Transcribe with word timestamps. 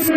Welcome 0.00 0.16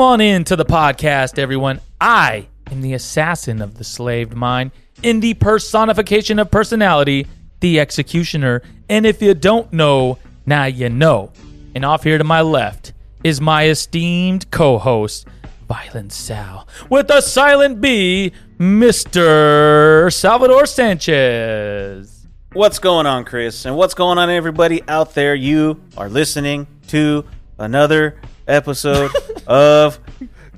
on 0.00 0.22
in 0.22 0.44
to 0.44 0.56
the 0.56 0.64
podcast, 0.64 1.38
everyone. 1.38 1.82
I 2.00 2.46
am 2.70 2.80
the 2.80 2.94
assassin 2.94 3.60
of 3.60 3.76
the 3.76 3.84
slaved 3.84 4.32
mind, 4.32 4.70
in 5.02 5.20
the 5.20 5.34
personification 5.34 6.38
of 6.38 6.50
personality, 6.50 7.26
the 7.66 7.80
executioner. 7.80 8.62
And 8.88 9.04
if 9.04 9.20
you 9.20 9.34
don't 9.34 9.72
know, 9.72 10.18
now 10.46 10.66
you 10.66 10.88
know. 10.88 11.32
And 11.74 11.84
off 11.84 12.04
here 12.04 12.16
to 12.16 12.22
my 12.22 12.40
left 12.40 12.92
is 13.24 13.40
my 13.40 13.66
esteemed 13.66 14.48
co 14.52 14.78
host, 14.78 15.26
Violent 15.66 16.12
Sal, 16.12 16.68
with 16.88 17.10
a 17.10 17.20
silent 17.20 17.80
B, 17.80 18.30
Mr. 18.58 20.12
Salvador 20.12 20.66
Sanchez. 20.66 22.28
What's 22.52 22.78
going 22.78 23.06
on, 23.06 23.24
Chris? 23.24 23.64
And 23.64 23.76
what's 23.76 23.94
going 23.94 24.16
on, 24.16 24.30
everybody 24.30 24.82
out 24.86 25.14
there? 25.14 25.34
You 25.34 25.80
are 25.96 26.08
listening 26.08 26.68
to 26.88 27.24
another 27.58 28.20
episode 28.46 29.10
of 29.48 29.98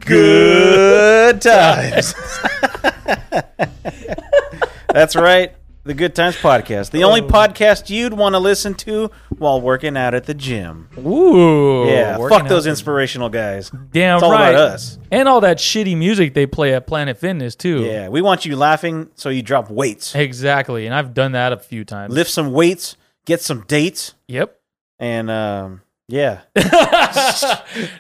Good 0.01 1.41
Times. 1.41 2.15
That's 4.93 5.17
right. 5.17 5.55
The 5.89 5.95
Good 5.95 6.15
Times 6.15 6.37
Podcast. 6.37 6.91
The 6.91 7.05
only 7.05 7.23
podcast 7.23 7.89
you'd 7.89 8.13
want 8.13 8.35
to 8.35 8.39
listen 8.39 8.75
to 8.75 9.11
while 9.39 9.59
working 9.59 9.97
out 9.97 10.13
at 10.13 10.27
the 10.27 10.35
gym. 10.35 10.87
Ooh. 10.99 11.87
Yeah, 11.87 12.19
working 12.19 12.41
fuck 12.41 12.47
those 12.47 12.67
inspirational 12.67 13.31
guys. 13.31 13.71
Damn 13.91 14.17
It's 14.17 14.23
all 14.23 14.33
right. 14.33 14.51
about 14.51 14.55
us. 14.73 14.99
And 15.11 15.27
all 15.27 15.41
that 15.41 15.57
shitty 15.57 15.97
music 15.97 16.35
they 16.35 16.45
play 16.45 16.75
at 16.75 16.87
Planet 16.87 17.17
Fitness, 17.17 17.57
too. 17.57 17.85
Yeah, 17.87 18.11
we 18.11 18.21
want 18.21 18.45
you 18.45 18.55
laughing 18.55 19.09
so 19.15 19.31
you 19.31 19.41
drop 19.41 19.71
weights. 19.71 20.15
Exactly. 20.15 20.85
And 20.85 20.95
I've 20.95 21.15
done 21.15 21.33
that 21.33 21.55
a 21.55 21.57
few 21.57 21.87
times. 21.87 22.13
Lift 22.13 22.31
some 22.31 22.53
weights, 22.53 22.99
get 23.25 23.41
some 23.41 23.63
dates, 23.67 24.13
Yep. 24.27 24.61
and 24.99 25.31
um, 25.31 25.81
yeah. 26.07 26.41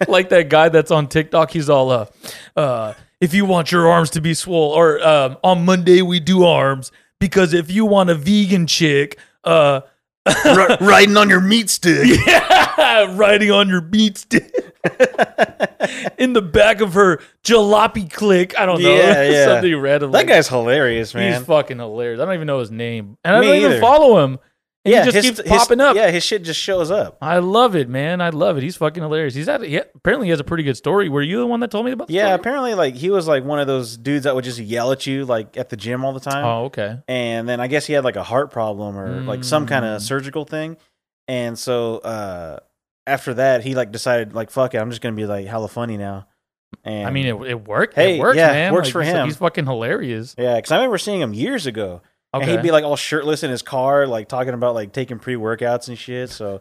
like 0.06 0.28
that 0.28 0.48
guy 0.50 0.68
that's 0.68 0.90
on 0.90 1.08
TikTok. 1.08 1.50
He's 1.52 1.70
all, 1.70 1.90
uh, 1.90 2.06
uh, 2.54 2.92
if 3.18 3.32
you 3.32 3.46
want 3.46 3.72
your 3.72 3.88
arms 3.88 4.10
to 4.10 4.20
be 4.20 4.34
swole, 4.34 4.72
or 4.72 5.02
um, 5.02 5.38
on 5.42 5.64
Monday 5.64 6.02
we 6.02 6.20
do 6.20 6.44
arms 6.44 6.92
because 7.20 7.52
if 7.54 7.70
you 7.70 7.84
want 7.86 8.10
a 8.10 8.14
vegan 8.14 8.66
chick, 8.66 9.18
uh, 9.44 9.80
riding 10.80 11.16
on 11.16 11.28
your 11.28 11.40
meat 11.40 11.70
stick. 11.70 12.18
Yeah, 12.78 13.16
riding 13.16 13.50
on 13.50 13.68
your 13.68 13.80
beat 13.80 14.18
stick 14.18 14.50
in 16.18 16.32
the 16.32 16.40
back 16.42 16.80
of 16.80 16.94
her 16.94 17.20
jalopy 17.44 18.10
click. 18.10 18.58
I 18.58 18.66
don't 18.66 18.82
know. 18.82 18.94
Yeah, 18.94 19.28
yeah. 19.28 19.44
Something 19.46 19.76
random. 19.80 20.10
That 20.12 20.18
like- 20.18 20.28
guy's 20.28 20.48
hilarious, 20.48 21.14
man. 21.14 21.34
He's 21.34 21.44
fucking 21.46 21.78
hilarious. 21.78 22.20
I 22.20 22.24
don't 22.24 22.34
even 22.34 22.46
know 22.46 22.60
his 22.60 22.70
name, 22.70 23.18
and 23.24 23.36
I 23.36 23.40
Me 23.40 23.46
don't 23.46 23.56
even 23.56 23.70
either. 23.72 23.80
follow 23.80 24.24
him. 24.24 24.38
And 24.96 25.04
he 25.06 25.12
just 25.12 25.26
his- 25.26 25.36
keeps 25.38 25.48
his- 25.50 25.58
popping 25.62 25.80
up. 25.80 25.96
Yeah, 25.96 26.10
his 26.10 26.22
shit 26.24 26.42
just 26.44 26.58
shows 26.60 26.90
up. 26.90 27.18
I 27.22 27.38
love 27.38 27.76
it, 27.76 27.88
man. 27.88 28.20
I 28.20 28.30
love 28.30 28.56
it. 28.56 28.62
He's 28.62 28.76
fucking 28.76 29.02
hilarious. 29.02 29.34
He's 29.34 29.46
had, 29.46 29.62
he 29.62 29.76
apparently 29.76 30.26
he 30.26 30.30
has 30.30 30.40
a 30.40 30.44
pretty 30.44 30.62
good 30.64 30.76
story. 30.76 31.08
Were 31.08 31.22
you 31.22 31.38
the 31.38 31.46
one 31.46 31.60
that 31.60 31.70
told 31.70 31.86
me 31.86 31.92
about? 31.92 32.08
The 32.08 32.14
Yeah, 32.14 32.26
story? 32.28 32.34
apparently, 32.34 32.74
like 32.74 32.94
he 32.94 33.10
was 33.10 33.26
like 33.28 33.44
one 33.44 33.58
of 33.60 33.66
those 33.66 33.96
dudes 33.96 34.24
that 34.24 34.34
would 34.34 34.44
just 34.44 34.58
yell 34.58 34.92
at 34.92 35.06
you 35.06 35.24
like 35.24 35.56
at 35.56 35.68
the 35.68 35.76
gym 35.76 36.04
all 36.04 36.12
the 36.12 36.20
time. 36.20 36.44
Oh, 36.44 36.64
okay. 36.66 36.98
And 37.08 37.48
then 37.48 37.60
I 37.60 37.66
guess 37.66 37.86
he 37.86 37.92
had 37.92 38.04
like 38.04 38.16
a 38.16 38.22
heart 38.24 38.50
problem 38.50 38.96
or 38.98 39.20
like 39.22 39.44
some 39.44 39.66
kind 39.66 39.84
Mm. 39.84 39.96
of 39.96 40.02
surgical 40.02 40.44
thing. 40.44 40.76
And 41.26 41.58
so 41.58 41.98
uh 41.98 42.58
after 43.06 43.34
that, 43.34 43.64
he 43.64 43.74
like 43.74 43.90
decided 43.92 44.34
like 44.34 44.50
fuck 44.50 44.74
it, 44.74 44.78
I'm 44.78 44.90
just 44.90 45.00
gonna 45.02 45.16
be 45.16 45.26
like 45.26 45.46
hella 45.46 45.68
funny 45.68 45.96
now. 45.96 46.26
And 46.84 47.06
I 47.06 47.10
mean, 47.10 47.26
it, 47.26 47.34
it 47.50 47.66
worked. 47.66 47.94
Hey, 47.94 48.16
it 48.16 48.20
works, 48.20 48.36
yeah, 48.36 48.48
man. 48.52 48.72
works 48.74 48.88
Like, 48.88 48.92
for 48.92 49.02
he's, 49.02 49.12
him. 49.12 49.26
He's 49.26 49.36
fucking 49.36 49.64
hilarious. 49.64 50.34
yeah, 50.38 50.56
because 50.56 50.70
I 50.70 50.76
remember 50.76 50.98
seeing 50.98 51.20
him 51.20 51.32
years 51.32 51.66
ago, 51.66 52.02
Okay. 52.34 52.42
and 52.44 52.50
he'd 52.50 52.62
be 52.62 52.70
like 52.70 52.84
all 52.84 52.96
shirtless 52.96 53.42
in 53.42 53.50
his 53.50 53.62
car, 53.62 54.06
like 54.06 54.28
talking 54.28 54.52
about 54.54 54.74
like 54.74 54.92
taking 54.92 55.18
pre 55.18 55.34
workouts 55.36 55.88
and 55.88 55.96
shit. 55.98 56.28
So 56.30 56.60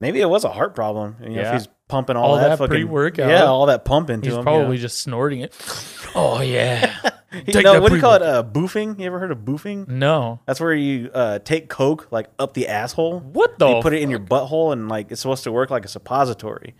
maybe 0.00 0.20
it 0.20 0.28
was 0.28 0.44
a 0.44 0.50
heart 0.50 0.74
problem. 0.74 1.16
You 1.22 1.28
know, 1.30 1.34
Yeah. 1.40 1.48
if 1.54 1.62
he's 1.62 1.68
pumping 1.88 2.16
all, 2.16 2.30
All 2.32 2.36
that, 2.36 2.48
that 2.48 2.58
fucking 2.58 2.70
pre-workout. 2.70 3.28
yeah, 3.28 3.44
all 3.44 3.66
that 3.66 3.84
pumping 3.84 4.22
to 4.22 4.28
he's 4.28 4.36
him. 4.36 4.42
probably 4.42 4.76
you 4.76 4.82
just 4.82 4.98
snorting 5.00 5.40
it. 5.40 5.52
Oh 6.16 6.40
yeah. 6.40 6.94
know. 7.32 7.40
take 7.44 7.64
no, 7.64 7.80
what 7.80 7.88
do 7.88 7.96
you 7.96 8.00
call 8.00 8.14
it? 8.14 8.22
Uh, 8.22 8.44
boofing? 8.44 9.00
You 9.00 9.06
ever 9.06 9.18
heard 9.18 9.32
of 9.32 9.38
boofing? 9.38 9.88
no. 9.88 10.38
That's 10.46 10.60
where 10.60 10.72
you 10.72 11.10
uh, 11.12 11.40
take 11.40 11.68
coke 11.68 12.06
like 12.12 12.28
up 12.38 12.54
the 12.54 12.68
asshole. 12.68 13.18
What 13.18 13.58
the? 13.58 13.66
you 13.68 13.82
put 13.82 13.92
it 13.94 14.00
in 14.02 14.10
your 14.10 14.20
butthole 14.20 14.72
and 14.72 14.88
like 14.88 15.10
it's 15.10 15.20
supposed 15.20 15.42
to 15.44 15.50
work 15.52 15.70
like 15.70 15.84
a 15.84 15.88
suppository. 15.88 16.74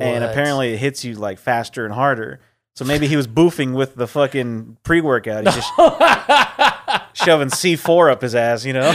And 0.00 0.22
apparently 0.22 0.72
it 0.74 0.78
hits 0.78 1.04
you 1.04 1.14
like 1.16 1.40
faster 1.40 1.84
and 1.84 1.92
harder. 1.92 2.38
So 2.76 2.84
maybe 2.84 3.08
he 3.08 3.16
was 3.16 3.26
boofing 3.26 3.74
with 3.74 3.96
the 3.96 4.06
fucking 4.06 4.76
pre 4.84 5.00
workout. 5.00 5.44
He's 5.46 5.56
just 5.56 5.72
shoving 7.24 7.48
C4 7.48 8.12
up 8.12 8.22
his 8.22 8.34
ass, 8.34 8.64
you 8.64 8.72
know? 8.72 8.90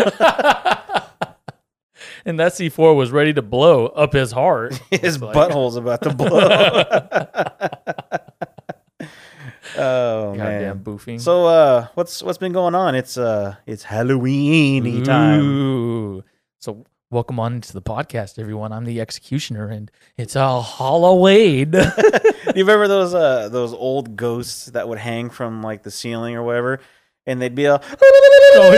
and 2.26 2.40
that 2.40 2.54
C4 2.54 2.96
was 2.96 3.12
ready 3.12 3.34
to 3.34 3.42
blow 3.42 3.88
up 3.88 4.14
his 4.14 4.32
heart. 4.32 4.80
his 4.92 5.22
like. 5.22 5.36
butthole's 5.36 5.76
about 5.76 6.02
to 6.04 6.14
blow. 6.14 6.30
oh 9.78 10.36
Goddamn 10.36 10.38
man. 10.38 10.80
boofing. 10.84 11.22
So 11.22 11.46
uh 11.46 11.88
what's 11.94 12.24
what's 12.24 12.38
been 12.38 12.54
going 12.54 12.76
on? 12.76 12.96
It's 12.96 13.18
uh 13.18 13.56
it's 13.66 13.84
Halloween 13.84 15.04
time. 15.04 16.24
So 16.60 16.86
welcome 17.12 17.40
on 17.40 17.62
to 17.62 17.74
the 17.74 17.82
podcast, 17.82 18.40
everyone. 18.40 18.72
I'm 18.72 18.86
the 18.86 19.00
executioner, 19.02 19.68
and 19.68 19.92
it's 20.18 20.36
a 20.36 20.62
Halloween. 20.62 21.72
Do 21.72 21.80
you 22.56 22.64
remember 22.64 22.88
those 22.88 23.14
uh 23.14 23.50
those 23.50 23.74
old 23.74 24.16
ghosts 24.16 24.66
that 24.68 24.88
would 24.88 24.98
hang 25.00 25.30
from 25.30 25.62
like 25.62 25.84
the 25.84 25.92
ceiling 25.92 26.36
or 26.36 26.44
whatever? 26.44 26.80
And 27.28 27.42
they'd 27.42 27.56
be 27.56 27.68
all 27.68 27.82
oh 28.02 28.72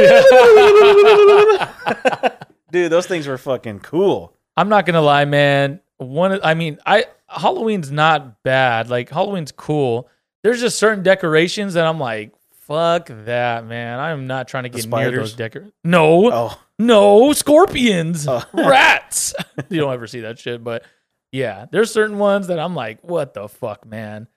yeah. 2.02 2.32
Dude, 2.72 2.92
those 2.92 3.06
things 3.08 3.28
were 3.28 3.38
fucking 3.38 3.80
cool. 3.80 4.34
I'm 4.56 4.70
not 4.70 4.86
gonna 4.86 5.02
lie, 5.02 5.26
man. 5.26 5.82
One, 5.98 6.40
I 6.44 6.54
mean, 6.54 6.78
I 6.86 7.06
Halloween's 7.28 7.92
not 7.92 8.44
bad. 8.44 8.90
Like 8.90 9.10
Halloween's 9.10 9.52
cool. 9.52 10.10
There's 10.44 10.62
just 10.62 10.78
certain 10.80 11.04
decorations 11.04 11.74
that 11.74 11.86
I'm 11.86 12.00
like, 12.00 12.34
fuck 12.68 13.08
that, 13.26 13.66
man. 13.66 14.00
I 14.00 14.12
am 14.12 14.28
not 14.28 14.48
trying 14.48 14.64
to 14.64 14.70
get 14.70 14.88
near 14.88 15.12
those 15.12 15.32
spiders? 15.34 15.72
No, 15.84 16.32
Oh, 16.32 16.62
no, 16.80 17.34
scorpions, 17.34 18.28
Oh. 18.28 18.44
rats. 18.54 19.34
you 19.70 19.80
don't 19.82 19.94
ever 19.94 20.08
see 20.08 20.22
that 20.22 20.40
shit, 20.40 20.64
but 20.64 20.84
yeah, 21.32 21.66
there's 21.72 21.92
certain 21.92 22.18
ones 22.18 22.48
that 22.48 22.60
I'm 22.60 22.76
like, 22.76 23.02
what 23.04 23.34
the 23.34 23.48
fuck, 23.50 23.86
man. 23.86 24.28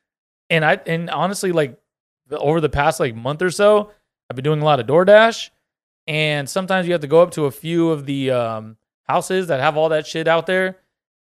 And 0.48 0.64
I 0.64 0.80
and 0.86 1.10
honestly, 1.10 1.52
like 1.52 1.78
over 2.32 2.60
the 2.60 2.68
past 2.68 2.98
like 3.00 3.14
month 3.14 3.42
or 3.42 3.50
so, 3.50 3.90
I've 4.30 4.36
been 4.36 4.44
doing 4.44 4.62
a 4.62 4.64
lot 4.64 4.78
of 4.78 4.86
DoorDash, 4.86 5.50
and 6.06 6.48
sometimes 6.48 6.86
you 6.86 6.92
have 6.92 7.00
to 7.00 7.08
go 7.08 7.20
up 7.20 7.32
to 7.32 7.46
a 7.46 7.50
few 7.50 7.90
of 7.90 8.06
the 8.06 8.30
um, 8.30 8.76
houses 9.08 9.48
that 9.48 9.58
have 9.60 9.76
all 9.76 9.88
that 9.88 10.06
shit 10.06 10.28
out 10.28 10.46
there. 10.46 10.78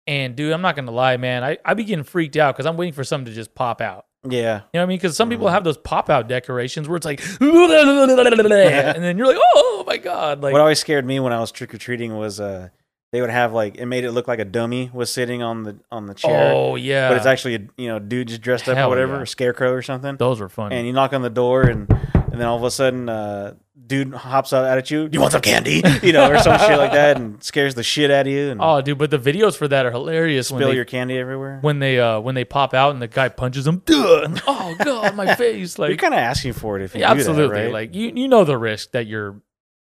And 0.09 0.35
dude, 0.37 0.53
I'm 0.53 0.61
not 0.63 0.77
gonna 0.77 0.91
lie, 0.93 1.17
man, 1.17 1.43
I 1.45 1.59
I 1.65 1.75
be 1.75 1.85
getting 1.85 2.05
freaked 2.05 2.37
out 2.37 2.55
because 2.55 2.67
I'm 2.67 2.77
waiting 2.77 2.93
for 2.95 3.05
something 3.05 3.27
to 3.27 3.35
just 3.35 3.55
pop 3.55 3.81
out. 3.81 4.07
yeah. 4.29 4.39
You 4.39 4.41
know 4.41 4.81
what 4.81 4.83
I 4.83 4.87
mean? 4.87 4.99
Because 4.99 5.17
some 5.17 5.29
people 5.29 5.47
Mhm. 5.49 5.53
have 5.53 5.65
those 5.65 5.77
pop 5.79 6.11
out 6.11 6.27
decorations 6.29 6.89
where 6.89 6.97
it's 6.97 7.07
like, 7.07 7.21
and 7.41 9.03
then 9.05 9.19
you're 9.19 9.27
like, 9.27 9.39
oh 9.41 9.85
my 9.87 9.97
god, 9.97 10.43
like 10.43 10.53
what 10.53 10.61
always 10.61 10.79
scared 10.81 11.05
me 11.07 11.21
when 11.21 11.33
I 11.33 11.41
was 11.41 11.51
trick 11.53 11.73
or 11.75 11.79
treating 11.79 12.17
was 12.17 12.41
uh 12.41 12.69
they 13.13 13.21
would 13.21 13.31
have 13.31 13.53
like 13.53 13.77
it 13.77 13.87
made 13.87 14.05
it 14.05 14.13
look 14.13 14.27
like 14.29 14.39
a 14.41 14.45
dummy 14.45 14.91
was 14.93 15.11
sitting 15.13 15.43
on 15.43 15.63
the 15.65 15.77
on 15.91 16.07
the 16.07 16.15
chair. 16.15 16.53
oh 16.55 16.77
yeah, 16.77 17.09
But 17.09 17.19
it's 17.19 17.27
actually 17.27 17.55
a 17.57 17.61
you 17.77 17.89
know 17.89 17.99
dude 17.99 18.29
just 18.29 18.43
dressed 18.43 18.69
up 18.69 18.77
or 18.79 18.89
whatever, 18.89 19.17
yeah. 19.17 19.23
a 19.23 19.27
scarecrow 19.27 19.73
or 19.73 19.83
something. 19.83 20.17
those 20.17 20.41
were 20.41 20.49
funny. 20.49 20.77
And 20.77 20.87
you 20.87 20.93
knock 20.93 21.13
on 21.13 21.23
the 21.23 21.31
door 21.31 21.63
and 21.63 21.89
and 22.37 22.43
then 22.43 22.49
all 22.49 22.59
of 22.59 22.65
a 22.65 22.71
sudden 22.71 23.09
uh 23.09 23.55
dude 23.87 24.13
hops 24.13 24.53
out 24.53 24.65
at 24.67 24.91
you. 24.91 25.09
Do 25.09 25.17
you 25.17 25.21
want 25.21 25.33
some 25.33 25.41
candy? 25.41 25.83
You 26.03 26.13
know, 26.13 26.31
or 26.31 26.39
some 26.39 26.59
shit 26.59 26.77
like 26.77 26.93
that 26.93 27.17
and 27.17 27.43
scares 27.43 27.75
the 27.75 27.83
shit 27.83 28.11
out 28.11 28.27
of 28.27 28.33
you 28.33 28.51
and 28.51 28.61
Oh, 28.63 28.81
dude, 28.83 28.99
but 28.99 29.11
the 29.11 29.19
videos 29.19 29.57
for 29.57 29.69
that 29.69 29.87
are 29.87 29.91
hilarious 29.91 30.51
when 30.51 30.61
spill 30.61 30.69
they 30.71 30.77
your 30.77 30.85
candy 30.85 31.19
everywhere. 31.19 31.59
when 31.63 31.79
they 31.79 31.99
uh 31.99 32.21
when 32.21 32.35
they 32.35 32.45
pop 32.45 32.75
out 32.75 32.93
and 32.93 33.01
the 33.01 33.09
guy 33.09 33.29
punches 33.29 33.65
them. 33.65 33.83
Duh! 33.85 34.23
And, 34.27 34.43
oh 34.47 34.75
god, 34.83 35.15
my 35.15 35.35
face! 35.35 35.79
You're 35.79 35.89
Like 35.89 35.99
kind 35.99 36.15
of 36.15 36.19
asking 36.19 36.55
for 36.55 36.79
it 36.79 36.85
if 36.85 36.95
you 36.95 37.01
yeah, 37.01 37.15
do 37.15 37.23
that, 37.23 37.29
absolutely. 37.29 37.61
right? 37.61 37.73
Like 37.73 37.95
you 37.95 38.13
you 38.15 38.29
know 38.29 38.45
the 38.45 38.59
risk 38.59 38.93
that 38.93 39.07
you're 39.07 39.41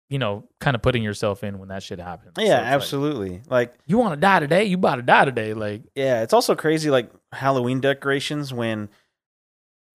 you 0.09 0.19
know 0.19 0.45
kind 0.61 0.75
of 0.75 0.83
putting 0.83 1.03
yourself 1.03 1.45
in 1.45 1.59
when 1.59 1.69
that 1.69 1.83
shit 1.83 1.99
happens. 1.99 2.33
So 2.37 2.43
yeah, 2.43 2.59
it's 2.59 2.65
like, 2.65 2.73
absolutely. 2.73 3.43
like 3.49 3.75
you 3.87 3.99
want 3.99 4.15
to 4.15 4.21
die 4.21 4.41
today? 4.41 4.65
You 4.65 4.77
about 4.77 4.97
to 4.97 5.03
die 5.03 5.25
today? 5.25 5.55
Like 5.55 5.83
Yeah, 5.95 6.23
it's 6.23 6.33
also 6.33 6.55
crazy 6.55 6.91
like 6.91 7.11
Halloween 7.33 7.81
decorations 7.81 8.53
when 8.53 8.89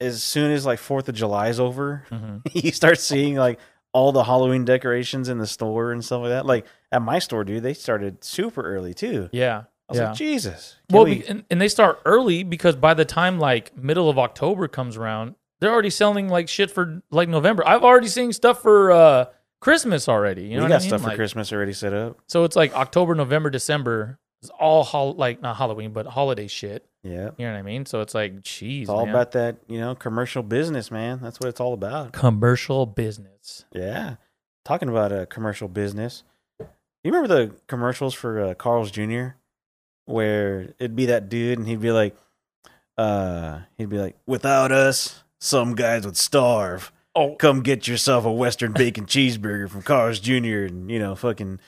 as 0.04 0.22
soon 0.22 0.52
as 0.52 0.66
like 0.66 0.80
4th 0.80 1.08
of 1.10 1.16
July 1.16 1.50
is 1.50 1.60
over, 1.60 2.06
mhm. 2.12 2.42
you 2.54 2.72
start 2.72 3.00
seeing 3.00 3.36
like 3.36 3.60
all 3.94 4.12
the 4.12 4.24
Halloween 4.24 4.66
decorations 4.66 5.30
in 5.30 5.38
the 5.38 5.48
store 5.48 5.92
and 5.92 6.04
stuff 6.04 6.22
like 6.22 6.30
that. 6.30 6.46
Like 6.46 6.66
at 6.92 7.02
my 7.02 7.20
store, 7.20 7.44
dude, 7.44 7.64
they 7.64 7.74
started 7.74 8.24
super 8.24 8.62
early 8.62 8.94
too. 8.94 9.30
yeah. 9.32 9.64
I 9.90 9.92
was 9.92 10.00
yeah. 10.00 10.08
like, 10.08 10.16
Jesus. 10.18 10.78
Well, 10.90 11.04
we- 11.04 11.16
be, 11.20 11.28
and, 11.28 11.44
and 11.52 11.60
they 11.60 11.68
start 11.68 12.00
early 12.06 12.44
because 12.44 12.76
by 12.78 12.94
the 12.94 13.04
time 13.04 13.38
like 13.38 13.76
middle 13.78 14.10
of 14.10 14.18
October 14.18 14.68
comes 14.70 14.96
around, 14.96 15.36
they're 15.60 15.72
already 15.74 15.90
selling 15.90 16.30
like 16.30 16.48
shit 16.48 16.72
for 16.72 17.02
like 17.12 17.28
November. 17.28 17.68
I've 17.68 17.84
already 17.84 18.08
seen 18.08 18.32
stuff 18.32 18.62
for 18.62 18.92
uh 18.94 19.26
Christmas 19.60 20.08
already. 20.08 20.44
You 20.44 20.52
know 20.52 20.56
we 20.58 20.62
what 20.64 20.68
got 20.70 20.76
I 20.76 20.80
mean? 20.80 20.90
stuff 20.90 21.02
for 21.02 21.08
Like, 21.08 21.16
Christmas 21.18 21.52
already 21.54 21.74
set 21.74 21.94
up. 21.94 22.18
So 22.28 22.46
it's 22.46 22.56
like 22.56 22.74
October, 22.76 23.14
November, 23.14 23.50
December 23.50 24.20
is 24.42 24.50
all 24.52 24.84
hol- 24.84 25.16
like 25.16 25.42
not 25.42 25.58
Halloween, 25.58 25.92
but 25.92 26.06
holiday 26.06 26.48
shit. 26.48 26.86
Yeah. 27.04 27.32
You 27.38 27.46
know 27.46 27.52
what 27.54 27.60
I 27.60 27.62
mean? 27.64 27.86
So 27.86 28.00
it's 28.02 28.14
like, 28.14 28.44
geez, 28.44 28.84
It's 28.84 28.90
all 28.90 29.06
man. 29.06 29.14
about 29.16 29.32
that, 29.34 29.58
you 29.68 29.80
know, 29.80 29.94
commercial 29.94 30.42
business, 30.44 30.90
man. 30.90 31.20
That's 31.22 31.40
what 31.40 31.50
it's 31.50 31.60
all 31.60 31.74
about. 31.74 32.14
commercial 32.14 32.86
business. 32.86 33.66
Yeah. 33.74 34.16
Talking 34.64 34.88
about 34.90 35.12
a 35.12 35.26
commercial 35.26 35.68
business. 35.68 36.24
You 36.60 37.12
remember 37.12 37.28
the 37.28 37.56
commercials 37.68 38.14
for 38.14 38.42
uh, 38.42 38.54
Carl's 38.54 38.90
Jr. 38.92 39.30
where 40.06 40.74
it'd 40.80 40.96
be 40.96 41.06
that 41.08 41.28
dude 41.28 41.58
and 41.60 41.68
he'd 41.68 41.82
be 41.82 41.92
like 41.92 42.16
uh 42.98 43.60
he'd 43.78 43.90
be 43.90 43.98
like 43.98 44.16
without 44.26 44.72
us 44.72 45.24
some 45.42 45.76
guys 45.76 46.06
would 46.06 46.16
starve. 46.18 46.92
Oh, 47.16 47.36
Come 47.36 47.62
get 47.62 47.88
yourself 47.88 48.26
a 48.26 48.32
western 48.32 48.72
bacon 48.72 49.06
cheeseburger 49.06 49.70
from 49.70 49.82
Carl's 49.82 50.20
Jr. 50.20 50.66
and 50.66 50.90
you 50.90 51.00
know 51.00 51.16
fucking 51.16 51.60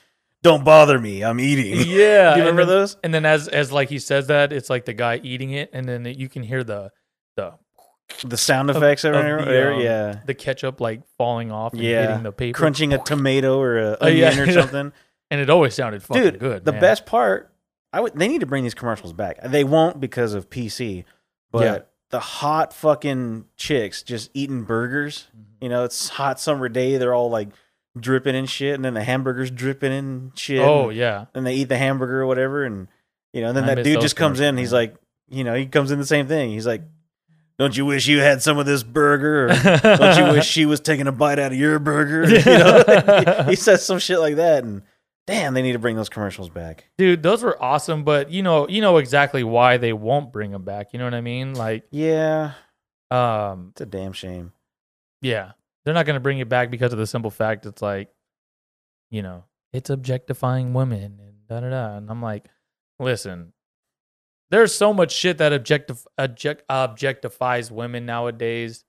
don't 0.46 0.64
bother 0.64 1.00
me. 1.00 1.24
I'm 1.24 1.40
eating. 1.40 1.74
yeah. 1.88 2.34
Do 2.36 2.42
you 2.42 2.48
and 2.48 2.58
remember 2.58 2.66
then- 2.66 2.68
those? 2.80 2.98
And 3.04 3.14
then 3.14 3.26
as 3.26 3.48
as 3.48 3.72
like 3.72 3.90
he 3.90 4.00
says 4.00 4.28
that, 4.28 4.54
it's 4.54 4.70
like 4.70 4.86
the 4.86 4.94
guy 4.94 5.20
eating 5.24 5.52
it, 5.52 5.70
and 5.74 5.88
then 5.90 6.06
you 6.06 6.30
can 6.30 6.44
hear 6.44 6.64
the 6.64 6.92
the 7.36 7.54
The 8.24 8.38
sound 8.38 8.70
Of- 8.70 8.78
effects 8.78 9.04
of 9.04 9.16
over 9.16 9.44
the, 9.44 9.74
um, 9.74 9.82
yeah. 9.82 10.20
the 10.26 10.34
ketchup 10.36 10.80
like 10.80 11.02
falling 11.18 11.52
off 11.52 11.74
and 11.74 11.82
Yeah. 11.82 12.08
hitting 12.08 12.24
the 12.24 12.32
paper, 12.32 12.58
Crunching 12.58 12.94
a 12.94 13.00
tomato 13.00 13.60
or 13.60 13.78
a 13.80 13.98
Oh, 14.02 14.08
yeah. 14.08 14.30
onion 14.30 14.50
or 14.50 14.52
something. 14.54 14.94
and 15.32 15.42
it 15.42 15.50
always 15.50 15.74
sounded 15.74 16.04
fucking 16.04 16.24
Dude, 16.24 16.40
good. 16.40 16.64
the 16.66 16.72
man. 16.74 16.82
best 16.82 17.06
part, 17.08 17.52
I 17.92 18.02
would. 18.02 18.14
They 18.16 18.28
need 18.28 18.42
to 18.42 18.46
bring 18.46 18.64
these 18.64 18.76
commercials 18.76 19.12
back. 19.14 19.40
They 19.44 19.64
won't 19.64 20.00
because 20.00 20.34
of 20.36 20.50
PC, 20.52 21.04
but 21.52 21.64
Yeah. 21.64 21.80
the 22.12 22.20
hot 22.20 22.74
fucking 22.74 23.46
chicks 23.58 24.04
just 24.04 24.30
eating 24.36 24.64
burgers. 24.64 25.28
Mhm. 25.36 25.42
You 25.62 25.70
know, 25.70 25.84
it's 25.84 26.10
hot 26.10 26.40
summer 26.40 26.70
day. 26.70 26.98
They're 26.98 27.14
all 27.16 27.30
like 27.32 27.50
dripping 28.00 28.36
and 28.36 28.50
shit, 28.50 28.76
and 28.76 28.84
then 28.84 28.94
the 28.94 29.04
hamburgers 29.04 29.52
dripping 29.52 29.92
and 29.92 30.38
shit. 30.38 30.62
Oh 30.62 30.90
and, 30.90 30.98
yeah, 30.98 31.26
and 31.34 31.46
they 31.46 31.56
eat 31.56 31.70
the 31.70 31.78
hamburger 31.78 32.22
or 32.22 32.26
whatever, 32.28 32.64
and 32.64 32.88
you 33.34 33.42
know, 33.42 33.50
and 33.50 33.58
then 33.58 33.64
I 33.66 33.76
that 33.76 33.84
dude 33.84 34.02
just 34.02 34.16
comes 34.16 34.40
in. 34.40 34.58
He's 34.58 34.74
like, 34.74 34.96
you 35.30 35.44
know, 35.44 35.54
he 35.56 35.66
comes 35.66 35.92
in 35.92 36.00
the 36.00 36.06
same 36.06 36.28
thing. 36.28 36.52
He's 36.52 36.68
like, 36.68 36.84
"Don't 37.58 37.76
you 37.76 37.86
wish 37.86 38.08
you 38.08 38.20
had 38.20 38.42
some 38.42 38.58
of 38.58 38.66
this 38.66 38.84
burger?" 38.84 39.46
Or, 39.46 39.78
Don't 39.98 40.18
you 40.18 40.34
wish 40.34 40.48
she 40.50 40.66
was 40.66 40.80
taking 40.80 41.08
a 41.08 41.12
bite 41.12 41.40
out 41.40 41.52
of 41.52 41.58
your 41.58 41.80
burger? 41.80 42.24
You 42.30 42.58
know, 42.58 43.46
he 43.50 43.56
says 43.56 43.86
some 43.86 44.00
shit 44.00 44.20
like 44.20 44.36
that, 44.36 44.64
and 44.64 44.84
damn, 45.28 45.54
they 45.54 45.62
need 45.62 45.74
to 45.74 45.80
bring 45.80 45.96
those 45.96 46.10
commercials 46.10 46.50
back. 46.50 46.86
dude, 46.98 47.24
those 47.24 47.44
were 47.44 47.62
awesome. 47.62 48.04
But 48.04 48.30
you 48.32 48.44
know, 48.44 48.68
you 48.68 48.82
know 48.82 48.98
exactly 48.98 49.44
why 49.44 49.78
they 49.78 49.94
won't 49.94 50.32
bring 50.32 50.52
them 50.52 50.64
back. 50.64 50.94
You 50.94 51.00
know 51.00 51.06
what 51.06 51.14
I 51.14 51.22
mean? 51.22 51.56
Like, 51.56 51.86
Yeah, 51.92 52.54
um, 53.12 53.70
it's 53.72 53.82
a 53.82 53.86
damn 53.86 54.14
shame. 54.14 54.52
yeah, 55.22 55.52
they're 55.86 55.94
not 55.94 56.06
gonna 56.06 56.20
bring 56.20 56.40
it 56.40 56.50
back 56.50 56.70
because 56.72 56.92
of 56.92 57.00
the 57.00 57.08
simple 57.08 57.32
fact 57.32 57.66
it's 57.66 57.82
like, 57.82 58.10
you 59.12 59.22
know, 59.22 59.44
it's 59.72 59.90
objectifying 59.90 60.74
women 60.74 61.20
and 61.22 61.48
da 61.48 61.60
da 61.62 61.70
da. 61.70 61.98
And 61.98 62.10
I'm 62.10 62.22
like, 62.22 62.48
listen, 63.00 63.54
there's 64.52 64.74
so 64.74 64.94
much 64.94 65.12
shit 65.12 65.38
that 65.40 65.52
objectif- 65.52 66.06
object- 66.18 66.68
objectifies 66.70 67.72
women 67.72 68.06
nowadays, 68.06 68.84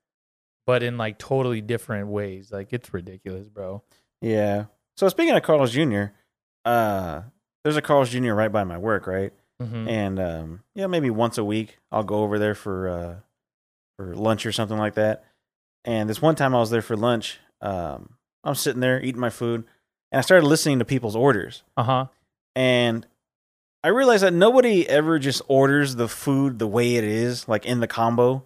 but 0.66 0.82
in 0.82 0.96
like 0.98 1.18
totally 1.18 1.60
different 1.60 2.08
ways. 2.08 2.50
Like 2.52 2.72
it's 2.72 2.92
ridiculous, 2.92 3.48
bro. 3.48 3.82
Yeah. 4.20 4.66
So 4.96 5.08
speaking 5.08 5.34
of 5.34 5.42
Carl's 5.42 5.72
Jr., 5.72 6.04
uh, 6.64 7.22
there's 7.64 7.76
a 7.76 7.82
Carl's 7.82 8.10
Jr. 8.10 8.32
right 8.32 8.50
by 8.50 8.64
my 8.64 8.78
work, 8.78 9.06
right? 9.06 9.32
hmm 9.60 9.88
And 9.88 10.18
um, 10.20 10.62
yeah, 10.74 10.86
maybe 10.86 11.10
once 11.10 11.38
a 11.38 11.44
week 11.44 11.78
I'll 11.90 12.04
go 12.04 12.22
over 12.22 12.38
there 12.38 12.54
for 12.54 12.88
uh, 12.88 13.14
for 13.96 14.14
lunch 14.14 14.46
or 14.46 14.52
something 14.52 14.78
like 14.78 14.94
that. 14.94 15.24
And 15.86 16.10
this 16.10 16.20
one 16.20 16.34
time 16.34 16.54
I 16.54 16.58
was 16.58 16.70
there 16.70 16.82
for 16.82 16.96
lunch. 16.96 17.38
Um, 17.62 18.10
I'm 18.44 18.54
sitting 18.54 18.80
there 18.80 19.00
eating 19.02 19.20
my 19.20 19.30
food, 19.30 19.64
and 20.12 20.18
I 20.18 20.22
started 20.22 20.46
listening 20.46 20.80
to 20.80 20.84
people's 20.84 21.16
orders. 21.16 21.62
Uh 21.76 21.82
huh. 21.84 22.06
and 22.54 23.06
I 23.84 23.88
realized 23.90 24.24
that 24.24 24.32
nobody 24.32 24.88
ever 24.88 25.20
just 25.20 25.42
orders 25.46 25.94
the 25.94 26.08
food 26.08 26.58
the 26.58 26.66
way 26.66 26.96
it 26.96 27.04
is, 27.04 27.48
like 27.48 27.64
in 27.66 27.78
the 27.78 27.86
combo. 27.86 28.44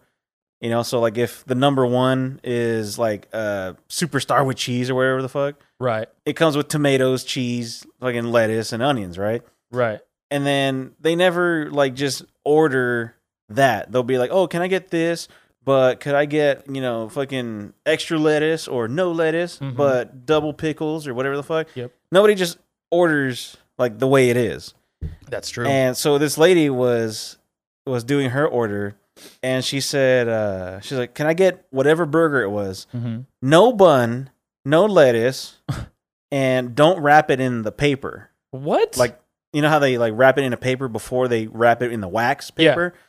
You 0.61 0.69
know, 0.69 0.83
so 0.83 1.01
like 1.01 1.17
if 1.17 1.43
the 1.47 1.55
number 1.55 1.87
one 1.87 2.41
is 2.45 2.99
like 2.99 3.27
uh 3.33 3.73
superstar 3.89 4.45
with 4.45 4.59
cheese 4.59 4.91
or 4.91 4.95
whatever 4.95 5.23
the 5.23 5.31
fuck, 5.31 5.55
Right. 5.79 6.09
it 6.27 6.35
comes 6.35 6.59
with 6.59 6.69
tomatoes, 6.69 7.25
cheese, 7.25 7.87
fucking 8.01 8.25
lettuce, 8.27 8.75
and 8.75 8.83
onions, 8.83 9.17
right? 9.17 9.41
Right. 9.73 10.01
And 10.31 10.45
then 10.45 10.93
they 11.01 11.17
never 11.17 11.71
like 11.71 11.95
just 11.95 12.23
order 12.45 13.15
that. 13.49 13.91
They'll 13.91 14.03
be 14.03 14.19
like, 14.19 14.31
"Oh, 14.31 14.47
can 14.47 14.61
I 14.61 14.69
get 14.69 14.91
this? 14.91 15.27
But 15.65 16.01
could 16.01 16.15
I 16.15 16.25
get 16.25 16.65
you 16.71 16.81
know 16.81 17.09
fucking 17.09 17.75
extra 17.85 18.19
lettuce 18.19 18.67
or 18.67 18.89
no 18.89 19.13
lettuce, 19.13 19.59
Mhm. 19.59 19.77
but 19.77 20.25
double 20.27 20.53
pickles 20.55 21.07
or 21.07 21.15
whatever 21.15 21.37
the 21.37 21.43
fuck?" 21.43 21.69
Yep. 21.75 21.93
Nobody 22.11 22.35
just 22.35 22.59
orders 22.91 23.57
like 23.79 23.99
the 23.99 24.07
way 24.09 24.31
it 24.31 24.37
is. 24.37 24.75
That's 25.29 25.51
true. 25.51 25.67
And 25.67 25.97
so 25.97 26.19
this 26.19 26.37
lady 26.39 26.71
was 26.71 27.37
was 27.87 28.05
doing 28.05 28.31
her 28.31 28.47
order 28.47 28.95
and 29.43 29.65
she 29.65 29.81
said 29.81 30.29
uh 30.29 30.81
she's 30.81 30.97
like, 30.99 31.15
"Can 31.15 31.27
I 31.27 31.35
get 31.35 31.65
whatever 31.71 32.07
burger 32.07 32.41
it 32.43 32.51
was? 32.51 32.87
hmm 32.93 33.21
No 33.43 33.73
bun, 33.73 34.31
no 34.65 34.87
lettuce, 34.87 35.59
and 36.33 36.75
don't 36.75 37.01
wrap 37.01 37.31
it 37.31 37.41
in 37.41 37.63
the 37.63 37.73
paper." 37.73 38.31
What? 38.51 38.97
Like 38.97 39.19
you 39.53 39.63
know 39.63 39.69
how 39.69 39.79
they 39.79 39.99
like 39.99 40.13
wrap 40.17 40.39
it 40.39 40.45
in 40.45 40.53
a 40.53 40.57
paper 40.57 40.89
before 40.89 41.29
they 41.29 41.47
wrap 41.47 41.83
it 41.83 41.93
in 41.93 42.01
the 42.01 42.09
wax 42.09 42.51
paper? 42.51 42.93
Yeah. 42.95 43.01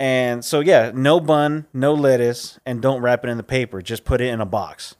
And 0.00 0.44
so 0.44 0.60
yeah, 0.60 0.92
no 0.94 1.18
bun, 1.20 1.66
no 1.72 1.92
lettuce, 1.94 2.58
and 2.64 2.80
don't 2.80 3.02
wrap 3.02 3.24
it 3.24 3.28
in 3.30 3.36
the 3.36 3.42
paper. 3.42 3.82
Just 3.82 4.04
put 4.04 4.20
it 4.20 4.28
in 4.28 4.40
a 4.40 4.46
box. 4.46 4.94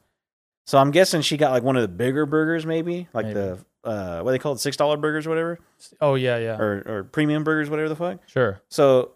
So 0.66 0.76
I'm 0.78 0.90
guessing 0.90 1.22
she 1.22 1.36
got 1.36 1.52
like 1.52 1.62
one 1.62 1.76
of 1.76 1.82
the 1.82 1.88
bigger 1.88 2.26
burgers, 2.26 2.66
maybe 2.66 3.08
like 3.12 3.26
Maybe. 3.26 3.34
the 3.34 3.64
uh, 3.84 4.20
what 4.22 4.32
they 4.32 4.38
call 4.38 4.52
it, 4.52 4.60
six 4.60 4.76
dollar 4.76 4.96
burgers, 4.96 5.26
or 5.26 5.30
whatever, 5.30 5.58
oh 6.00 6.14
yeah, 6.16 6.36
yeah. 6.38 6.58
or 6.58 6.82
or 6.86 7.04
premium 7.04 7.44
burgers, 7.44 7.70
whatever 7.70 7.88
the 7.88 7.96
fuck. 7.96 8.18
sure. 8.26 8.60
So 8.68 9.12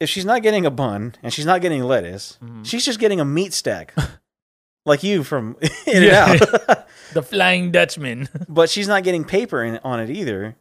if 0.00 0.08
she's 0.08 0.24
not 0.24 0.42
getting 0.42 0.64
a 0.64 0.70
bun 0.70 1.14
and 1.22 1.32
she's 1.32 1.44
not 1.46 1.60
getting 1.60 1.82
lettuce, 1.84 2.38
Mhm. 2.42 2.64
she's 2.66 2.84
just 2.84 2.98
getting 2.98 3.20
a 3.20 3.24
meat 3.24 3.52
stack, 3.52 3.94
like 4.86 5.02
you 5.02 5.22
from 5.22 5.56
In 5.86 6.02
Yeah. 6.02 6.32
and 6.32 6.42
Out. 6.68 6.86
The 7.12 7.22
Flying 7.22 7.72
Dutchman. 7.72 8.28
but 8.48 8.70
she's 8.70 8.86
not 8.88 9.02
getting 9.02 9.24
paper 9.24 9.62
in, 9.64 9.78
on 9.84 9.98
it 10.00 10.10
either. 10.10 10.56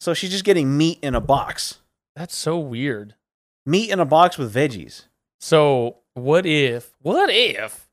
So 0.00 0.14
she's 0.14 0.30
just 0.30 0.44
getting 0.44 0.76
meat 0.76 0.98
in 1.00 1.14
a 1.14 1.20
box, 1.20 1.78
That's 2.16 2.36
so 2.36 2.58
weird. 2.58 3.14
Meat 3.66 3.90
in 3.90 4.00
a 4.00 4.04
box 4.04 4.38
with 4.38 4.54
veggies. 4.54 5.06
So 5.40 5.96
what 6.14 6.46
if? 6.46 6.92
What 7.00 7.30
if? 7.30 7.88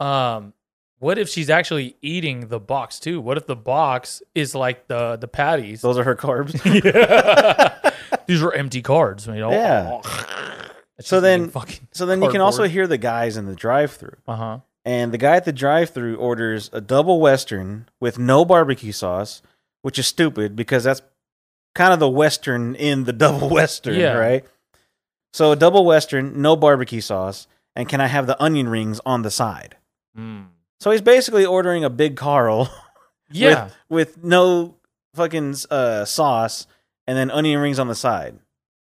Um, 0.00 0.52
what 0.98 1.18
if 1.18 1.28
she's 1.28 1.50
actually 1.50 1.96
eating 2.02 2.48
the 2.48 2.58
box 2.60 2.98
too? 2.98 3.20
What 3.20 3.36
if 3.36 3.46
the 3.46 3.56
box 3.56 4.22
is 4.34 4.54
like 4.54 4.88
the 4.88 5.16
the 5.16 5.28
patties? 5.28 5.80
Those 5.82 5.98
are 5.98 6.04
her 6.04 6.16
carbs. 6.16 6.54
Yeah. 6.84 7.90
These 8.26 8.42
are 8.42 8.52
empty 8.52 8.82
cards. 8.82 9.26
You 9.26 9.34
know? 9.34 9.50
Yeah. 9.52 10.00
So 11.00 11.20
then- 11.20 11.48
fucking. 11.50 11.88
So 11.92 12.06
then 12.06 12.22
you 12.22 12.30
can 12.30 12.40
also 12.40 12.64
hear 12.64 12.86
the 12.86 12.98
guys 12.98 13.36
in 13.36 13.46
the 13.46 13.54
drive-through, 13.54 14.16
Uh 14.26 14.36
huh. 14.36 14.58
and 14.84 15.12
the 15.12 15.18
guy 15.18 15.36
at 15.36 15.44
the 15.44 15.52
drive-through 15.52 16.16
orders 16.16 16.68
a 16.72 16.80
double 16.80 17.20
western 17.20 17.88
with 18.00 18.18
no 18.18 18.44
barbecue 18.44 18.92
sauce, 18.92 19.42
which 19.82 19.98
is 19.98 20.06
stupid 20.06 20.56
because 20.56 20.82
that's 20.84 21.02
kind 21.74 21.92
of 21.92 22.00
the 22.00 22.08
western 22.08 22.74
in 22.74 23.04
the 23.04 23.12
double 23.24 23.48
western, 23.48 23.94
Yeah. 24.00 24.14
right? 24.14 24.44
So 25.36 25.52
a 25.52 25.56
double 25.56 25.84
western, 25.84 26.40
no 26.40 26.56
barbecue 26.56 27.02
sauce, 27.02 27.46
and 27.74 27.86
can 27.86 28.00
I 28.00 28.06
have 28.06 28.26
the 28.26 28.42
onion 28.42 28.70
rings 28.70 29.02
on 29.04 29.20
the 29.20 29.30
side? 29.30 29.76
Mm. 30.16 30.46
So 30.80 30.90
he's 30.92 31.02
basically 31.02 31.44
ordering 31.44 31.84
a 31.84 31.90
big 31.90 32.16
Carl 32.16 32.70
Yeah. 33.30 33.68
with 33.90 34.24
no 34.24 34.76
fucking 35.14 35.56
uh, 35.70 36.06
sauce 36.06 36.66
and 37.06 37.18
then 37.18 37.30
onion 37.30 37.60
rings 37.60 37.78
on 37.78 37.86
the 37.88 37.94
side. 37.94 38.38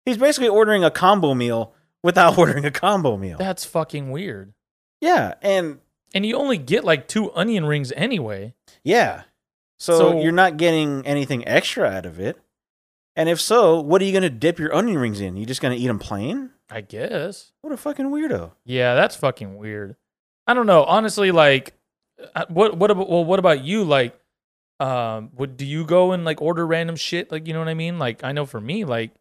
He's 0.05 0.17
basically 0.17 0.49
ordering 0.49 0.83
a 0.83 0.91
combo 0.91 1.33
meal 1.33 1.73
without 2.03 2.37
ordering 2.41 2.65
a 2.65 2.71
combo 2.71 3.15
meal. 3.15 3.37
That's 3.37 3.63
fucking 3.63 4.11
weird. 4.11 4.51
yeah, 4.99 5.35
and 5.41 5.79
And 6.13 6.25
you 6.25 6.35
only 6.35 6.57
get 6.57 6.83
like 6.83 7.07
two 7.07 7.31
onion 7.33 7.63
rings 7.65 7.93
anyway. 7.95 8.53
yeah. 8.83 9.23
So, 9.79 9.97
So- 9.97 10.21
you're 10.21 10.33
not 10.33 10.57
getting 10.57 11.05
anything 11.07 11.47
extra 11.47 11.87
out 11.87 12.05
of 12.05 12.19
it. 12.19 12.37
And 13.15 13.29
if 13.29 13.39
so, 13.39 13.79
what 13.79 14.01
are 14.01 14.05
you 14.05 14.11
going 14.11 14.23
to 14.23 14.29
dip 14.29 14.59
your 14.59 14.73
onion 14.73 14.97
rings 14.97 15.21
in? 15.21 15.37
You 15.37 15.45
just 15.45 15.61
going 15.61 15.75
to 15.75 15.81
eat 15.81 15.87
them 15.87 15.99
plain? 15.99 16.49
I 16.69 16.81
guess. 16.81 17.51
What 17.61 17.71
a 17.71 17.77
fucking 17.77 18.07
weirdo. 18.07 18.51
Yeah, 18.65 18.95
that's 18.95 19.15
fucking 19.15 19.57
weird. 19.57 19.95
I 20.47 20.53
don't 20.53 20.65
know. 20.65 20.83
Honestly, 20.83 21.31
like, 21.31 21.73
uh, 22.35 22.45
what 22.49 22.77
what 22.77 22.89
about 22.91 23.09
well, 23.09 23.23
what 23.23 23.39
about 23.39 23.63
you? 23.63 23.83
Like, 23.83 24.19
um, 24.79 25.29
would 25.35 25.57
do 25.57 25.65
you 25.65 25.85
go 25.85 26.11
and 26.11 26.25
like 26.25 26.41
order 26.41 26.65
random 26.65 26.95
shit? 26.95 27.31
Like, 27.31 27.47
you 27.47 27.53
know 27.53 27.59
what 27.59 27.69
I 27.69 27.75
mean? 27.75 27.99
Like, 27.99 28.23
I 28.23 28.31
know 28.31 28.45
for 28.45 28.59
me, 28.59 28.85
like, 28.85 29.11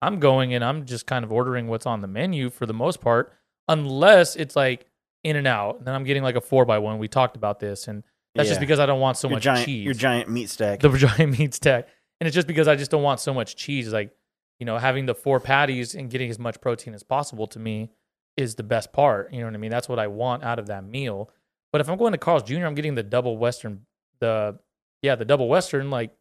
I'm 0.00 0.18
going 0.18 0.54
and 0.54 0.64
I'm 0.64 0.86
just 0.86 1.06
kind 1.06 1.24
of 1.24 1.32
ordering 1.32 1.66
what's 1.68 1.86
on 1.86 2.00
the 2.00 2.08
menu 2.08 2.50
for 2.50 2.66
the 2.66 2.74
most 2.74 3.00
part, 3.00 3.32
unless 3.68 4.36
it's 4.36 4.56
like 4.56 4.86
in 5.22 5.36
and 5.36 5.46
out. 5.46 5.78
And 5.78 5.86
then 5.86 5.94
I'm 5.94 6.04
getting 6.04 6.22
like 6.22 6.36
a 6.36 6.40
four 6.40 6.64
by 6.64 6.78
one. 6.78 6.98
We 6.98 7.08
talked 7.08 7.36
about 7.36 7.60
this, 7.60 7.88
and 7.88 8.02
that's 8.34 8.48
just 8.48 8.60
because 8.60 8.80
I 8.80 8.86
don't 8.86 9.00
want 9.00 9.16
so 9.16 9.28
your 9.28 9.36
much 9.36 9.42
giant, 9.42 9.66
cheese. 9.66 9.84
Your 9.84 9.94
giant 9.94 10.28
meat 10.28 10.50
stack. 10.50 10.80
the 10.80 10.88
giant 10.96 11.38
meat 11.38 11.54
stack, 11.54 11.88
and 12.20 12.26
it's 12.26 12.34
just 12.34 12.46
because 12.46 12.68
I 12.68 12.76
just 12.76 12.90
don't 12.90 13.02
want 13.02 13.20
so 13.20 13.34
much 13.34 13.56
cheese. 13.56 13.92
Like, 13.92 14.14
you 14.60 14.66
know, 14.66 14.78
having 14.78 15.06
the 15.06 15.14
four 15.14 15.40
patties 15.40 15.94
and 15.94 16.10
getting 16.10 16.30
as 16.30 16.38
much 16.38 16.60
protein 16.60 16.94
as 16.94 17.02
possible 17.02 17.46
to 17.48 17.58
me 17.58 17.90
is 18.36 18.54
the 18.54 18.62
best 18.62 18.92
part. 18.92 19.32
You 19.32 19.40
know 19.40 19.46
what 19.46 19.54
I 19.54 19.58
mean? 19.58 19.70
That's 19.70 19.88
what 19.88 19.98
I 19.98 20.06
want 20.06 20.42
out 20.44 20.58
of 20.58 20.66
that 20.66 20.84
meal. 20.84 21.30
But 21.72 21.80
if 21.80 21.88
I'm 21.88 21.96
going 21.98 22.12
to 22.12 22.18
Carl's 22.18 22.42
Jr., 22.44 22.64
I'm 22.66 22.74
getting 22.74 22.94
the 22.94 23.02
double 23.02 23.36
Western, 23.36 23.82
the 24.20 24.58
yeah, 25.02 25.16
the 25.16 25.24
double 25.24 25.48
Western, 25.48 25.90
like 25.90 26.12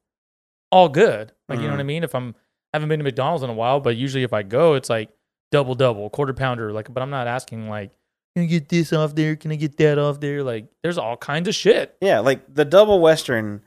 all 0.71 0.89
good. 0.89 1.31
Like 1.47 1.59
you 1.59 1.65
know 1.67 1.71
what 1.73 1.79
I 1.79 1.83
Mhm. 1.83 1.87
mean? 1.87 2.03
If 2.03 2.15
I'm 2.15 2.35
haven't 2.73 2.89
been 2.89 2.99
to 2.99 3.03
McDonald's 3.03 3.43
in 3.43 3.49
a 3.51 3.53
while, 3.53 3.79
but 3.79 3.95
usually 3.95 4.23
if 4.23 4.33
I 4.33 4.41
go, 4.41 4.73
it's 4.73 4.89
like 4.89 5.09
double 5.51 5.75
double, 5.75 6.09
quarter 6.09 6.33
pounder. 6.33 6.73
Like, 6.73 6.91
but 6.91 7.03
I'm 7.03 7.11
not 7.11 7.27
asking 7.27 7.69
like, 7.69 7.91
can 8.35 8.45
I 8.45 8.47
get 8.47 8.67
this 8.69 8.91
off 8.91 9.13
there? 9.13 9.35
Can 9.35 9.51
I 9.51 9.55
get 9.55 9.77
that 9.77 9.99
off 9.99 10.19
there? 10.19 10.41
Like, 10.43 10.65
there's 10.81 10.97
all 10.97 11.15
kinds 11.15 11.47
of 11.47 11.53
shit. 11.53 11.95
Yeah, 12.01 12.19
like 12.19 12.51
the 12.51 12.65
double 12.65 12.99
western 12.99 13.61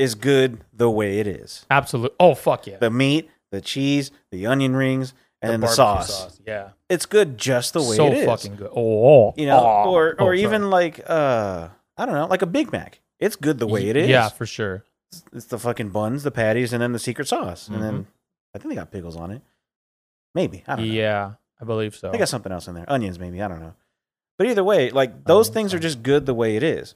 is 0.00 0.14
good 0.14 0.60
the 0.72 0.90
way 0.90 1.18
it 1.18 1.26
is. 1.26 1.66
Absolutely. 1.70 2.16
Oh 2.18 2.34
fuck 2.34 2.66
yeah. 2.66 2.78
The 2.78 2.90
meat, 2.90 3.30
the 3.52 3.60
cheese, 3.60 4.10
the 4.30 4.46
onion 4.46 4.74
rings, 4.74 5.12
and 5.42 5.52
then 5.52 5.60
the 5.60 5.66
barbecue 5.66 5.76
sauce. 5.76 6.40
Yeah. 6.46 6.70
It's 6.88 7.06
good 7.06 7.38
just 7.38 7.72
the 7.74 7.80
way 7.82 7.96
so 7.96 8.06
it 8.08 8.14
is. 8.14 8.20
So 8.24 8.26
fucking 8.30 8.56
good. 8.56 8.70
Oh, 8.74 9.32
you 9.36 9.46
know, 9.46 9.58
oh, 9.60 9.90
or 9.90 10.16
oh, 10.18 10.24
or 10.24 10.28
sorry. 10.36 10.42
even 10.42 10.70
like 10.70 11.00
uh 11.08 11.68
I 11.96 12.06
don't 12.06 12.14
know, 12.14 12.26
like 12.26 12.42
a 12.42 12.46
Big 12.46 12.72
Mac. 12.72 13.00
It's 13.18 13.36
good 13.36 13.58
the 13.58 13.66
way 13.66 13.88
it 13.88 13.96
is. 13.96 14.08
Yeah, 14.08 14.28
for 14.30 14.46
sure. 14.46 14.84
It's, 15.12 15.22
it's 15.32 15.44
the 15.46 15.58
fucking 15.58 15.90
buns, 15.90 16.22
the 16.22 16.30
patties, 16.30 16.72
and 16.72 16.80
then 16.82 16.92
the 16.92 16.98
secret 16.98 17.28
sauce. 17.28 17.68
And 17.68 17.76
Mm-hmm. 17.76 17.84
then 17.84 18.06
I 18.54 18.58
think 18.58 18.70
they 18.70 18.76
got 18.76 18.90
pickles 18.90 19.16
on 19.16 19.30
it. 19.30 19.42
Maybe. 20.34 20.64
I 20.66 20.76
don't 20.76 20.86
know. 20.88 20.92
Yeah, 20.94 21.32
I 21.60 21.64
believe 21.64 21.94
so. 21.94 22.10
They 22.10 22.18
got 22.18 22.28
something 22.28 22.50
else 22.52 22.66
in 22.68 22.74
there. 22.74 22.84
Onions, 22.88 23.18
maybe. 23.18 23.42
I 23.42 23.48
don't 23.48 23.60
know. 23.60 23.74
But 24.38 24.46
either 24.46 24.64
way, 24.64 24.90
like 24.90 25.24
those 25.24 25.50
Oh, 25.50 25.52
things 25.52 25.74
are 25.74 25.78
just 25.78 26.02
good 26.02 26.24
the 26.24 26.32
way 26.34 26.56
it 26.56 26.62
is. 26.62 26.94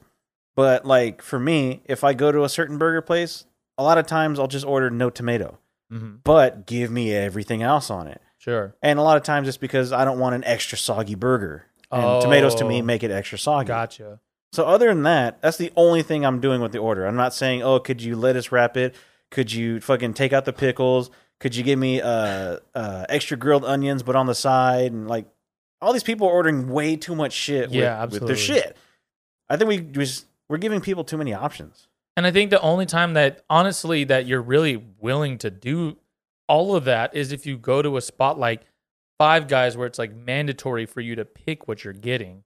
But 0.55 0.85
like 0.85 1.21
for 1.21 1.39
me, 1.39 1.81
if 1.85 2.03
I 2.03 2.13
go 2.13 2.31
to 2.31 2.43
a 2.43 2.49
certain 2.49 2.77
burger 2.77 3.01
place, 3.01 3.45
a 3.77 3.83
lot 3.83 3.97
of 3.97 4.07
times 4.07 4.39
I'll 4.39 4.47
just 4.47 4.65
order 4.65 4.89
no 4.89 5.09
tomato, 5.09 5.59
hmm 5.89 6.15
but 6.23 6.65
give 6.65 6.89
me 6.91 7.13
everything 7.13 7.61
else 7.61 7.89
on 7.89 8.07
it. 8.07 8.21
Sure. 8.37 8.75
And 8.81 8.99
a 8.99 9.01
lot 9.01 9.17
of 9.17 9.23
times 9.23 9.47
it's 9.47 9.57
because 9.57 9.91
I 9.91 10.05
don't 10.05 10.19
want 10.19 10.35
an 10.35 10.43
extra 10.45 10.77
soggy 10.77 11.15
burger. 11.15 11.65
And 11.91 12.21
tomatoes 12.21 12.55
to 12.55 12.65
me 12.65 12.81
Oh, 12.81 12.83
make 12.83 13.03
it 13.03 13.11
extra 13.11 13.37
soggy. 13.37 13.67
Gotcha. 13.67 14.19
So 14.53 14.65
other 14.65 14.87
than 14.87 15.03
that, 15.03 15.41
that's 15.41 15.57
the 15.57 15.71
only 15.75 16.01
thing 16.03 16.25
I'm 16.25 16.39
doing 16.39 16.61
with 16.61 16.71
the 16.71 16.79
order. 16.79 17.05
I'm 17.05 17.15
not 17.15 17.33
saying, 17.33 17.61
"Oh, 17.63 17.79
could 17.79 18.01
you 18.01 18.15
lettuce 18.15 18.51
wrap 18.51 18.77
it? 18.77 18.95
Could 19.31 19.51
you 19.51 19.79
fucking 19.81 20.13
take 20.13 20.31
out 20.33 20.45
the 20.45 20.53
pickles? 20.53 21.09
Could 21.39 21.55
you 21.55 21.63
give 21.63 21.77
me 21.77 22.01
uh, 22.01 22.57
uh, 22.73 23.05
extra 23.09 23.35
grilled 23.37 23.65
onions 23.65 24.03
but 24.03 24.15
on 24.15 24.25
the 24.25 24.35
side?" 24.35 24.91
And 24.93 25.07
like 25.07 25.25
all 25.81 25.91
these 25.93 26.03
people 26.03 26.27
are 26.27 26.31
ordering 26.31 26.69
way 26.69 26.95
too 26.95 27.15
much 27.15 27.33
shit 27.33 27.67
with, 27.67 27.75
Yeah, 27.75 28.05
with 28.05 28.25
their 28.25 28.35
shit. 28.35 28.77
I 29.49 29.57
think 29.57 29.67
we 29.69 29.79
just 29.79 30.25
we're 30.49 30.57
giving 30.57 30.81
people 30.81 31.03
too 31.03 31.17
many 31.17 31.33
options. 31.33 31.87
And 32.17 32.25
I 32.25 32.31
think 32.31 32.49
the 32.49 32.61
only 32.61 32.85
time 32.85 33.13
that 33.13 33.43
honestly 33.49 34.03
that 34.05 34.25
you're 34.25 34.41
really 34.41 34.77
willing 34.99 35.37
to 35.39 35.49
do 35.51 35.97
all 36.47 36.75
of 36.75 36.85
that 36.85 37.13
is 37.15 37.31
if 37.31 37.45
you 37.45 37.57
go 37.57 37.81
to 37.81 37.97
a 37.97 38.01
spot 38.01 38.39
like 38.39 38.61
Five 39.17 39.47
Guys 39.47 39.75
where 39.77 39.87
it's 39.87 39.97
like 39.99 40.13
mandatory 40.15 40.85
for 40.85 41.01
you 41.01 41.15
to 41.15 41.25
pick 41.25 41.67
what 41.67 41.83
you're 41.83 41.93
getting. 41.93 42.43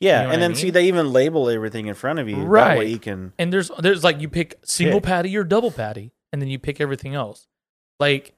Yeah, 0.00 0.22
You 0.22 0.26
know 0.28 0.32
and 0.34 0.42
I 0.42 0.48
then 0.48 0.54
see 0.54 0.70
they 0.70 0.88
even 0.88 1.12
label 1.12 1.48
everything 1.50 1.86
in 1.86 1.94
front 1.94 2.18
of 2.18 2.28
you. 2.28 2.36
That 2.36 2.42
way 2.48 2.48
Right. 2.48 2.86
you 2.88 2.98
can 2.98 3.32
And 3.38 3.52
there's 3.52 3.70
there's 3.78 4.02
like 4.04 4.20
you 4.20 4.28
pick 4.28 4.58
single 4.64 5.00
Pick. 5.00 5.08
patty 5.08 5.36
or 5.36 5.44
double 5.44 5.70
patty, 5.70 6.12
and 6.32 6.40
then 6.40 6.48
you 6.48 6.58
pick 6.58 6.80
everything 6.80 7.14
else. 7.14 7.46
Like, 7.98 8.32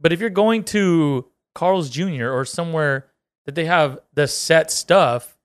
but 0.00 0.12
if 0.12 0.20
you're 0.20 0.30
going 0.30 0.62
to 0.64 1.26
Carl's 1.56 1.90
Jr. 1.90 2.28
or 2.30 2.44
somewhere 2.44 3.06
that 3.46 3.56
they 3.56 3.64
have 3.64 3.98
the 4.14 4.28
set 4.28 4.70
stuff, 4.70 5.36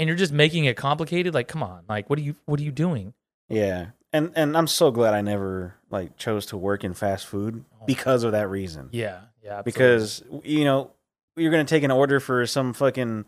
and 0.00 0.08
you're 0.08 0.16
just 0.16 0.32
making 0.32 0.64
it 0.64 0.76
complicated, 0.76 1.32
like, 1.34 1.46
come 1.46 1.62
on, 1.62 1.84
like, 1.88 2.10
what 2.10 2.18
are 2.18 2.22
you 2.22 2.34
what 2.46 2.58
are 2.58 2.62
you 2.64 2.72
doing? 2.72 3.14
Yeah. 3.48 3.90
And 4.12 4.32
and 4.34 4.56
I'm 4.56 4.66
so 4.66 4.90
glad 4.90 5.14
I 5.14 5.20
never 5.20 5.74
like 5.90 6.16
chose 6.16 6.46
to 6.46 6.56
work 6.56 6.82
in 6.82 6.94
fast 6.94 7.26
food 7.26 7.64
Oh. 7.80 7.84
because 7.86 8.24
of 8.24 8.32
that 8.32 8.48
reason. 8.50 8.88
Yeah, 8.90 9.20
yeah, 9.42 9.58
absolutely. 9.58 9.72
because 9.72 10.22
you 10.42 10.64
know 10.64 10.90
you're 11.36 11.52
gonna 11.52 11.64
take 11.64 11.84
an 11.84 11.92
order 11.92 12.18
for 12.18 12.44
some 12.46 12.72
fucking 12.72 13.24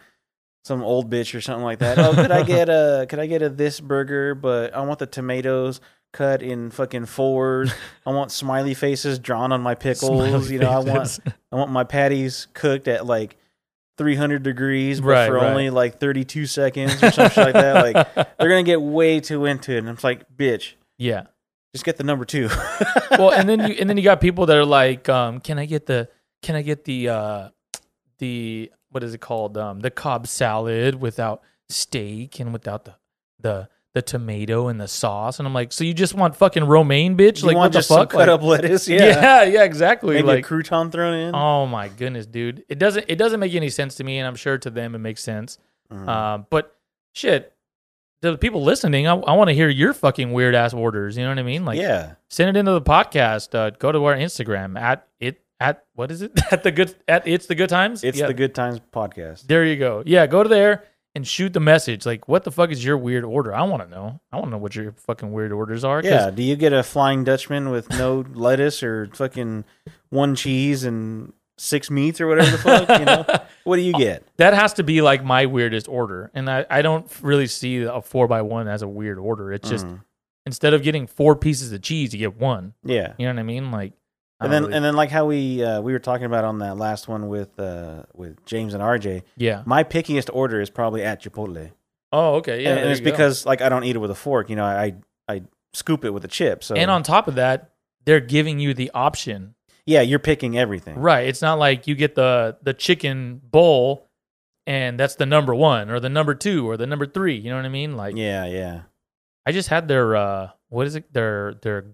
some 0.64 0.82
old 0.82 1.08
bitch 1.10 1.34
or 1.36 1.40
something 1.40 1.62
like 1.64 1.78
that. 1.78 1.98
Oh, 1.98 2.14
could 2.14 2.32
I 2.32 2.42
get 2.42 2.68
a 2.68 3.06
could 3.10 3.20
I 3.20 3.26
get 3.26 3.42
a 3.42 3.48
this 3.48 3.78
burger? 3.78 4.34
But 4.34 4.74
I 4.74 4.80
want 4.80 4.98
the 4.98 5.06
tomatoes 5.06 5.80
cut 6.12 6.42
in 6.42 6.70
fucking 6.70 7.06
fours. 7.06 7.72
I 8.04 8.10
want 8.10 8.32
smiley 8.32 8.74
faces 8.74 9.18
drawn 9.20 9.52
on 9.52 9.60
my 9.60 9.74
pickles. 9.76 10.28
Smiley 10.28 10.52
you 10.52 10.58
know, 10.58 10.70
I 10.70 10.78
want 10.80 11.18
I 11.52 11.56
want 11.56 11.70
my 11.70 11.84
patties 11.84 12.48
cooked 12.54 12.88
at 12.88 13.06
like 13.06 13.36
300 13.98 14.42
degrees, 14.42 15.00
but 15.00 15.06
Right, 15.08 15.26
for 15.28 15.34
right. 15.34 15.50
only 15.50 15.70
like 15.70 15.98
32 16.00 16.46
seconds 16.46 17.02
or 17.02 17.10
something 17.10 17.44
like 17.44 17.54
that. 17.54 17.94
Like 17.94 18.14
they're 18.38 18.48
gonna 18.48 18.62
get 18.62 18.80
way 18.80 19.20
too 19.20 19.44
into 19.46 19.72
it, 19.72 19.78
and 19.78 19.88
I'm 19.88 19.98
like, 20.02 20.24
bitch, 20.36 20.74
yeah. 20.98 21.24
just 21.74 21.84
get 21.84 21.96
the 21.98 22.04
number 22.04 22.24
two. 22.24 22.48
well, 23.12 23.30
and 23.32 23.48
then 23.48 23.60
you 23.60 23.74
and 23.78 23.88
then 23.90 23.96
you 23.96 24.02
got 24.02 24.20
people 24.20 24.46
that 24.46 24.56
are 24.56 24.64
like, 24.64 25.08
um, 25.08 25.40
can 25.40 25.58
I 25.58 25.66
get 25.66 25.86
the 25.86 26.08
can 26.42 26.56
I 26.56 26.62
get 26.62 26.84
the 26.84 27.08
uh 27.08 27.48
the 28.18 28.70
what 28.90 29.02
is 29.02 29.14
it 29.14 29.20
called? 29.20 29.56
Um 29.58 29.80
the 29.80 29.90
Cobb 29.90 30.26
salad 30.26 30.94
without 31.00 31.42
steak 31.68 32.40
and 32.40 32.52
without 32.52 32.84
the 32.84 32.94
the 33.40 33.68
the 33.94 34.02
tomato 34.02 34.68
and 34.68 34.80
the 34.80 34.88
sauce. 34.88 35.38
And 35.38 35.46
I'm 35.46 35.52
like, 35.52 35.70
so 35.72 35.84
you 35.84 35.92
just 35.92 36.14
want 36.14 36.34
fucking 36.36 36.64
romaine, 36.64 37.16
bitch? 37.16 37.42
you 37.42 37.48
like 37.48 37.56
what 37.56 37.72
the 37.72 37.82
fuck? 37.82 38.10
cut 38.10 38.18
Like- 38.20 38.28
up 38.28 38.42
lettuce? 38.42 38.88
Yeah, 38.88 39.04
yeah, 39.06 39.42
yeah, 39.44 39.64
exactly. 39.64 40.14
maybe 40.14 40.26
like 40.26 40.44
a 40.44 40.48
crouton 40.48 40.90
thrown 40.90 41.14
in. 41.14 41.34
Oh 41.34 41.66
my 41.66 41.88
goodness, 41.88 42.26
dude. 42.26 42.64
It 42.68 42.78
doesn't 42.78 43.04
it 43.08 43.16
doesn't 43.16 43.38
make 43.40 43.54
any 43.54 43.68
sense 43.70 43.96
to 43.96 44.04
me, 44.04 44.18
and 44.18 44.26
I'm 44.26 44.36
sure 44.36 44.56
to 44.58 44.70
them 44.70 44.94
it 44.94 44.98
makes 44.98 45.22
sense. 45.22 45.58
Mhm. 45.92 46.08
Um, 46.08 46.46
but 46.50 46.76
shit. 47.12 47.52
The 48.22 48.38
people 48.38 48.62
listening, 48.62 49.08
I, 49.08 49.14
I 49.14 49.34
want 49.34 49.48
to 49.48 49.54
hear 49.54 49.68
your 49.68 49.92
fucking 49.92 50.32
weird 50.32 50.54
ass 50.54 50.72
orders. 50.72 51.16
You 51.16 51.24
know 51.24 51.30
what 51.30 51.40
I 51.40 51.42
mean? 51.42 51.64
Like, 51.64 51.80
yeah, 51.80 52.14
send 52.30 52.50
it 52.56 52.58
into 52.60 52.70
the 52.70 52.80
podcast. 52.80 53.52
Uh, 53.52 53.70
go 53.70 53.90
to 53.90 54.04
our 54.04 54.14
Instagram 54.14 54.80
at 54.80 55.08
it 55.18 55.40
at 55.58 55.84
what 55.96 56.12
is 56.12 56.22
it 56.22 56.30
at 56.52 56.62
the 56.62 56.70
good 56.70 56.94
at 57.08 57.26
it's 57.26 57.46
the 57.46 57.56
good 57.56 57.68
times. 57.68 58.04
it's 58.04 58.16
Yeah, 58.16 58.28
the 58.28 58.34
Good 58.34 58.54
Times 58.54 58.80
podcast. 58.92 59.48
there 59.48 59.64
you 59.64 59.76
go. 59.76 60.04
Yeah, 60.06 60.28
go 60.28 60.44
to 60.44 60.48
there 60.48 60.84
and 61.14 61.26
shoot 61.26 61.52
the 61.52 61.60
message. 61.60 62.06
Like, 62.06 62.26
what 62.28 62.44
the 62.44 62.50
fuck 62.50 62.70
is 62.70 62.84
your 62.84 62.96
weird 62.96 63.24
order? 63.24 63.54
I 63.54 63.62
want 63.62 63.82
to 63.82 63.88
know. 63.88 64.20
I 64.32 64.36
want 64.36 64.46
to 64.46 64.50
know 64.52 64.58
what 64.58 64.74
your 64.74 64.92
fucking 64.92 65.32
weird 65.32 65.52
orders 65.52 65.84
are. 65.84 66.00
Yeah, 66.02 66.30
do 66.30 66.42
you 66.42 66.56
get 66.56 66.72
a 66.72 66.82
Flying 66.82 67.24
Dutchman 67.24 67.70
with 67.70 67.90
no 67.90 68.24
lettuce 68.32 68.82
or 68.82 69.08
fucking 69.14 69.64
one 70.10 70.34
cheese 70.34 70.84
and 70.84 71.32
six 71.58 71.90
meats 71.90 72.20
or 72.20 72.26
whatever 72.26 72.50
the 72.50 72.58
fuck? 72.58 72.98
You 72.98 73.04
know, 73.04 73.24
what 73.64 73.76
do 73.76 73.82
you 73.82 73.92
get? 73.92 74.26
that 74.38 74.54
has 74.54 74.72
to 74.74 74.82
be 74.82 75.02
like 75.02 75.22
my 75.24 75.46
weirdest 75.46 75.86
order, 75.88 76.30
and 76.34 76.48
I 76.50 76.64
I 76.70 76.82
don't 76.82 77.06
really 77.22 77.46
see 77.46 77.82
a 77.82 78.00
four 78.00 78.26
by 78.26 78.42
one 78.42 78.66
as 78.68 78.82
a 78.82 78.88
weird 78.88 79.18
order. 79.18 79.52
It's 79.52 79.68
just 79.68 79.86
Mhm. 79.86 80.00
instead 80.46 80.72
of 80.74 80.82
getting 80.82 81.06
four 81.06 81.36
pieces 81.36 81.72
of 81.72 81.82
cheese, 81.82 82.12
you 82.14 82.18
get 82.18 82.36
one. 82.40 82.72
yeah. 82.84 83.12
You 83.18 83.26
know 83.26 83.34
what 83.34 83.40
I 83.40 83.44
mean? 83.44 83.70
Like, 83.70 83.92
And 84.44 84.52
then 84.52 84.62
really- 84.64 84.74
and 84.74 84.84
then 84.84 84.94
like 84.96 85.10
how 85.10 85.26
we 85.26 85.62
uh, 85.64 85.80
we 85.80 85.92
were 85.92 85.98
talking 85.98 86.26
about 86.26 86.44
on 86.44 86.58
that 86.58 86.76
last 86.76 87.08
one 87.08 87.28
with 87.28 87.58
uh, 87.58 88.02
with 88.14 88.44
James 88.46 88.74
and 88.74 88.82
RJ. 88.82 89.22
yeah. 89.36 89.62
My 89.66 89.84
pickiest 89.84 90.30
order 90.32 90.60
is 90.60 90.70
probably 90.70 91.02
at 91.02 91.22
Chipotle, 91.22 91.70
Oh, 92.12 92.34
okay. 92.36 92.62
Yeah, 92.62 92.70
and, 92.70 92.80
and 92.80 92.90
it's 92.90 93.00
because 93.00 93.46
like 93.46 93.62
I 93.62 93.68
don't 93.68 93.84
eat 93.84 93.96
it 93.96 94.00
with 94.00 94.10
a 94.10 94.14
fork. 94.14 94.50
You 94.50 94.56
know, 94.56 94.64
I 94.64 94.94
I 95.28 95.42
scoop 95.72 96.04
it 96.04 96.10
with 96.10 96.24
a 96.24 96.28
chip. 96.28 96.62
So 96.64 96.74
and 96.74 96.90
on 96.90 97.02
top 97.02 97.28
of 97.28 97.36
that, 97.36 97.70
they're 98.04 98.20
giving 98.20 98.58
you 98.58 98.74
the 98.74 98.90
option 98.94 99.54
yeah, 99.84 100.00
you're 100.00 100.20
picking 100.20 100.56
everything. 100.56 100.96
Right. 100.96 101.26
It's 101.26 101.42
not 101.42 101.58
like 101.58 101.86
you 101.88 101.94
get 101.96 102.14
the 102.14 102.56
the 102.62 102.72
chicken 102.72 103.40
bowl 103.42 104.08
and 104.64 104.98
that's 104.98 105.16
the 105.16 105.26
number 105.26 105.54
one 105.54 105.90
or 105.90 105.98
the 105.98 106.08
number 106.08 106.34
two 106.36 106.68
or 106.70 106.76
the 106.76 106.86
number 106.86 107.04
three. 107.06 107.34
You 107.36 107.50
know 107.50 107.56
what 107.56 107.64
I 107.64 107.68
mean? 107.70 107.96
Like 107.96 108.14
Yeah, 108.16 108.44
yeah. 108.46 108.82
I 109.44 109.50
just 109.50 109.68
had 109.70 109.88
their 109.88 110.14
uh 110.14 110.50
what 110.68 110.86
is 110.86 110.94
it? 110.94 111.12
Their 111.12 111.54
their 111.62 111.86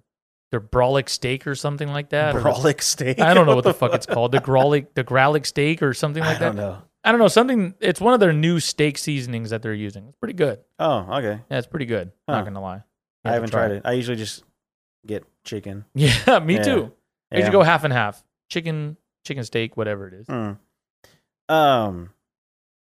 their 0.50 0.60
brolic 0.60 1.08
steak 1.08 1.46
or 1.46 1.54
something 1.54 1.88
like 1.88 2.10
that. 2.10 2.34
Brolic 2.34 2.80
steak. 2.82 3.20
I 3.20 3.34
don't 3.34 3.46
know 3.46 3.54
what 3.54 3.64
the 3.64 3.74
fuck 3.82 3.94
it's 3.94 4.06
called. 4.06 4.32
The 4.32 4.40
grolic 4.40 4.88
the 4.94 5.04
gralic 5.04 5.46
steak 5.46 5.82
or 5.82 5.92
something 5.94 6.22
like 6.22 6.36
I 6.36 6.40
that. 6.40 6.46
don't 6.46 6.56
know. 6.56 6.82
I 7.04 7.10
don't 7.12 7.20
know. 7.20 7.28
Something 7.28 7.74
it's 7.80 8.00
one 8.00 8.14
of 8.14 8.20
their 8.20 8.32
new 8.32 8.60
steak 8.60 8.98
seasonings 8.98 9.50
that 9.50 9.62
they're 9.62 9.74
using. 9.74 10.06
It's 10.08 10.16
pretty 10.16 10.34
good. 10.34 10.60
Oh, 10.78 11.06
okay. 11.18 11.40
Yeah, 11.50 11.58
it's 11.58 11.66
pretty 11.66 11.86
good. 11.86 12.12
Huh. 12.28 12.36
Not 12.36 12.44
gonna 12.44 12.60
lie. 12.60 12.76
You 12.76 12.82
I 13.24 13.28
have 13.28 13.34
haven't 13.34 13.50
tried 13.50 13.70
it. 13.72 13.82
I 13.84 13.92
usually 13.92 14.16
just 14.16 14.42
get 15.06 15.24
chicken. 15.44 15.84
Yeah, 15.94 16.38
me 16.40 16.54
Yeah. 16.54 16.62
too. 16.62 16.92
I 17.32 17.36
Yeah. 17.36 17.38
usually 17.40 17.52
go 17.52 17.62
half 17.62 17.84
and 17.84 17.92
half. 17.92 18.22
Chicken 18.50 18.96
chicken 19.24 19.44
steak, 19.44 19.76
whatever 19.76 20.08
it 20.08 20.14
is. 20.14 20.26
Mm. 20.26 20.58
Um, 21.48 22.10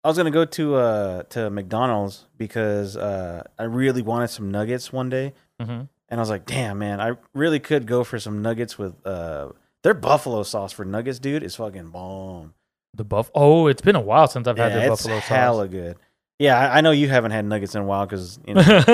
I 0.04 0.08
was 0.08 0.18
gonna 0.18 0.32
go 0.32 0.46
to 0.46 0.76
uh 0.76 1.24
to 1.30 1.50
McDonald's 1.50 2.26
because 2.38 2.98
uh 2.98 3.44
I 3.58 3.64
really 3.64 4.02
wanted 4.02 4.30
some 4.30 4.52
nuggets 4.52 4.92
one 4.92 5.10
day, 5.10 5.34
hmm 5.62 5.82
and 6.12 6.20
I 6.20 6.22
was 6.22 6.30
like, 6.30 6.46
damn 6.46 6.78
man, 6.78 7.02
I 7.02 7.14
really 7.34 7.60
could 7.60 7.88
go 7.88 8.04
for 8.04 8.20
some 8.20 8.44
nuggets 8.44 8.78
with 8.78 8.94
uh 9.08 9.50
their 9.82 9.94
buffalo 9.96 10.44
sauce 10.44 10.72
for 10.72 10.86
nuggets, 10.86 11.18
dude, 11.18 11.42
is 11.42 11.56
fucking 11.56 11.90
bomb. 11.90 12.54
The 12.94 13.06
buff. 13.06 13.32
Oh, 13.34 13.68
it's 13.68 13.82
been 13.82 13.96
a 13.96 14.02
while 14.02 14.28
since 14.28 14.48
I've 14.48 14.58
yeah, 14.58 14.70
had 14.70 14.74
their 14.74 14.90
buffalo 14.90 15.16
sauce. 15.16 15.28
hella 15.28 15.68
good. 15.68 15.98
Yeah, 16.38 16.60
I, 16.60 16.78
I 16.78 16.82
know 16.82 16.92
you 16.92 17.08
haven't 17.08 17.32
had 17.32 17.46
nuggets 17.46 17.74
in 17.74 17.82
a 17.82 17.86
while 17.86 18.06
because 18.06 18.40
you 18.46 18.54
know 18.54 18.62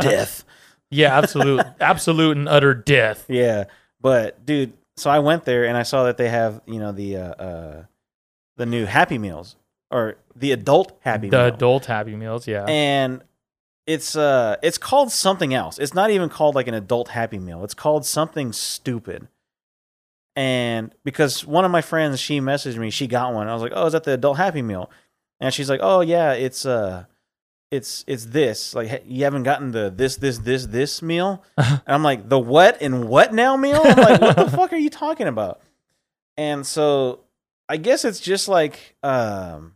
death. 0.00 0.44
Yeah, 0.90 1.16
absolute, 1.16 1.64
absolute 1.80 2.36
and 2.36 2.48
utter 2.48 2.74
death. 2.74 3.24
Yeah, 3.28 3.64
but 4.00 4.44
dude, 4.44 4.72
so 4.96 5.08
I 5.08 5.20
went 5.20 5.44
there 5.44 5.66
and 5.66 5.76
I 5.76 5.84
saw 5.84 6.04
that 6.04 6.16
they 6.16 6.28
have 6.28 6.60
you 6.66 6.80
know 6.80 6.92
the 6.92 7.16
uh, 7.16 7.20
uh 7.20 7.84
the 8.56 8.66
new 8.66 8.84
Happy 8.84 9.18
Meals 9.18 9.56
or 9.90 10.16
the 10.34 10.52
adult 10.52 10.98
Happy 11.00 11.28
the 11.28 11.36
Meal. 11.36 11.54
adult 11.54 11.86
Happy 11.86 12.16
Meals. 12.16 12.46
Yeah. 12.48 12.64
and 12.66 13.22
it's 13.88 14.16
uh 14.16 14.56
it's 14.62 14.76
called 14.76 15.10
something 15.10 15.54
else. 15.54 15.78
It's 15.78 15.94
not 15.94 16.10
even 16.10 16.28
called 16.28 16.54
like 16.54 16.68
an 16.68 16.74
adult 16.74 17.08
happy 17.08 17.38
meal. 17.38 17.64
It's 17.64 17.72
called 17.72 18.04
something 18.04 18.52
stupid. 18.52 19.28
And 20.36 20.94
because 21.04 21.46
one 21.46 21.64
of 21.64 21.70
my 21.70 21.80
friends, 21.80 22.20
she 22.20 22.38
messaged 22.38 22.76
me, 22.76 22.90
she 22.90 23.06
got 23.06 23.32
one. 23.32 23.48
I 23.48 23.54
was 23.54 23.62
like, 23.62 23.72
"Oh, 23.74 23.86
is 23.86 23.94
that 23.94 24.04
the 24.04 24.12
adult 24.12 24.36
happy 24.36 24.60
meal?" 24.60 24.90
And 25.40 25.54
she's 25.54 25.70
like, 25.70 25.80
"Oh 25.82 26.02
yeah, 26.02 26.34
it's 26.34 26.66
uh 26.66 27.06
it's 27.70 28.04
it's 28.06 28.26
this 28.26 28.74
like 28.74 29.02
you 29.06 29.24
haven't 29.24 29.42
gotten 29.42 29.72
the 29.72 29.90
this 29.94 30.16
this 30.16 30.38
this 30.38 30.66
this 30.66 31.02
meal 31.02 31.44
and 31.58 31.82
i'm 31.86 32.02
like 32.02 32.26
the 32.30 32.38
what 32.38 32.80
and 32.80 33.06
what 33.06 33.34
now 33.34 33.58
meal 33.58 33.82
i'm 33.84 33.96
like 33.98 34.20
what 34.22 34.36
the 34.36 34.48
fuck 34.56 34.72
are 34.72 34.78
you 34.78 34.88
talking 34.88 35.26
about 35.26 35.60
and 36.38 36.66
so 36.66 37.20
i 37.68 37.76
guess 37.76 38.06
it's 38.06 38.20
just 38.20 38.48
like 38.48 38.96
um 39.02 39.74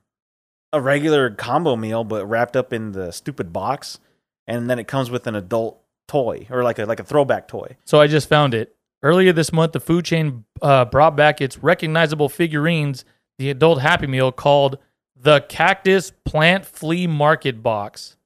a 0.73 0.81
regular 0.81 1.31
combo 1.31 1.77
meal 1.77 2.05
but 2.05 2.27
wrapped 2.27 2.57
up 2.57 2.73
in 2.73 2.93
the 2.93 3.11
stupid 3.13 3.53
box 3.53 3.99
and 4.47 4.69
then 4.71 4.79
it 4.79 4.89
comes 4.89 5.11
with 5.11 5.27
an 5.27 5.35
adult 5.35 5.81
toy 6.09 6.47
or 6.51 6.63
like 6.65 6.79
a 6.79 6.85
like 6.87 7.01
a 7.01 7.05
throwback 7.05 7.47
toy 7.49 7.77
So 7.85 8.01
I 8.01 8.07
just 8.07 8.29
found 8.29 8.55
it. 8.55 8.75
Earlier 9.05 9.33
this 9.33 9.53
month, 9.53 9.73
the 9.73 9.81
food 9.81 10.05
chain 10.05 10.45
uh, 10.61 10.85
brought 10.85 11.17
back 11.17 11.41
its 11.41 11.59
recognizable 11.59 12.29
figurines, 12.29 13.05
the 13.37 13.51
adult 13.51 13.81
Happy 13.81 14.07
Meal 14.07 14.31
called 14.31 14.79
the 15.17 15.41
Cactus 15.49 16.13
Plant 16.25 16.65
Flea 16.65 17.09
Market 17.09 17.63
Box. 17.65 18.17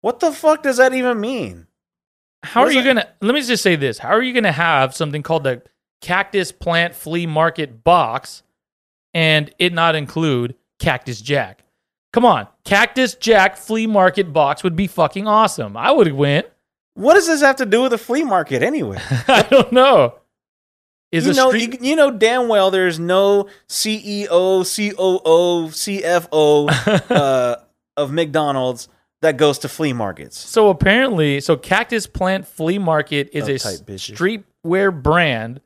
what 0.00 0.18
the 0.20 0.32
fuck 0.32 0.62
does 0.64 0.78
that 0.78 0.92
even 0.92 1.20
mean 1.20 1.66
How 2.42 2.62
What 2.62 2.70
are 2.70 2.72
you 2.72 2.82
that? 2.82 2.88
gonna? 2.88 3.08
Let 3.20 3.34
me 3.34 3.42
just 3.42 3.62
say 3.62 3.76
this: 3.76 3.98
How 3.98 4.08
are 4.10 4.22
you 4.22 4.32
gonna 4.34 4.52
have 4.52 4.94
something 4.94 5.22
called 5.22 5.44
the 5.44 5.62
Cactus 6.00 6.50
Plant 6.52 6.94
Flea 6.94 7.26
Market 7.26 7.84
Box, 7.84 8.42
and 9.14 9.50
it 9.58 9.72
not 9.72 9.94
include 9.94 10.54
Cactus 10.80 11.20
Jack? 11.20 11.63
Come 12.14 12.24
on, 12.24 12.46
Cactus 12.62 13.16
Jack 13.16 13.56
Flea 13.56 13.88
Market 13.88 14.32
Box 14.32 14.62
would 14.62 14.76
be 14.76 14.86
fucking 14.86 15.26
awesome. 15.26 15.76
I 15.76 15.90
would 15.90 16.06
have 16.06 16.14
went. 16.28 16.46
what 16.94 17.14
does 17.14 17.26
this 17.26 17.40
have 17.42 17.56
to 17.56 17.66
do 17.66 17.82
with 17.82 17.90
the 17.90 17.98
flea 17.98 18.22
market 18.22 18.62
anyway 18.62 18.98
I 19.28 19.42
don't 19.42 19.72
know. 19.72 20.14
Is 21.10 21.26
you 21.26 21.32
a 21.32 21.34
know, 21.34 21.48
street 21.48 21.82
you, 21.82 21.90
you 21.90 21.96
know 21.96 22.12
damn 22.12 22.46
well 22.46 22.70
there's 22.70 23.00
no 23.00 23.48
CEO, 23.68 24.28
COO, 24.28 25.68
CFO 25.70 27.10
uh, 27.10 27.56
of 27.96 28.12
McDonald's 28.12 28.86
that 29.22 29.36
goes 29.36 29.58
to 29.58 29.68
flea 29.68 29.92
markets. 29.92 30.38
So 30.38 30.68
apparently, 30.68 31.40
so 31.40 31.56
Cactus 31.56 32.06
Plant 32.06 32.46
Flea 32.46 32.78
Market 32.78 33.30
is 33.32 33.48
a 33.48 33.54
streetwear 33.54 35.02
brand 35.02 35.62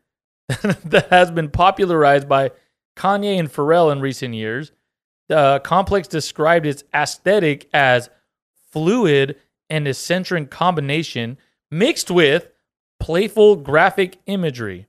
that 0.48 1.08
has 1.10 1.30
been 1.30 1.50
popularized 1.50 2.26
by 2.26 2.52
Kanye 2.96 3.38
and 3.38 3.52
Pharrell 3.52 3.92
in 3.92 4.00
recent 4.00 4.32
years. 4.32 4.72
The 5.28 5.60
complex 5.64 6.08
described 6.08 6.66
its 6.66 6.84
aesthetic 6.94 7.68
as 7.74 8.08
fluid 8.72 9.36
and 9.70 9.86
eccentric 9.86 10.50
combination 10.50 11.36
mixed 11.70 12.10
with 12.10 12.48
playful 12.98 13.56
graphic 13.56 14.18
imagery. 14.26 14.86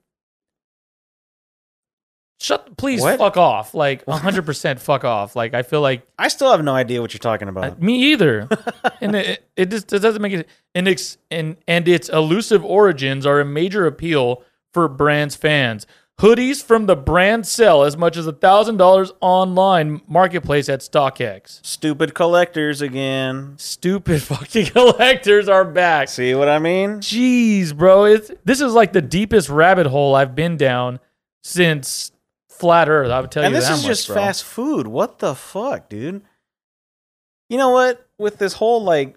Shut 2.40 2.74
please 2.78 3.02
What? 3.02 3.18
fuck 3.18 3.36
off. 3.36 3.74
Like 3.74 4.04
100% 4.06 4.78
fuck 4.80 5.04
off. 5.04 5.36
Like 5.36 5.52
I 5.52 5.62
feel 5.62 5.82
like 5.82 6.06
I 6.18 6.28
still 6.28 6.50
have 6.50 6.64
no 6.64 6.74
idea 6.74 7.02
what 7.02 7.12
you're 7.12 7.18
talking 7.18 7.48
about. 7.48 7.82
me 7.82 8.12
either. 8.12 8.48
and 9.02 9.14
it, 9.14 9.44
it 9.56 9.70
just 9.70 9.92
it 9.92 9.98
doesn't 9.98 10.22
make 10.22 10.32
it. 10.32 10.48
And, 10.74 10.88
it's, 10.88 11.18
and 11.30 11.56
and 11.68 11.86
its 11.86 12.08
elusive 12.08 12.64
origins 12.64 13.26
are 13.26 13.40
a 13.40 13.44
major 13.44 13.86
appeal 13.86 14.42
for 14.72 14.88
brand's 14.88 15.36
fans. 15.36 15.86
Hoodies 16.20 16.62
from 16.62 16.84
the 16.84 16.96
brand 16.96 17.46
sell 17.46 17.82
as 17.82 17.96
much 17.96 18.18
as 18.18 18.26
a 18.26 18.32
thousand 18.32 18.76
dollars 18.76 19.10
online 19.22 20.02
marketplace 20.06 20.68
at 20.68 20.80
StockX. 20.80 21.64
Stupid 21.64 22.12
collectors 22.12 22.82
again. 22.82 23.54
Stupid 23.56 24.22
fucking 24.24 24.66
collectors 24.66 25.48
are 25.48 25.64
back. 25.64 26.10
See 26.10 26.34
what 26.34 26.50
I 26.50 26.58
mean? 26.58 26.98
Jeez, 26.98 27.74
bro, 27.74 28.04
it's 28.04 28.30
this 28.44 28.60
is 28.60 28.74
like 28.74 28.92
the 28.92 29.00
deepest 29.00 29.48
rabbit 29.48 29.86
hole 29.86 30.14
I've 30.14 30.34
been 30.34 30.58
down 30.58 31.00
since 31.42 32.12
flat 32.50 32.90
Earth. 32.90 33.10
I 33.10 33.18
would 33.22 33.30
tell. 33.30 33.42
And 33.42 33.54
you 33.54 33.58
this 33.58 33.68
that 33.68 33.78
is 33.78 33.82
much, 33.82 33.88
just 33.88 34.06
bro. 34.08 34.16
fast 34.16 34.44
food. 34.44 34.86
What 34.86 35.20
the 35.20 35.34
fuck, 35.34 35.88
dude? 35.88 36.20
You 37.48 37.56
know 37.56 37.70
what? 37.70 38.06
With 38.18 38.36
this 38.36 38.52
whole 38.52 38.84
like 38.84 39.16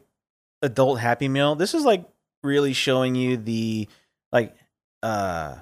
adult 0.61 1.01
happy 1.01 1.27
meal, 1.27 1.55
this 1.55 1.73
is 1.73 1.83
like 1.83 2.05
really 2.43 2.71
showing 2.71 3.15
you 3.15 3.35
the 3.35 3.89
like 4.31 4.55
uh 5.01 5.57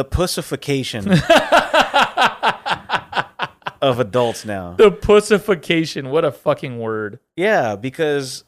the 0.00 0.04
pussification 0.04 1.10
of 3.82 3.98
adults 4.00 4.44
now. 4.46 4.74
the 4.78 4.90
pussification. 4.90 6.08
What 6.10 6.24
a 6.24 6.32
fucking 6.32 6.78
word. 6.78 7.18
Yeah, 7.36 7.76
because 7.76 8.44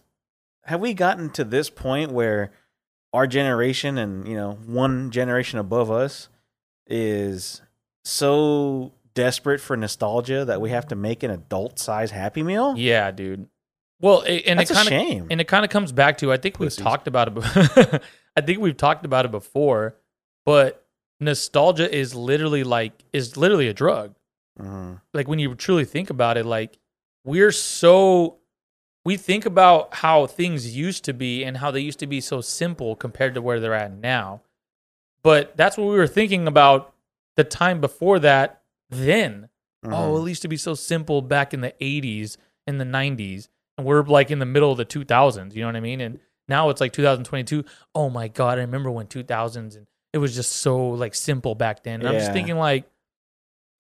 have 0.64 0.80
we 0.80 0.94
gotten 0.94 1.28
to 1.30 1.44
this 1.44 1.68
point 1.68 2.10
where 2.12 2.52
our 3.12 3.26
generation 3.26 3.98
and 3.98 4.26
you 4.26 4.34
know 4.34 4.52
one 4.66 5.10
generation 5.10 5.58
above 5.58 5.90
us 5.90 6.28
is 6.86 7.60
so 8.04 8.92
desperate 9.14 9.60
for 9.60 9.76
nostalgia 9.76 10.44
that 10.46 10.60
we 10.60 10.70
have 10.70 10.86
to 10.88 10.96
make 10.96 11.22
an 11.22 11.30
adult 11.30 11.78
size 11.78 12.10
happy 12.12 12.42
meal? 12.42 12.74
Yeah, 12.78 13.10
dude. 13.10 13.46
Well, 14.00 14.22
it, 14.22 14.44
and 14.46 14.58
That's 14.58 14.70
it 14.70 14.74
a 14.74 14.76
kind 14.76 14.88
of 14.88 14.92
shame. 14.92 15.26
and 15.30 15.38
it 15.40 15.48
kind 15.48 15.64
of 15.66 15.70
comes 15.70 15.92
back 15.92 16.16
to 16.18 16.32
I 16.32 16.38
think 16.38 16.58
we've 16.58 16.68
Pussies. 16.70 16.82
talked 16.82 17.08
about 17.08 17.36
it. 17.36 18.02
I 18.36 18.40
think 18.40 18.60
we've 18.60 18.76
talked 18.76 19.04
about 19.04 19.26
it 19.26 19.30
before, 19.30 19.96
but 20.46 20.81
nostalgia 21.22 21.92
is 21.94 22.14
literally 22.14 22.64
like 22.64 23.04
is 23.12 23.36
literally 23.36 23.68
a 23.68 23.74
drug. 23.74 24.14
Mhm. 24.58 25.00
Like 25.14 25.28
when 25.28 25.38
you 25.38 25.54
truly 25.54 25.84
think 25.84 26.10
about 26.10 26.36
it, 26.36 26.44
like 26.46 26.78
we're 27.24 27.52
so 27.52 28.38
we 29.04 29.16
think 29.16 29.46
about 29.46 29.94
how 29.94 30.26
things 30.26 30.76
used 30.76 31.04
to 31.04 31.12
be 31.12 31.42
and 31.44 31.56
how 31.56 31.70
they 31.70 31.80
used 31.80 31.98
to 31.98 32.06
be 32.06 32.20
so 32.20 32.40
simple 32.40 32.94
compared 32.94 33.34
to 33.34 33.42
where 33.42 33.58
they're 33.58 33.74
at 33.74 33.92
now. 33.92 34.42
But 35.22 35.56
that's 35.56 35.76
what 35.76 35.84
we 35.88 35.96
were 35.96 36.06
thinking 36.06 36.46
about 36.46 36.94
the 37.36 37.44
time 37.44 37.80
before 37.80 38.18
that 38.20 38.62
then. 38.90 39.48
Mhm. 39.84 39.92
Oh, 39.92 40.24
it 40.24 40.28
used 40.28 40.42
to 40.42 40.48
be 40.48 40.56
so 40.56 40.74
simple 40.74 41.22
back 41.22 41.52
in 41.52 41.60
the 41.60 41.74
80s 41.80 42.36
and 42.66 42.80
the 42.80 42.84
90s. 42.84 43.48
And 43.76 43.86
we're 43.86 44.02
like 44.02 44.30
in 44.30 44.38
the 44.38 44.46
middle 44.46 44.70
of 44.70 44.78
the 44.78 44.84
2000s. 44.84 45.56
You 45.56 45.62
know 45.62 45.68
what 45.68 45.76
I 45.76 45.80
mean? 45.80 46.00
And 46.00 46.20
now 46.46 46.68
it's 46.70 46.80
like 46.80 46.92
2022. 46.92 47.64
Oh 47.94 48.10
my 48.10 48.28
God. 48.28 48.58
I 48.58 48.62
remember 48.62 48.90
when 48.90 49.06
2000s 49.06 49.74
and 49.76 49.86
it 50.12 50.18
was 50.18 50.34
just 50.34 50.52
so 50.52 50.88
like 50.90 51.14
simple 51.14 51.54
back 51.54 51.82
then. 51.82 52.00
And 52.00 52.08
I'm 52.08 52.14
just 52.16 52.28
Yeah. 52.28 52.32
thinking 52.32 52.56
like, 52.58 52.84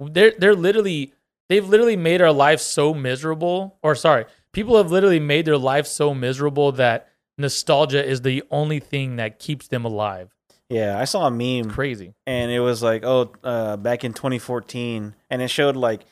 they're, 0.00 0.32
they're 0.38 0.54
literally, 0.56 1.12
they've 1.48 1.66
literally 1.68 1.96
made 1.96 2.20
our 2.22 2.32
lives 2.32 2.62
so 2.62 2.92
miserable. 2.94 3.78
Or 3.82 3.94
sorry, 3.94 4.24
people 4.52 4.76
have 4.76 4.90
literally 4.90 5.20
made 5.20 5.44
their 5.44 5.58
lives 5.58 5.90
so 5.90 6.14
miserable 6.14 6.72
that 6.72 7.08
nostalgia 7.38 8.04
is 8.04 8.22
the 8.22 8.42
only 8.50 8.80
thing 8.80 9.16
that 9.16 9.38
keeps 9.38 9.68
them 9.68 9.84
alive. 9.84 10.34
yeah, 10.68 10.98
I 10.98 11.04
saw 11.04 11.26
a 11.26 11.30
meme 11.30 11.70
Crazy. 11.70 12.14
and 12.26 12.50
it 12.50 12.60
was 12.60 12.82
like, 12.82 13.04
oh, 13.04 13.32
uh, 13.44 13.76
back 13.76 14.04
in 14.04 14.12
2014, 14.12 15.14
and 15.30 15.42
it 15.42 15.48
showed 15.48 15.76
like 15.76 16.02
a 16.02 16.06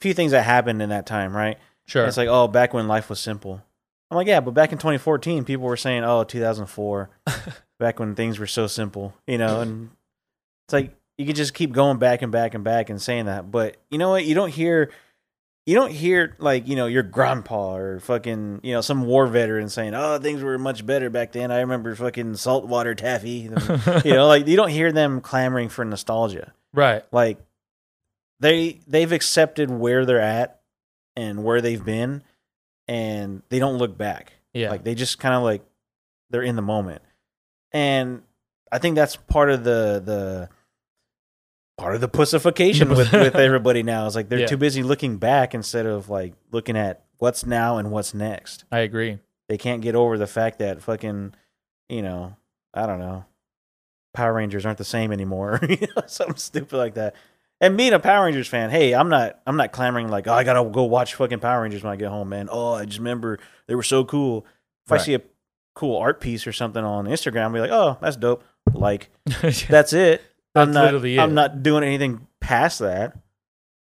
few 0.00 0.12
things 0.14 0.32
that 0.32 0.42
happened 0.42 0.80
in 0.82 0.90
that 0.90 1.06
time, 1.06 1.34
right? 1.36 1.58
Sure. 1.86 2.06
It's 2.06 2.16
like, 2.16 2.28
oh, 2.28 2.48
back 2.48 2.72
when 2.74 2.86
life 2.88 3.08
was 3.10 3.20
simple. 3.20 3.62
I'm 4.10 4.16
like, 4.16 4.26
yeah, 4.26 4.40
but 4.40 4.52
back 4.52 4.72
in 4.72 4.78
2014, 4.78 5.44
people 5.44 5.66
were 5.66 5.76
saying, 5.76 6.04
oh, 6.04 6.24
2004, 6.24 7.10
back 7.84 8.00
when 8.00 8.14
things 8.14 8.38
were 8.38 8.46
so 8.46 8.66
simple, 8.66 9.14
you 9.26 9.38
know, 9.38 9.60
and 9.60 9.90
it's 10.66 10.72
like 10.72 10.94
you 11.18 11.26
could 11.26 11.36
just 11.36 11.54
keep 11.54 11.72
going 11.72 11.98
back 11.98 12.22
and 12.22 12.32
back 12.32 12.54
and 12.54 12.64
back 12.64 12.88
and 12.90 13.00
saying 13.00 13.26
that, 13.26 13.50
but 13.50 13.76
you 13.90 13.98
know 13.98 14.10
what? 14.10 14.24
You 14.24 14.34
don't 14.34 14.48
hear, 14.50 14.90
you 15.66 15.74
don't 15.74 15.92
hear 15.92 16.34
like 16.38 16.66
you 16.68 16.76
know 16.76 16.86
your 16.86 17.02
grandpa 17.02 17.76
or 17.76 18.00
fucking 18.00 18.60
you 18.62 18.72
know 18.72 18.80
some 18.80 19.04
war 19.06 19.26
veteran 19.26 19.68
saying, 19.68 19.94
oh, 19.94 20.18
things 20.18 20.42
were 20.42 20.58
much 20.58 20.84
better 20.84 21.10
back 21.10 21.32
then. 21.32 21.50
I 21.50 21.60
remember 21.60 21.94
fucking 21.94 22.34
saltwater 22.36 22.94
taffy, 22.94 23.28
you 24.04 24.12
know, 24.12 24.26
like 24.26 24.46
you 24.46 24.56
don't 24.56 24.70
hear 24.70 24.90
them 24.92 25.20
clamoring 25.20 25.68
for 25.68 25.84
nostalgia 25.84 26.52
right. 26.72 27.04
like 27.12 27.38
they 28.40 28.80
they've 28.86 29.12
accepted 29.12 29.70
where 29.70 30.04
they're 30.04 30.20
at 30.20 30.60
and 31.16 31.44
where 31.44 31.60
they've 31.60 31.84
been 31.84 32.22
and 32.88 33.42
they 33.48 33.58
don't 33.58 33.78
look 33.78 33.96
back 33.96 34.32
Yeah. 34.52 34.70
like 34.70 34.82
they 34.84 34.94
just 34.96 35.18
kind 35.18 35.34
of 35.34 35.42
like 35.44 35.62
they're 36.30 36.42
in 36.42 36.56
the 36.56 36.62
moment 36.62 37.02
and 37.74 38.22
i 38.72 38.78
think 38.78 38.94
that's 38.96 39.16
part 39.16 39.50
of 39.50 39.64
the 39.64 40.00
the 40.02 40.48
part 41.76 41.94
of 41.94 42.00
the 42.00 42.08
pussification 42.08 42.88
with 42.88 43.12
with 43.12 43.34
everybody 43.34 43.82
now 43.82 44.06
is 44.06 44.14
like 44.14 44.28
they're 44.28 44.40
Yeah. 44.40 44.46
too 44.46 44.56
busy 44.56 44.82
looking 44.82 45.18
back 45.18 45.54
instead 45.54 45.84
of 45.86 46.08
like 46.08 46.34
looking 46.52 46.76
at 46.76 47.04
what's 47.18 47.44
now 47.44 47.76
and 47.78 47.90
what's 47.90 48.14
next 48.14 48.64
I 48.72 48.78
agree. 48.80 49.18
they 49.48 49.58
can't 49.58 49.82
get 49.82 49.94
over 49.94 50.16
the 50.16 50.26
fact 50.26 50.60
that 50.60 50.82
fucking 50.82 51.34
you 51.88 52.00
know 52.02 52.36
i 52.72 52.86
don't 52.86 53.00
know 53.00 53.24
power 54.14 54.32
rangers 54.32 54.64
aren't 54.64 54.78
the 54.78 54.84
same 54.84 55.12
anymore 55.12 55.58
you 55.68 55.76
know, 55.96 56.02
something 56.06 56.36
stupid 56.36 56.76
like 56.76 56.94
that 56.94 57.14
and 57.60 57.76
being 57.76 57.92
a 57.92 57.98
power 57.98 58.24
rangers 58.26 58.46
fan 58.46 58.70
hey 58.70 58.94
i'm 58.94 59.08
not 59.08 59.40
i'm 59.46 59.56
not 59.56 59.72
clamoring 59.72 60.08
like 60.08 60.28
oh 60.28 60.32
i 60.32 60.44
gotta 60.44 60.68
go 60.70 60.84
watch 60.84 61.14
fucking 61.16 61.40
power 61.40 61.62
rangers 61.62 61.82
when 61.82 61.92
i 61.92 61.96
get 61.96 62.08
home 62.08 62.28
man 62.28 62.48
oh 62.50 62.74
i 62.74 62.84
just 62.84 62.98
remember 62.98 63.38
they 63.66 63.74
were 63.74 63.82
so 63.82 64.04
cool 64.04 64.46
if 64.86 64.92
Right. 64.92 65.00
i 65.00 65.04
see 65.04 65.14
a 65.14 65.20
cool 65.74 65.96
art 65.98 66.20
piece 66.20 66.46
or 66.46 66.52
something 66.52 66.84
on 66.84 67.06
instagram 67.06 67.42
i'll 67.42 67.52
be 67.52 67.60
like 67.60 67.70
oh 67.70 67.98
that's 68.00 68.16
dope 68.16 68.44
like 68.72 69.10
that's 69.68 69.92
it 69.92 70.22
i'm 70.54 70.66
That's 70.68 70.74
not 70.74 70.84
literally 70.86 71.16
it. 71.16 71.20
i'm 71.20 71.34
not 71.34 71.62
doing 71.62 71.82
anything 71.84 72.26
past 72.40 72.78
that 72.78 73.16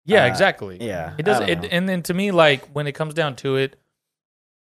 Yeah, 0.06 0.24
Uh, 0.24 0.28
exactly. 0.28 0.78
yeah 0.82 1.14
It 1.18 1.24
does 1.24 1.40
it, 1.42 1.66
and 1.72 1.88
then 1.88 2.02
to 2.04 2.14
me 2.14 2.32
like 2.32 2.66
when 2.70 2.88
it 2.88 2.94
comes 2.94 3.14
down 3.14 3.36
to 3.38 3.58
it 3.58 3.76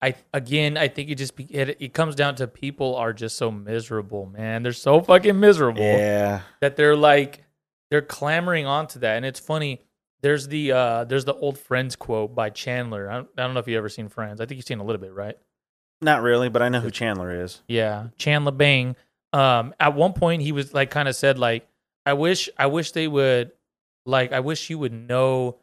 I 0.00 0.14
again 0.32 0.76
I 0.76 0.86
think 0.88 1.10
it 1.10 1.16
just 1.16 1.34
be, 1.34 1.44
it, 1.44 1.76
it 1.80 1.92
comes 1.94 2.14
down 2.14 2.36
to 2.36 2.46
people 2.46 2.94
are 2.94 3.12
just 3.12 3.36
so 3.36 3.50
miserable, 3.50 4.26
man. 4.26 4.62
They're 4.62 4.72
so 4.72 5.00
fucking 5.00 5.40
miserable 5.40 5.82
yeah 5.82 6.42
that 6.60 6.76
they're 6.76 6.94
like 6.96 7.42
they're 7.90 8.02
clamoring 8.02 8.64
onto 8.66 9.00
that 9.00 9.16
and 9.16 9.26
it's 9.26 9.40
funny 9.40 9.82
there's 10.20 10.46
the 10.48 10.70
uh 10.70 11.04
there's 11.04 11.24
the 11.24 11.34
old 11.34 11.58
Friends 11.58 11.96
quote 11.96 12.32
by 12.34 12.50
Chandler. 12.50 13.10
I 13.10 13.14
don't, 13.14 13.28
I 13.38 13.42
don't 13.42 13.54
know 13.54 13.60
if 13.60 13.66
you 13.66 13.76
ever 13.76 13.88
seen 13.88 14.08
Friends. 14.08 14.40
I 14.40 14.46
think 14.46 14.58
you've 14.58 14.66
seen 14.66 14.78
a 14.78 14.84
little 14.84 15.00
bit, 15.00 15.12
right? 15.12 15.36
Not 16.00 16.22
really, 16.22 16.48
but 16.48 16.62
I 16.62 16.68
know 16.68 16.80
who 16.80 16.90
Chandler 16.90 17.42
is. 17.42 17.60
Yeah, 17.66 18.08
Chandler 18.18 18.52
Bing. 18.52 18.94
Um, 19.32 19.74
at 19.78 19.94
one 19.94 20.12
point 20.12 20.42
he 20.42 20.52
was 20.52 20.72
like 20.72 20.90
kind 20.90 21.08
of 21.08 21.16
said 21.16 21.38
like, 21.38 21.66
I 22.06 22.12
wish 22.14 22.48
I 22.56 22.66
wish 22.66 22.92
they 22.92 23.08
would 23.08 23.52
like 24.06 24.32
I 24.32 24.40
wish 24.40 24.70
you 24.70 24.78
would 24.78 24.92
know 24.92 25.56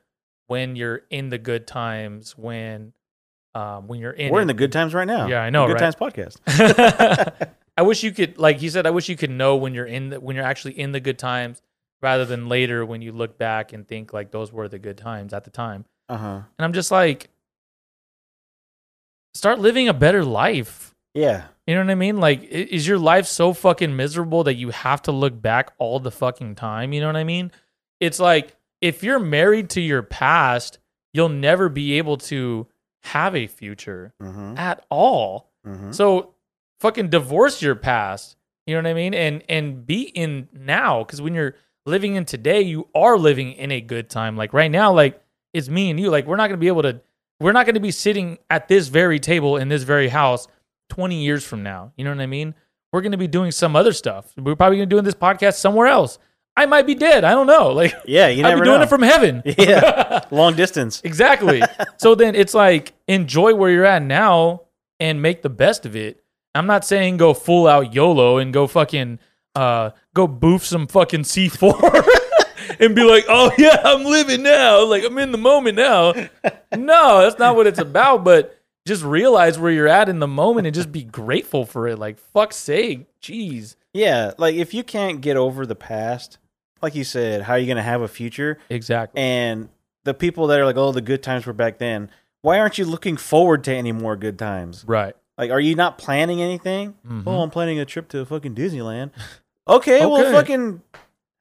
when 0.48 0.76
you're 0.76 1.02
in 1.10 1.30
the 1.30 1.38
good 1.40 1.66
times 1.66 2.38
when 2.38 2.94
um 3.56 3.88
when 3.88 4.00
you're 4.00 4.12
in 4.12 4.32
We're 4.32 4.40
it. 4.40 4.44
in 4.44 4.48
the 4.48 4.54
good 4.54 4.72
times 4.72 4.94
right 4.94 5.08
now. 5.08 5.28
Yeah, 5.28 5.42
I 5.42 5.50
know, 5.50 5.68
The 5.68 5.74
Good 5.74 5.82
right? 5.82 5.96
Times 5.96 6.38
podcast. 6.48 7.48
I 7.78 7.82
wish 7.82 8.04
you 8.04 8.12
could 8.12 8.38
like 8.38 8.58
he 8.58 8.70
said 8.70 8.86
I 8.86 8.92
wish 8.92 9.10
you 9.10 9.18
could 9.18 9.32
know 9.32 9.56
when 9.56 9.74
you're 9.74 9.86
in 9.86 10.10
the, 10.10 10.20
when 10.20 10.36
you're 10.36 10.46
actually 10.46 10.78
in 10.80 10.92
the 10.92 11.00
good 11.00 11.18
times 11.18 11.62
rather 12.02 12.26
than 12.26 12.48
later 12.48 12.86
when 12.86 13.02
you 13.02 13.12
look 13.12 13.38
back 13.38 13.74
and 13.74 13.88
think 13.88 14.14
like 14.14 14.32
those 14.32 14.52
were 14.52 14.68
the 14.68 14.80
good 14.80 14.98
times 14.98 15.34
at 15.34 15.44
the 15.46 15.50
time. 15.50 15.86
Uh 16.10 16.18
huh. 16.18 16.42
And 16.58 16.66
I'm 16.66 16.74
just 16.74 16.92
like 16.92 17.30
start 19.36 19.60
living 19.60 19.88
a 19.88 19.94
better 19.94 20.24
life. 20.26 20.96
Yeah. 21.14 21.44
You 21.68 21.76
know 21.76 21.82
what 21.82 21.92
I 21.92 21.96
mean? 21.96 22.18
Like, 22.18 22.44
is 22.44 22.88
your 22.88 22.98
life 23.00 23.26
so 23.28 23.54
fucking 23.54 23.96
miserable 23.96 24.44
that 24.46 24.56
you 24.56 24.70
have 24.72 25.02
to 25.04 25.12
look 25.12 25.40
back 25.40 25.74
all 25.78 26.00
the 26.00 26.12
fucking 26.12 26.56
time? 26.56 26.94
You 26.94 27.02
know 27.02 27.08
what 27.08 27.16
I 27.16 27.24
mean? 27.24 27.52
It's 28.00 28.20
like 28.20 28.56
if 28.82 29.04
you're 29.04 29.20
married 29.20 29.70
to 29.72 29.82
your 29.82 30.04
past, 30.04 30.80
you'll 31.14 31.30
never 31.30 31.70
be 31.70 31.98
able 31.98 32.18
to 32.18 32.68
have 33.04 33.36
a 33.36 33.48
future 33.48 34.14
Mm-hmm. 34.22 34.58
at 34.58 34.86
all. 34.90 35.52
Mm-hmm. 35.66 35.92
So 35.92 36.34
fucking 36.80 37.10
divorce 37.10 37.62
your 37.62 37.76
past. 37.76 38.36
You 38.68 38.76
know 38.76 38.82
what 38.82 38.90
I 38.90 38.94
mean? 38.96 39.14
And 39.14 39.44
and 39.48 39.86
be 39.86 40.04
in 40.04 40.50
now 40.54 41.04
because 41.04 41.22
when 41.22 41.34
you're 41.36 41.56
living 41.86 42.16
in 42.16 42.26
today, 42.26 42.62
you 42.62 42.88
are 42.96 43.18
living 43.18 43.54
in 43.54 43.72
a 43.72 43.80
good 43.82 44.10
time. 44.10 44.36
Like 44.38 44.54
right 44.54 44.72
now, 44.72 44.92
like 44.94 45.22
it's 45.54 45.70
me 45.70 45.90
and 45.90 46.00
you. 46.00 46.10
Like 46.10 46.26
we're 46.26 46.36
not 46.36 46.48
gonna 46.48 46.58
be 46.58 46.68
able 46.68 46.82
to. 46.84 47.00
We're 47.40 47.52
not 47.52 47.66
gonna 47.66 47.80
be 47.80 47.92
sitting 47.92 48.38
at 48.50 48.68
this 48.68 48.88
very 48.88 49.20
table 49.20 49.58
in 49.58 49.68
this 49.70 49.84
very 49.84 50.08
house 50.10 50.48
20 50.90 51.24
years 51.24 51.44
from 51.44 51.64
now. 51.64 51.92
You 51.98 52.06
know 52.06 52.12
what 52.12 52.22
I 52.22 52.26
mean? 52.28 52.56
We're 52.94 53.02
gonna 53.02 53.18
be 53.18 53.28
doing 53.28 53.52
some 53.52 53.76
other 53.76 53.92
stuff. 53.94 54.32
We're 54.38 54.56
probably 54.56 54.78
gonna 54.78 54.88
be 54.88 54.92
doing 54.92 55.04
this 55.04 55.16
podcast 55.16 55.56
somewhere 55.56 55.88
else. 55.88 56.18
I 56.58 56.66
might 56.68 56.88
be 56.88 56.96
dead. 56.96 57.26
I 57.26 57.32
don't 57.32 57.48
know. 57.48 57.70
Like 57.74 57.94
Yeah, 58.06 58.28
you 58.28 58.46
I'd 58.46 58.56
be 58.56 58.62
doing 58.62 58.78
know. 58.78 58.84
it 58.84 58.90
from 58.90 59.02
heaven. 59.02 59.44
yeah, 59.58 60.22
long 60.32 60.56
distance. 60.56 61.02
Exactly. 61.04 61.62
so 61.98 62.16
then 62.16 62.36
it's 62.36 62.54
like 62.54 62.94
enjoy 63.08 63.54
where 63.56 63.70
you're 63.70 63.84
at 63.86 64.02
now 64.02 64.62
and 65.00 65.22
make 65.22 65.42
the 65.42 65.50
best 65.50 65.86
of 65.86 65.96
it. 65.96 66.24
I'm 66.54 66.68
not 66.68 66.86
saying 66.86 67.18
go 67.18 67.34
full 67.34 67.68
out 67.68 67.94
YOLO 67.94 68.38
and 68.38 68.54
go 68.54 68.66
fucking 68.68 69.20
uh 69.56 69.90
go 70.14 70.28
boof 70.28 70.66
some 70.66 70.88
fucking 70.88 71.22
C4 71.24 72.08
and 72.80 72.96
be 72.96 73.04
like, 73.04 73.26
"Oh 73.28 73.52
yeah, 73.58 73.82
I'm 73.84 74.04
living 74.04 74.44
now. 74.44 74.84
Like 74.86 75.04
I'm 75.04 75.18
in 75.18 75.32
the 75.32 75.38
moment 75.38 75.78
now." 75.78 76.14
No, 76.76 77.22
that's 77.22 77.40
not 77.40 77.56
what 77.56 77.68
it's 77.68 77.80
about, 77.80 78.24
but 78.26 78.60
just 78.86 79.04
realize 79.04 79.58
where 79.58 79.72
you're 79.72 79.88
at 79.88 80.10
in 80.10 80.20
the 80.20 80.28
moment 80.28 80.68
and 80.68 80.76
just 80.76 80.92
be 80.92 81.04
grateful 81.04 81.66
for 81.66 81.88
it. 81.88 81.98
Like 81.98 82.20
fuck's 82.20 82.58
sake. 82.58 83.08
Jeez. 83.22 83.76
Yeah, 83.94 84.34
like 84.38 84.56
if 84.56 84.74
you 84.74 84.84
can't 84.84 85.22
get 85.22 85.38
over 85.38 85.66
the 85.66 85.76
past, 85.76 86.38
like 86.82 86.94
you 86.96 87.04
said, 87.06 87.44
how 87.44 87.54
are 87.54 87.58
you 87.60 87.66
going 87.66 87.78
to 87.78 87.82
have 87.84 88.02
a 88.02 88.08
future? 88.10 88.58
Exactly. 88.70 89.22
And 89.22 89.70
the 90.04 90.14
people 90.14 90.48
that 90.48 90.60
are 90.60 90.66
like, 90.66 90.76
"Oh, 90.78 90.92
the 90.92 91.02
good 91.02 91.24
times 91.24 91.46
were 91.46 91.54
back 91.54 91.78
then." 91.78 92.10
Why 92.42 92.60
aren't 92.60 92.78
you 92.78 92.86
looking 92.86 93.18
forward 93.18 93.64
to 93.64 93.74
any 93.74 93.92
more 93.94 94.16
good 94.16 94.38
times? 94.38 94.84
right. 94.88 95.16
Like, 95.38 95.52
are 95.52 95.60
you 95.60 95.76
not 95.76 95.98
planning 95.98 96.42
anything? 96.42 96.96
Mhm. 97.08 97.24
Oh, 97.26 97.42
I'm 97.42 97.50
planning 97.50 97.80
a 97.80 97.86
trip 97.86 98.08
to 98.10 98.24
fucking 98.26 98.54
Disneyland. 98.56 99.12
Okay, 99.68 99.96
Okay. 100.04 100.06
well, 100.06 100.32
fucking. 100.32 100.82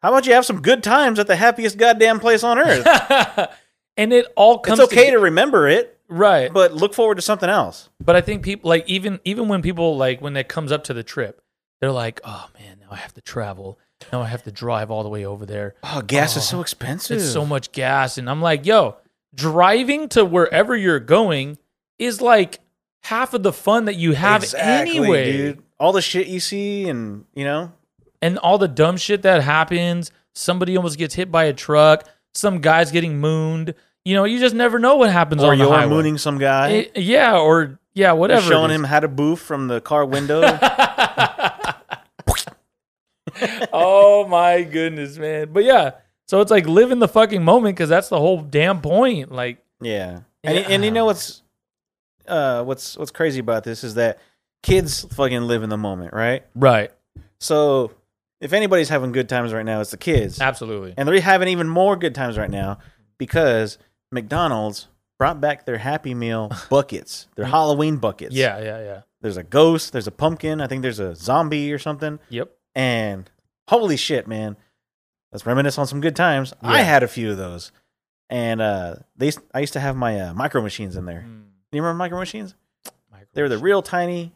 How 0.04 0.10
about 0.10 0.26
you 0.26 0.34
have 0.34 0.44
some 0.44 0.60
good 0.60 0.82
times 0.82 1.18
at 1.18 1.28
the 1.28 1.34
happiest 1.34 1.78
goddamn 1.78 2.20
place 2.20 2.44
on 2.44 2.58
earth? 2.58 2.86
and 3.96 4.12
it 4.12 4.26
all 4.36 4.58
comes 4.58 4.78
it's 4.78 4.92
okay 4.92 5.06
toge- 5.06 5.12
to 5.12 5.18
remember 5.18 5.66
it, 5.66 5.98
right. 6.08 6.52
but 6.52 6.74
look 6.74 6.92
forward 6.92 7.14
to 7.14 7.22
something 7.22 7.48
else. 7.48 7.88
But 8.04 8.14
I 8.14 8.20
think 8.20 8.42
people 8.42 8.68
like 8.68 8.86
even 8.86 9.18
even 9.24 9.48
when 9.48 9.62
people 9.62 9.96
like 9.96 10.20
when 10.20 10.36
it 10.36 10.46
comes 10.46 10.72
up 10.72 10.84
to 10.84 10.92
the 10.92 11.02
trip, 11.02 11.40
they're 11.80 11.90
like, 11.90 12.20
"Oh 12.22 12.50
man, 12.60 12.80
now 12.82 12.88
I 12.90 12.96
have 12.96 13.14
to 13.14 13.22
travel. 13.22 13.78
Now 14.12 14.20
I 14.20 14.26
have 14.26 14.42
to 14.42 14.52
drive 14.52 14.90
all 14.90 15.04
the 15.04 15.08
way 15.08 15.24
over 15.24 15.46
there. 15.46 15.74
Oh, 15.82 16.02
gas 16.02 16.36
is 16.36 16.42
Oh, 16.42 16.56
so 16.56 16.60
expensive. 16.60 17.16
It's 17.16 17.32
so 17.32 17.46
much 17.46 17.72
gas." 17.72 18.18
And 18.18 18.28
I'm 18.28 18.42
like, 18.42 18.66
"Yo, 18.66 18.96
driving 19.34 20.10
to 20.10 20.22
wherever 20.22 20.76
you're 20.76 21.00
going 21.00 21.56
is 21.98 22.20
like 22.20 22.60
half 23.04 23.32
of 23.32 23.42
the 23.42 23.54
fun 23.54 23.86
that 23.86 23.96
you 23.96 24.12
have 24.12 24.42
Exactly, 24.42 24.98
anyway." 24.98 25.32
dude. 25.32 25.62
All 25.80 25.92
the 25.92 26.02
shit 26.02 26.26
you 26.26 26.40
see, 26.40 26.90
and 26.90 27.24
you 27.34 27.44
know, 27.44 27.72
And 28.24 28.38
all 28.38 28.56
the 28.56 28.68
dumb 28.68 28.96
shit 28.96 29.20
that 29.22 29.42
happens, 29.42 30.10
somebody 30.34 30.76
almost 30.78 30.96
gets 30.96 31.14
hit 31.14 31.30
by 31.30 31.44
a 31.44 31.52
truck, 31.52 32.08
some 32.32 32.60
guy's 32.62 32.90
getting 32.90 33.18
mooned. 33.20 33.74
You 34.04 34.14
know, 34.14 34.24
you 34.24 34.38
just 34.38 34.54
never 34.54 34.78
know 34.78 34.96
what 34.96 35.10
happens 35.10 35.42
or 35.42 35.52
on 35.52 35.58
the 35.58 35.64
you're 35.68 35.86
mooning 35.88 36.16
some 36.18 36.38
guy, 36.38 36.68
It- 36.70 36.96
yeah, 36.96 37.36
or 37.38 37.78
yeah, 37.92 38.08
You're 38.08 38.14
whatever. 38.16 38.48
showing 38.50 38.70
him 38.70 38.84
how 38.84 39.00
to 39.00 39.08
boof 39.08 39.40
from 39.40 39.68
the 39.68 39.80
car 39.80 40.04
window. 40.06 40.40
oh 43.72 44.26
my 44.28 44.62
goodness, 44.62 45.16
man. 45.18 45.52
But 45.52 45.64
yeah, 45.64 45.92
so 46.26 46.40
it's 46.40 46.50
like 46.50 46.66
live 46.66 46.90
in 46.92 46.98
the 46.98 47.08
fucking 47.08 47.42
moment 47.42 47.76
because 47.76 47.88
that's 47.88 48.08
the 48.08 48.18
whole 48.18 48.40
damn 48.40 48.80
point. 48.80 49.32
Like, 49.32 49.58
yeah, 49.80 50.20
and 50.42 50.56
Yeah. 50.58 50.66
and 50.68 50.84
you 50.84 50.90
know 50.90 51.04
what's 51.06 51.42
uh 52.28 52.62
what's 52.64 52.96
what's 52.96 53.10
crazy 53.10 53.40
about 53.40 53.64
this 53.64 53.84
is 53.84 53.94
that 53.94 54.18
kids 54.62 55.04
fucking 55.14 55.42
live 55.42 55.62
in 55.62 55.68
the 55.70 55.76
moment, 55.76 56.14
right? 56.14 56.42
right, 56.54 56.90
So 57.38 57.92
if 58.44 58.52
anybody's 58.52 58.90
having 58.90 59.10
good 59.10 59.28
times 59.28 59.52
right 59.52 59.64
now, 59.64 59.80
it's 59.80 59.90
the 59.90 59.96
kids, 59.96 60.40
absolutely. 60.40 60.94
and 60.96 61.08
they're 61.08 61.20
having 61.20 61.48
even 61.48 61.66
more 61.66 61.96
good 61.96 62.14
times 62.14 62.36
right 62.36 62.50
now 62.50 62.78
because 63.18 63.78
McDonald's 64.12 64.88
brought 65.18 65.40
back 65.40 65.64
their 65.64 65.78
Happy 65.78 66.14
Meal 66.14 66.52
buckets, 66.70 67.26
their 67.36 67.46
Halloween 67.46 67.96
buckets. 67.96 68.34
Yeah, 68.34 68.58
yeah, 68.60 68.78
yeah. 68.80 69.00
there's 69.22 69.38
a 69.38 69.42
ghost, 69.42 69.92
there's 69.92 70.06
a 70.06 70.12
pumpkin, 70.12 70.60
I 70.60 70.66
think 70.66 70.82
there's 70.82 71.00
a 71.00 71.14
zombie 71.16 71.72
or 71.72 71.78
something. 71.78 72.18
Yep. 72.28 72.50
And 72.74 73.30
holy 73.68 73.96
shit, 73.96 74.28
man. 74.28 74.56
Let's 75.32 75.46
reminisce 75.46 75.78
on 75.78 75.86
some 75.86 76.00
good 76.00 76.14
times. 76.14 76.52
I 76.62 76.82
had 76.82 77.02
a 77.02 77.08
few 77.08 77.30
of 77.30 77.36
those. 77.38 77.72
And 78.30 78.60
uh 78.60 78.96
they 79.16 79.32
I 79.54 79.60
used 79.60 79.72
to 79.74 79.80
have 79.80 79.96
my 79.96 80.20
uh, 80.20 80.34
micro 80.34 80.62
machines 80.62 80.96
in 80.96 81.06
there. 81.06 81.24
Mm, 81.26 81.44
Do 81.72 81.76
you 81.76 81.82
remember 81.82 81.98
micro 81.98 82.18
machines? 82.18 82.54
micro 83.10 83.26
They 83.32 83.42
were 83.42 83.48
the 83.48 83.58
real 83.58 83.82
tiny 83.82 84.32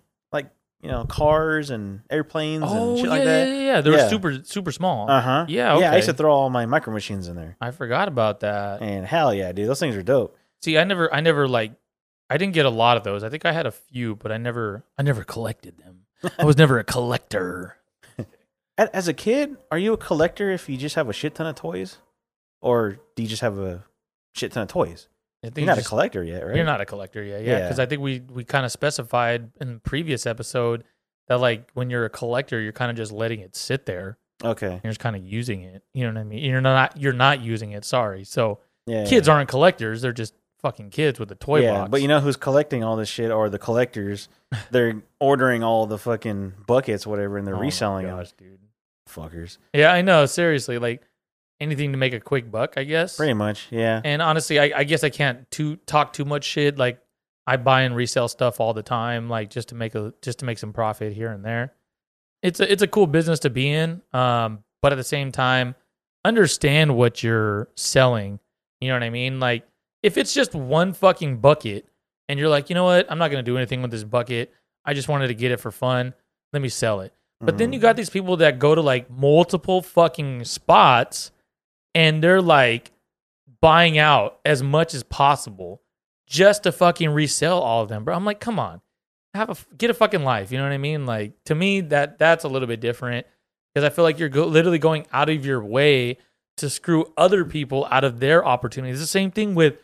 you 0.80 0.88
know, 0.90 1.04
cars 1.04 1.70
and 1.70 2.02
airplanes 2.08 2.64
Oh 2.66 2.90
and 2.90 2.98
shit 2.98 3.06
yeah, 3.06 3.10
like 3.10 3.18
yeah, 3.20 3.24
that. 3.24 3.48
yeah, 3.48 3.62
yeah. 3.62 3.80
They 3.80 3.90
were 3.90 4.08
super, 4.08 4.42
super 4.44 4.70
small. 4.72 5.10
Uh-huh. 5.10 5.46
Yeah, 5.48 5.78
Yeah, 5.78 5.92
I 5.92 5.96
used 5.96 6.08
to 6.08 6.14
throw 6.14 6.32
all 6.32 6.50
my 6.50 6.66
micro 6.66 6.92
machines 6.92 7.26
in 7.28 7.34
there. 7.36 7.56
I 7.60 7.70
forgot 7.72 8.08
about 8.08 8.40
that. 8.40 8.80
And 8.82 9.04
hell 9.04 9.34
yeah, 9.34 9.52
dude, 9.52 9.68
those 9.68 9.80
things 9.80 9.96
are 9.96 10.02
dope. 10.02 10.36
See, 10.62 10.78
I 10.78 10.84
never, 10.84 11.12
I 11.12 11.20
never 11.20 11.48
like, 11.48 11.72
I 12.30 12.36
didn't 12.36 12.54
get 12.54 12.66
a 12.66 12.70
lot 12.70 12.96
of 12.96 13.04
those. 13.04 13.24
I 13.24 13.28
think 13.28 13.44
I 13.44 13.52
had 13.52 13.66
a 13.66 13.70
few, 13.72 14.14
but 14.16 14.30
I 14.30 14.36
never, 14.38 14.84
I 14.98 15.02
never 15.02 15.24
collected 15.24 15.78
them. 15.78 16.04
I 16.38 16.44
was 16.44 16.56
never 16.56 16.78
a 16.78 16.84
collector. 16.84 17.76
As 18.78 19.08
a 19.08 19.14
kid, 19.14 19.56
are 19.70 19.78
you 19.78 19.92
a 19.92 19.96
collector 19.96 20.50
if 20.50 20.68
you 20.68 20.76
just 20.76 20.94
have 20.94 21.08
a 21.08 21.12
shit 21.12 21.34
ton 21.34 21.46
of 21.46 21.54
toys? 21.56 21.98
Or 22.60 22.98
do 23.16 23.22
you 23.22 23.28
just 23.28 23.42
have 23.42 23.58
a 23.58 23.84
shit 24.34 24.52
ton 24.52 24.62
of 24.64 24.68
toys? 24.68 25.08
I 25.44 25.46
think 25.48 25.58
You're 25.58 25.66
not 25.66 25.76
just- 25.76 25.86
a 25.86 25.88
collector 25.90 26.22
yet, 26.24 26.46
right? 26.46 26.56
You're 26.56 26.64
not 26.64 26.80
a 26.80 26.86
collector, 26.86 27.22
yeah, 27.22 27.38
yeah. 27.38 27.50
Yeah. 27.50 27.60
Because 27.62 27.78
I 27.78 27.86
think 27.86 28.02
we 28.02 28.20
we 28.30 28.44
kind 28.44 28.64
of 28.66 28.72
specified 28.72 29.50
in 29.60 29.74
the 29.74 29.80
previous 29.80 30.26
episode 30.26 30.84
that 31.28 31.36
like 31.40 31.70
when 31.74 31.90
you're 31.90 32.04
a 32.04 32.10
collector, 32.10 32.60
you're 32.60 32.72
kind 32.72 32.90
of 32.90 32.96
just 32.96 33.12
letting 33.12 33.40
it 33.40 33.54
sit 33.54 33.86
there. 33.86 34.18
Okay. 34.44 34.80
You're 34.82 34.90
just 34.90 35.00
kind 35.00 35.14
of 35.16 35.22
using 35.22 35.62
it. 35.62 35.82
You 35.94 36.06
know 36.06 36.12
what 36.14 36.20
I 36.20 36.24
mean? 36.24 36.44
You're 36.44 36.60
not 36.60 36.96
you're 36.96 37.12
not 37.12 37.40
using 37.40 37.72
it. 37.72 37.84
Sorry. 37.84 38.24
So 38.24 38.58
Yeah. 38.86 39.04
kids 39.06 39.28
aren't 39.28 39.48
collectors. 39.48 40.02
They're 40.02 40.12
just 40.12 40.34
fucking 40.60 40.90
kids 40.90 41.20
with 41.20 41.30
a 41.30 41.36
toy 41.36 41.62
yeah, 41.62 41.72
box. 41.72 41.90
but 41.90 42.02
you 42.02 42.08
know 42.08 42.18
who's 42.20 42.36
collecting 42.36 42.82
all 42.82 42.96
this 42.96 43.08
shit 43.08 43.30
are 43.30 43.48
the 43.48 43.58
collectors. 43.60 44.28
They're 44.72 45.02
ordering 45.20 45.62
all 45.62 45.86
the 45.86 45.98
fucking 45.98 46.54
buckets, 46.66 47.06
whatever, 47.06 47.38
and 47.38 47.46
they're 47.46 47.54
Oh 47.54 47.58
my 47.58 47.64
reselling 47.66 48.06
them. 48.06 48.26
dude. 48.36 48.58
Fuckers. 49.08 49.58
Yeah, 49.72 49.92
I 49.92 50.02
know. 50.02 50.26
Seriously, 50.26 50.78
like 50.78 51.02
anything 51.60 51.92
to 51.92 51.98
make 51.98 52.12
a 52.12 52.20
quick 52.20 52.50
buck, 52.50 52.74
I 52.76 52.84
guess. 52.84 53.16
Pretty 53.16 53.34
much, 53.34 53.66
yeah. 53.70 54.00
And 54.04 54.22
honestly, 54.22 54.58
I, 54.58 54.80
I 54.80 54.84
guess 54.84 55.02
I 55.04 55.10
can't 55.10 55.50
too 55.50 55.76
talk 55.86 56.12
too 56.12 56.24
much 56.24 56.44
shit. 56.44 56.78
Like 56.78 57.00
I 57.46 57.56
buy 57.56 57.82
and 57.82 57.94
resell 57.96 58.28
stuff 58.28 58.60
all 58.60 58.74
the 58.74 58.82
time, 58.82 59.28
like 59.28 59.50
just 59.50 59.68
to 59.70 59.74
make 59.74 59.94
a 59.94 60.12
just 60.22 60.38
to 60.40 60.44
make 60.44 60.58
some 60.58 60.72
profit 60.72 61.12
here 61.12 61.30
and 61.30 61.44
there. 61.44 61.72
It's 62.42 62.60
a 62.60 62.70
it's 62.70 62.82
a 62.82 62.86
cool 62.86 63.06
business 63.06 63.40
to 63.40 63.50
be 63.50 63.68
in, 63.68 64.02
um, 64.12 64.62
but 64.82 64.92
at 64.92 64.96
the 64.96 65.04
same 65.04 65.32
time, 65.32 65.74
understand 66.24 66.96
what 66.96 67.22
you're 67.22 67.68
selling. 67.76 68.38
You 68.80 68.88
know 68.88 68.94
what 68.94 69.02
I 69.02 69.10
mean? 69.10 69.40
Like 69.40 69.66
if 70.02 70.16
it's 70.16 70.32
just 70.32 70.54
one 70.54 70.92
fucking 70.92 71.38
bucket, 71.38 71.86
and 72.28 72.38
you're 72.38 72.48
like, 72.48 72.68
you 72.70 72.74
know 72.74 72.84
what, 72.84 73.10
I'm 73.10 73.18
not 73.18 73.30
gonna 73.30 73.42
do 73.42 73.56
anything 73.56 73.82
with 73.82 73.90
this 73.90 74.04
bucket. 74.04 74.52
I 74.84 74.94
just 74.94 75.08
wanted 75.08 75.28
to 75.28 75.34
get 75.34 75.50
it 75.50 75.58
for 75.58 75.70
fun. 75.72 76.14
Let 76.52 76.62
me 76.62 76.68
sell 76.68 77.00
it. 77.00 77.12
But 77.40 77.56
then 77.58 77.70
Mhm. 77.70 77.74
you 77.74 77.78
got 77.80 77.96
these 77.96 78.10
people 78.10 78.36
that 78.38 78.58
go 78.58 78.74
to 78.74 78.80
like 78.80 79.10
multiple 79.10 79.80
fucking 79.82 80.44
spots 80.44 81.30
and 81.94 82.22
they're 82.22 82.42
like 82.42 82.90
buying 83.60 83.98
out 83.98 84.38
as 84.44 84.62
much 84.62 84.94
as 84.94 85.02
possible 85.02 85.82
just 86.26 86.64
to 86.64 86.72
fucking 86.72 87.10
resell 87.10 87.58
all 87.60 87.82
of 87.82 87.88
them, 87.88 88.04
bro. 88.04 88.14
I'm 88.14 88.24
like, 88.24 88.40
come 88.40 88.58
on, 88.58 88.80
have 89.34 89.50
a 89.50 89.56
get 89.76 89.90
a 89.90 89.94
fucking 89.94 90.22
life. 90.22 90.52
You 90.52 90.58
know 90.58 90.64
what 90.64 90.72
I 90.72 90.78
mean? 90.78 91.06
Like 91.06 91.32
to 91.46 91.54
me, 91.54 91.80
that 91.82 92.18
that's 92.18 92.44
a 92.44 92.48
little 92.48 92.68
bit 92.68 92.80
different 92.80 93.26
because 93.74 93.84
I 93.84 93.90
feel 93.94 94.04
like 94.04 94.18
you're 94.18 94.28
go- 94.28 94.46
literally 94.46 94.78
going 94.78 95.06
out 95.12 95.28
of 95.30 95.44
your 95.46 95.62
way 95.62 96.18
to 96.58 96.68
screw 96.68 97.12
other 97.16 97.44
people 97.44 97.86
out 97.90 98.04
of 98.04 98.18
their 98.20 98.44
opportunities. 98.44 98.96
It's 99.00 99.02
the 99.04 99.06
same 99.12 99.30
thing 99.30 99.54
with 99.54 99.76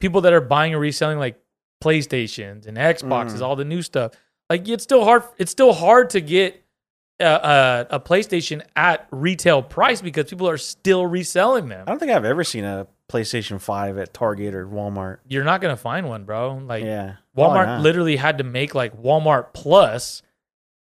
people 0.00 0.22
that 0.22 0.32
are 0.32 0.40
buying 0.40 0.72
and 0.72 0.80
reselling 0.80 1.18
like 1.18 1.38
PlayStations 1.82 2.66
and 2.66 2.76
Xboxes, 2.76 3.38
Mm. 3.38 3.42
all 3.42 3.56
the 3.56 3.64
new 3.64 3.82
stuff. 3.82 4.12
Like 4.50 4.66
it's 4.68 4.82
still 4.82 5.04
hard. 5.04 5.22
It's 5.38 5.50
still 5.52 5.72
hard 5.74 6.10
to 6.10 6.20
get 6.20 6.63
a, 7.20 7.24
a, 7.24 7.86
a 7.96 8.00
PlayStation 8.00 8.62
at 8.74 9.06
retail 9.10 9.62
price 9.62 10.00
because 10.02 10.28
people 10.30 10.48
are 10.48 10.58
still 10.58 11.06
reselling 11.06 11.68
them. 11.68 11.84
I 11.86 11.90
don't 11.90 11.98
think 11.98 12.12
I've 12.12 12.24
ever 12.24 12.44
seen 12.44 12.64
a 12.64 12.86
PlayStation 13.08 13.60
5 13.60 13.98
at 13.98 14.12
Target 14.14 14.54
or 14.54 14.66
Walmart. 14.66 15.18
You're 15.28 15.44
not 15.44 15.60
gonna 15.60 15.76
find 15.76 16.08
one, 16.08 16.24
bro. 16.24 16.54
Like 16.66 16.82
Yeah. 16.84 17.16
Walmart 17.36 17.82
literally 17.82 18.16
had 18.16 18.38
to 18.38 18.44
make 18.44 18.74
like 18.74 19.00
Walmart 19.00 19.52
Plus 19.54 20.22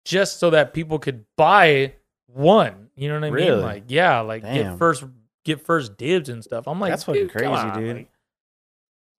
just 0.05 0.39
so 0.39 0.51
that 0.51 0.75
people 0.75 0.99
could 0.99 1.25
buy 1.37 1.95
one. 2.27 2.91
You 2.95 3.09
know 3.09 3.15
what 3.21 3.27
I 3.27 3.31
mean? 3.31 3.61
Like, 3.61 3.85
yeah, 3.89 4.21
like 4.21 4.43
get 4.43 4.79
first 4.79 5.05
get 5.45 5.65
first 5.65 5.97
dibs 5.97 6.29
and 6.29 6.43
stuff. 6.45 6.69
I'm 6.69 6.79
like, 6.79 6.91
That's 6.93 7.05
fucking 7.05 7.29
crazy, 7.29 7.47
on, 7.47 7.79
dude. 7.81 7.97
like, 7.97 8.11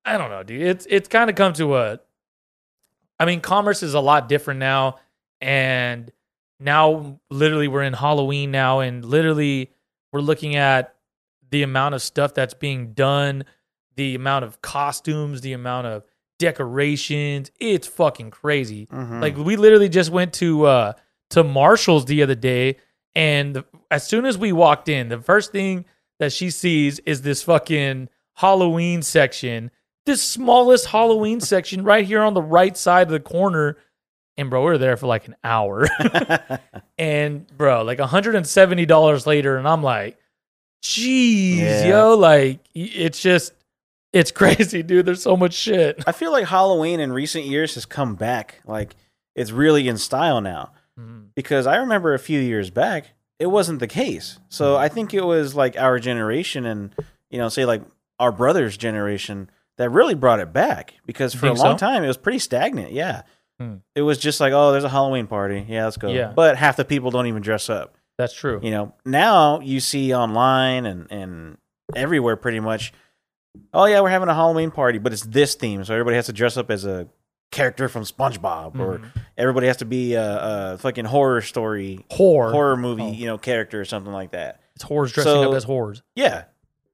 I 0.06 0.18
don't 0.18 0.30
know, 0.30 0.44
dude. 0.44 0.62
It's 0.62 0.86
it's 0.90 1.08
kind 1.08 1.30
of 1.30 1.36
come 1.36 1.54
to 1.54 1.76
a. 1.78 2.00
I 3.20 3.26
mean, 3.26 3.42
commerce 3.42 3.84
is 3.84 3.94
a 3.94 4.00
lot 4.00 4.28
different 4.30 4.60
now, 4.60 4.98
and 5.42 6.12
now 6.60 7.20
literally 7.30 7.68
we're 7.68 7.84
in 7.84 7.94
Halloween 7.94 8.52
now, 8.52 8.80
and 8.80 9.04
literally 9.04 9.72
we're 10.12 10.22
looking 10.22 10.56
at 10.56 10.96
the 11.50 11.64
amount 11.64 11.96
of 11.96 12.02
stuff 12.02 12.34
that's 12.34 12.54
being 12.54 12.94
done, 12.94 13.46
the 13.96 14.16
amount 14.16 14.46
of 14.46 14.62
costumes, 14.62 15.42
the 15.42 15.54
amount 15.54 15.88
of 15.88 16.04
decorations. 16.40 17.52
It's 17.60 17.88
fucking 17.88 18.32
crazy. 18.32 18.88
Mhm. 18.88 19.22
Like 19.22 19.38
we 19.38 19.56
literally 19.56 19.90
just 19.90 20.10
went 20.12 20.34
to 20.36 20.66
uh 20.66 20.94
to 21.32 21.44
Marshalls 21.44 22.06
the 22.06 22.22
other 22.22 22.36
day, 22.36 22.78
and 23.16 23.56
the, 23.56 23.66
as 23.90 24.06
soon 24.06 24.26
as 24.26 24.38
we 24.38 24.52
walked 24.52 24.88
in, 24.90 25.10
the 25.10 25.20
first 25.20 25.52
thing 25.52 25.86
that 26.20 26.32
she 26.32 26.50
sees 26.52 27.00
is 27.00 27.24
this 27.24 27.42
fucking 27.44 28.08
Halloween 28.36 29.02
section, 29.02 29.72
this 30.06 30.22
smallest 30.22 30.88
Halloween 30.88 31.40
section 31.40 31.84
right 31.84 32.06
here 32.06 32.22
on 32.22 32.34
the 32.36 32.42
right 32.42 32.78
side 32.78 33.08
of 33.08 33.12
the 33.14 33.20
corner. 33.20 33.78
And 34.38 34.50
bro, 34.50 34.62
we 34.62 34.66
were 34.66 34.78
there 34.78 34.98
for 34.98 35.08
like 35.08 35.28
an 35.28 35.36
hour, 35.44 35.88
and 36.98 37.46
bro, 37.56 37.84
like 37.84 38.00
hundred 38.00 38.36
and 38.36 38.48
seventy 38.48 38.86
dollars 38.86 39.28
later, 39.28 39.58
and 39.58 39.68
I'm 39.68 39.84
like, 39.84 40.18
jeez, 40.82 41.58
Yeah. 41.58 41.86
yo, 41.88 42.16
like 42.16 42.60
it's 42.74 43.22
just. 43.22 43.54
It's 44.12 44.30
crazy, 44.42 44.84
dude. 44.84 45.08
There's 45.08 45.24
so 45.24 45.36
much 45.36 45.54
shit. 45.56 46.04
I 46.06 46.12
feel 46.12 46.32
like 46.32 46.46
Halloween 46.48 47.00
in 47.00 47.12
recent 47.12 47.46
years 47.46 47.74
has 47.74 47.86
come 47.86 48.14
back. 48.14 48.62
Like 48.66 48.96
it's 49.36 49.52
really 49.52 49.88
in 49.88 49.98
style 49.98 50.40
now. 50.40 50.72
Mhm. 51.00 51.30
Because 51.36 51.66
I 51.66 51.78
remember 51.78 52.14
a 52.14 52.20
few 52.20 52.40
years 52.40 52.70
back, 52.70 53.08
it 53.40 53.48
wasn't 53.48 53.80
the 53.80 53.88
case. 53.88 54.34
Mm-hmm. 54.34 54.44
So 54.50 54.76
I 54.78 54.88
think 54.88 55.16
it 55.16 55.24
was 55.26 55.56
like 55.56 55.76
our 55.78 55.98
generation 55.98 56.66
and 56.68 56.94
you 57.32 57.40
know, 57.40 57.50
say 57.50 57.66
like 57.66 57.82
our 58.20 58.32
brother's 58.32 58.78
generation 58.78 59.50
that 59.78 59.90
really 59.90 60.14
brought 60.14 60.40
it 60.40 60.54
back. 60.54 60.94
Because 61.08 61.34
for 61.34 61.48
a 61.48 61.54
long 61.54 61.80
so? 61.80 61.86
time 61.88 62.04
it 62.04 62.08
was 62.08 62.18
pretty 62.18 62.38
stagnant. 62.40 62.92
Yeah. 62.92 63.24
Hmm. 63.60 63.76
It 63.96 64.02
was 64.02 64.18
just 64.18 64.40
like, 64.40 64.52
oh, 64.54 64.72
there's 64.72 64.84
a 64.84 64.90
Halloween 64.90 65.28
party. 65.28 65.66
Yeah, 65.68 65.86
let's 65.86 65.98
go. 65.98 66.10
Yeah. 66.10 66.34
But 66.36 66.58
half 66.58 66.76
the 66.78 66.86
people 66.86 67.12
don't 67.12 67.28
even 67.28 67.42
dress 67.42 67.70
up. 67.70 67.96
That's 68.18 68.34
true. 68.34 68.60
You 68.64 68.72
know, 68.72 68.94
now 69.06 69.60
you 69.60 69.80
see 69.80 70.14
online 70.14 70.86
and 70.86 71.08
and 71.12 71.58
everywhere 71.96 72.36
pretty 72.36 72.60
much. 72.60 72.94
Oh 73.74 73.86
yeah, 73.86 74.02
we're 74.02 74.10
having 74.10 74.30
a 74.30 74.34
Halloween 74.34 74.72
party, 74.72 74.98
but 74.98 75.14
it's 75.14 75.24
this 75.24 75.54
theme, 75.56 75.84
so 75.86 75.94
everybody 75.94 76.16
has 76.16 76.26
to 76.28 76.34
dress 76.34 76.58
up 76.58 76.72
as 76.72 76.86
a 76.86 77.08
character 77.52 77.88
from 77.88 78.04
SpongeBob, 78.04 78.80
or 78.80 78.98
Mhm. 78.98 79.12
everybody 79.38 79.68
has 79.68 79.78
to 79.78 79.86
be 79.86 80.16
a, 80.16 80.74
a 80.74 80.78
fucking 80.80 81.06
horror 81.06 81.42
story, 81.42 82.04
Whore. 82.12 82.52
horror 82.52 82.76
movie, 82.78 83.04
Oh. 83.04 83.12
you 83.12 83.28
know, 83.28 83.38
character 83.38 83.80
or 83.80 83.86
something 83.86 84.12
like 84.12 84.32
that. 84.32 84.60
It's 84.76 84.84
whores 84.86 85.14
dressing 85.14 85.32
So- 85.34 85.52
up 85.52 85.56
as 85.56 85.66
whores. 85.66 86.02
Yeah, 86.16 86.46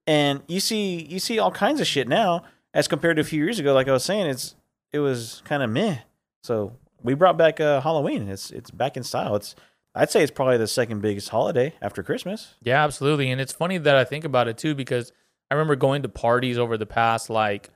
and 0.06 0.42
you 0.48 0.60
see 0.60 1.02
you 1.10 1.20
see 1.20 1.40
all 1.40 1.52
kinds 1.52 1.80
of 1.80 1.88
shit 1.88 2.10
now 2.10 2.44
as 2.74 2.90
compared 2.90 3.16
to 3.16 3.22
a 3.22 3.26
few 3.26 3.42
years 3.42 3.58
ago. 3.60 3.74
Like 3.74 3.88
I 3.88 3.94
was 3.94 4.04
saying, 4.04 4.26
it's 4.28 4.56
it 4.92 5.00
was 5.00 5.42
kind 5.46 5.64
of 5.64 5.70
meh. 5.70 6.00
So 6.44 6.74
we 7.04 7.14
brought 7.14 7.38
back 7.38 7.60
uh, 7.60 7.82
Halloween. 7.82 8.28
It's 8.28 8.52
it's 8.52 8.72
back 8.72 8.98
in 8.98 9.04
style. 9.04 9.36
It's 9.36 9.56
I'd 9.96 10.10
say 10.10 10.22
it's 10.22 10.32
probably 10.32 10.58
the 10.58 10.68
second 10.68 11.02
biggest 11.02 11.30
holiday 11.30 11.74
after 11.82 12.04
Christmas. 12.04 12.56
Yeah, 12.62 12.84
absolutely. 12.84 13.32
And 13.32 13.42
it's 13.42 13.52
funny 13.52 13.78
that 13.78 13.96
I 13.96 14.04
think 14.04 14.24
about 14.24 14.48
it 14.48 14.58
too 14.58 14.76
because 14.76 15.12
I 15.50 15.56
remember 15.56 15.76
going 15.76 16.04
to 16.04 16.10
parties 16.10 16.58
over 16.58 16.78
the 16.78 16.86
past 16.86 17.30
like 17.30 17.70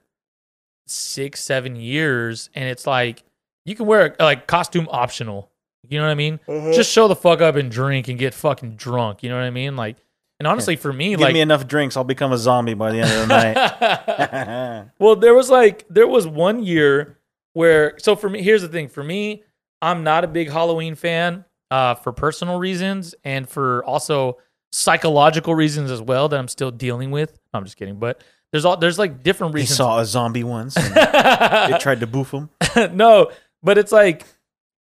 six, 0.86 1.42
seven 1.42 1.76
years, 1.76 2.50
and 2.54 2.66
it's 2.70 2.86
like 2.86 3.24
you 3.66 3.76
can 3.76 3.86
wear 3.86 4.16
like 4.20 4.48
costume 4.48 4.88
optional. 4.92 5.50
You 5.88 6.00
know 6.00 6.06
what 6.06 6.12
I 6.12 6.16
mean? 6.16 6.40
Just 6.48 6.92
show 6.92 7.10
the 7.10 7.16
fuck 7.16 7.42
up 7.42 7.56
and 7.56 7.70
drink 7.70 8.08
and 8.08 8.18
get 8.18 8.34
fucking 8.34 8.76
drunk. 8.76 9.22
You 9.22 9.30
know 9.30 9.36
what 9.36 9.44
I 9.44 9.50
mean? 9.50 9.76
Like, 9.76 9.98
and 10.40 10.48
honestly, 10.48 10.78
for 10.78 10.94
me, 10.94 11.10
Give 11.10 11.20
like, 11.20 11.34
me 11.34 11.42
enough 11.42 11.68
drinks, 11.68 11.98
I'll 11.98 12.06
become 12.06 12.32
a 12.32 12.38
zombie 12.38 12.74
by 12.74 12.94
the 12.94 13.00
end 13.02 13.12
of 13.12 13.28
the 13.28 13.28
night. 14.88 14.88
well, 15.00 15.18
there 15.18 15.34
was 15.34 15.50
like 15.50 15.86
there 15.90 16.08
was 16.08 16.26
one 16.26 16.64
year 16.64 17.18
where 17.54 17.98
so 18.00 18.16
for 18.16 18.30
me 18.30 18.42
here's 18.42 18.62
the 18.62 18.68
thing 18.68 18.88
for 18.88 19.04
me 19.04 19.44
I'm 19.82 20.04
not 20.04 20.24
a 20.24 20.28
big 20.28 20.50
Halloween 20.50 20.96
fan 20.96 21.44
uh, 21.70 21.96
for 21.96 22.14
personal 22.14 22.58
reasons 22.58 23.16
and 23.24 23.48
for 23.48 23.84
also 23.84 24.38
psychological 24.72 25.54
reasons 25.54 25.92
as 25.92 26.02
well 26.02 26.30
that 26.30 26.40
I'm 26.40 26.48
still 26.48 26.72
dealing 26.72 27.12
with. 27.12 27.38
No, 27.54 27.60
I'm 27.60 27.66
just 27.66 27.76
kidding, 27.76 28.00
but 28.00 28.24
there's 28.52 28.64
all 28.64 28.78
there's 28.78 28.98
like 28.98 29.24
different 29.24 29.54
reasons 29.54 29.72
he 29.72 29.76
saw 29.76 30.00
a 30.00 30.06
zombie 30.06 30.44
once. 30.44 30.76
It 30.78 31.80
tried 31.82 32.00
to 32.00 32.08
boof 32.08 32.32
him. 32.32 32.50
no, 32.96 33.32
but 33.62 33.78
it's 33.78 33.92
like 33.92 34.26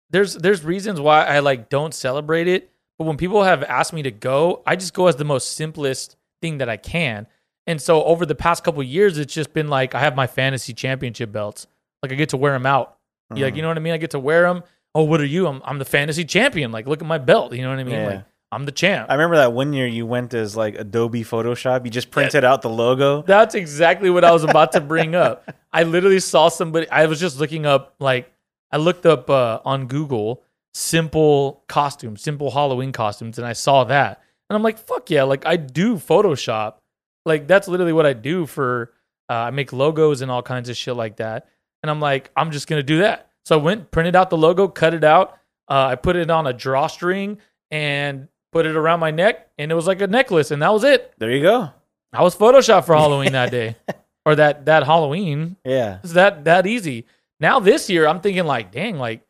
there's 0.09 0.33
there's 0.33 0.65
reasons 0.65 0.99
why 0.99 1.23
I 1.25 1.39
like 1.39 1.69
don't 1.69 1.93
celebrate 1.93 2.47
it. 2.47 2.69
But 2.97 3.05
when 3.05 3.15
people 3.15 3.43
have 3.43 3.63
asked 3.63 3.93
me 3.93 4.01
to 4.03 4.11
go, 4.11 4.61
I 4.65 4.75
just 4.75 4.93
go 4.93 5.07
as 5.07 5.15
the 5.15 5.23
most 5.23 5.53
simplest 5.55 6.17
thing 6.41 6.57
that 6.57 6.67
I 6.67 6.75
can. 6.75 7.27
And 7.65 7.81
so 7.81 8.03
over 8.03 8.25
the 8.25 8.35
past 8.35 8.65
couple 8.65 8.83
years, 8.83 9.17
it's 9.17 9.33
just 9.33 9.53
been 9.53 9.69
like 9.69 9.95
I 9.95 9.99
have 9.99 10.15
my 10.15 10.27
fantasy 10.27 10.73
championship 10.73 11.31
belts. 11.31 11.67
Like 12.03 12.11
I 12.11 12.15
get 12.15 12.29
to 12.29 12.37
wear 12.37 12.53
them 12.53 12.65
out. 12.65 12.97
Yeah, 13.33 13.45
like 13.45 13.55
you 13.55 13.61
know 13.61 13.67
what 13.67 13.77
I 13.77 13.81
mean. 13.81 13.93
I 13.93 13.97
get 13.97 14.11
to 14.11 14.19
wear 14.19 14.43
them. 14.43 14.63
Oh, 14.95 15.03
what 15.03 15.21
are 15.21 15.25
you? 15.25 15.47
I'm 15.47 15.61
I'm 15.65 15.79
the 15.79 15.85
fantasy 15.85 16.25
champion. 16.25 16.71
Like 16.71 16.87
look 16.87 17.01
at 17.01 17.07
my 17.07 17.17
belt. 17.17 17.53
You 17.53 17.61
know 17.61 17.69
what 17.69 17.79
I 17.79 17.83
mean? 17.83 17.93
Yeah. 17.93 18.07
Like 18.07 18.25
I'm 18.51 18.65
the 18.65 18.71
champ. 18.71 19.09
I 19.09 19.13
remember 19.13 19.35
that 19.35 19.53
one 19.53 19.73
year 19.73 19.85
you 19.85 20.07
went 20.07 20.33
as 20.33 20.57
like 20.57 20.75
Adobe 20.75 21.23
Photoshop. 21.23 21.85
You 21.85 21.91
just 21.91 22.09
printed 22.09 22.43
out 22.43 22.63
the 22.63 22.69
logo. 22.69 23.21
That's 23.21 23.53
exactly 23.53 24.09
what 24.09 24.23
I 24.23 24.31
was 24.31 24.43
about 24.43 24.71
to 24.71 24.81
bring 24.81 25.13
up. 25.13 25.47
I 25.73 25.83
literally 25.83 26.19
saw 26.19 26.49
somebody. 26.49 26.89
I 26.89 27.05
was 27.05 27.19
just 27.19 27.39
looking 27.39 27.67
up, 27.67 27.93
like, 27.99 28.33
I 28.71 28.77
looked 28.77 29.05
up 29.05 29.29
uh, 29.29 29.59
on 29.65 29.85
Google 29.85 30.43
simple 30.73 31.63
costumes, 31.67 32.21
simple 32.21 32.49
Halloween 32.49 32.91
costumes, 32.91 33.37
and 33.37 33.45
I 33.45 33.53
saw 33.53 33.83
that. 33.83 34.21
And 34.49 34.55
I'm 34.55 34.63
like, 34.63 34.79
fuck 34.79 35.11
yeah. 35.11 35.23
Like, 35.23 35.45
I 35.45 35.55
do 35.55 35.95
Photoshop. 35.95 36.75
Like, 37.25 37.47
that's 37.47 37.67
literally 37.67 37.93
what 37.93 38.07
I 38.07 38.13
do 38.13 38.47
for, 38.47 38.93
uh, 39.29 39.33
I 39.33 39.49
make 39.51 39.71
logos 39.71 40.21
and 40.21 40.31
all 40.31 40.41
kinds 40.41 40.69
of 40.69 40.77
shit 40.77 40.95
like 40.95 41.17
that. 41.17 41.47
And 41.83 41.89
I'm 41.89 41.99
like, 41.99 42.31
I'm 42.35 42.51
just 42.51 42.67
going 42.67 42.79
to 42.79 42.83
do 42.83 42.99
that. 42.99 43.29
So 43.45 43.57
I 43.59 43.61
went, 43.61 43.89
printed 43.91 44.15
out 44.15 44.29
the 44.29 44.37
logo, 44.37 44.67
cut 44.67 44.93
it 44.93 45.03
out. 45.03 45.37
Uh, 45.69 45.85
I 45.91 45.95
put 45.95 46.15
it 46.15 46.29
on 46.29 46.45
a 46.47 46.53
drawstring 46.53 47.37
and 47.71 48.27
put 48.51 48.65
it 48.65 48.75
around 48.75 48.99
my 48.99 49.11
neck, 49.11 49.49
and 49.57 49.71
it 49.71 49.75
was 49.75 49.87
like 49.87 50.01
a 50.01 50.07
necklace, 50.07 50.51
and 50.51 50.61
that 50.61 50.73
was 50.73 50.83
it. 50.83 51.13
There 51.19 51.31
you 51.31 51.41
go. 51.43 51.69
I 52.11 52.23
was 52.23 52.35
Photoshop 52.35 52.85
for 52.85 52.95
Halloween 52.95 53.33
that 53.33 53.51
day, 53.51 53.75
or 54.25 54.35
that 54.35 54.65
that 54.65 54.83
Halloween. 54.83 55.57
Yeah. 55.63 55.99
It's 56.03 56.13
that 56.13 56.45
that 56.45 56.65
easy. 56.65 57.05
Now 57.39 57.59
this 57.59 57.89
year, 57.89 58.07
I'm 58.07 58.19
thinking 58.19 58.45
like, 58.45 58.71
dang, 58.71 58.97
like 58.97 59.21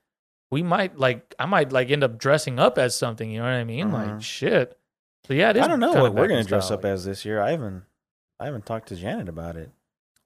we 0.49 0.63
might 0.63 0.97
like 0.97 1.35
I 1.37 1.45
might 1.45 1.73
like 1.73 1.91
end 1.91 2.03
up 2.05 2.17
dressing 2.17 2.57
up 2.57 2.77
as 2.77 2.95
something. 2.95 3.29
You 3.29 3.39
know 3.39 3.45
what 3.45 3.51
I 3.53 3.65
mean? 3.65 3.91
Like 3.91 4.09
Mhm. 4.09 4.21
shit. 4.21 4.77
So 5.27 5.33
yeah, 5.33 5.49
it 5.49 5.57
is. 5.57 5.63
I 5.63 5.67
don't 5.67 5.81
know 5.81 5.91
what 6.01 6.13
we're 6.15 6.27
gonna 6.29 6.43
dress 6.45 6.71
up 6.71 6.85
as 6.85 7.03
this 7.03 7.25
year. 7.25 7.41
I 7.41 7.51
haven't 7.51 7.83
I 8.39 8.45
haven't 8.45 8.65
talked 8.65 8.87
to 8.87 8.95
Janet 8.95 9.27
about 9.27 9.57
it. 9.57 9.69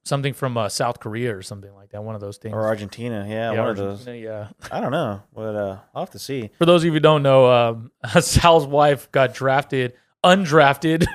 Something 0.05 0.33
from 0.33 0.57
uh, 0.57 0.67
South 0.67 0.99
Korea 0.99 1.35
or 1.35 1.41
something 1.41 1.73
like 1.73 1.91
that. 1.91 2.03
One 2.03 2.13
of 2.15 2.19
those 2.21 2.37
things. 2.37 2.53
Or 2.53 2.63
Argentina. 2.65 3.25
Yeah, 3.27 3.51
one 3.51 3.69
of 3.69 3.77
those. 3.77 4.05
Yeah. 4.05 4.49
I 4.69 4.81
don't 4.81 4.91
know. 4.91 5.21
But 5.33 5.55
uh 5.55 5.77
I'll 5.95 6.01
have 6.03 6.11
to 6.11 6.19
see. 6.19 6.49
For 6.57 6.65
those 6.65 6.81
of 6.81 6.87
you 6.87 6.91
who 6.91 6.99
don't 6.99 7.23
know, 7.23 7.49
um, 7.49 7.91
Sal's 8.19 8.67
wife 8.67 9.09
got 9.13 9.33
drafted, 9.33 9.93
undrafted. 10.23 11.05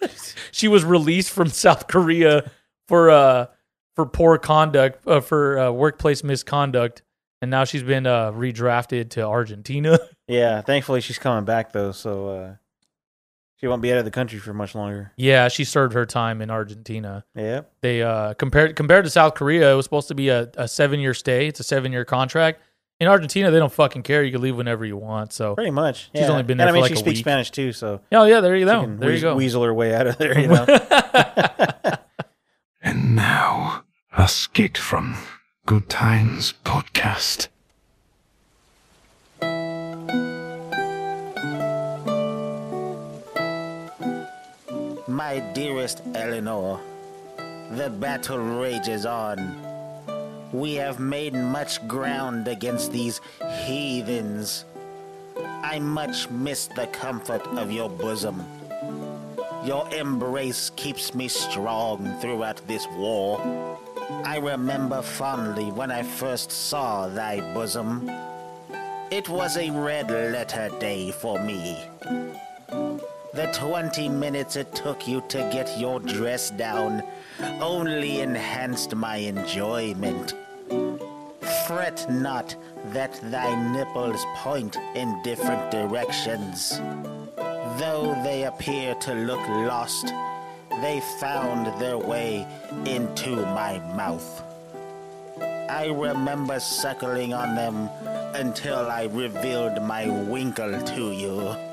she 0.52 0.68
was 0.68 0.84
released 0.84 1.30
from 1.30 1.48
South 1.48 1.88
Korea 1.88 2.50
for 2.86 3.10
uh 3.10 3.46
for 3.96 4.06
poor 4.06 4.38
conduct, 4.38 5.06
uh, 5.08 5.20
for 5.20 5.58
uh, 5.58 5.70
workplace 5.72 6.22
misconduct, 6.22 7.02
and 7.40 7.50
now 7.50 7.64
she's 7.64 7.82
been 7.82 8.06
uh, 8.06 8.30
redrafted 8.30 9.10
to 9.10 9.22
Argentina. 9.22 9.98
Yeah, 10.28 10.60
thankfully 10.60 11.00
she's 11.02 11.20
coming 11.20 11.44
back 11.44 11.70
though, 11.70 11.92
so 11.92 12.28
uh 12.28 12.54
she 13.56 13.66
won't 13.66 13.82
be 13.82 13.90
out 13.92 13.98
of 13.98 14.04
the 14.04 14.10
country 14.10 14.38
for 14.38 14.52
much 14.54 14.74
longer. 14.74 15.12
yeah, 15.16 15.48
she 15.48 15.64
served 15.64 15.94
her 15.94 16.04
time 16.06 16.40
in 16.42 16.50
Argentina. 16.50 17.24
Yep. 17.34 17.72
They 17.80 18.02
uh 18.02 18.34
compared 18.34 18.76
compared 18.76 19.04
to 19.04 19.10
South 19.10 19.34
Korea, 19.34 19.72
it 19.72 19.76
was 19.76 19.84
supposed 19.86 20.08
to 20.08 20.14
be 20.14 20.28
a, 20.28 20.50
a 20.56 20.68
seven 20.68 21.00
year 21.00 21.14
stay. 21.14 21.46
It's 21.48 21.60
a 21.60 21.64
seven 21.64 21.92
year 21.92 22.04
contract. 22.04 22.60
In 22.98 23.08
Argentina, 23.08 23.50
they 23.50 23.58
don't 23.58 23.70
fucking 23.72 24.04
care. 24.04 24.22
You 24.24 24.32
can 24.32 24.40
leave 24.40 24.56
whenever 24.56 24.82
you 24.86 24.96
want. 24.96 25.30
So, 25.30 25.54
Pretty 25.54 25.70
much. 25.70 26.08
She's 26.14 26.22
yeah. 26.22 26.30
only 26.30 26.44
been 26.44 26.52
And 26.58 26.60
there 26.60 26.68
I 26.68 26.72
mean 26.72 26.80
like 26.80 26.88
she 26.88 26.94
a 26.94 26.96
speaks 26.96 27.18
week. 27.18 27.24
Spanish 27.24 27.50
too, 27.50 27.72
so 27.72 28.00
oh 28.12 28.24
yeah, 28.24 28.40
there 28.40 28.56
you 28.56 28.64
she 28.64 28.72
go. 28.72 28.80
can 28.80 28.98
There 28.98 29.12
you 29.12 29.20
go. 29.20 29.34
weasel 29.36 29.62
her 29.64 29.74
way 29.74 29.94
out 29.94 30.06
of 30.06 30.16
there, 30.16 30.38
you 30.40 30.46
know. 30.48 30.64
And 32.80 33.14
now, 33.16 33.84
a 34.16 34.28
skit 34.28 34.78
from 34.78 35.16
Good 35.66 35.88
Times 35.90 36.54
Podcast. 36.64 37.48
My 45.16 45.38
dearest 45.54 46.02
Eleanor, 46.14 46.78
the 47.70 47.88
battle 47.88 48.36
rages 48.36 49.06
on. 49.06 49.56
We 50.52 50.74
have 50.74 51.00
made 51.00 51.32
much 51.32 51.88
ground 51.88 52.48
against 52.48 52.92
these 52.92 53.22
heathens. 53.64 54.66
I 55.38 55.78
much 55.78 56.28
miss 56.28 56.66
the 56.66 56.86
comfort 56.88 57.40
of 57.56 57.72
your 57.72 57.88
bosom. 57.88 58.44
Your 59.64 59.88
embrace 59.94 60.68
keeps 60.76 61.14
me 61.14 61.28
strong 61.28 62.14
throughout 62.20 62.60
this 62.68 62.86
war. 62.98 63.40
I 64.22 64.36
remember 64.36 65.00
fondly 65.00 65.72
when 65.72 65.90
I 65.90 66.02
first 66.02 66.52
saw 66.52 67.08
thy 67.08 67.40
bosom. 67.54 68.10
It 69.10 69.30
was 69.30 69.56
a 69.56 69.70
red 69.70 70.10
letter 70.10 70.68
day 70.78 71.10
for 71.10 71.42
me. 71.42 71.78
The 73.36 73.52
20 73.52 74.08
minutes 74.08 74.56
it 74.56 74.74
took 74.74 75.06
you 75.06 75.20
to 75.28 75.36
get 75.52 75.78
your 75.78 76.00
dress 76.00 76.48
down 76.48 77.02
only 77.60 78.20
enhanced 78.20 78.94
my 78.94 79.16
enjoyment. 79.16 80.32
Fret 81.66 82.06
not 82.10 82.56
that 82.94 83.20
thy 83.30 83.54
nipples 83.74 84.24
point 84.36 84.78
in 84.94 85.22
different 85.22 85.70
directions. 85.70 86.80
Though 87.76 88.18
they 88.24 88.44
appear 88.44 88.94
to 88.94 89.12
look 89.12 89.46
lost, 89.46 90.14
they 90.80 91.02
found 91.20 91.78
their 91.78 91.98
way 91.98 92.46
into 92.86 93.36
my 93.36 93.80
mouth. 93.94 94.42
I 95.68 95.88
remember 95.88 96.58
suckling 96.58 97.34
on 97.34 97.54
them 97.54 97.90
until 98.34 98.90
I 98.90 99.10
revealed 99.12 99.82
my 99.82 100.08
winkle 100.08 100.80
to 100.80 101.12
you. 101.12 101.65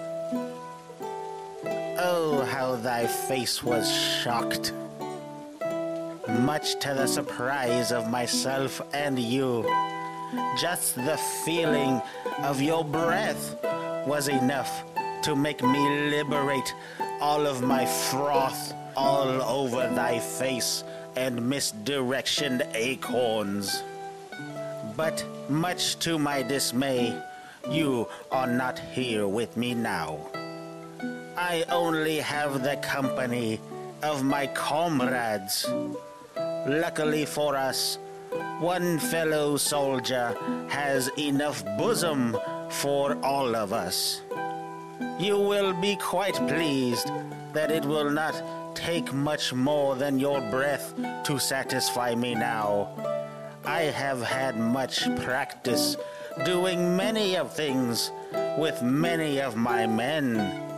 Oh, 2.05 2.43
how 2.43 2.75
thy 2.75 3.07
face 3.07 3.63
was 3.63 3.89
shocked. 3.89 4.73
Much 6.27 6.77
to 6.81 6.93
the 6.93 7.07
surprise 7.07 7.93
of 7.93 8.09
myself 8.09 8.81
and 8.93 9.17
you. 9.17 9.63
Just 10.59 10.95
the 10.95 11.15
feeling 11.45 12.01
of 12.39 12.61
your 12.61 12.83
breath 12.83 13.55
was 14.05 14.27
enough 14.27 14.83
to 15.21 15.33
make 15.33 15.63
me 15.63 16.09
liberate 16.09 16.75
all 17.21 17.47
of 17.47 17.61
my 17.61 17.85
froth 17.85 18.73
all 18.97 19.41
over 19.41 19.87
thy 19.95 20.19
face 20.19 20.83
and 21.15 21.39
misdirectioned 21.39 22.69
acorns. 22.75 23.81
But 24.97 25.23
much 25.47 25.99
to 25.99 26.19
my 26.19 26.43
dismay, 26.43 27.17
you 27.71 28.09
are 28.29 28.47
not 28.47 28.77
here 28.77 29.25
with 29.25 29.55
me 29.55 29.73
now. 29.73 30.19
I 31.35 31.65
only 31.69 32.17
have 32.17 32.61
the 32.61 32.77
company 32.77 33.59
of 34.03 34.23
my 34.23 34.47
comrades. 34.47 35.65
Luckily 36.67 37.25
for 37.25 37.55
us, 37.55 37.97
one 38.59 38.99
fellow 38.99 39.57
soldier 39.57 40.37
has 40.69 41.09
enough 41.17 41.65
bosom 41.77 42.37
for 42.69 43.17
all 43.23 43.55
of 43.55 43.73
us. 43.73 44.21
You 45.19 45.39
will 45.39 45.73
be 45.73 45.95
quite 45.95 46.35
pleased 46.47 47.07
that 47.53 47.71
it 47.71 47.83
will 47.83 48.11
not 48.11 48.75
take 48.75 49.11
much 49.11 49.53
more 49.53 49.95
than 49.95 50.19
your 50.19 50.39
breath 50.51 50.93
to 51.23 51.39
satisfy 51.39 52.13
me 52.13 52.35
now. 52.35 52.89
I 53.65 53.83
have 53.83 54.21
had 54.21 54.57
much 54.57 55.03
practice 55.17 55.97
doing 56.45 56.95
many 56.95 57.37
of 57.37 57.53
things 57.53 58.11
with 58.57 58.81
many 58.83 59.41
of 59.41 59.55
my 59.55 59.87
men. 59.87 60.72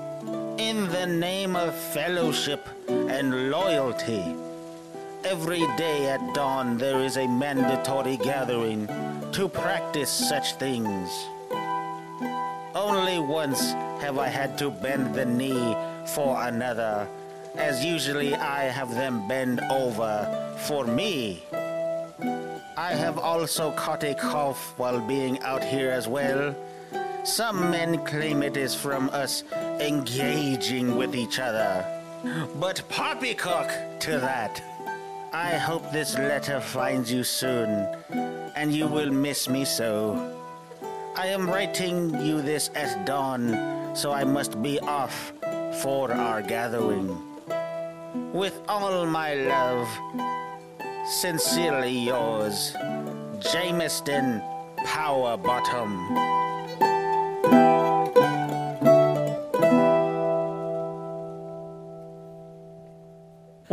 In 0.57 0.87
the 0.87 1.05
name 1.05 1.57
of 1.57 1.75
fellowship 1.75 2.65
and 2.87 3.51
loyalty, 3.51 4.23
every 5.25 5.67
day 5.75 6.07
at 6.07 6.33
dawn 6.33 6.77
there 6.77 7.01
is 7.01 7.17
a 7.17 7.27
mandatory 7.27 8.15
gathering 8.15 8.87
to 9.33 9.49
practice 9.49 10.09
such 10.09 10.53
things. 10.53 11.09
Only 12.73 13.19
once 13.19 13.73
have 13.99 14.17
I 14.17 14.29
had 14.29 14.57
to 14.59 14.69
bend 14.71 15.13
the 15.13 15.25
knee 15.25 15.75
for 16.13 16.41
another, 16.43 17.05
as 17.55 17.83
usually 17.83 18.33
I 18.33 18.63
have 18.63 18.95
them 18.95 19.27
bend 19.27 19.59
over 19.69 20.55
for 20.59 20.85
me. 20.85 21.43
I 22.77 22.93
have 22.93 23.17
also 23.17 23.71
caught 23.71 24.05
a 24.05 24.15
cough 24.15 24.73
while 24.77 25.01
being 25.01 25.37
out 25.41 25.65
here 25.65 25.91
as 25.91 26.07
well. 26.07 26.55
Some 27.25 27.71
men 27.71 28.05
claim 28.05 28.43
it 28.43 28.55
is 28.55 28.75
from 28.75 29.09
us 29.09 29.43
engaging 29.79 30.95
with 30.95 31.15
each 31.15 31.39
other. 31.39 31.83
But 32.59 32.83
poppycock 32.87 33.99
to 34.01 34.19
that. 34.19 34.61
I 35.33 35.57
hope 35.57 35.91
this 35.91 36.15
letter 36.19 36.61
finds 36.61 37.11
you 37.11 37.23
soon, 37.23 37.87
and 38.55 38.71
you 38.71 38.85
will 38.85 39.09
miss 39.09 39.49
me 39.49 39.65
so. 39.65 40.15
I 41.17 41.25
am 41.25 41.49
writing 41.49 42.13
you 42.23 42.43
this 42.43 42.69
at 42.75 43.07
dawn, 43.07 43.95
so 43.95 44.11
I 44.11 44.23
must 44.23 44.61
be 44.61 44.79
off 44.81 45.33
for 45.81 46.11
our 46.11 46.43
gathering. 46.43 47.17
With 48.33 48.61
all 48.67 49.07
my 49.07 49.33
love, 49.33 49.87
sincerely 51.07 51.97
yours, 52.05 52.75
Jamestown 53.39 54.43
Power 54.85 55.37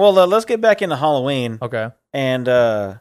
Well, 0.02 0.18
uh, 0.18 0.26
let's 0.26 0.44
get 0.46 0.60
back 0.60 0.82
into 0.82 0.96
Halloween. 0.96 1.60
Okay. 1.62 1.90
And 2.12 2.48
uh, 2.48 2.96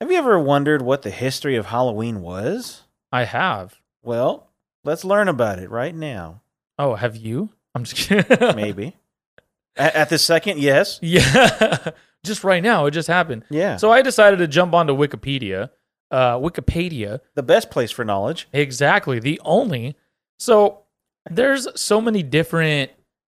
have 0.00 0.10
you 0.10 0.16
ever 0.16 0.40
wondered 0.40 0.80
what 0.80 1.02
the 1.02 1.10
history 1.10 1.56
of 1.56 1.66
Halloween 1.66 2.22
was? 2.22 2.84
I 3.12 3.24
have. 3.24 3.78
Well, 4.02 4.48
let's 4.82 5.04
learn 5.04 5.28
about 5.28 5.58
it 5.58 5.68
right 5.68 5.94
now. 5.94 6.40
Oh, 6.78 6.94
have 6.94 7.16
you? 7.16 7.50
I'm 7.74 7.84
just 7.84 7.96
kidding. 8.08 8.38
Maybe. 8.56 8.96
at, 9.76 9.94
at 9.94 10.08
this 10.08 10.24
second, 10.24 10.58
yes. 10.58 10.98
Yeah. 11.02 11.90
just 12.24 12.44
right 12.44 12.62
now. 12.62 12.86
It 12.86 12.92
just 12.92 13.08
happened. 13.08 13.44
Yeah. 13.50 13.76
So 13.76 13.92
I 13.92 14.00
decided 14.00 14.38
to 14.38 14.48
jump 14.48 14.72
onto 14.72 14.94
Wikipedia. 14.94 15.68
Uh, 16.10 16.38
Wikipedia. 16.38 17.20
the 17.34 17.42
best 17.42 17.70
place 17.70 17.90
for 17.90 18.06
knowledge. 18.06 18.48
Exactly. 18.54 19.18
The 19.18 19.38
only. 19.44 19.98
So 20.38 20.84
there's 21.30 21.68
so 21.78 22.00
many 22.00 22.22
different 22.22 22.90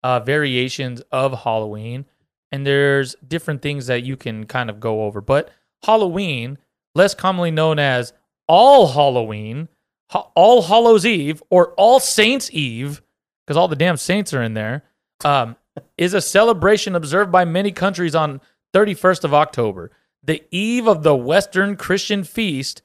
uh, 0.04 0.20
variations 0.20 1.02
of 1.12 1.40
Halloween, 1.40 2.06
and 2.52 2.66
there's 2.66 3.16
different 3.28 3.62
things 3.62 3.88
that 3.88 4.04
you 4.04 4.18
can 4.18 4.46
kind 4.46 4.70
of 4.70 4.80
go 4.80 5.04
over. 5.04 5.22
But 5.22 5.50
Halloween, 5.84 6.58
less 6.96 7.14
commonly 7.14 7.52
known 7.52 7.80
as 7.80 8.14
All 8.48 8.88
Halloween, 8.88 9.70
All 10.14 10.64
Hallows 10.64 11.06
Eve, 11.06 11.44
or 11.50 11.74
All 11.74 12.00
Saints 12.00 12.50
Eve, 12.52 13.02
because 13.46 13.58
all 13.58 13.68
the 13.68 13.76
damn 13.76 13.98
saints 13.98 14.34
are 14.34 14.44
in 14.44 14.54
there, 14.54 14.84
um, 15.24 15.56
is 15.98 16.14
a 16.14 16.22
celebration 16.22 16.96
observed 16.96 17.32
by 17.32 17.46
many 17.46 17.72
countries 17.72 18.16
on 18.16 18.42
31st 18.74 19.24
of 19.24 19.34
October, 19.34 19.92
the 20.24 20.44
eve 20.52 20.88
of 20.88 21.04
the 21.04 21.16
Western 21.16 21.76
Christian 21.76 22.24
feast 22.24 22.82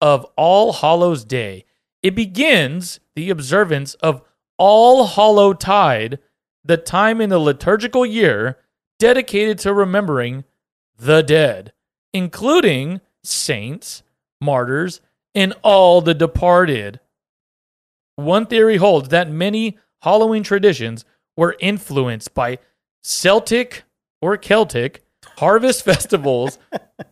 of 0.00 0.24
All 0.36 0.72
Hallows 0.72 1.24
Day. 1.24 1.64
It 2.02 2.14
begins 2.14 3.00
the 3.14 3.30
observance 3.30 3.94
of 3.94 4.22
All 4.58 5.06
Hallow 5.06 5.52
Tide, 5.52 6.18
the 6.64 6.76
time 6.76 7.20
in 7.20 7.30
the 7.30 7.38
liturgical 7.38 8.06
year 8.06 8.58
dedicated 9.00 9.58
to 9.58 9.74
remembering 9.74 10.44
the 10.96 11.22
dead, 11.22 11.72
including 12.12 13.00
saints, 13.24 14.04
martyrs, 14.40 15.00
and 15.34 15.54
all 15.64 16.00
the 16.00 16.14
departed. 16.14 17.00
One 18.14 18.46
theory 18.46 18.76
holds 18.76 19.08
that 19.08 19.28
many 19.28 19.78
Halloween 20.02 20.44
traditions 20.44 21.04
were 21.36 21.56
influenced 21.58 22.34
by 22.34 22.58
Celtic 23.02 23.82
or 24.20 24.36
Celtic 24.36 25.02
harvest 25.38 25.84
festivals, 25.84 26.58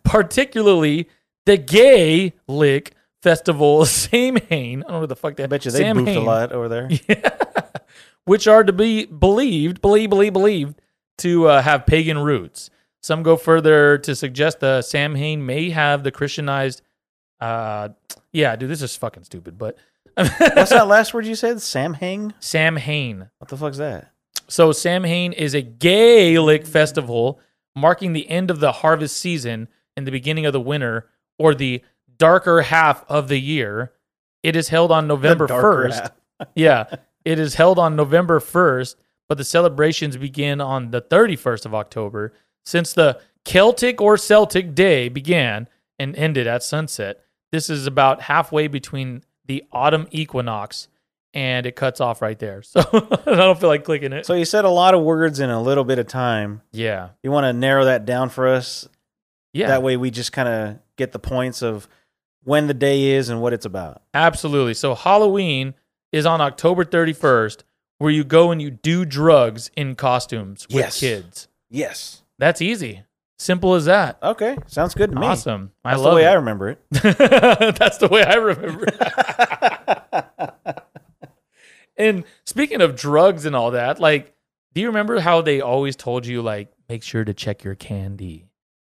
particularly 0.04 1.08
the 1.46 1.56
Gaelic 1.56 2.94
festival 3.22 3.84
Samhain. 3.86 4.82
I 4.82 4.82
don't 4.82 4.92
know 4.92 5.00
what 5.00 5.08
the 5.08 5.16
fuck 5.16 5.36
that. 5.36 5.44
I 5.44 5.46
bet 5.46 5.64
you 5.64 5.70
they 5.70 5.82
boofed 5.82 6.16
a 6.16 6.20
lot 6.20 6.52
over 6.52 6.68
there. 6.68 6.90
which 8.26 8.46
are 8.46 8.62
to 8.62 8.74
be 8.74 9.06
believed, 9.06 9.80
believe, 9.80 10.10
believe, 10.10 10.34
believed 10.34 10.78
to 11.18 11.46
uh, 11.48 11.62
have 11.62 11.86
pagan 11.86 12.18
roots. 12.18 12.70
Some 13.00 13.22
go 13.22 13.36
further 13.36 13.98
to 13.98 14.14
suggest 14.14 14.60
the 14.60 14.82
Samhain 14.82 15.44
may 15.44 15.70
have 15.70 16.02
the 16.02 16.10
Christianized. 16.10 16.82
Uh, 17.40 17.90
yeah, 18.32 18.56
dude, 18.56 18.70
this 18.70 18.82
is 18.82 18.96
fucking 18.96 19.24
stupid. 19.24 19.56
But 19.58 19.76
What's 20.14 20.70
that 20.70 20.88
last 20.88 21.14
word 21.14 21.26
you 21.26 21.36
said? 21.36 21.62
Samhain? 21.62 22.34
Samhain. 22.40 23.30
What 23.38 23.48
the 23.48 23.56
fuck's 23.56 23.78
that? 23.78 24.10
So 24.48 24.72
Samhain 24.72 25.32
is 25.32 25.54
a 25.54 25.62
Gaelic 25.62 26.66
festival 26.66 27.38
marking 27.76 28.12
the 28.12 28.28
end 28.28 28.50
of 28.50 28.58
the 28.58 28.72
harvest 28.72 29.16
season 29.18 29.68
and 29.96 30.06
the 30.06 30.10
beginning 30.10 30.46
of 30.46 30.52
the 30.52 30.60
winter, 30.60 31.08
or 31.38 31.54
the 31.54 31.82
darker 32.16 32.62
half 32.62 33.04
of 33.08 33.28
the 33.28 33.38
year. 33.38 33.92
It 34.42 34.56
is 34.56 34.68
held 34.68 34.90
on 34.90 35.06
November 35.06 35.46
first. 35.46 36.02
yeah, 36.54 36.84
it 37.24 37.38
is 37.38 37.54
held 37.54 37.78
on 37.78 37.94
November 37.94 38.40
first 38.40 38.96
but 39.28 39.38
the 39.38 39.44
celebrations 39.44 40.16
begin 40.16 40.60
on 40.60 40.90
the 40.90 41.02
31st 41.02 41.66
of 41.66 41.74
October. 41.74 42.32
Since 42.64 42.92
the 42.92 43.20
Celtic 43.44 44.00
or 44.00 44.16
Celtic 44.16 44.74
Day 44.74 45.08
began 45.08 45.68
and 45.98 46.14
ended 46.16 46.46
at 46.46 46.62
sunset, 46.62 47.20
this 47.52 47.70
is 47.70 47.86
about 47.86 48.22
halfway 48.22 48.68
between 48.68 49.22
the 49.46 49.64
autumn 49.72 50.06
equinox 50.10 50.88
and 51.34 51.66
it 51.66 51.76
cuts 51.76 52.00
off 52.00 52.22
right 52.22 52.38
there. 52.38 52.62
So 52.62 52.80
I 52.82 53.36
don't 53.36 53.58
feel 53.60 53.68
like 53.68 53.84
clicking 53.84 54.12
it. 54.12 54.26
So 54.26 54.34
you 54.34 54.44
said 54.44 54.64
a 54.64 54.70
lot 54.70 54.94
of 54.94 55.02
words 55.02 55.40
in 55.40 55.50
a 55.50 55.60
little 55.60 55.84
bit 55.84 55.98
of 55.98 56.06
time. 56.06 56.62
yeah. 56.72 57.10
You 57.22 57.30
want 57.30 57.44
to 57.44 57.52
narrow 57.52 57.84
that 57.84 58.04
down 58.06 58.28
for 58.30 58.48
us? 58.48 58.88
Yeah. 59.52 59.68
That 59.68 59.82
way 59.82 59.96
we 59.96 60.10
just 60.10 60.32
kind 60.32 60.48
of 60.48 60.78
get 60.96 61.12
the 61.12 61.18
points 61.18 61.62
of 61.62 61.88
when 62.44 62.66
the 62.66 62.74
day 62.74 63.10
is 63.10 63.28
and 63.28 63.40
what 63.40 63.52
it's 63.52 63.66
about. 63.66 64.02
Absolutely. 64.14 64.74
So 64.74 64.94
Halloween 64.94 65.74
is 66.12 66.24
on 66.26 66.40
October 66.40 66.84
31st, 66.84 67.62
where 67.98 68.10
you 68.10 68.24
go 68.24 68.50
and 68.50 68.60
you 68.62 68.70
do 68.70 69.04
drugs 69.04 69.70
in 69.76 69.94
costumes 69.96 70.66
with 70.68 70.76
Yes. 70.76 71.00
kids. 71.00 71.48
Yes. 71.70 72.22
That's 72.38 72.62
easy. 72.62 73.02
Simple 73.38 73.74
as 73.74 73.84
that. 73.84 74.18
Okay. 74.22 74.56
Sounds 74.66 74.94
good 74.94 75.12
to 75.12 75.18
me. 75.20 75.26
Awesome. 75.26 75.70
I 75.84 75.90
That's 75.92 76.02
love 76.02 76.12
the 76.12 76.16
way 76.16 76.24
it. 76.24 76.28
I 76.28 76.32
remember 76.34 76.68
it. 76.70 76.80
That's 76.90 77.98
the 77.98 78.08
way 78.08 78.24
I 78.24 78.34
remember. 78.34 78.86
it. 78.88 80.78
and 81.96 82.24
speaking 82.44 82.80
of 82.80 82.96
drugs 82.96 83.44
and 83.44 83.54
all 83.56 83.72
that, 83.72 84.00
like, 84.00 84.34
do 84.74 84.80
you 84.80 84.88
remember 84.88 85.20
how 85.20 85.40
they 85.40 85.60
always 85.60 85.96
told 85.96 86.26
you 86.26 86.42
like 86.42 86.72
make 86.88 87.02
sure 87.02 87.24
to 87.24 87.34
check 87.34 87.64
your 87.64 87.74
candy? 87.74 88.44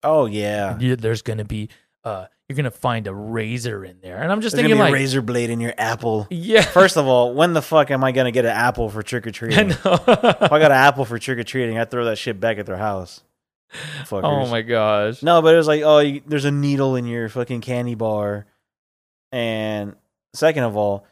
oh 0.04 0.26
yeah. 0.26 0.76
You- 0.78 0.96
There's 0.96 1.22
gonna 1.22 1.44
be 1.44 1.68
uh 2.04 2.26
you're 2.52 2.56
gonna 2.64 2.70
find 2.70 3.06
a 3.06 3.14
razor 3.14 3.82
in 3.82 3.98
there. 4.02 4.22
And 4.22 4.30
I'm 4.30 4.42
just 4.42 4.54
There's 4.54 4.66
thinking 4.66 4.78
like 4.78 4.90
a 4.90 4.92
razor 4.92 5.22
blade 5.22 5.48
in 5.48 5.58
your 5.58 5.72
apple. 5.78 6.26
Yeah. 6.30 6.60
First 6.60 6.98
of 6.98 7.06
all, 7.06 7.32
when 7.32 7.54
the 7.54 7.62
fuck 7.62 7.90
am 7.90 8.04
I 8.04 8.12
gonna 8.12 8.30
get 8.30 8.44
an 8.44 8.50
apple 8.50 8.90
for 8.90 9.02
trick 9.02 9.26
or 9.26 9.30
I 9.30 9.32
treating? 9.32 9.68
know. 9.68 9.76
if 10.06 10.52
I 10.52 10.58
got 10.58 10.70
an 10.70 10.72
apple 10.72 11.06
for 11.06 11.18
trick 11.18 11.38
or 11.38 11.44
treating, 11.44 11.78
I 11.78 11.86
throw 11.86 12.04
that 12.04 12.18
shit 12.18 12.38
back 12.38 12.58
at 12.58 12.66
their 12.66 12.76
house. 12.76 13.22
Fuckers. 14.02 14.24
oh 14.24 14.46
my 14.50 14.60
gosh. 14.60 15.22
No, 15.22 15.40
but 15.40 15.54
it 15.54 15.56
was 15.56 15.66
like, 15.66 15.82
oh, 15.82 16.00
you, 16.00 16.20
there's 16.26 16.44
a 16.44 16.50
needle 16.50 16.94
in 16.94 17.06
your 17.06 17.30
fucking 17.30 17.62
candy 17.62 17.94
bar, 17.94 18.44
and 19.30 19.96
second 20.34 20.64
of 20.64 20.76
all, 20.76 21.06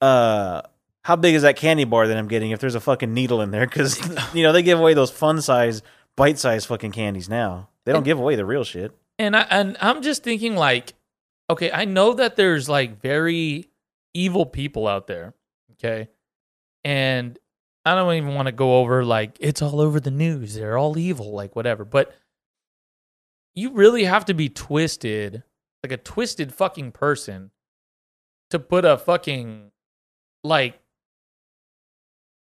uh, 0.00 0.62
how 1.04 1.14
big 1.14 1.36
is 1.36 1.42
that 1.42 1.54
candy 1.54 1.84
bar 1.84 2.08
that 2.08 2.16
I'm 2.16 2.26
getting 2.26 2.50
if 2.50 2.58
there's 2.58 2.74
a 2.74 2.80
fucking 2.80 3.14
needle 3.14 3.40
in 3.40 3.52
there? 3.52 3.66
Because 3.66 4.00
you 4.34 4.42
know 4.42 4.52
they 4.52 4.62
give 4.62 4.80
away 4.80 4.94
those 4.94 5.12
fun 5.12 5.40
size, 5.40 5.82
bite 6.16 6.40
size 6.40 6.64
fucking 6.64 6.90
candies 6.90 7.28
now. 7.28 7.68
They 7.84 7.92
don't 7.92 8.04
give 8.04 8.18
away 8.18 8.34
the 8.34 8.44
real 8.44 8.64
shit. 8.64 8.92
And 9.18 9.36
I 9.36 9.42
and 9.42 9.76
I'm 9.80 10.02
just 10.02 10.22
thinking 10.22 10.56
like, 10.56 10.94
okay, 11.50 11.70
I 11.70 11.84
know 11.84 12.14
that 12.14 12.36
there's 12.36 12.68
like 12.68 13.00
very 13.00 13.70
evil 14.14 14.46
people 14.46 14.86
out 14.88 15.06
there, 15.06 15.34
okay, 15.72 16.08
and 16.84 17.38
I 17.84 17.94
don't 17.94 18.14
even 18.14 18.34
want 18.34 18.46
to 18.46 18.52
go 18.52 18.78
over 18.78 19.04
like 19.04 19.36
it's 19.40 19.62
all 19.62 19.80
over 19.80 20.00
the 20.00 20.10
news. 20.10 20.54
They're 20.54 20.78
all 20.78 20.98
evil, 20.98 21.32
like 21.32 21.54
whatever. 21.56 21.84
But 21.84 22.14
you 23.54 23.70
really 23.72 24.04
have 24.04 24.24
to 24.26 24.34
be 24.34 24.48
twisted, 24.48 25.42
like 25.82 25.92
a 25.92 25.96
twisted 25.98 26.54
fucking 26.54 26.92
person, 26.92 27.50
to 28.50 28.58
put 28.58 28.84
a 28.84 28.96
fucking 28.96 29.70
like 30.44 30.78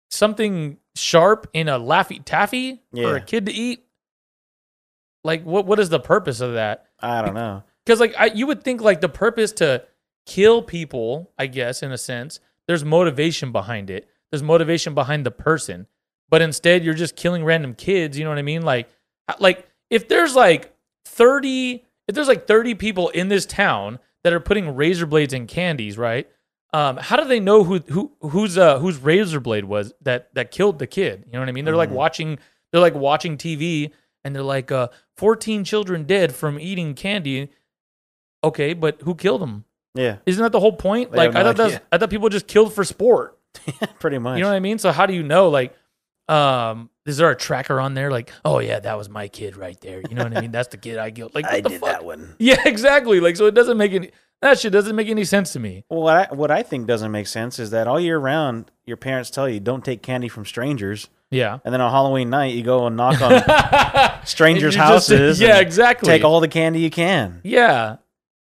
something 0.09 0.77
sharp 0.95 1.47
in 1.53 1.69
a 1.69 1.79
laffy 1.79 2.23
taffy 2.23 2.81
for 2.93 3.15
a 3.17 3.21
kid 3.21 3.45
to 3.45 3.51
eat. 3.53 3.85
Like 5.23 5.43
what? 5.43 5.65
What 5.65 5.79
is 5.79 5.89
the 5.89 5.99
purpose 5.99 6.39
of 6.41 6.53
that? 6.53 6.85
I 6.99 7.21
don't 7.21 7.33
know. 7.33 7.63
Because 7.85 7.99
like 7.99 8.13
I, 8.17 8.25
you 8.27 8.47
would 8.47 8.63
think 8.63 8.81
like 8.81 9.01
the 9.01 9.09
purpose 9.09 9.51
to 9.53 9.83
kill 10.25 10.61
people, 10.61 11.31
I 11.37 11.47
guess 11.47 11.81
in 11.83 11.91
a 11.91 11.97
sense, 11.97 12.39
there's 12.67 12.83
motivation 12.83 13.51
behind 13.51 13.89
it. 13.89 14.09
There's 14.31 14.43
motivation 14.43 14.93
behind 14.93 15.25
the 15.25 15.31
person, 15.31 15.87
but 16.29 16.41
instead 16.41 16.83
you're 16.83 16.93
just 16.93 17.15
killing 17.15 17.43
random 17.45 17.73
kids. 17.75 18.17
You 18.17 18.25
know 18.25 18.29
what 18.31 18.39
I 18.39 18.43
mean? 18.43 18.61
Like, 18.63 18.89
like 19.39 19.67
if 19.89 20.07
there's 20.09 20.35
like 20.35 20.73
thirty, 21.05 21.85
if 22.07 22.15
there's 22.15 22.27
like 22.27 22.45
thirty 22.47 22.75
people 22.75 23.09
in 23.09 23.27
this 23.29 23.45
town 23.45 23.99
that 24.23 24.33
are 24.33 24.39
putting 24.39 24.75
razor 24.75 25.05
blades 25.05 25.33
in 25.33 25.47
candies, 25.47 25.97
right? 25.97 26.29
Um, 26.73 26.97
how 26.97 27.15
do 27.15 27.25
they 27.25 27.39
know 27.39 27.63
who 27.63 27.79
who 27.79 28.11
whose 28.21 28.57
uh 28.57 28.79
whose 28.79 28.97
razor 28.97 29.39
blade 29.39 29.63
was 29.65 29.93
that 30.01 30.33
that 30.35 30.51
killed 30.51 30.79
the 30.79 30.87
kid? 30.87 31.23
You 31.27 31.33
know 31.33 31.39
what 31.39 31.49
I 31.49 31.53
mean? 31.53 31.63
They're 31.65 31.77
like 31.77 31.89
Mhm. 31.89 31.93
watching 31.93 32.39
they're 32.71 32.81
like 32.81 32.95
watching 32.95 33.37
TV 33.37 33.91
and 34.27 34.35
they're 34.35 34.43
like 34.43 34.71
uh 34.71 34.89
14 35.15 35.63
children 35.63 36.03
dead 36.03 36.35
from 36.35 36.59
eating 36.59 36.93
candy. 36.93 37.49
Okay, 38.43 38.73
but 38.73 39.01
who 39.01 39.15
killed 39.15 39.41
them? 39.41 39.63
Yeah, 39.95 40.17
Isn't 40.27 40.43
that 40.43 40.51
the 40.51 40.59
whole 40.59 40.73
point? 40.73 41.11
They 41.11 41.17
like 41.17 41.35
I 41.35 41.41
no 41.41 41.53
thought 41.53 41.57
that's. 41.57 41.83
I 41.91 41.97
thought 41.97 42.11
people 42.11 42.29
just 42.29 42.45
killed 42.45 42.73
for 42.73 42.83
sport. 42.83 43.39
pretty 43.99 44.19
much. 44.19 44.37
You 44.37 44.43
know 44.43 44.49
what 44.49 44.55
I 44.55 44.59
mean? 44.59 44.77
So 44.77 44.91
how 44.91 45.07
do 45.07 45.13
you 45.13 45.23
know 45.23 45.49
like 45.49 45.75
um 46.27 46.89
is 47.05 47.17
there 47.17 47.31
a 47.31 47.35
tracker 47.35 47.79
on 47.79 47.93
there 47.93 48.11
like, 48.11 48.31
"Oh 48.43 48.59
yeah, 48.59 48.79
that 48.79 48.97
was 48.97 49.09
my 49.09 49.29
kid 49.29 49.55
right 49.55 49.79
there." 49.79 50.01
You 50.07 50.13
know 50.13 50.23
what 50.23 50.37
I 50.37 50.41
mean? 50.41 50.51
That's 50.51 50.67
the 50.67 50.77
kid 50.77 50.97
I 50.97 51.09
killed. 51.09 51.33
Like 51.33 51.45
I 51.49 51.61
did 51.61 51.79
fuck? 51.79 51.89
that 51.89 52.05
one. 52.05 52.35
Yeah, 52.37 52.61
exactly. 52.65 53.19
Like 53.21 53.37
so 53.37 53.45
it 53.45 53.55
doesn't 53.55 53.77
make 53.77 53.93
any 53.93 54.11
that 54.41 54.59
shit 54.59 54.71
doesn't 54.71 54.95
make 54.95 55.07
any 55.09 55.23
sense 55.23 55.53
to 55.53 55.59
me. 55.59 55.83
Well, 55.89 56.01
what 56.01 56.15
I, 56.31 56.33
what 56.33 56.51
I 56.51 56.63
think 56.63 56.87
doesn't 56.87 57.11
make 57.11 57.27
sense 57.27 57.59
is 57.59 57.71
that 57.71 57.87
all 57.87 57.99
year 57.99 58.17
round, 58.19 58.71
your 58.85 58.97
parents 58.97 59.29
tell 59.29 59.47
you 59.49 59.59
don't 59.59 59.83
take 59.83 60.01
candy 60.03 60.27
from 60.29 60.45
strangers, 60.45 61.09
Yeah. 61.31 61.59
and 61.65 61.73
then 61.73 61.81
on 61.81 61.91
Halloween 61.91 62.29
night 62.29 62.53
you 62.55 62.63
go 62.63 62.85
and 62.87 62.95
knock 62.95 63.19
on 63.21 64.21
strangers' 64.25 64.75
just- 64.75 64.87
houses. 64.87 65.39
yeah, 65.41 65.59
exactly. 65.59 66.07
Take 66.07 66.23
all 66.23 66.39
the 66.39 66.47
candy 66.47 66.81
you 66.81 66.89
can. 66.89 67.41
Yeah. 67.43 67.97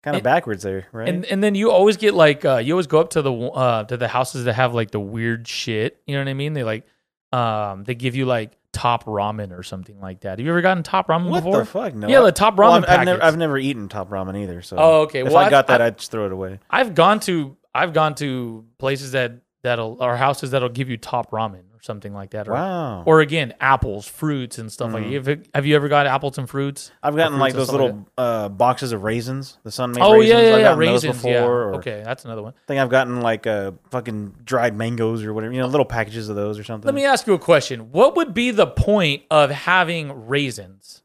Kind 0.04 0.14
of 0.14 0.18
And- 0.18 0.24
backwards 0.24 0.62
there, 0.62 0.86
right? 0.92 1.08
And 1.08 1.24
and 1.24 1.42
then 1.42 1.54
you 1.54 1.70
always 1.70 1.96
get 1.96 2.14
like 2.14 2.44
uh 2.44 2.58
you 2.58 2.74
always 2.74 2.86
go 2.86 3.00
up 3.00 3.10
to 3.10 3.22
the 3.22 3.32
uh 3.32 3.84
to 3.84 3.96
the 3.96 4.08
houses 4.08 4.44
that 4.44 4.52
have 4.54 4.74
like 4.74 4.90
the 4.92 5.00
weird 5.00 5.48
shit. 5.48 6.00
You 6.06 6.14
know 6.14 6.20
what 6.20 6.28
I 6.28 6.34
mean? 6.34 6.52
They 6.52 6.62
like 6.64 6.86
um 7.32 7.84
they 7.84 7.94
give 7.94 8.14
you 8.14 8.24
like 8.26 8.52
top 8.72 9.04
ramen 9.04 9.56
or 9.56 9.62
something 9.62 9.98
like 10.00 10.20
that. 10.20 10.38
Have 10.38 10.40
you 10.40 10.50
ever 10.50 10.60
gotten 10.60 10.82
top 10.82 11.08
ramen 11.08 11.28
what 11.30 11.42
before? 11.44 11.58
the 11.60 11.64
fuck? 11.64 11.94
No. 11.94 12.08
Yeah, 12.08 12.20
the 12.20 12.32
top 12.32 12.56
Well, 12.56 12.72
ramen 12.72 12.88
I've, 12.88 13.00
I've 13.00 13.04
never. 13.06 13.22
I've 13.22 13.36
never 13.36 13.58
eaten 13.58 13.88
top 13.88 14.10
ramen 14.10 14.36
either. 14.42 14.62
So. 14.62 14.76
Oh, 14.78 15.00
okay. 15.02 15.20
If 15.20 15.26
Well, 15.28 15.36
I 15.38 15.42
I've- 15.42 15.50
got 15.50 15.66
that, 15.68 15.80
I'd 15.80 15.98
just 15.98 16.10
throw 16.10 16.26
it 16.26 16.32
away. 16.32 16.60
I've 16.70 16.94
gone 16.94 17.20
to 17.20 17.56
I've 17.74 17.92
gone 17.92 18.14
to 18.16 18.64
places 18.78 19.12
that 19.12 19.32
that'll 19.62 19.98
or 20.00 20.16
houses 20.16 20.50
that'll 20.52 20.68
give 20.68 20.88
you 20.90 20.96
top 20.96 21.30
ramen 21.30 21.62
or 21.78 21.82
something 21.82 22.12
like 22.12 22.30
that. 22.30 22.48
Or, 22.48 22.52
Wow. 22.52 23.02
or 23.06 23.20
again, 23.20 23.54
apples, 23.60 24.06
fruits, 24.06 24.58
and 24.58 24.70
stuff 24.72 24.92
like 24.92 25.04
Mhm. 25.04 25.24
that. 25.24 25.28
Have, 25.38 25.46
have 25.54 25.66
you 25.66 25.76
ever 25.76 25.88
got 25.88 26.06
apples 26.06 26.38
and 26.38 26.48
fruits? 26.50 26.90
I've 27.02 27.14
gotten 27.14 27.32
fruits 27.34 27.40
like 27.40 27.52
those 27.54 27.68
stuff 27.68 27.80
like 27.80 27.86
little 27.92 28.08
uh, 28.18 28.48
boxes 28.48 28.92
of 28.92 29.02
raisins. 29.04 29.58
The 29.62 29.70
Sun-Maid 29.70 30.02
Oh 30.02 30.14
raisins. 30.14 30.28
yeah, 30.30 30.48
yeah, 30.48 30.54
I've 30.56 30.60
yeah. 30.60 30.74
Raisins. 30.76 31.14
before. 31.16 31.30
yeah. 31.32 31.44
Or 31.44 31.74
Okay, 31.76 32.02
that's 32.04 32.24
another 32.24 32.42
one. 32.42 32.52
I 32.54 32.66
think 32.66 32.80
I've 32.80 32.88
gotten 32.90 33.20
like 33.20 33.46
uh, 33.46 33.72
fucking 33.90 34.34
dried 34.44 34.74
mangoes 34.76 35.22
or 35.24 35.32
whatever. 35.32 35.52
You 35.54 35.60
know, 35.60 35.66
little 35.68 35.86
packages 35.86 36.28
of 36.28 36.36
those 36.36 36.58
or 36.58 36.64
something. 36.64 36.86
Let 36.86 36.94
me 36.94 37.04
ask 37.04 37.26
you 37.26 37.34
a 37.34 37.38
question. 37.38 37.92
What 37.92 38.16
would 38.16 38.34
be 38.34 38.50
the 38.50 38.66
point 38.66 39.22
of 39.30 39.50
having 39.50 40.26
raisins? 40.26 41.02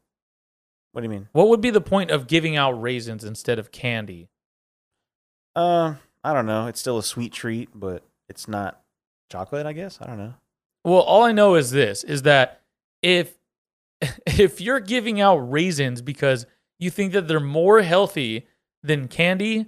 What 0.92 1.00
do 1.00 1.04
you 1.06 1.10
mean? 1.10 1.28
What 1.32 1.48
would 1.48 1.60
be 1.60 1.70
the 1.70 1.80
point 1.80 2.10
of 2.10 2.26
giving 2.26 2.56
out 2.56 2.72
raisins 2.80 3.24
instead 3.24 3.58
of 3.58 3.72
candy? 3.72 4.28
Uh, 5.56 5.94
I 6.22 6.32
don't 6.32 6.46
know. 6.46 6.66
It's 6.66 6.80
still 6.80 6.98
a 6.98 7.02
sweet 7.02 7.32
treat, 7.32 7.68
but 7.74 8.02
it's 8.28 8.48
not 8.48 8.80
chocolate. 9.30 9.66
I 9.66 9.72
guess 9.72 9.98
I 10.00 10.06
don't 10.06 10.18
know. 10.18 10.34
Well, 10.84 11.00
all 11.00 11.22
I 11.22 11.32
know 11.32 11.54
is 11.54 11.70
this 11.70 12.04
is 12.04 12.22
that 12.22 12.60
if 13.02 13.34
if 14.26 14.60
you're 14.60 14.80
giving 14.80 15.20
out 15.20 15.36
raisins 15.36 16.02
because 16.02 16.46
you 16.78 16.90
think 16.90 17.12
that 17.12 17.28
they're 17.28 17.40
more 17.40 17.82
healthy 17.82 18.46
than 18.82 19.08
candy, 19.08 19.66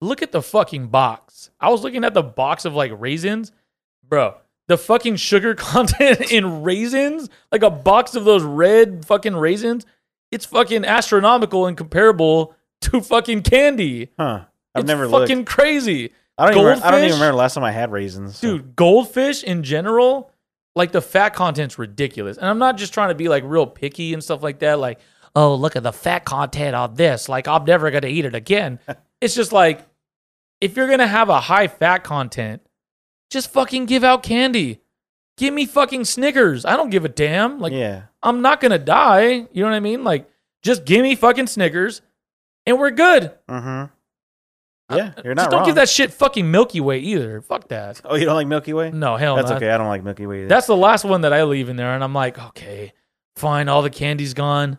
look 0.00 0.22
at 0.22 0.32
the 0.32 0.42
fucking 0.42 0.88
box. 0.88 1.50
I 1.60 1.70
was 1.70 1.82
looking 1.82 2.04
at 2.04 2.14
the 2.14 2.22
box 2.22 2.64
of 2.64 2.74
like 2.74 2.92
raisins, 2.96 3.52
bro. 4.08 4.36
The 4.66 4.78
fucking 4.78 5.16
sugar 5.16 5.54
content 5.54 6.32
in 6.32 6.62
raisins, 6.62 7.28
like 7.52 7.62
a 7.62 7.70
box 7.70 8.14
of 8.14 8.24
those 8.24 8.42
red 8.42 9.04
fucking 9.04 9.36
raisins, 9.36 9.84
it's 10.30 10.46
fucking 10.46 10.84
astronomical 10.86 11.66
and 11.66 11.76
comparable 11.76 12.54
to 12.82 13.00
fucking 13.02 13.42
candy. 13.42 14.10
Huh? 14.18 14.44
I've 14.74 14.80
it's 14.82 14.86
never 14.88 15.08
fucking 15.08 15.38
looked. 15.38 15.48
crazy. 15.50 16.12
I 16.38 16.50
don't, 16.50 16.60
even, 16.60 16.82
I 16.82 16.90
don't 16.90 17.00
even 17.00 17.12
remember 17.12 17.32
the 17.32 17.38
last 17.38 17.54
time 17.54 17.62
I 17.64 17.70
had 17.72 17.92
raisins. 17.92 18.36
so- 18.38 18.56
Dude, 18.56 18.74
goldfish 18.74 19.44
in 19.44 19.62
general, 19.62 20.32
like 20.74 20.92
the 20.92 21.00
fat 21.00 21.30
content's 21.30 21.78
ridiculous. 21.78 22.36
And 22.36 22.46
I'm 22.46 22.58
not 22.58 22.76
just 22.76 22.92
trying 22.92 23.10
to 23.10 23.14
be 23.14 23.28
like 23.28 23.44
real 23.46 23.66
picky 23.66 24.12
and 24.12 24.22
stuff 24.22 24.42
like 24.42 24.58
that. 24.60 24.78
Like, 24.78 25.00
oh, 25.36 25.54
look 25.54 25.76
at 25.76 25.82
the 25.82 25.92
fat 25.92 26.24
content 26.24 26.74
on 26.74 26.94
this. 26.94 27.28
Like, 27.28 27.48
I'm 27.48 27.64
never 27.64 27.90
going 27.90 28.02
to 28.02 28.08
eat 28.08 28.24
it 28.24 28.34
again. 28.34 28.78
it's 29.20 29.34
just 29.34 29.52
like, 29.52 29.86
if 30.60 30.76
you're 30.76 30.86
going 30.86 30.98
to 30.98 31.06
have 31.06 31.28
a 31.28 31.40
high 31.40 31.68
fat 31.68 31.98
content, 32.04 32.62
just 33.30 33.52
fucking 33.52 33.86
give 33.86 34.04
out 34.04 34.22
candy. 34.22 34.80
Give 35.36 35.52
me 35.52 35.66
fucking 35.66 36.04
Snickers. 36.04 36.64
I 36.64 36.76
don't 36.76 36.90
give 36.90 37.04
a 37.04 37.08
damn. 37.08 37.58
Like, 37.58 37.72
yeah. 37.72 38.02
I'm 38.22 38.40
not 38.40 38.60
going 38.60 38.70
to 38.70 38.78
die. 38.78 39.46
You 39.52 39.62
know 39.62 39.64
what 39.64 39.74
I 39.74 39.80
mean? 39.80 40.04
Like, 40.04 40.30
just 40.62 40.84
give 40.84 41.02
me 41.02 41.16
fucking 41.16 41.48
Snickers 41.48 42.02
and 42.66 42.78
we're 42.78 42.90
good. 42.90 43.32
Mm-hmm. 43.48 43.92
Yeah, 44.96 45.12
you're 45.24 45.34
not 45.34 45.42
just 45.44 45.50
don't 45.50 45.60
wrong. 45.60 45.66
give 45.68 45.74
that 45.76 45.88
shit 45.88 46.12
fucking 46.12 46.50
Milky 46.50 46.80
Way 46.80 46.98
either. 47.00 47.40
Fuck 47.40 47.68
that. 47.68 48.00
Oh, 48.04 48.14
you 48.16 48.24
don't 48.24 48.34
like 48.34 48.46
Milky 48.46 48.72
Way? 48.72 48.90
No, 48.90 49.16
hell 49.16 49.36
That's 49.36 49.50
no. 49.50 49.56
okay. 49.56 49.70
I 49.70 49.78
don't 49.78 49.88
like 49.88 50.02
Milky 50.02 50.26
Way. 50.26 50.38
Either. 50.40 50.48
That's 50.48 50.66
the 50.66 50.76
last 50.76 51.04
one 51.04 51.22
that 51.22 51.32
I 51.32 51.44
leave 51.44 51.68
in 51.68 51.76
there, 51.76 51.94
and 51.94 52.02
I'm 52.04 52.12
like, 52.14 52.38
okay, 52.38 52.92
fine, 53.36 53.68
all 53.68 53.82
the 53.82 53.90
candy's 53.90 54.34
gone. 54.34 54.78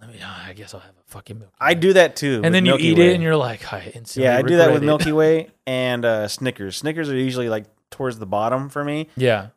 Let 0.00 0.10
me. 0.10 0.20
I 0.22 0.52
guess 0.54 0.74
I'll 0.74 0.80
have 0.80 0.90
a 0.94 1.10
fucking 1.10 1.38
Milky. 1.38 1.54
I 1.60 1.74
do 1.74 1.92
that 1.94 2.16
too. 2.16 2.40
and 2.44 2.54
then 2.54 2.64
you 2.66 2.72
Milky 2.72 2.84
eat 2.88 2.98
Way. 2.98 3.10
it, 3.10 3.14
and 3.14 3.22
you're 3.22 3.36
like, 3.36 3.72
I 3.72 3.90
instantly. 3.94 4.24
yeah, 4.24 4.36
I 4.36 4.42
do 4.42 4.56
that 4.58 4.72
with 4.72 4.82
it. 4.82 4.86
Milky 4.86 5.12
Way 5.22 5.50
and 5.66 6.04
uh, 6.04 6.28
Snickers. 6.28 6.76
Snickers 6.76 7.08
are 7.10 7.16
usually 7.16 7.48
like 7.48 7.64
towards 7.90 8.18
the 8.18 8.26
bottom 8.26 8.68
for 8.68 8.84
me. 8.84 9.08
Yeah, 9.16 9.48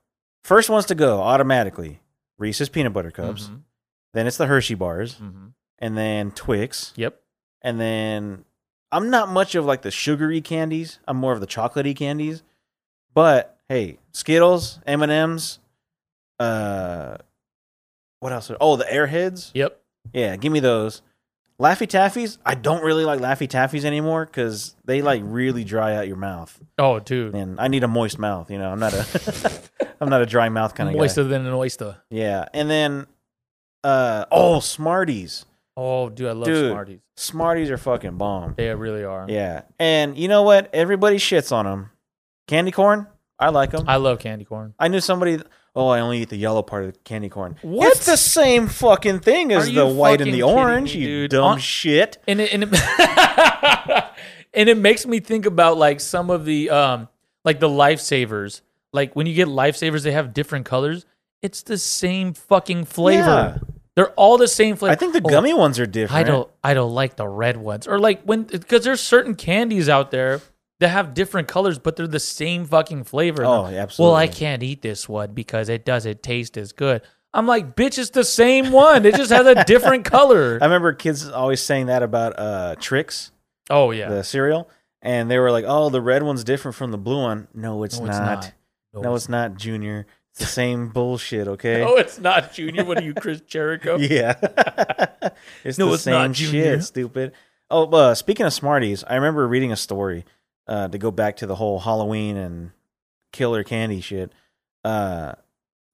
first 0.43 0.69
ones 0.69 0.85
to 0.85 0.95
go 0.95 1.21
automatically 1.21 1.99
Reese's 2.37 2.69
peanut 2.69 2.93
butter 2.93 3.11
cups. 3.11 3.47
Mhm. 3.47 3.61
Then 4.13 4.27
it's 4.27 4.37
the 4.37 4.45
Hershey 4.47 4.75
bars, 4.75 5.15
Mhm. 5.15 5.51
and 5.79 5.97
then 5.97 6.31
Twix, 6.31 6.93
Yep. 6.95 7.19
and 7.61 7.79
then 7.79 8.45
I'm 8.91 9.09
not 9.09 9.29
much 9.29 9.55
of 9.55 9.65
like 9.65 9.81
the 9.81 9.91
sugary 9.91 10.41
candies. 10.41 10.99
I'm 11.07 11.17
more 11.17 11.33
of 11.33 11.39
the 11.41 11.47
chocolatey 11.47 11.95
candies. 11.95 12.43
But 13.13 13.57
hey, 13.69 13.97
Skittles, 14.11 14.79
M 14.88 15.01
and 15.01 15.11
M's, 15.11 15.59
uh, 16.39 17.17
what 18.19 18.31
else? 18.31 18.51
Oh, 18.61 18.75
the 18.75 18.85
Airheads. 18.85 19.51
Yep. 19.53 19.79
Yeah, 20.13 20.35
give 20.38 20.51
me 20.51 20.59
those. 20.59 21.01
Laffy 21.59 21.88
Taffies. 21.88 22.38
I 22.45 22.53
don't 22.53 22.83
really 22.83 23.03
like 23.03 23.19
Laffy 23.19 23.47
Taffies 23.47 23.83
anymore 23.83 24.25
because 24.25 24.75
they 24.85 25.01
like 25.01 25.21
really 25.25 25.63
dry 25.63 25.95
out 25.95 26.07
your 26.07 26.15
mouth, 26.15 26.59
Oh, 26.77 26.99
dude. 26.99 27.33
and 27.33 27.59
I 27.59 27.67
need 27.67 27.83
a 27.83 27.88
moist 27.88 28.19
mouth. 28.19 28.51
You 28.51 28.59
know, 28.59 28.69
I'm 28.69 28.79
not 28.79 28.93
a, 28.93 29.61
I'm 29.99 30.09
not 30.09 30.21
a 30.21 30.27
dry 30.27 30.49
mouth 30.49 30.75
kind 30.75 30.88
of 30.89 30.93
guy. 30.93 30.99
Moister 30.99 31.23
than 31.23 31.45
an 31.47 31.53
oyster. 31.53 31.97
Yeah, 32.11 32.45
and 32.53 32.69
then, 32.69 33.07
uh, 33.83 34.25
oh, 34.31 34.59
Smarties. 34.59 35.45
Oh, 35.80 36.09
dude, 36.09 36.28
I 36.28 36.32
love 36.32 36.45
Dude. 36.47 36.71
Smarties. 36.71 36.99
Smarties 37.15 37.69
are 37.69 37.78
fucking 37.78 38.17
bomb. 38.17 38.55
They 38.57 38.73
really 38.73 39.03
are. 39.03 39.28
Yeah, 39.30 39.61
and 39.78 40.17
you 40.17 40.28
know 40.28 40.41
what? 40.41 40.69
Everybody 40.73 41.17
shits 41.17 41.51
on 41.51 41.65
them. 41.65 41.91
Candy 42.47 42.71
corn. 42.71 43.05
I 43.39 43.49
like 43.49 43.69
them. 43.69 43.86
I, 43.88 43.97
love 43.97 44.17
candy 44.17 44.43
corn. 44.45 44.73
I 44.80 44.88
knew 44.88 44.99
somebody. 44.99 45.39
Oh, 45.75 45.88
I 45.89 45.99
only 45.99 46.23
eat 46.23 46.30
the 46.30 46.38
yellow 46.38 46.63
part 46.63 46.86
of 46.86 46.93
the 46.93 46.99
candy 47.01 47.30
corn. 47.30 47.55
What? 47.61 47.91
It's 47.95 48.07
the 48.07 48.17
same 48.17 48.65
fucking 48.67 49.19
thing 49.19 49.51
as 49.51 49.69
Are 49.69 49.71
the 49.71 49.86
you 49.88 49.93
white 49.93 50.13
and 50.21 50.21
fucking 50.21 50.34
the 50.34 50.39
kidding 50.39 50.57
orange. 50.57 50.95
me, 50.95 51.01
you 51.01 51.07
dude? 51.28 51.32
dumb 51.32 51.59
shit. 51.59 52.17
and 52.28 52.41
it, 52.41 52.51
and 52.51 52.63
it, 52.63 52.69
and 54.55 54.69
it 54.69 54.78
makes 54.80 55.05
me 55.05 55.19
think 55.19 55.45
about 55.45 55.78
like 55.78 55.99
some 55.99 56.32
of 56.32 56.45
the 56.45 56.71
um 56.71 57.07
like 57.45 57.59
the 57.59 57.69
lifesavers 57.69 58.61
like 58.91 59.15
when 59.15 59.28
you 59.28 59.36
get 59.36 59.47
lifesavers 59.47 60.01
they 60.01 60.11
have 60.13 60.34
different 60.34 60.65
colors 60.65 61.05
it's 61.43 61.61
the 61.61 61.78
same 61.78 62.34
fucking 62.34 62.86
flavor 62.86 63.61
Yeah. 63.61 63.73
They're 63.97 64.11
all 64.11 64.37
the 64.37 64.47
same 64.47 64.77
flavor 64.77 64.93
I 64.93 64.95
think 64.95 65.11
the 65.13 65.21
Oh, 65.25 65.29
gummy 65.29 65.53
ones 65.53 65.77
are 65.79 65.85
different. 65.85 66.19
i 66.19 66.23
don't 66.23 66.49
i 66.63 66.73
don't 66.73 66.93
like 66.93 67.15
the 67.17 67.27
red 67.27 67.57
ones 67.57 67.85
or 67.87 67.99
like 67.99 68.21
when 68.23 68.43
because 68.43 68.85
there's 68.85 69.01
certain 69.01 69.35
candies 69.35 69.89
out 69.89 70.11
there 70.11 70.39
that 70.79 70.89
have 70.89 71.13
different 71.13 71.47
colors 71.49 71.79
but 71.79 71.95
they're 71.95 72.07
the 72.07 72.19
same 72.19 72.63
fucking 72.65 73.03
flavor 73.03 73.43
Oh, 73.43 73.65
absolutely. 73.65 74.11
well 74.11 74.15
i 74.15 74.27
can't 74.27 74.61
eat 74.63 74.81
this 74.83 75.09
one 75.09 75.33
because 75.33 75.67
it 75.67 75.83
doesn't 75.83 76.21
taste 76.23 76.55
as 76.57 76.71
good 76.71 77.01
i'm 77.33 77.47
like 77.47 77.75
bitch 77.75 77.97
it's 77.97 78.11
the 78.11 78.23
same 78.23 78.71
one 78.71 79.03
it 79.05 79.15
just 79.15 79.31
has 79.31 79.45
a 79.47 79.63
different 79.65 80.05
color 80.15 80.59
I 80.61 80.65
remember 80.65 80.93
kids 80.93 81.27
always 81.27 81.61
saying 81.61 81.87
that 81.87 82.03
about 82.03 82.37
uh, 82.39 82.75
Trix, 82.79 83.31
oh 83.69 83.89
yeah 83.91 84.09
the 84.09 84.23
cereal, 84.23 84.69
and 85.01 85.29
they 85.29 85.37
were 85.39 85.51
like, 85.51 85.65
"Oh, 85.67 85.89
the 85.89 86.01
red 86.01 86.21
one's 86.23 86.43
different 86.43 86.75
from 86.75 86.91
the 86.91 86.97
blue 86.97 87.21
one." 87.21 87.47
No, 87.53 87.83
it's, 87.83 87.99
No, 87.99 88.05
not. 88.05 88.13
it's 88.13 88.21
not. 88.93 89.03
No, 89.03 89.15
it's 89.15 89.29
not, 89.29 89.55
Junior. 89.57 90.07
It's 90.39 90.45
the 90.45 90.51
same 90.53 90.89
bullshit. 90.89 91.47
Okay. 91.47 91.81
No, 91.81 91.95
it's 91.95 92.19
not 92.19 92.53
Junior. 92.53 92.85
What 92.85 92.99
are 92.99 93.03
you, 93.03 93.15
Chris 93.15 93.41
Jericho? 93.41 93.97
Yeah. 93.99 94.35
it's 95.63 95.79
No, 95.79 95.88
the 95.88 95.93
it's 95.95 96.03
same 96.03 96.13
not, 96.13 96.31
Junior. 96.33 96.75
shit, 96.75 96.83
stupid. 96.83 97.31
Oh, 97.71 97.89
uh, 97.89 98.13
speaking 98.13 98.45
of 98.45 98.53
Smarties, 98.53 99.03
I 99.07 99.15
remember 99.15 99.47
reading 99.47 99.71
a 99.71 99.75
story 99.75 100.25
uh, 100.67 100.89
to 100.89 100.97
go 100.99 101.09
back 101.09 101.38
to 101.38 101.47
the 101.47 101.55
whole 101.55 101.79
Halloween 101.79 102.38
and 102.38 102.71
killer 103.33 103.63
candy 103.63 103.99
shit. 103.99 104.31
Uh, 104.85 105.33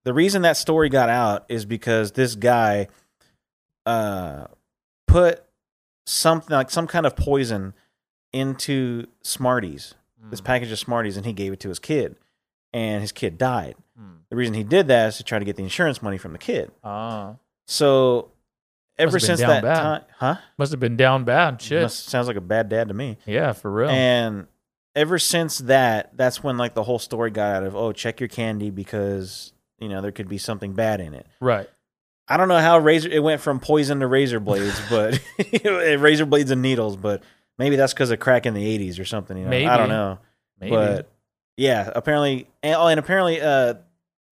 the 0.03 0.13
reason 0.13 0.41
that 0.41 0.57
story 0.57 0.89
got 0.89 1.07
out 1.09 1.45
is 1.47 1.63
because 1.65 2.11
this 2.11 2.35
guy 2.35 2.89
uh, 3.85 4.47
put 5.07 5.41
something 6.05 6.53
like 6.53 6.69
some 6.69 6.85
kind 6.87 7.05
of 7.05 7.15
poison 7.15 7.73
into 8.33 9.05
Smarties, 9.23 9.93
this 10.29 10.39
Hmm. 10.41 10.45
package 10.45 10.71
of 10.71 10.79
Smarties, 10.79 11.15
and 11.17 11.25
he 11.25 11.33
gave 11.33 11.53
it 11.53 11.59
to 11.61 11.69
his 11.69 11.79
kid, 11.79 12.17
and 12.73 13.01
his 13.01 13.11
kid 13.11 13.37
died. 13.37 13.75
Hmm. 13.97 14.12
The 14.33 14.37
reason 14.37 14.55
he 14.55 14.63
did 14.63 14.87
that 14.87 15.09
is 15.09 15.17
to 15.17 15.23
try 15.23 15.37
to 15.37 15.45
get 15.45 15.57
the 15.57 15.61
insurance 15.61 16.01
money 16.01 16.17
from 16.17 16.31
the 16.31 16.39
kid. 16.39 16.71
Ah, 16.83 17.35
So 17.67 18.31
ever 18.97 19.19
since 19.19 19.39
that 19.41 19.61
bad. 19.61 19.75
time, 19.79 20.01
huh? 20.17 20.35
must 20.57 20.71
have 20.71 20.79
been 20.79 20.97
down 20.97 21.23
bad. 21.23 21.61
Shit. 21.61 21.83
Must- 21.83 22.09
sounds 22.09 22.25
like 22.25 22.35
a 22.35 22.41
bad 22.41 22.67
dad 22.67 22.87
to 22.87 22.95
me. 22.95 23.19
yeah, 23.27 23.51
for 23.51 23.71
real. 23.71 23.91
And 23.91 24.47
ever 24.95 25.19
since 25.19 25.59
that, 25.59 26.17
that's 26.17 26.43
when 26.43 26.57
like 26.57 26.73
the 26.73 26.81
whole 26.81 26.97
story 26.97 27.29
got 27.29 27.57
out 27.57 27.63
of 27.63 27.75
oh, 27.75 27.91
check 27.91 28.19
your 28.19 28.27
candy 28.27 28.71
because 28.71 29.53
you 29.77 29.87
know 29.87 30.01
there 30.01 30.11
could 30.11 30.29
be 30.29 30.39
something 30.39 30.73
bad 30.73 30.99
in 30.99 31.13
it. 31.13 31.27
right. 31.39 31.69
I 32.27 32.37
don't 32.37 32.47
know 32.47 32.57
how 32.57 32.79
razor 32.79 33.09
it 33.09 33.21
went 33.21 33.39
from 33.39 33.59
poison 33.59 33.99
to 33.99 34.07
razor 34.07 34.39
blades, 34.39 34.81
but 34.89 35.21
razor 35.63 36.25
blades 36.25 36.49
and 36.49 36.63
needles. 36.63 36.97
But 36.97 37.21
maybe 37.59 37.75
that's 37.75 37.93
because 37.93 38.09
of 38.09 38.19
crack 38.19 38.47
in 38.47 38.55
the 38.55 38.65
'80s 38.79 38.99
or 38.99 39.05
something. 39.05 39.37
You 39.37 39.45
know? 39.45 39.51
I 39.71 39.77
don't 39.77 39.89
know. 39.89 40.17
Maybe. 40.59 40.71
But 40.71 41.11
yeah, 41.55 41.91
apparently, 41.93 42.47
and, 42.63 42.75
oh, 42.75 42.87
and 42.87 42.99
apparently, 42.99 43.39
uh, 43.39 43.75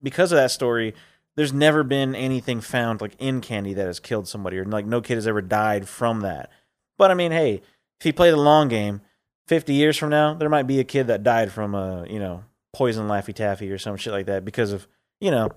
because 0.02 0.32
of 0.32 0.36
that 0.36 0.50
story, 0.50 0.94
there's 1.36 1.52
never 1.52 1.82
been 1.82 2.14
anything 2.14 2.60
found 2.60 3.00
like 3.00 3.14
in 3.18 3.40
candy 3.40 3.74
that 3.74 3.86
has 3.86 4.00
killed 4.00 4.28
somebody, 4.28 4.58
or 4.58 4.64
like 4.64 4.86
no 4.86 5.00
kid 5.00 5.14
has 5.14 5.26
ever 5.26 5.40
died 5.40 5.88
from 5.88 6.20
that. 6.20 6.50
But 6.98 7.10
I 7.10 7.14
mean, 7.14 7.32
hey, 7.32 7.62
if 8.00 8.06
you 8.06 8.12
play 8.12 8.30
the 8.30 8.36
long 8.36 8.68
game, 8.68 9.00
50 9.48 9.72
years 9.74 9.96
from 9.96 10.10
now, 10.10 10.34
there 10.34 10.48
might 10.48 10.66
be 10.66 10.78
a 10.80 10.84
kid 10.84 11.08
that 11.08 11.22
died 11.22 11.50
from 11.52 11.74
a 11.74 12.06
you 12.08 12.18
know 12.18 12.44
poison 12.72 13.06
laffy 13.08 13.34
taffy 13.34 13.70
or 13.70 13.78
some 13.78 13.96
shit 13.96 14.12
like 14.12 14.26
that 14.26 14.44
because 14.44 14.72
of 14.72 14.86
you 15.20 15.30
know 15.30 15.50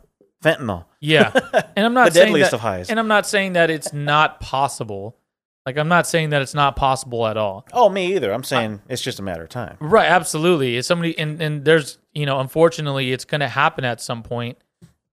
fentanyl. 0.44 0.86
yeah. 1.00 1.32
And 1.76 1.86
I'm 1.86 1.94
not 1.94 2.06
the 2.08 2.12
saying 2.12 2.28
deadliest 2.28 2.52
that, 2.52 2.58
of 2.58 2.62
highs. 2.62 2.90
and 2.90 3.00
I'm 3.00 3.08
not 3.08 3.26
saying 3.26 3.54
that 3.54 3.70
it's 3.70 3.92
not 3.92 4.40
possible. 4.40 5.18
Like 5.66 5.78
I'm 5.78 5.88
not 5.88 6.06
saying 6.06 6.30
that 6.30 6.42
it's 6.42 6.54
not 6.54 6.76
possible 6.76 7.26
at 7.26 7.38
all. 7.38 7.66
oh, 7.74 7.90
me 7.90 8.16
either. 8.16 8.32
I'm 8.32 8.44
saying 8.44 8.82
it's 8.88 9.02
just 9.02 9.20
a 9.20 9.24
matter 9.24 9.44
of 9.44 9.50
time. 9.50 9.78
Right, 9.80 10.08
absolutely. 10.10 10.78
It's 10.78 10.88
somebody 10.88 11.18
and, 11.18 11.42
and 11.42 11.66
there's 11.66 11.98
you 12.14 12.26
know, 12.26 12.40
unfortunately 12.40 13.12
it's 13.12 13.26
gonna 13.26 13.48
happen 13.50 13.84
at 13.84 14.00
some 14.00 14.22
point, 14.22 14.58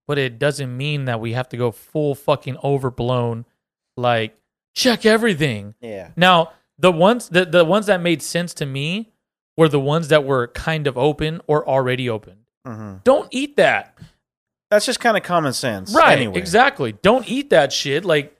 but 0.06 0.18
it 0.18 0.38
doesn't 0.38 0.76
mean 0.76 1.06
that 1.06 1.20
we 1.20 1.32
have 1.32 1.48
to 1.50 1.56
go 1.56 1.70
full 1.70 2.14
fucking 2.14 2.58
overblown, 2.62 3.46
like 3.96 4.36
check 4.74 5.06
everything. 5.06 5.74
Yeah. 5.80 6.10
Now, 6.16 6.52
the 6.78 6.92
ones 6.92 7.30
the, 7.30 7.44
the 7.46 7.64
ones 7.64 7.86
that 7.86 8.02
made 8.02 8.20
sense 8.22 8.52
to 8.54 8.66
me 8.66 9.10
were 9.56 9.68
the 9.68 9.80
ones 9.80 10.08
that 10.08 10.24
were 10.24 10.48
kind 10.48 10.86
of 10.86 10.98
open 10.98 11.40
or 11.46 11.66
already 11.66 12.10
open. 12.10 12.38
hmm 12.66 12.96
Don't 13.04 13.28
eat 13.30 13.56
that. 13.56 13.96
That's 14.70 14.86
just 14.86 15.00
kind 15.00 15.16
of 15.16 15.22
common 15.22 15.52
sense. 15.52 15.94
Right. 15.94 16.16
Anyway. 16.18 16.38
Exactly. 16.38 16.92
Don't 16.92 17.28
eat 17.28 17.50
that 17.50 17.72
shit. 17.72 18.04
Like 18.04 18.36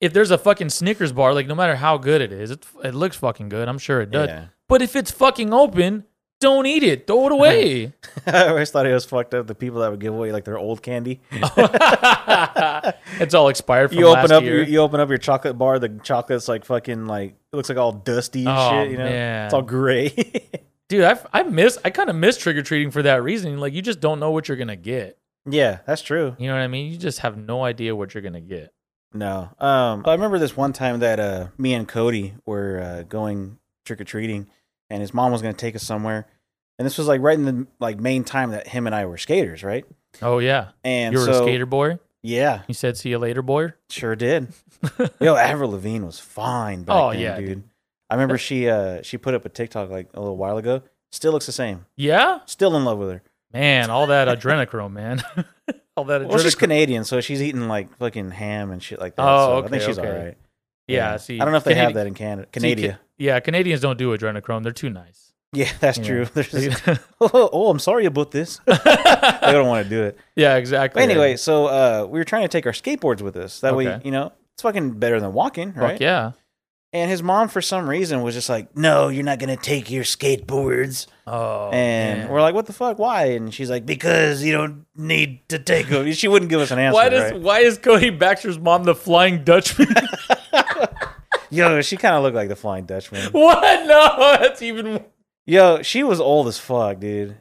if 0.00 0.12
there's 0.12 0.30
a 0.30 0.38
fucking 0.38 0.68
Snickers 0.70 1.12
bar, 1.12 1.32
like 1.34 1.46
no 1.46 1.54
matter 1.54 1.76
how 1.76 1.96
good 1.98 2.20
it 2.20 2.32
is, 2.32 2.50
it, 2.50 2.66
it 2.84 2.94
looks 2.94 3.16
fucking 3.16 3.48
good. 3.48 3.68
I'm 3.68 3.78
sure 3.78 4.00
it 4.00 4.10
does. 4.10 4.28
Yeah. 4.28 4.46
But 4.68 4.82
if 4.82 4.96
it's 4.96 5.10
fucking 5.10 5.52
open, 5.54 6.04
don't 6.40 6.66
eat 6.66 6.82
it. 6.82 7.06
Throw 7.06 7.26
it 7.26 7.32
away. 7.32 7.92
I 8.26 8.48
always 8.48 8.70
thought 8.70 8.84
it 8.86 8.92
was 8.92 9.04
fucked 9.06 9.32
up. 9.32 9.46
The 9.46 9.54
people 9.54 9.80
that 9.80 9.90
would 9.90 10.00
give 10.00 10.12
away 10.12 10.32
like 10.32 10.44
their 10.44 10.58
old 10.58 10.82
candy. 10.82 11.20
it's 13.18 13.34
all 13.34 13.48
expired 13.48 13.90
from 13.90 13.98
you 13.98 14.06
open 14.06 14.22
last 14.22 14.30
up 14.32 14.44
your, 14.44 14.62
you 14.62 14.78
open 14.80 15.00
up 15.00 15.08
your 15.08 15.18
chocolate 15.18 15.56
bar. 15.58 15.78
The 15.78 15.88
chocolate's 16.02 16.48
like 16.48 16.64
fucking 16.64 17.06
like 17.06 17.30
it 17.52 17.56
looks 17.56 17.68
like 17.68 17.78
all 17.78 17.92
dusty 17.92 18.40
and 18.40 18.48
Oh, 18.50 18.70
shit. 18.70 18.90
You 18.92 18.98
know, 18.98 19.04
man. 19.04 19.44
it's 19.46 19.54
all 19.54 19.62
gray. 19.62 20.10
Dude, 20.88 21.04
I 21.04 21.18
I 21.32 21.42
miss 21.42 21.78
I 21.84 21.90
kind 21.90 22.10
of 22.10 22.16
miss 22.16 22.36
trick 22.38 22.56
or 22.56 22.62
treating 22.62 22.90
for 22.90 23.02
that 23.02 23.22
reason. 23.22 23.58
Like 23.58 23.72
you 23.72 23.82
just 23.82 24.00
don't 24.00 24.20
know 24.20 24.30
what 24.30 24.48
you're 24.48 24.56
gonna 24.56 24.76
get. 24.76 25.18
yeah, 25.48 25.78
that's 25.86 26.02
true. 26.02 26.36
You 26.38 26.48
know 26.48 26.54
what 26.54 26.60
I 26.62 26.68
mean? 26.68 26.92
You 26.92 26.98
just 26.98 27.20
have 27.20 27.36
no 27.36 27.64
idea 27.64 27.96
what 27.96 28.14
you're 28.14 28.22
gonna 28.22 28.40
get. 28.40 28.72
No, 29.14 29.48
um, 29.58 30.02
I 30.04 30.12
remember 30.12 30.38
this 30.38 30.56
one 30.56 30.72
time 30.72 31.00
that 31.00 31.18
uh, 31.20 31.48
me 31.56 31.72
and 31.74 31.88
Cody 31.88 32.34
were 32.44 32.80
uh, 32.80 33.02
going 33.04 33.58
trick 33.84 34.00
or 34.00 34.04
treating, 34.04 34.48
and 34.90 35.00
his 35.00 35.14
mom 35.14 35.32
was 35.32 35.40
going 35.42 35.54
to 35.54 35.58
take 35.60 35.74
us 35.74 35.82
somewhere, 35.82 36.26
and 36.78 36.84
this 36.84 36.98
was 36.98 37.06
like 37.08 37.20
right 37.22 37.38
in 37.38 37.44
the 37.44 37.66
like 37.80 37.98
main 37.98 38.24
time 38.24 38.50
that 38.50 38.66
him 38.68 38.86
and 38.86 38.94
I 38.94 39.06
were 39.06 39.16
skaters, 39.16 39.62
right? 39.64 39.84
Oh 40.22 40.38
yeah, 40.38 40.68
And 40.84 41.12
you 41.14 41.20
were 41.20 41.26
so, 41.26 41.32
a 41.44 41.46
skater 41.46 41.66
boy. 41.66 41.98
Yeah, 42.22 42.62
You 42.68 42.74
said 42.74 42.96
see 42.96 43.10
you 43.10 43.18
later, 43.18 43.40
boy. 43.42 43.72
sure 43.90 44.16
did. 44.16 44.48
Yo, 45.20 45.36
Avril 45.36 45.70
Lavigne 45.70 46.04
was 46.04 46.18
fine 46.18 46.82
back 46.82 46.96
Oh, 46.96 47.12
then, 47.12 47.20
yeah, 47.20 47.36
dude. 47.38 47.46
dude. 47.48 47.64
I 48.10 48.14
remember 48.14 48.36
she 48.38 48.68
uh 48.68 49.02
she 49.02 49.16
put 49.18 49.34
up 49.34 49.44
a 49.44 49.48
TikTok 49.48 49.90
like 49.90 50.08
a 50.14 50.20
little 50.20 50.36
while 50.36 50.58
ago. 50.58 50.82
Still 51.12 51.32
looks 51.32 51.46
the 51.46 51.52
same. 51.52 51.86
Yeah, 51.96 52.40
Still 52.46 52.76
in 52.76 52.84
love 52.84 52.98
with 52.98 53.10
her. 53.10 53.22
man, 53.52 53.90
all 53.90 54.08
that 54.08 54.26
adrenochrome, 54.28 54.92
man. 54.92 55.22
all 55.96 56.04
that 56.04 56.26
Well, 56.28 56.38
she's. 56.38 56.54
Canadian, 56.54 57.04
so 57.04 57.20
she's 57.20 57.42
eating 57.42 57.68
like 57.68 57.96
fucking 57.98 58.30
ham 58.30 58.70
and 58.70 58.82
shit 58.82 59.00
like 59.00 59.16
that. 59.16 59.22
Oh, 59.22 59.60
so 59.60 59.66
I 59.66 59.68
think 59.68 59.82
she's 59.82 59.98
okay. 59.98 60.08
all 60.08 60.24
right. 60.24 60.36
yeah, 60.86 61.16
see, 61.16 61.40
I 61.40 61.44
don't 61.44 61.52
know 61.52 61.58
if 61.58 61.64
they 61.64 61.74
have 61.74 61.94
that 61.94 62.06
in 62.06 62.14
Canada. 62.14 62.46
Canada. 62.52 62.88
Ca- 62.92 62.98
yeah, 63.18 63.40
Canadians 63.40 63.80
don't 63.80 63.98
do 63.98 64.16
adrenochrome. 64.16 64.62
They're 64.62 64.72
too 64.72 64.90
nice. 64.90 65.32
yeah, 65.52 65.70
that's 65.80 65.98
Yeah. 65.98 66.04
true. 66.04 66.24
There's 66.26 66.52
oh, 67.20 67.30
oh, 67.52 67.70
I'm 67.70 67.78
sorry 67.78 68.04
about 68.04 68.30
this. 68.30 68.60
I 68.68 69.50
don't 69.52 69.66
want 69.68 69.84
to 69.84 69.90
do 69.90 70.02
it. 70.04 70.18
yeah, 70.36 70.56
exactly. 70.56 71.00
But 71.00 71.08
anyway, 71.10 71.36
so 71.36 71.66
uh, 71.66 72.06
we 72.08 72.18
were 72.18 72.24
trying 72.24 72.42
to 72.42 72.48
take 72.48 72.66
our 72.66 72.72
skateboards 72.72 73.22
with 73.22 73.36
us. 73.36 73.60
That 73.60 73.74
way, 73.76 74.00
you 74.04 74.10
know, 74.10 74.32
it's 74.54 74.62
fucking 74.62 74.98
better 74.98 75.18
than 75.20 75.32
walking, 75.32 75.72
Fuck 75.72 75.82
right? 75.82 76.00
yeah. 76.00 76.32
And 76.96 77.10
his 77.10 77.22
mom, 77.22 77.48
for 77.48 77.60
some 77.60 77.90
reason, 77.90 78.22
was 78.22 78.34
just 78.34 78.48
like, 78.48 78.74
"No, 78.74 79.08
you're 79.08 79.22
not 79.22 79.38
gonna 79.38 79.58
take 79.58 79.90
your 79.90 80.02
skateboards." 80.02 81.06
Oh, 81.26 81.68
and 81.70 82.20
man. 82.20 82.28
we're 82.30 82.40
like, 82.40 82.54
"What 82.54 82.64
the 82.64 82.72
fuck? 82.72 82.98
Why?" 82.98 83.26
And 83.32 83.52
she's 83.52 83.68
like, 83.68 83.84
"Because 83.84 84.42
you 84.42 84.52
don't 84.52 84.86
need 84.96 85.46
to 85.50 85.58
take 85.58 85.88
them." 85.88 86.10
She 86.12 86.26
wouldn't 86.26 86.48
give 86.48 86.58
us 86.58 86.70
an 86.70 86.78
answer. 86.78 86.94
why 86.94 87.10
does 87.10 87.32
right? 87.32 87.40
why 87.40 87.58
is 87.58 87.76
Cody 87.76 88.08
Baxter's 88.08 88.58
mom 88.58 88.84
the 88.84 88.94
Flying 88.94 89.44
Dutchman? 89.44 89.88
Yo, 91.50 91.82
she 91.82 91.98
kind 91.98 92.16
of 92.16 92.22
looked 92.22 92.34
like 92.34 92.48
the 92.48 92.56
Flying 92.56 92.86
Dutchman. 92.86 93.30
what? 93.32 93.86
No, 93.86 94.38
that's 94.40 94.62
even. 94.62 95.04
Yo, 95.44 95.82
she 95.82 96.02
was 96.02 96.18
old 96.18 96.48
as 96.48 96.58
fuck, 96.58 96.98
dude. 96.98 97.36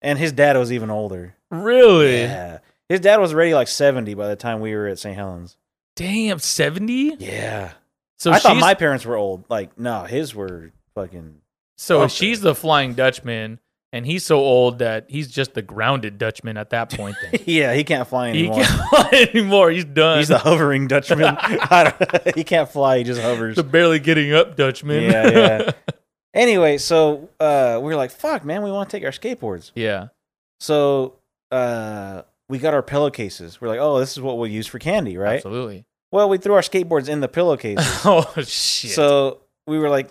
And 0.00 0.18
his 0.18 0.32
dad 0.32 0.56
was 0.56 0.72
even 0.72 0.88
older. 0.88 1.36
Really? 1.50 2.22
Yeah. 2.22 2.60
His 2.88 3.00
dad 3.00 3.18
was 3.18 3.34
already 3.34 3.52
like 3.52 3.68
70 3.68 4.14
by 4.14 4.28
the 4.28 4.36
time 4.36 4.60
we 4.60 4.74
were 4.74 4.86
at 4.86 4.98
St. 4.98 5.14
Helens. 5.14 5.58
Damn, 5.96 6.38
70? 6.38 7.16
Yeah. 7.18 7.72
So 8.18 8.32
I 8.32 8.38
thought 8.38 8.56
my 8.56 8.74
parents 8.74 9.04
were 9.04 9.16
old. 9.16 9.44
Like, 9.48 9.78
no, 9.78 10.04
his 10.04 10.34
were 10.34 10.72
fucking. 10.94 11.36
so 11.76 12.08
she's 12.08 12.40
the 12.40 12.54
flying 12.54 12.94
Dutchman 12.94 13.60
and 13.92 14.04
he's 14.04 14.24
so 14.24 14.38
old 14.38 14.80
that 14.80 15.06
he's 15.08 15.30
just 15.30 15.54
the 15.54 15.62
grounded 15.62 16.18
Dutchman 16.18 16.56
at 16.56 16.70
that 16.70 16.90
point 16.90 17.16
then. 17.22 17.40
Yeah, 17.46 17.72
he 17.74 17.84
can't 17.84 18.06
fly 18.06 18.28
anymore. 18.28 18.58
he 18.58 18.64
can't 18.64 18.88
fly 18.90 19.28
anymore. 19.34 19.70
He's 19.70 19.84
done. 19.84 20.18
He's 20.18 20.28
the 20.28 20.38
hovering 20.38 20.86
Dutchman. 20.86 21.36
He 22.34 22.44
can't 22.44 22.68
fly. 22.68 22.98
He 22.98 23.04
just 23.04 23.20
hovers. 23.20 23.56
the 23.56 23.62
barely 23.62 23.98
getting 23.98 24.34
up 24.34 24.56
Dutchman. 24.56 25.02
Yeah, 25.04 25.30
yeah. 25.30 25.70
Anyway, 26.34 26.76
so 26.76 27.30
uh, 27.40 27.78
we 27.82 27.86
were 27.88 27.96
like, 27.96 28.10
"Fuck, 28.10 28.44
man, 28.44 28.62
we 28.62 28.70
want 28.70 28.90
to 28.90 28.96
take 28.96 29.04
our 29.04 29.10
skateboards." 29.10 29.72
yeah. 29.74 30.08
So 30.60 31.14
uh, 31.50 32.22
we 32.50 32.58
got 32.58 32.74
our 32.74 32.82
pillowcases. 32.82 33.60
We're 33.60 33.68
like, 33.68 33.80
"Oh, 33.80 33.98
this 33.98 34.12
is 34.12 34.20
what 34.20 34.36
we'll 34.36 34.50
use 34.50 34.66
for 34.66 34.78
candy, 34.78 35.16
right?" 35.16 35.36
Absolutely. 35.36 35.86
Well, 36.12 36.28
we 36.28 36.38
threw 36.38 36.54
our 36.54 36.60
skateboards 36.60 37.08
in 37.08 37.20
the 37.20 37.28
pillowcases. 37.28 37.84
oh 38.04 38.32
shit. 38.38 38.92
so 38.92 39.40
we 39.66 39.78
were 39.78 39.88
like, 39.90 40.08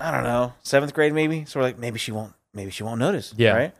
I 0.00 0.10
don't 0.10 0.24
know, 0.24 0.54
seventh 0.62 0.94
grade 0.94 1.12
maybe. 1.12 1.44
So 1.44 1.60
we're 1.60 1.64
like, 1.66 1.78
maybe 1.78 1.98
she 1.98 2.12
won't. 2.12 2.32
Maybe 2.54 2.70
she 2.70 2.82
won't 2.82 2.98
notice. 2.98 3.32
Yeah. 3.36 3.52
Right. 3.52 3.74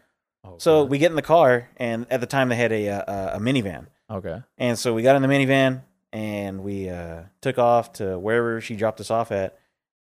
Oh, 0.44 0.54
So 0.58 0.82
God. 0.82 0.90
we 0.90 0.98
get 0.98 1.10
in 1.10 1.16
the 1.16 1.22
car, 1.22 1.68
and 1.76 2.06
at 2.10 2.20
the 2.20 2.26
time 2.26 2.48
they 2.48 2.56
had 2.56 2.72
a 2.72 2.88
uh, 2.88 3.36
a 3.36 3.40
minivan, 3.40 3.86
okay. 4.10 4.40
and 4.58 4.78
so 4.78 4.94
we 4.94 5.02
got 5.02 5.16
in 5.16 5.22
the 5.22 5.28
minivan 5.28 5.82
and 6.12 6.62
we 6.64 6.88
uh, 6.88 7.22
took 7.40 7.58
off 7.58 7.92
to 7.94 8.18
wherever 8.18 8.60
she 8.60 8.74
dropped 8.74 9.00
us 9.00 9.10
off 9.10 9.30
at, 9.32 9.58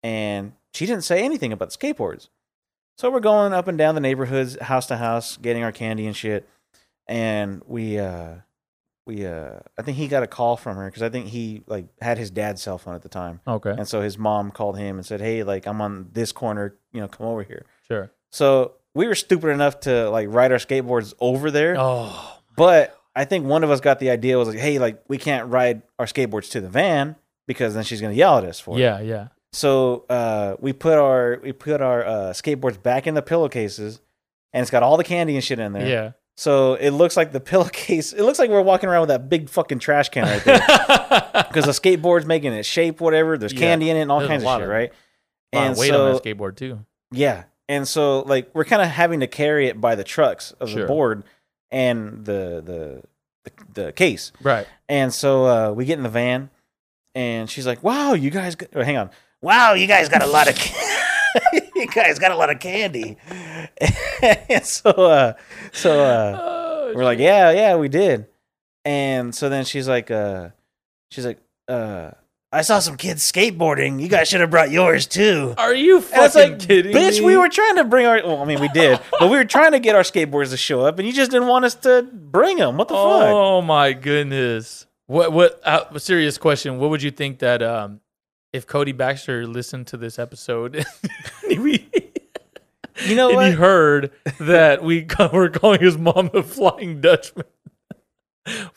and 0.03 0.53
she 0.73 0.85
didn't 0.85 1.03
say 1.03 1.23
anything 1.23 1.51
about 1.51 1.71
the 1.71 1.77
skateboards. 1.77 2.29
So 2.97 3.09
we're 3.09 3.21
going 3.21 3.53
up 3.53 3.67
and 3.67 3.77
down 3.77 3.95
the 3.95 4.01
neighborhoods, 4.01 4.57
house 4.61 4.85
to 4.87 4.97
house, 4.97 5.35
getting 5.37 5.63
our 5.63 5.71
candy 5.71 6.05
and 6.05 6.15
shit, 6.15 6.47
and 7.07 7.61
we 7.65 7.97
uh, 7.97 8.35
we 9.09 9.25
uh, 9.25 9.59
I 9.77 9.81
think 9.81 9.97
he 9.97 10.07
got 10.07 10.23
a 10.23 10.27
call 10.27 10.55
from 10.57 10.77
her 10.77 10.85
because 10.87 11.03
I 11.03 11.09
think 11.09 11.27
he 11.27 11.63
like 11.67 11.87
had 12.01 12.17
his 12.17 12.29
dad's 12.31 12.61
cell 12.61 12.77
phone 12.77 12.95
at 12.95 13.01
the 13.01 13.09
time, 13.09 13.41
Okay. 13.47 13.71
and 13.71 13.87
so 13.87 14.01
his 14.01 14.17
mom 14.17 14.51
called 14.51 14.77
him 14.77 14.97
and 14.97 15.05
said, 15.05 15.19
"Hey, 15.19 15.43
like 15.43 15.65
I'm 15.67 15.81
on 15.81 16.09
this 16.13 16.31
corner, 16.31 16.75
you 16.93 17.01
know, 17.01 17.07
come 17.07 17.27
over 17.27 17.43
here." 17.43 17.65
Sure. 17.87 18.11
So 18.29 18.73
we 18.93 19.07
were 19.07 19.15
stupid 19.15 19.49
enough 19.49 19.79
to 19.81 20.09
like 20.09 20.27
ride 20.29 20.51
our 20.51 20.57
skateboards 20.59 21.13
over 21.19 21.51
there. 21.51 21.75
Oh. 21.77 22.37
But 22.55 22.95
I 23.15 23.25
think 23.25 23.45
one 23.45 23.63
of 23.63 23.71
us 23.71 23.79
got 23.81 23.99
the 23.99 24.09
idea 24.11 24.37
was 24.37 24.47
like, 24.49 24.59
hey, 24.59 24.79
like 24.79 25.01
we 25.07 25.17
can't 25.17 25.49
ride 25.49 25.81
our 25.97 26.05
skateboards 26.05 26.51
to 26.51 26.61
the 26.61 26.69
van 26.69 27.15
because 27.47 27.73
then 27.73 27.83
she's 27.83 28.01
gonna 28.01 28.13
yell 28.13 28.37
at 28.37 28.43
us 28.45 28.59
for 28.59 28.77
it. 28.77 28.81
Yeah, 28.81 28.99
yeah. 29.01 29.27
So 29.51 30.05
uh, 30.09 30.55
we 30.59 30.73
put 30.73 30.97
our 30.99 31.39
we 31.43 31.51
put 31.53 31.81
our 31.81 32.05
uh, 32.05 32.13
skateboards 32.33 32.81
back 32.81 33.07
in 33.07 33.15
the 33.15 33.21
pillowcases, 33.23 33.99
and 34.53 34.61
it's 34.61 34.69
got 34.71 34.83
all 34.83 34.95
the 34.97 35.03
candy 35.03 35.35
and 35.35 35.43
shit 35.43 35.57
in 35.59 35.73
there. 35.73 35.87
Yeah. 35.87 36.11
So 36.39 36.75
it 36.75 36.91
looks 36.91 37.17
like 37.17 37.33
the 37.33 37.39
pillowcase. 37.51 38.13
It 38.13 38.21
looks 38.23 38.39
like 38.39 38.49
we're 38.49 38.61
walking 38.61 38.87
around 38.87 39.01
with 39.01 39.09
that 39.09 39.27
big 39.27 39.49
fucking 39.49 39.79
trash 39.79 40.07
can 40.07 40.23
right 40.23 40.41
there 40.45 40.59
because 41.49 41.65
the 41.65 41.71
skateboard's 41.73 42.25
making 42.25 42.53
it 42.53 42.63
shape, 42.65 43.01
whatever. 43.01 43.37
There's 43.37 43.51
Yeah. 43.51 43.59
candy 43.59 43.89
in 43.89 43.97
it 43.97 44.01
and 44.03 44.11
all 44.11 44.19
There's 44.19 44.29
a 44.29 44.31
kinds 44.31 44.43
of 44.43 44.45
lot 44.45 44.57
shit, 44.59 44.63
of- 44.63 44.69
right? 44.69 44.93
A 45.51 45.55
lot 45.57 45.63
and 45.63 45.71
of 45.73 45.77
weight 45.79 45.89
so 45.89 46.05
on 46.07 46.13
that 46.13 46.23
skateboard 46.23 46.55
too. 46.55 46.79
yeah. 47.11 47.43
And 47.67 47.85
so 47.87 48.21
like 48.21 48.49
we're 48.53 48.63
kind 48.65 48.81
of 48.81 48.87
having 48.87 49.19
to 49.19 49.27
carry 49.27 49.67
it 49.67 49.81
by 49.81 49.95
the 49.95 50.03
trucks 50.05 50.51
of 50.61 50.69
Sure. 50.69 50.81
the 50.83 50.87
board 50.87 51.23
and 51.71 52.25
the 52.25 52.63
the 52.65 53.03
the, 53.73 53.83
the 53.83 53.91
case. 53.91 54.31
Right. 54.41 54.65
And 54.87 55.13
so 55.13 55.45
uh, 55.45 55.71
we 55.73 55.83
get 55.85 55.97
in 55.97 56.03
the 56.03 56.09
van, 56.09 56.49
and 57.15 57.49
she's 57.49 57.67
like, 57.67 57.83
"Wow, 57.83 58.13
you 58.13 58.29
guys! 58.31 58.55
Got, 58.55 58.69
oh, 58.75 58.81
hang 58.83 58.97
on. 58.97 59.09
Wow, 59.41 59.73
you 59.73 59.87
guys 59.87 60.09
got 60.09 60.21
a 60.23 60.27
lot 60.27 60.47
of 60.49 60.55
you 61.83 61.87
guys 61.87 62.19
got 62.19 62.31
a 62.31 62.35
lot 62.35 62.49
of 62.49 62.59
candy." 62.59 63.17
so 64.63 64.89
uh, 64.89 65.33
so 65.71 65.99
uh, 65.99 66.37
Oh, 66.41 66.93
we're 66.95 67.03
like, 67.03 67.19
"Yeah, 67.19 67.51
yeah, 67.51 67.75
we 67.75 67.87
did." 67.89 68.25
And 68.85 69.33
so 69.35 69.49
then 69.49 69.65
she's 69.65 69.87
like, 69.87 70.09
uh, 70.09 70.49
she's 71.11 71.25
like, 71.25 71.39
uh, 71.67 72.11
"I 72.51 72.61
saw 72.61 72.79
some 72.79 72.97
kids 72.97 73.29
skateboarding. 73.29 74.01
You 74.01 74.07
guys 74.07 74.27
should 74.29 74.41
have 74.41 74.49
brought 74.49 74.71
yours 74.71 75.05
too." 75.05 75.53
Are 75.57 75.73
you 75.75 75.97
And 75.97 76.05
it's 76.05 76.33
fucking 76.35 76.51
like, 76.51 76.59
kidding 76.59 76.95
bitch, 76.95 77.19
me? 77.19 77.25
we 77.25 77.37
were 77.37 77.49
trying 77.49 77.75
to 77.75 77.83
bring 77.83 78.05
our. 78.05 78.21
Well, 78.23 78.41
I 78.41 78.45
mean, 78.45 78.59
we 78.59 78.69
did, 78.69 78.99
but 79.19 79.29
we 79.29 79.37
were 79.37 79.45
trying 79.45 79.73
to 79.73 79.79
get 79.79 79.95
our 79.95 80.01
skateboards 80.03 80.49
to 80.51 80.57
show 80.57 80.81
up, 80.81 80.97
and 80.99 81.07
you 81.07 81.13
just 81.13 81.31
didn't 81.31 81.47
want 81.47 81.65
us 81.65 81.75
to 81.75 82.03
bring 82.11 82.57
them. 82.57 82.77
What 82.77 82.87
the 82.87 82.95
fuck? 82.95 83.03
Oh 83.03 83.61
my 83.61 83.93
goodness. 83.93 84.85
What 85.07 85.31
what 85.33 85.59
uh, 85.63 85.85
a 85.91 85.99
serious 85.99 86.37
question. 86.37 86.77
What 86.79 86.89
would 86.91 87.03
you 87.03 87.11
think 87.11 87.39
that 87.39 87.61
um 87.61 87.99
if 88.53 88.65
Cody 88.67 88.91
Baxter 88.91 89.45
listened 89.47 89.87
to 89.87 89.97
this 89.97 90.17
episode 90.19 90.85
we, 91.47 91.87
You 93.07 93.15
know 93.15 93.27
and 93.29 93.35
what? 93.35 93.45
he 93.47 93.51
heard 93.53 94.11
that 94.39 94.83
we 94.83 95.05
were 95.33 95.49
calling 95.49 95.79
his 95.81 95.97
mom 95.97 96.29
the 96.33 96.43
Flying 96.43 96.99
Dutchman? 97.01 97.45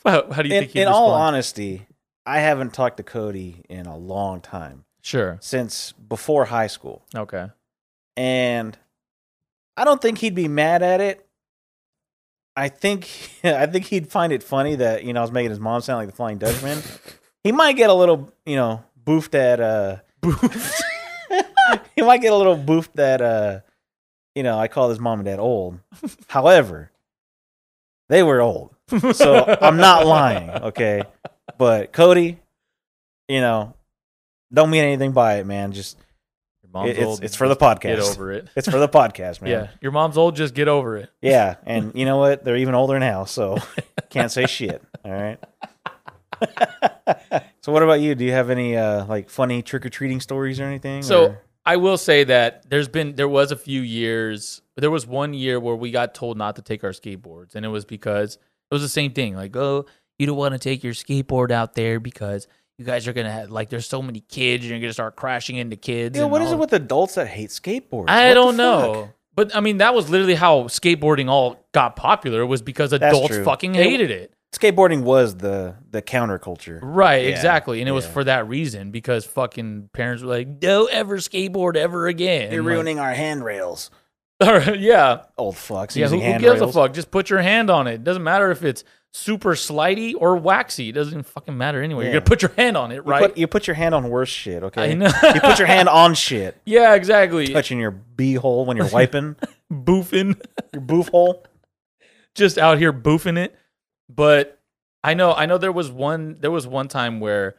How, 0.05 0.31
how 0.31 0.41
do 0.41 0.49
you 0.49 0.55
in, 0.55 0.61
think 0.61 0.71
he'd 0.73 0.81
in 0.83 0.87
all 0.87 1.11
honesty, 1.11 1.87
I 2.25 2.39
haven't 2.39 2.73
talked 2.73 2.97
to 2.97 3.03
Cody 3.03 3.63
in 3.69 3.85
a 3.85 3.97
long 3.97 4.39
time 4.39 4.85
Sure. 5.01 5.37
since 5.41 5.91
before 5.93 6.45
high 6.45 6.67
school, 6.67 7.03
Okay. 7.15 7.47
and 8.15 8.77
I 9.75 9.83
don't 9.83 10.01
think 10.01 10.19
he'd 10.19 10.35
be 10.35 10.47
mad 10.47 10.83
at 10.83 11.01
it. 11.01 11.25
I 12.55 12.69
think 12.69 13.09
I 13.43 13.65
think 13.65 13.85
he'd 13.85 14.07
find 14.09 14.31
it 14.31 14.43
funny 14.43 14.75
that 14.75 15.03
you 15.03 15.11
know 15.11 15.19
I 15.19 15.23
was 15.23 15.31
making 15.31 15.49
his 15.49 15.59
mom 15.59 15.81
sound 15.81 15.97
like 15.97 16.07
the 16.09 16.15
Flying 16.15 16.37
Dutchman. 16.37 16.77
he 17.43 17.51
might 17.51 17.73
get 17.75 17.89
a 17.89 17.93
little 17.93 18.31
you 18.45 18.55
know 18.55 18.83
boofed 19.05 19.35
at 19.35 19.59
uh 19.59 19.97
he 21.95 22.01
might 22.03 22.21
get 22.21 22.31
a 22.33 22.35
little 22.35 22.57
boofed 22.57 22.93
that 22.95 23.21
uh 23.21 23.59
you 24.35 24.43
know 24.43 24.57
I 24.57 24.67
call 24.67 24.89
his 24.89 24.99
mom 24.99 25.19
and 25.19 25.25
dad 25.25 25.39
old. 25.39 25.79
However, 26.27 26.91
they 28.09 28.23
were 28.23 28.41
old. 28.41 28.75
So 29.13 29.57
I'm 29.61 29.77
not 29.77 30.05
lying, 30.05 30.49
okay? 30.49 31.03
But 31.57 31.93
Cody, 31.93 32.39
you 33.27 33.41
know, 33.41 33.73
don't 34.53 34.69
mean 34.69 34.83
anything 34.83 35.13
by 35.13 35.35
it, 35.39 35.45
man. 35.45 35.71
Just 35.71 35.97
Your 36.63 36.71
mom's 36.73 36.89
it- 36.91 36.97
it's 36.97 37.05
old. 37.05 37.23
it's 37.23 37.35
for 37.35 37.47
the 37.47 37.55
podcast. 37.55 37.81
Get 37.81 37.99
over 37.99 38.31
it. 38.33 38.47
It's 38.55 38.67
for 38.69 38.77
the 38.79 38.89
podcast, 38.89 39.41
man. 39.41 39.51
Yeah. 39.51 39.67
Your 39.81 39.91
mom's 39.91 40.17
old. 40.17 40.35
Just 40.35 40.53
get 40.53 40.67
over 40.67 40.97
it. 40.97 41.09
Yeah, 41.21 41.55
and 41.65 41.91
you 41.95 42.05
know 42.05 42.17
what? 42.17 42.43
They're 42.43 42.57
even 42.57 42.75
older 42.75 42.99
now, 42.99 43.25
so 43.25 43.57
can't 44.09 44.31
say 44.31 44.45
shit. 44.47 44.81
All 45.05 45.11
right. 45.11 45.39
so 47.63 47.71
what 47.71 47.81
about 47.83 48.01
you? 48.01 48.13
Do 48.15 48.23
you 48.25 48.31
have 48.33 48.49
any 48.49 48.75
uh 48.77 49.05
like 49.05 49.29
funny 49.29 49.61
trick 49.61 49.85
or 49.85 49.89
treating 49.89 50.19
stories 50.19 50.59
or 50.59 50.65
anything? 50.65 51.01
So 51.01 51.25
or- 51.29 51.41
I 51.65 51.77
will 51.77 51.97
say 51.97 52.25
that 52.25 52.69
there's 52.69 52.89
been 52.89 53.15
there 53.15 53.29
was 53.29 53.51
a 53.51 53.55
few 53.55 53.81
years. 53.81 54.61
There 54.75 54.91
was 54.91 55.07
one 55.07 55.33
year 55.33 55.59
where 55.59 55.75
we 55.75 55.91
got 55.91 56.13
told 56.13 56.37
not 56.37 56.57
to 56.57 56.61
take 56.61 56.83
our 56.83 56.91
skateboards, 56.91 57.55
and 57.55 57.65
it 57.65 57.69
was 57.69 57.85
because 57.85 58.35
it 58.35 58.73
was 58.73 58.81
the 58.81 58.89
same 58.89 59.13
thing. 59.13 59.35
Like, 59.35 59.55
oh, 59.55 59.85
you 60.19 60.27
don't 60.27 60.35
want 60.35 60.53
to 60.53 60.59
take 60.59 60.83
your 60.83 60.93
skateboard 60.93 61.51
out 61.51 61.73
there 61.73 61.99
because 62.01 62.47
you 62.77 62.83
guys 62.85 63.07
are 63.07 63.13
gonna 63.13 63.31
have 63.31 63.49
like 63.49 63.69
there's 63.69 63.87
so 63.87 64.01
many 64.01 64.19
kids, 64.19 64.63
and 64.65 64.71
you're 64.71 64.81
gonna 64.81 64.91
start 64.93 65.15
crashing 65.15 65.55
into 65.55 65.77
kids. 65.77 66.17
yeah, 66.17 66.23
and 66.23 66.31
what 66.31 66.41
is 66.41 66.49
all- 66.49 66.55
it 66.55 66.59
with 66.59 66.73
adults 66.73 67.15
that 67.15 67.27
hate 67.27 67.49
skateboards? 67.49 68.09
I 68.09 68.29
What 68.29 68.33
don't 68.33 68.47
fuck? 68.53 68.57
know. 68.57 69.09
But 69.35 69.55
I 69.55 69.61
mean, 69.61 69.77
that 69.77 69.95
was 69.95 70.09
literally 70.09 70.35
how 70.35 70.63
skateboarding 70.63 71.29
all 71.29 71.65
got 71.71 71.95
popular 71.95 72.45
was 72.45 72.61
because 72.61 72.91
adults 72.93 73.35
true. 73.35 73.43
fucking 73.45 73.73
It- 73.75 73.83
hated 73.83 74.11
it. 74.11 74.32
Skateboarding 74.53 75.01
was 75.03 75.35
the 75.37 75.75
the 75.91 76.01
counterculture. 76.01 76.79
Right, 76.81 77.23
Yeah, 77.23 77.29
exactly. 77.31 77.79
And 77.81 77.89
it 77.89 77.91
was 77.91 78.05
for 78.05 78.23
that 78.23 78.47
reason 78.47 78.91
because 78.91 79.25
fucking 79.25 79.89
parents 79.93 80.21
were 80.23 80.29
like, 80.29 80.59
"Don't 80.59 80.91
ever 80.91 81.17
skateboard 81.17 81.75
ever 81.75 82.07
again." 82.07 82.51
You're 82.53 82.61
like, 82.63 82.69
ruining 82.73 82.99
our 82.99 83.13
handrails. 83.13 83.89
Yeah, 84.41 85.23
Old 85.37 85.55
fucks. 85.55 85.95
yeah. 85.95 86.07
Who, 86.07 86.19
who 86.19 86.39
gives 86.39 86.59
a 86.61 86.67
fuck? 86.71 86.93
Just 86.93 87.11
put 87.11 87.29
your 87.29 87.41
hand 87.41 87.69
on 87.69 87.87
it. 87.87 88.03
Doesn't 88.03 88.23
matter 88.23 88.51
if 88.51 88.61
it's 88.63 88.83
super 89.13 89.51
slidey 89.53 90.13
or 90.17 90.35
waxy. 90.35 90.89
It 90.89 90.93
doesn't 90.93 91.23
fucking 91.23 91.57
matter 91.57 91.81
anyway. 91.81 92.05
You're 92.05 92.13
gonna 92.15 92.25
put 92.25 92.41
your 92.41 92.51
hand 92.57 92.75
on 92.75 92.91
it, 92.91 92.95
You 92.95 93.01
right? 93.03 93.21
put, 93.21 93.37
you 93.37 93.47
put 93.47 93.67
your 93.67 93.75
hand 93.75 93.95
on 93.95 94.09
worse 94.09 94.27
shit, 94.29 94.63
okay? 94.63 94.91
I 94.91 94.93
know. 94.95 95.05
you 95.33 95.39
put 95.39 95.59
your 95.59 95.67
hand 95.67 95.87
on 95.87 96.13
shit. 96.15 96.57
yeah, 96.65 96.93
exactly. 96.95 97.47
Touching 97.47 97.79
your 97.79 97.91
bee 97.91 98.33
hole 98.33 98.65
when 98.65 98.75
you're 98.75 98.89
wiping. 98.91 99.35
Boofing, 99.71 100.41
your 100.73 100.81
boof 100.81 101.07
hole. 101.09 101.45
just 102.35 102.57
out 102.57 102.77
here 102.79 102.91
boofing 102.91 103.37
it. 103.37 103.55
But 104.09 104.59
I 105.03 105.13
know, 105.13 105.33
I 105.33 105.45
know. 105.45 105.57
There 105.57 105.71
was 105.71 105.91
one. 105.91 106.37
There 106.39 106.51
was 106.51 106.67
one 106.67 106.87
time 106.87 107.19
where 107.19 107.55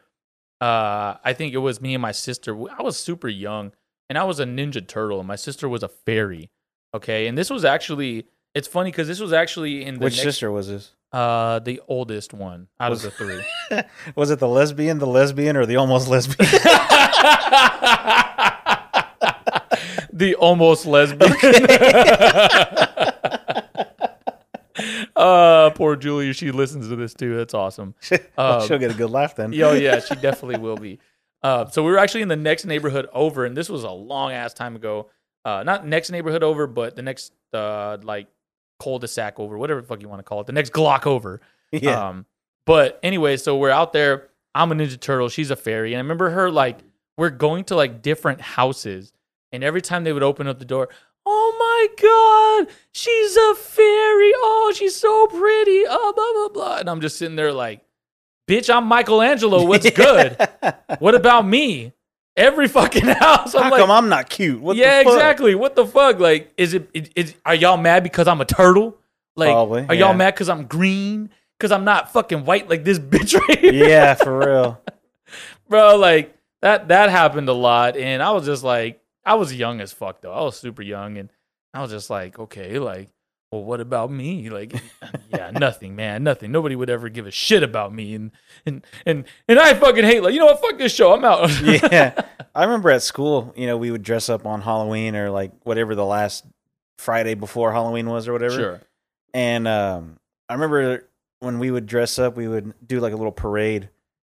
uh, 0.61 1.15
I 1.25 1.33
think 1.35 1.55
it 1.55 1.59
was 1.59 1.81
me 1.81 1.95
and 1.95 2.03
my 2.03 2.13
sister. 2.13 2.57
I 2.79 2.83
was 2.83 2.97
super 2.97 3.29
young, 3.29 3.73
and 4.09 4.19
I 4.19 4.25
was 4.25 4.41
a 4.41 4.45
Ninja 4.45 4.87
Turtle, 4.87 5.19
and 5.19 5.29
my 5.29 5.37
sister 5.37 5.69
was 5.69 5.83
a 5.83 5.89
fairy. 5.89 6.51
Okay, 6.95 7.27
and 7.27 7.37
this 7.37 7.51
was 7.51 7.65
actually. 7.65 8.27
It's 8.55 8.69
funny 8.69 8.91
because 8.93 9.09
this 9.09 9.19
was 9.21 9.33
actually 9.33 9.85
in 9.85 9.95
the 9.99 10.05
Which 10.05 10.15
next, 10.15 10.23
sister 10.23 10.51
was 10.53 10.69
this? 10.69 10.93
uh 11.13 11.59
the 11.61 11.81
oldest 11.89 12.33
one 12.33 12.69
out 12.81 12.91
Was- 12.91 13.05
of 13.05 13.17
the 13.17 13.45
three. 13.71 13.83
Was 14.17 14.31
it 14.31 14.39
the 14.41 14.49
lesbian, 14.49 14.99
the 14.99 15.07
lesbian, 15.07 15.57
or 15.57 15.65
the 15.67 15.77
almost 15.77 16.09
lesbian? 16.09 16.39
the 20.13 20.35
almost 20.39 20.87
lesbian. 20.87 21.33
Uh, 25.17 25.71
poor 25.71 25.97
Julia. 25.97 26.33
She 26.33 26.51
listens 26.51 26.89
to 26.89 26.97
this 26.97 27.15
too. 27.15 27.37
That's 27.37 27.55
awesome. 27.55 27.95
Well, 28.37 28.61
Um, 28.63 28.67
She'll 28.69 28.79
get 28.79 28.91
a 28.91 28.95
good 28.95 29.11
laugh 29.11 29.37
then. 29.37 29.53
Oh 29.63 29.73
yeah, 29.73 30.01
she 30.01 30.15
definitely 30.21 30.59
will 30.59 30.77
be. 30.77 30.99
Uh, 31.43 31.67
so 31.69 31.83
we 31.83 31.91
were 31.91 31.99
actually 31.99 32.23
in 32.23 32.29
the 32.29 32.37
next 32.37 32.65
neighborhood 32.65 33.07
over, 33.13 33.45
and 33.45 33.57
this 33.57 33.69
was 33.69 33.85
a 33.85 33.91
long 33.91 34.33
ass 34.33 34.55
time 34.55 34.77
ago. 34.77 35.11
Uh, 35.45 35.63
not 35.63 35.87
next 35.87 36.11
neighborhood 36.11 36.43
over, 36.43 36.67
but 36.67 36.97
the 36.97 37.03
next 37.03 37.33
uh, 37.53 37.99
like 38.03 38.29
cul-de-sac 38.83 39.39
over, 39.39 39.57
whatever 39.59 39.81
the 39.83 39.87
fuck 39.87 40.01
you 40.01 40.09
want 40.09 40.19
to 40.19 40.25
call 40.25 40.41
it, 40.41 40.47
the 40.47 40.53
next 40.53 40.73
Glock 40.73 41.07
over. 41.07 41.41
Yeah. 41.73 42.09
Um, 42.09 42.27
but 42.67 43.01
anyway, 43.03 43.37
so 43.37 43.57
we're 43.59 43.71
out 43.71 43.93
there. 43.93 44.29
I'm 44.55 44.71
a 44.71 44.77
Ninja 44.77 44.99
Turtle. 44.99 45.29
She's 45.29 45.51
a 45.51 45.57
fairy. 45.57 45.93
And 45.93 45.99
I 45.99 46.03
remember 46.03 46.31
her 46.31 46.49
like, 46.51 46.79
we're 47.19 47.31
going 47.31 47.65
to 47.65 47.75
like 47.77 48.01
different 48.01 48.41
houses. 48.41 49.13
And 49.51 49.65
every 49.65 49.83
time 49.83 50.05
they 50.05 50.13
would 50.13 50.23
open 50.23 50.47
up 50.47 50.61
the 50.61 50.65
door, 50.65 50.89
oh 51.27 51.55
my 51.59 52.67
God, 52.67 52.75
she's 52.93 53.37
a 53.37 53.55
fairy. 53.55 54.33
Oh, 54.37 54.73
she's 54.75 54.95
so 54.97 55.27
pretty. 55.27 55.85
Oh, 55.89 56.13
blah, 56.15 56.33
blah, 56.33 56.63
blah. 56.65 56.79
And 56.79 56.91
I'm 56.91 57.01
just 57.01 57.17
sitting 57.19 57.37
there 57.37 57.53
like, 57.53 57.81
bitch, 58.49 58.73
I'm 58.75 58.87
Michelangelo. 58.87 59.65
What's 59.65 59.89
good? 59.93 60.37
What 60.99 61.15
about 61.15 61.47
me? 61.47 61.93
Every 62.37 62.67
fucking 62.67 63.05
house. 63.07 63.55
I'm 63.55 63.65
How 63.65 63.71
like, 63.71 63.81
come 63.81 63.91
I'm 63.93 64.09
not 64.09 64.29
cute? 64.29 64.61
What 64.61 64.77
yeah, 64.77 64.99
the 64.99 65.05
fuck? 65.05 65.15
exactly. 65.15 65.55
What 65.55 65.77
the 65.77 65.87
fuck? 65.87 66.19
Like, 66.19 66.53
is 66.57 66.75
it? 66.75 66.89
Is, 66.93 67.11
is 67.15 67.35
are 67.47 67.55
y'all 67.55 67.77
mad 67.77 68.03
because 68.03 68.27
I'm 68.27 68.41
a 68.41 68.45
turtle? 68.45 68.97
Like, 69.37 69.51
Probably, 69.53 69.87
are 69.89 69.95
y'all 69.95 70.15
mad 70.15 70.35
because 70.35 70.49
I'm 70.49 70.67
green? 70.67 71.31
Because 71.59 71.71
I'm 71.71 71.85
not 71.85 72.13
fucking 72.13 72.45
white 72.45 72.69
like 72.69 72.83
this 72.85 72.99
bitch 73.01 73.39
right 73.39 73.59
here, 73.61 73.89
Yeah, 73.89 74.15
for 74.15 74.39
real. 74.41 74.81
bro. 75.69 75.97
Like 75.97 76.37
that. 76.61 76.89
That 76.89 77.11
happened 77.11 77.49
a 77.49 77.53
lot, 77.53 77.97
and 77.97 78.21
I 78.21 78.33
was 78.33 78.45
just 78.47 78.65
like, 78.65 79.01
I 79.25 79.35
was 79.35 79.55
young 79.55 79.81
as 79.81 79.93
fuck 79.93 80.21
though. 80.21 80.33
I 80.33 80.43
was 80.43 80.57
super 80.57 80.83
young, 80.83 81.17
and 81.19 81.31
I 81.73 81.83
was 81.83 81.91
just 81.91 82.11
like, 82.11 82.39
okay, 82.39 82.79
like, 82.79 83.11
well, 83.51 83.65
what 83.65 83.81
about 83.81 84.11
me? 84.11 84.51
Like, 84.51 84.75
yeah, 85.31 85.51
nothing, 85.53 85.95
man, 85.97 86.25
nothing. 86.25 86.51
Nobody 86.51 86.77
would 86.77 86.91
ever 86.91 87.09
give 87.09 87.27
a 87.27 87.31
shit 87.31 87.63
about 87.63 87.95
me, 87.95 88.15
and 88.15 88.33
and 88.67 88.85
and 89.07 89.25
and 89.49 89.59
I 89.59 89.75
fucking 89.75 90.05
hate. 90.05 90.23
Like, 90.23 90.35
you 90.35 90.41
know 90.41 90.47
what? 90.47 90.61
Fuck 90.61 90.79
this 90.79 90.95
show. 90.95 91.13
I'm 91.13 91.25
out. 91.25 91.51
yeah. 91.93 92.21
I 92.55 92.65
remember 92.65 92.91
at 92.91 93.03
school, 93.03 93.53
you 93.57 93.67
know, 93.67 93.77
we 93.77 93.91
would 93.91 94.03
dress 94.03 94.29
up 94.29 94.47
on 94.47 94.61
Halloween 94.61 95.17
or 95.17 95.31
like 95.31 95.53
whatever 95.65 95.95
the 95.95 96.05
last 96.05 96.45
Friday 96.99 97.35
before 97.35 97.73
Halloween 97.73 98.09
was 98.09 98.29
or 98.29 98.33
whatever. 98.33 98.55
sure. 98.55 98.81
And 99.33 99.67
um, 99.67 100.19
I 100.49 100.55
remember 100.55 101.09
when 101.41 101.59
we 101.59 101.71
would 101.71 101.87
dress 101.87 102.19
up, 102.19 102.37
we 102.37 102.47
would 102.47 102.73
do 102.87 103.01
like 103.01 103.13
a 103.13 103.17
little 103.17 103.33
parade. 103.33 103.89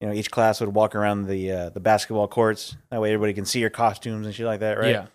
You 0.01 0.07
know, 0.07 0.13
each 0.13 0.29
class 0.29 0.59
would 0.61 0.73
walk 0.73 0.93
around 0.95 1.27
the 1.27 1.51
uh, 1.51 1.69
the 1.69 1.79
basketball 1.79 2.27
courts. 2.27 2.77
That 2.91 3.01
way, 3.01 3.11
everybody 3.13 3.33
can 3.33 3.45
see 3.45 3.59
your 3.59 3.69
costumes 3.71 4.25
and 4.25 4.35
shit 4.35 4.45
like 4.45 4.59
that, 4.59 4.77
right? 4.77 4.91
Yeah. 4.91 5.07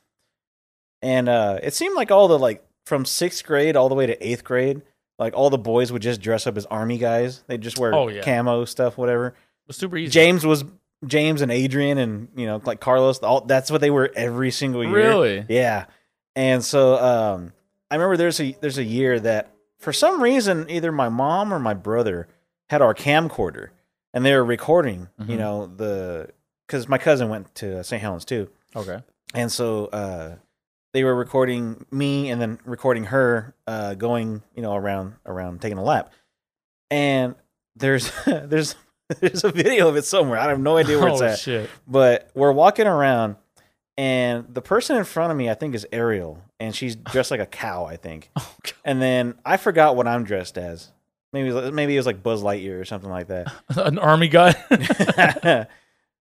And 1.03 1.29
uh, 1.29 1.59
it 1.63 1.75
seemed 1.75 1.97
like 1.97 2.11
all 2.11 2.29
the 2.29 2.39
like 2.39 2.65
from 2.87 3.05
sixth 3.05 3.45
grade 3.45 3.77
all 3.77 3.89
the 3.89 3.95
way 3.95 4.07
to 4.07 4.27
eighth 4.27 4.45
grade, 4.45 4.83
like 5.19 5.35
all 5.35 5.51
the 5.51 5.59
boys 5.59 5.93
would 5.93 6.03
just 6.03 6.21
dress 6.21 6.47
up 6.47 6.57
as 6.57 6.67
army 6.67 6.99
guys. 6.99 7.43
They'd 7.47 7.61
just 7.61 7.79
wear 7.79 7.95
Oh, 7.95 8.09
yeah. 8.09 8.23
camo 8.23 8.65
stuff, 8.65 8.97
whatever. 8.99 9.29
It 9.29 9.35
was 9.69 9.77
super 9.77 9.97
easy. 9.97 10.11
James 10.13 10.45
was 10.47 10.65
James 11.07 11.43
and 11.43 11.51
Adrian 11.51 11.99
and 11.99 12.29
you 12.37 12.47
know 12.47 12.61
like 12.65 12.81
Carlos. 12.81 13.19
All, 13.19 13.43
that's 13.43 13.71
what 13.71 13.81
they 13.81 13.91
were 13.91 14.11
every 14.15 14.51
single 14.51 14.83
year. 14.85 14.93
Really? 14.93 15.47
Yeah. 15.49 15.87
And 16.35 16.65
so 16.65 16.97
um, 16.97 17.53
I 17.91 17.97
remember 17.97 18.17
there's 18.17 18.41
a 18.41 18.57
there's 18.61 18.79
a 18.79 18.85
year 18.85 19.19
that 19.21 19.53
for 19.79 19.93
some 19.93 20.23
reason 20.23 20.69
either 20.71 20.91
my 20.93 21.09
mom 21.09 21.53
or 21.53 21.59
my 21.59 21.75
brother 21.75 22.27
had 22.69 22.81
our 22.83 22.95
camcorder 22.95 23.69
and 24.15 24.25
they 24.25 24.35
were 24.35 24.45
recording. 24.45 25.09
You 25.27 25.37
Mhm. 25.37 25.39
know 25.39 25.67
the 25.67 26.31
because 26.67 26.89
my 26.89 26.99
cousin 26.99 27.29
went 27.29 27.55
to 27.57 27.83
St. 27.85 28.01
Helens 28.01 28.25
too, 28.25 28.49
Okay. 28.75 29.03
and 29.35 29.51
so 29.53 29.87
uh, 29.87 30.37
they 30.93 31.05
were 31.05 31.15
recording 31.15 31.85
me 31.91 32.31
and 32.31 32.41
then 32.41 32.59
recording 32.65 33.05
her 33.05 33.55
uh, 33.67 33.95
going 33.95 34.43
you 34.55 34.63
know 34.63 34.75
around 34.75 35.15
around 35.27 35.61
taking 35.61 35.79
a 35.79 35.85
lap. 35.85 36.13
And 36.91 37.35
there's 37.77 38.11
there's 38.27 38.75
there's 39.21 39.45
a 39.45 39.51
video 39.51 39.89
of 39.89 39.97
it 39.97 40.05
somewhere. 40.05 40.39
I 40.39 40.49
have 40.49 40.61
no 40.61 40.77
idea 40.77 40.99
where 40.99 41.09
it's 41.09 41.21
oh 41.23 41.27
at 41.27 41.39
shit. 41.39 41.69
but 41.87 42.31
we're 42.35 42.53
walking 42.53 42.87
around 42.87 43.37
and 43.99 44.47
the 44.49 44.63
person 44.63 44.97
in 44.97 45.05
front 45.05 45.31
of 45.31 45.37
me 45.37 45.51
i 45.51 45.55
think 45.55 45.75
is 45.75 45.87
ariel 45.93 46.43
and 46.59 46.75
she's 46.75 46.97
dressed 46.97 47.31
like 47.31 47.41
a 47.41 47.47
cow 47.47 47.85
i 47.85 47.95
think 47.95 48.31
Oh, 48.37 48.55
and 48.87 49.03
then 49.03 49.35
i 49.45 49.59
forgot 49.59 49.97
what 49.97 50.09
i'm 50.09 50.25
dressed 50.25 50.57
as 50.57 50.91
maybe 51.33 51.49
it 51.49 51.53
was- 51.53 51.73
maybe 51.73 51.95
it 51.95 51.99
was 51.99 52.07
like 52.07 52.23
buzz 52.23 52.43
lightyear 52.43 52.81
or 52.81 52.85
something 52.85 53.11
like 53.11 53.29
that. 53.29 53.53
An 53.77 53.99
army 53.99 54.29
guy. 54.29 54.55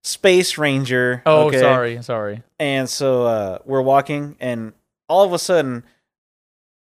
space 0.04 0.58
ranger 0.58 1.22
oh, 1.26 1.46
okay? 1.46 1.60
sorry, 1.60 2.02
sorry. 2.02 2.42
and 2.58 2.88
so 2.90 3.24
uh, 3.24 3.58
we're 3.64 3.82
walking 3.82 4.36
and 4.40 4.72
all 5.08 5.24
of 5.24 5.32
a 5.32 5.38
sudden 5.38 5.84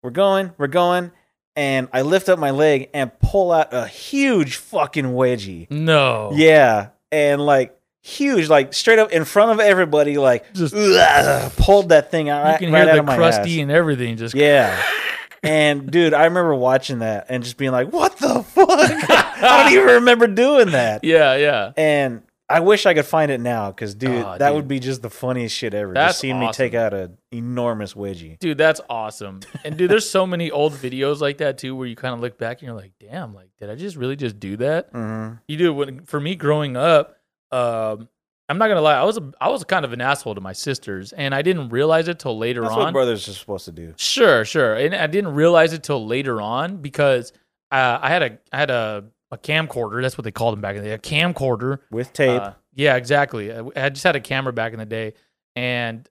we're 0.04 0.10
going 0.10 0.52
we're 0.56 0.68
going 0.68 1.10
and 1.56 1.88
i 1.92 2.02
lift 2.02 2.28
up 2.28 2.38
my 2.38 2.50
leg 2.52 2.88
and 2.94 3.10
pull 3.18 3.50
out 3.50 3.74
a 3.74 3.88
huge 3.88 4.54
fucking 4.54 5.04
wedgie 5.06 5.68
No. 5.68 6.30
Yeah, 6.32 6.90
and 7.10 7.44
like 7.44 7.76
huge, 8.02 8.48
like 8.48 8.72
straight 8.72 9.00
up 9.00 9.10
in 9.10 9.24
front 9.24 9.50
of 9.50 9.58
everybody, 9.58 10.16
like 10.16 10.54
Just- 10.54 10.72
ugh, 10.74 11.52
pulled 11.56 11.88
that 11.88 12.12
thing 12.12 12.28
out 12.28 12.52
You 12.60 12.66
can 12.68 12.72
right 12.72 12.84
hear 12.86 13.02
the 13.02 13.14
crusty 13.16 13.56
ass. 13.56 13.62
and 13.62 13.70
everything. 13.72 14.16
Just 14.16 14.36
Yeah, 14.36 14.80
and 15.42 15.90
dude, 15.90 16.14
I 16.14 16.24
remember 16.24 16.54
watching 16.54 17.00
that 17.00 17.26
and 17.28 17.42
just 17.44 17.56
being 17.56 17.72
like, 17.72 17.92
"What 17.92 18.16
the 18.18 18.42
fuck?" 18.42 18.68
I 18.70 19.62
don't 19.64 19.72
even 19.72 19.94
remember 19.96 20.26
doing 20.26 20.70
that. 20.72 21.04
yeah, 21.04 21.36
yeah. 21.36 21.72
And 21.76 22.22
I 22.50 22.60
wish 22.60 22.86
I 22.86 22.94
could 22.94 23.04
find 23.04 23.30
it 23.30 23.40
now 23.40 23.70
because, 23.70 23.94
dude, 23.94 24.24
that 24.24 24.38
dude. 24.38 24.54
would 24.56 24.68
be 24.68 24.80
just 24.80 25.02
the 25.02 25.10
funniest 25.10 25.54
shit 25.54 25.74
ever. 25.74 25.92
That's 25.92 26.12
just 26.14 26.20
seeing 26.20 26.40
me 26.40 26.46
awesome. 26.46 26.64
take 26.64 26.74
out 26.74 26.94
an 26.94 27.18
enormous 27.30 27.92
wedgie. 27.92 28.38
Dude, 28.38 28.56
that's 28.56 28.80
awesome. 28.88 29.40
And 29.64 29.76
dude, 29.76 29.90
there's 29.90 30.08
so 30.08 30.26
many 30.26 30.50
old 30.50 30.72
videos 30.72 31.20
like 31.20 31.38
that 31.38 31.58
too, 31.58 31.76
where 31.76 31.86
you 31.86 31.94
kind 31.94 32.14
of 32.14 32.20
look 32.20 32.38
back 32.38 32.60
and 32.60 32.66
you're 32.66 32.76
like, 32.76 32.92
damn, 32.98 33.34
like, 33.34 33.50
did 33.60 33.68
I 33.68 33.74
just 33.74 33.96
really 33.96 34.16
just 34.16 34.40
do 34.40 34.56
that? 34.58 34.88
hmm 34.92 35.32
You 35.46 35.56
do. 35.58 35.74
When 35.74 36.04
for 36.06 36.18
me 36.20 36.36
growing 36.36 36.76
up, 36.76 37.16
um, 37.52 38.08
I'm 38.48 38.56
not 38.58 38.68
gonna 38.68 38.80
lie, 38.80 38.94
I 38.98 39.04
was 39.04 39.18
a, 39.18 39.32
I 39.40 39.48
was 39.50 39.62
kind 39.64 39.84
of 39.84 39.92
an 39.92 40.00
asshole 40.00 40.34
to 40.34 40.40
my 40.40 40.52
sisters, 40.54 41.12
and 41.12 41.34
I 41.34 41.42
didn't 41.42 41.68
realize 41.68 42.08
it 42.08 42.18
till 42.18 42.38
later 42.38 42.62
That's 42.62 42.72
on. 42.72 42.78
what 42.78 42.92
brothers 42.92 43.28
are 43.28 43.32
supposed 43.32 43.66
to 43.66 43.72
do. 43.72 43.94
Sure, 43.98 44.44
sure. 44.44 44.74
And 44.74 44.94
I 44.94 45.06
didn't 45.06 45.34
realize 45.34 45.72
it 45.72 45.82
till 45.82 46.06
later 46.06 46.40
on 46.40 46.78
because 46.78 47.32
uh, 47.70 47.98
I 48.00 48.08
had 48.08 48.22
a 48.22 48.38
I 48.52 48.56
had 48.58 48.70
a, 48.70 49.04
a 49.30 49.36
camcorder. 49.38 50.00
That's 50.00 50.16
what 50.16 50.24
they 50.24 50.30
called 50.30 50.54
them 50.54 50.62
back 50.62 50.76
in 50.76 50.82
the 50.82 50.88
day. 50.88 50.94
A 50.94 50.98
camcorder. 50.98 51.80
With 51.90 52.12
tape, 52.14 52.40
Uh, 52.40 52.52
yeah, 52.74 52.96
exactly. 52.96 53.52
I, 53.52 53.62
I 53.76 53.88
just 53.90 54.04
had 54.04 54.16
a 54.16 54.20
camera 54.20 54.52
back 54.52 54.72
in 54.72 54.78
the 54.78 54.86
day, 54.86 55.12
and 55.54 56.08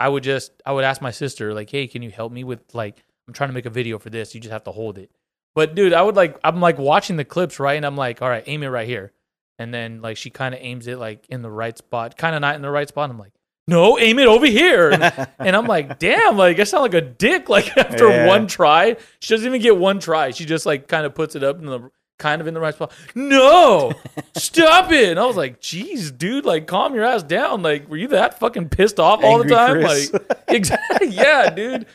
I 0.00 0.08
would 0.08 0.22
just 0.22 0.52
I 0.64 0.72
would 0.72 0.84
ask 0.84 1.02
my 1.02 1.10
sister 1.10 1.52
like, 1.52 1.68
"Hey, 1.68 1.86
can 1.86 2.00
you 2.00 2.10
help 2.10 2.32
me 2.32 2.44
with 2.44 2.60
like 2.74 3.04
I'm 3.28 3.34
trying 3.34 3.50
to 3.50 3.54
make 3.54 3.66
a 3.66 3.70
video 3.70 3.98
for 3.98 4.08
this. 4.10 4.34
You 4.34 4.40
just 4.40 4.52
have 4.52 4.64
to 4.64 4.72
hold 4.72 4.96
it." 4.96 5.10
But 5.54 5.74
dude, 5.74 5.92
I 5.92 6.00
would 6.02 6.16
like 6.16 6.38
I'm 6.42 6.60
like 6.60 6.78
watching 6.78 7.16
the 7.16 7.24
clips 7.24 7.60
right, 7.60 7.74
and 7.74 7.84
I'm 7.84 7.96
like, 7.96 8.22
"All 8.22 8.28
right, 8.28 8.42
aim 8.46 8.62
it 8.62 8.68
right 8.68 8.88
here," 8.88 9.12
and 9.58 9.72
then 9.72 10.00
like 10.02 10.16
she 10.16 10.30
kind 10.30 10.54
of 10.54 10.60
aims 10.62 10.86
it 10.86 10.98
like 10.98 11.26
in 11.28 11.42
the 11.42 11.50
right 11.50 11.76
spot, 11.76 12.16
kind 12.16 12.34
of 12.34 12.40
not 12.40 12.54
in 12.56 12.62
the 12.62 12.70
right 12.70 12.88
spot. 12.88 13.10
I'm 13.10 13.18
like, 13.18 13.32
"No, 13.68 13.98
aim 13.98 14.18
it 14.18 14.26
over 14.26 14.46
here." 14.46 14.90
And, 14.90 15.02
and 15.38 15.56
I'm 15.56 15.66
like, 15.66 15.98
"Damn!" 15.98 16.36
Like 16.36 16.58
I 16.58 16.64
sound 16.64 16.82
like 16.82 16.94
a 16.94 17.00
dick. 17.00 17.48
Like 17.48 17.76
after 17.76 18.08
Yeah. 18.08 18.26
one 18.26 18.46
try, 18.46 18.96
she 19.20 19.34
doesn't 19.34 19.46
even 19.46 19.60
get 19.60 19.76
one 19.76 19.98
try. 20.00 20.30
She 20.30 20.44
just 20.44 20.66
like 20.66 20.88
kind 20.88 21.06
of 21.06 21.14
puts 21.14 21.36
it 21.36 21.42
up 21.44 21.58
in 21.58 21.66
the 21.66 21.90
kind 22.18 22.40
of 22.40 22.46
in 22.46 22.54
the 22.54 22.60
right 22.60 22.74
spot. 22.74 22.92
No, 23.14 23.92
stop 24.36 24.92
it! 24.92 25.10
And 25.10 25.18
I 25.20 25.26
was 25.26 25.36
like, 25.36 25.60
"Jeez, 25.60 26.16
dude, 26.16 26.44
like 26.44 26.66
calm 26.66 26.94
your 26.94 27.04
ass 27.04 27.22
down. 27.22 27.62
Like, 27.62 27.88
were 27.88 27.96
you 27.96 28.08
that 28.08 28.38
fucking 28.38 28.68
pissed 28.68 28.98
off 29.00 29.22
all 29.24 29.38
the 29.42 29.48
time?" 29.48 29.72
Chris. 29.80 30.12
Like, 30.12 30.22
exactly, 30.48 31.08
yeah, 31.08 31.50
dude. 31.50 31.84
I- 31.84 31.86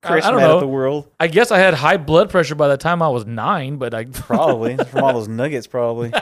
Chris 0.00 0.24
I, 0.24 0.30
don't 0.30 0.38
know. 0.40 0.60
the 0.60 0.66
world. 0.68 1.10
I 1.18 1.26
guess 1.26 1.50
I 1.50 1.58
had 1.58 1.74
high 1.74 1.96
blood 1.96 2.30
pressure 2.30 2.54
by 2.54 2.68
the 2.68 2.76
time 2.76 3.02
I 3.02 3.08
was 3.08 3.26
nine, 3.26 3.78
but 3.78 3.94
I 3.94 4.04
Probably 4.04 4.76
from 4.76 5.02
all 5.02 5.12
those 5.12 5.26
nuggets, 5.26 5.66
probably. 5.66 6.12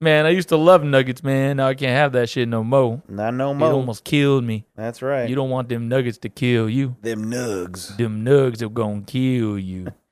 man, 0.00 0.26
I 0.26 0.30
used 0.30 0.48
to 0.50 0.56
love 0.56 0.82
nuggets, 0.84 1.22
man. 1.22 1.56
Now 1.58 1.68
I 1.68 1.74
can't 1.74 1.92
have 1.92 2.12
that 2.12 2.28
shit 2.28 2.48
no 2.48 2.62
more. 2.64 3.02
Not 3.08 3.34
no 3.34 3.54
more. 3.54 3.68
It 3.68 3.72
almost 3.72 4.04
killed 4.04 4.44
me. 4.44 4.66
That's 4.76 5.02
right. 5.02 5.28
You 5.28 5.34
don't 5.34 5.50
want 5.50 5.68
them 5.68 5.88
nuggets 5.88 6.18
to 6.18 6.28
kill 6.28 6.68
you. 6.68 6.96
them 7.02 7.26
nugs. 7.30 7.96
Them 7.96 8.24
nugs 8.24 8.62
are 8.62 8.68
gonna 8.68 9.02
kill 9.02 9.58
you. 9.58 9.88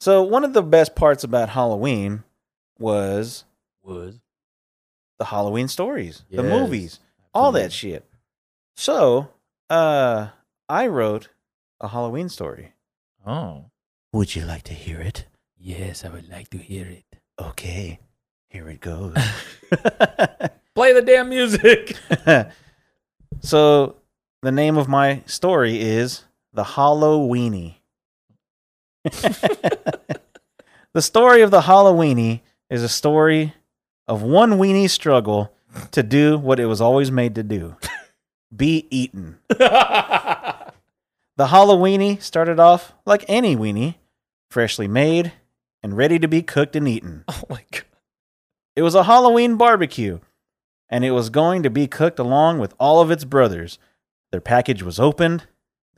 So 0.00 0.22
one 0.22 0.44
of 0.44 0.52
the 0.52 0.62
best 0.62 0.94
parts 0.94 1.24
about 1.24 1.48
Halloween 1.48 2.22
was 2.78 3.44
Was 3.82 4.20
the 5.18 5.24
Halloween 5.24 5.66
stories, 5.66 6.22
the 6.30 6.44
movies, 6.44 7.00
all 7.34 7.50
that 7.50 7.72
shit. 7.72 8.04
So, 8.76 9.30
uh, 9.68 10.28
I 10.68 10.86
wrote 10.86 11.30
a 11.80 11.88
Halloween 11.88 12.28
story. 12.28 12.74
oh 13.26 13.64
Would 14.12 14.36
you 14.36 14.44
like 14.44 14.62
to 14.64 14.72
hear 14.72 15.00
it? 15.00 15.26
yes, 15.58 16.04
I 16.04 16.10
would 16.10 16.28
like 16.30 16.48
to 16.50 16.58
hear 16.58 16.86
it. 16.86 17.07
Okay, 17.40 18.00
here 18.48 18.68
it 18.68 18.80
goes. 18.80 19.14
Play 20.74 20.92
the 20.92 21.02
damn 21.02 21.28
music. 21.28 21.96
so, 23.40 23.96
the 24.42 24.52
name 24.52 24.76
of 24.76 24.88
my 24.88 25.22
story 25.26 25.80
is 25.80 26.24
The 26.52 26.64
Halloweenie. 26.64 27.76
the 29.04 31.02
story 31.02 31.42
of 31.42 31.50
the 31.50 31.62
Halloweenie 31.62 32.40
is 32.70 32.82
a 32.82 32.88
story 32.88 33.54
of 34.06 34.22
one 34.22 34.52
weenie 34.52 34.90
struggle 34.90 35.52
to 35.92 36.02
do 36.02 36.38
what 36.38 36.58
it 36.58 36.66
was 36.66 36.80
always 36.80 37.10
made 37.10 37.34
to 37.36 37.42
do 37.42 37.76
be 38.54 38.86
eaten. 38.90 39.38
The 41.38 41.46
Halloweenie 41.46 42.20
started 42.20 42.58
off 42.58 42.94
like 43.06 43.24
any 43.28 43.56
weenie, 43.56 43.94
freshly 44.50 44.88
made 44.88 45.32
and 45.82 45.96
ready 45.96 46.18
to 46.18 46.28
be 46.28 46.42
cooked 46.42 46.76
and 46.76 46.88
eaten. 46.88 47.24
oh 47.28 47.42
my 47.48 47.64
god. 47.70 47.84
It 48.76 48.82
was 48.82 48.94
a 48.94 49.04
Halloween 49.04 49.56
barbecue, 49.56 50.20
and 50.88 51.04
it 51.04 51.10
was 51.10 51.30
going 51.30 51.62
to 51.62 51.70
be 51.70 51.86
cooked 51.86 52.18
along 52.18 52.58
with 52.58 52.74
all 52.78 53.00
of 53.00 53.10
its 53.10 53.24
brothers. 53.24 53.78
Their 54.30 54.40
package 54.40 54.82
was 54.82 55.00
opened, 55.00 55.46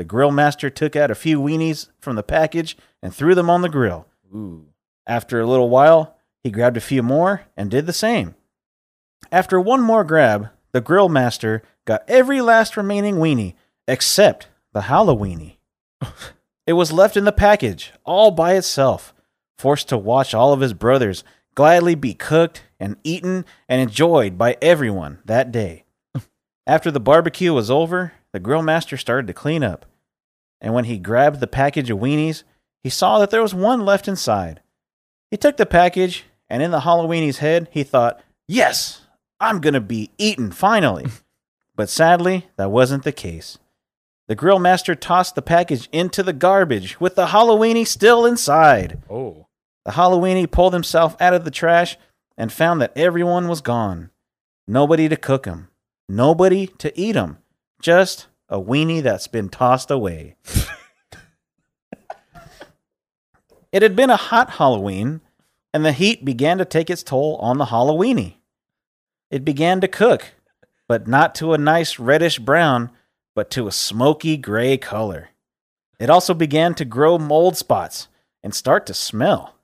the 0.00 0.04
grill 0.04 0.30
master 0.30 0.70
took 0.70 0.96
out 0.96 1.10
a 1.10 1.14
few 1.14 1.38
weenies 1.38 1.88
from 1.98 2.16
the 2.16 2.22
package 2.22 2.74
and 3.02 3.14
threw 3.14 3.34
them 3.34 3.50
on 3.50 3.60
the 3.60 3.68
grill. 3.68 4.06
Ooh. 4.34 4.68
After 5.06 5.38
a 5.38 5.46
little 5.46 5.68
while, 5.68 6.16
he 6.42 6.50
grabbed 6.50 6.78
a 6.78 6.80
few 6.80 7.02
more 7.02 7.42
and 7.54 7.70
did 7.70 7.84
the 7.84 7.92
same. 7.92 8.34
After 9.30 9.60
one 9.60 9.82
more 9.82 10.02
grab, 10.02 10.48
the 10.72 10.80
grill 10.80 11.10
master 11.10 11.62
got 11.84 12.02
every 12.08 12.40
last 12.40 12.78
remaining 12.78 13.16
weenie 13.16 13.56
except 13.86 14.48
the 14.72 14.80
Halloweenie. 14.80 15.56
it 16.66 16.72
was 16.72 16.92
left 16.92 17.18
in 17.18 17.24
the 17.24 17.30
package 17.30 17.92
all 18.02 18.30
by 18.30 18.54
itself, 18.54 19.12
forced 19.60 19.88
to 19.90 19.98
watch 19.98 20.32
all 20.34 20.52
of 20.52 20.60
his 20.60 20.72
brothers 20.72 21.22
gladly 21.54 21.94
be 21.94 22.14
cooked 22.14 22.64
and 22.78 22.96
eaten 23.04 23.44
and 23.68 23.80
enjoyed 23.80 24.38
by 24.38 24.56
everyone 24.62 25.18
that 25.26 25.52
day. 25.52 25.84
After 26.66 26.90
the 26.90 27.00
barbecue 27.00 27.52
was 27.52 27.70
over, 27.70 28.12
the 28.32 28.40
grill 28.40 28.62
master 28.62 28.96
started 28.96 29.26
to 29.26 29.34
clean 29.34 29.62
up. 29.62 29.84
And 30.60 30.72
when 30.72 30.84
he 30.84 30.98
grabbed 30.98 31.40
the 31.40 31.46
package 31.46 31.90
of 31.90 31.98
weenies, 31.98 32.42
he 32.82 32.88
saw 32.90 33.18
that 33.18 33.30
there 33.30 33.42
was 33.42 33.54
one 33.54 33.84
left 33.84 34.08
inside. 34.08 34.60
He 35.30 35.36
took 35.36 35.56
the 35.56 35.66
package, 35.66 36.24
and 36.48 36.62
in 36.62 36.70
the 36.70 36.80
Halloweenie's 36.80 37.38
head, 37.38 37.68
he 37.70 37.82
thought, 37.82 38.20
Yes, 38.48 39.02
I'm 39.38 39.60
going 39.60 39.74
to 39.74 39.80
be 39.80 40.10
eaten 40.18 40.50
finally. 40.52 41.06
but 41.76 41.88
sadly, 41.88 42.48
that 42.56 42.70
wasn't 42.70 43.04
the 43.04 43.12
case. 43.12 43.58
The 44.28 44.34
grill 44.34 44.58
master 44.58 44.94
tossed 44.94 45.34
the 45.34 45.42
package 45.42 45.88
into 45.92 46.22
the 46.22 46.32
garbage 46.32 47.00
with 47.00 47.16
the 47.16 47.26
Halloweenie 47.26 47.86
still 47.86 48.24
inside. 48.24 49.02
Oh. 49.10 49.46
The 49.84 49.92
Halloweenie 49.92 50.50
pulled 50.50 50.74
himself 50.74 51.16
out 51.20 51.34
of 51.34 51.44
the 51.44 51.50
trash 51.50 51.96
and 52.36 52.52
found 52.52 52.80
that 52.80 52.96
everyone 52.96 53.48
was 53.48 53.60
gone. 53.60 54.10
Nobody 54.66 55.08
to 55.08 55.16
cook 55.16 55.46
him, 55.46 55.68
nobody 56.08 56.66
to 56.78 56.98
eat 56.98 57.16
him, 57.16 57.38
just 57.80 58.26
a 58.48 58.60
weenie 58.60 59.02
that's 59.02 59.26
been 59.26 59.48
tossed 59.48 59.90
away. 59.90 60.36
it 63.72 63.82
had 63.82 63.96
been 63.96 64.10
a 64.10 64.16
hot 64.16 64.50
Halloween, 64.50 65.20
and 65.72 65.84
the 65.84 65.92
heat 65.92 66.24
began 66.24 66.58
to 66.58 66.64
take 66.64 66.90
its 66.90 67.02
toll 67.02 67.36
on 67.36 67.58
the 67.58 67.66
Halloweenie. 67.66 68.34
It 69.30 69.44
began 69.44 69.80
to 69.80 69.88
cook, 69.88 70.34
but 70.88 71.06
not 71.06 71.34
to 71.36 71.52
a 71.52 71.58
nice 71.58 71.98
reddish 71.98 72.38
brown, 72.38 72.90
but 73.34 73.50
to 73.50 73.66
a 73.66 73.72
smoky 73.72 74.36
gray 74.36 74.76
color. 74.76 75.30
It 75.98 76.10
also 76.10 76.34
began 76.34 76.74
to 76.74 76.84
grow 76.84 77.18
mold 77.18 77.56
spots 77.56 78.08
and 78.42 78.54
start 78.54 78.86
to 78.86 78.94
smell. 78.94 79.54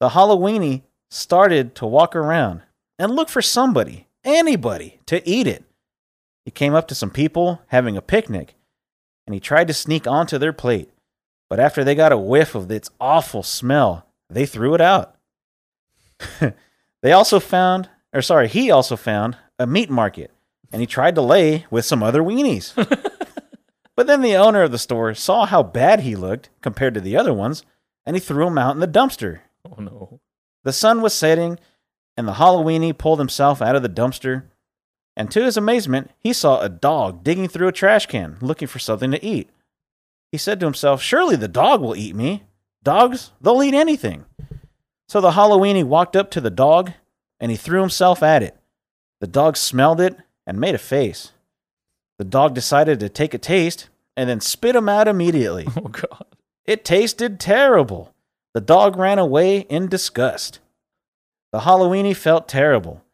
The 0.00 0.10
Halloweenie 0.10 0.82
started 1.10 1.74
to 1.76 1.86
walk 1.86 2.16
around 2.16 2.62
and 2.98 3.14
look 3.14 3.28
for 3.28 3.42
somebody, 3.42 4.06
anybody, 4.24 4.98
to 5.06 5.26
eat 5.28 5.46
it. 5.46 5.64
He 6.46 6.50
came 6.50 6.74
up 6.74 6.88
to 6.88 6.94
some 6.94 7.10
people 7.10 7.60
having 7.66 7.98
a 7.98 8.02
picnic 8.02 8.54
and 9.26 9.34
he 9.34 9.40
tried 9.40 9.68
to 9.68 9.74
sneak 9.74 10.06
onto 10.06 10.38
their 10.38 10.54
plate. 10.54 10.90
But 11.50 11.60
after 11.60 11.84
they 11.84 11.94
got 11.94 12.12
a 12.12 12.18
whiff 12.18 12.54
of 12.54 12.70
its 12.70 12.90
awful 12.98 13.42
smell, 13.42 14.06
they 14.30 14.46
threw 14.46 14.74
it 14.74 14.80
out. 14.80 15.16
they 17.02 17.12
also 17.12 17.38
found, 17.38 17.90
or 18.14 18.22
sorry, 18.22 18.48
he 18.48 18.70
also 18.70 18.96
found 18.96 19.36
a 19.58 19.66
meat 19.66 19.90
market 19.90 20.30
and 20.72 20.80
he 20.80 20.86
tried 20.86 21.14
to 21.16 21.22
lay 21.22 21.66
with 21.70 21.84
some 21.84 22.02
other 22.02 22.22
weenies. 22.22 22.72
but 23.96 24.06
then 24.06 24.22
the 24.22 24.36
owner 24.36 24.62
of 24.62 24.72
the 24.72 24.78
store 24.78 25.12
saw 25.12 25.44
how 25.44 25.62
bad 25.62 26.00
he 26.00 26.16
looked 26.16 26.48
compared 26.62 26.94
to 26.94 27.02
the 27.02 27.18
other 27.18 27.34
ones 27.34 27.64
and 28.06 28.16
he 28.16 28.20
threw 28.20 28.46
him 28.46 28.56
out 28.56 28.74
in 28.74 28.80
the 28.80 28.88
dumpster. 28.88 29.40
Oh 29.70 29.80
no. 29.80 30.20
The 30.64 30.72
sun 30.72 31.02
was 31.02 31.14
setting, 31.14 31.58
and 32.16 32.26
the 32.26 32.34
Halloweeny 32.34 32.96
pulled 32.96 33.18
himself 33.18 33.62
out 33.62 33.76
of 33.76 33.82
the 33.82 33.88
dumpster. 33.88 34.44
And 35.16 35.30
to 35.30 35.42
his 35.44 35.56
amazement, 35.56 36.10
he 36.18 36.32
saw 36.32 36.60
a 36.60 36.68
dog 36.68 37.24
digging 37.24 37.48
through 37.48 37.68
a 37.68 37.72
trash 37.72 38.06
can 38.06 38.36
looking 38.40 38.68
for 38.68 38.78
something 38.78 39.10
to 39.10 39.24
eat. 39.24 39.50
He 40.32 40.38
said 40.38 40.60
to 40.60 40.66
himself, 40.66 41.02
Surely 41.02 41.36
the 41.36 41.48
dog 41.48 41.80
will 41.80 41.96
eat 41.96 42.14
me. 42.14 42.44
Dogs, 42.82 43.32
they'll 43.40 43.62
eat 43.62 43.74
anything. 43.74 44.24
So 45.08 45.20
the 45.20 45.32
Halloweeny 45.32 45.84
walked 45.84 46.16
up 46.16 46.30
to 46.30 46.40
the 46.40 46.50
dog 46.50 46.92
and 47.40 47.50
he 47.50 47.56
threw 47.56 47.80
himself 47.80 48.22
at 48.22 48.42
it. 48.42 48.56
The 49.20 49.26
dog 49.26 49.56
smelled 49.56 50.00
it 50.00 50.16
and 50.46 50.60
made 50.60 50.74
a 50.74 50.78
face. 50.78 51.32
The 52.18 52.24
dog 52.24 52.54
decided 52.54 53.00
to 53.00 53.08
take 53.08 53.34
a 53.34 53.38
taste 53.38 53.88
and 54.16 54.28
then 54.28 54.40
spit 54.40 54.76
him 54.76 54.88
out 54.88 55.08
immediately. 55.08 55.66
Oh 55.76 55.88
god. 55.88 56.26
It 56.64 56.84
tasted 56.84 57.40
terrible. 57.40 58.14
The 58.54 58.60
dog 58.60 58.96
ran 58.96 59.18
away 59.18 59.60
in 59.60 59.88
disgust. 59.88 60.60
The 61.52 61.60
Halloweeny 61.60 62.16
felt 62.16 62.48
terrible. 62.48 63.04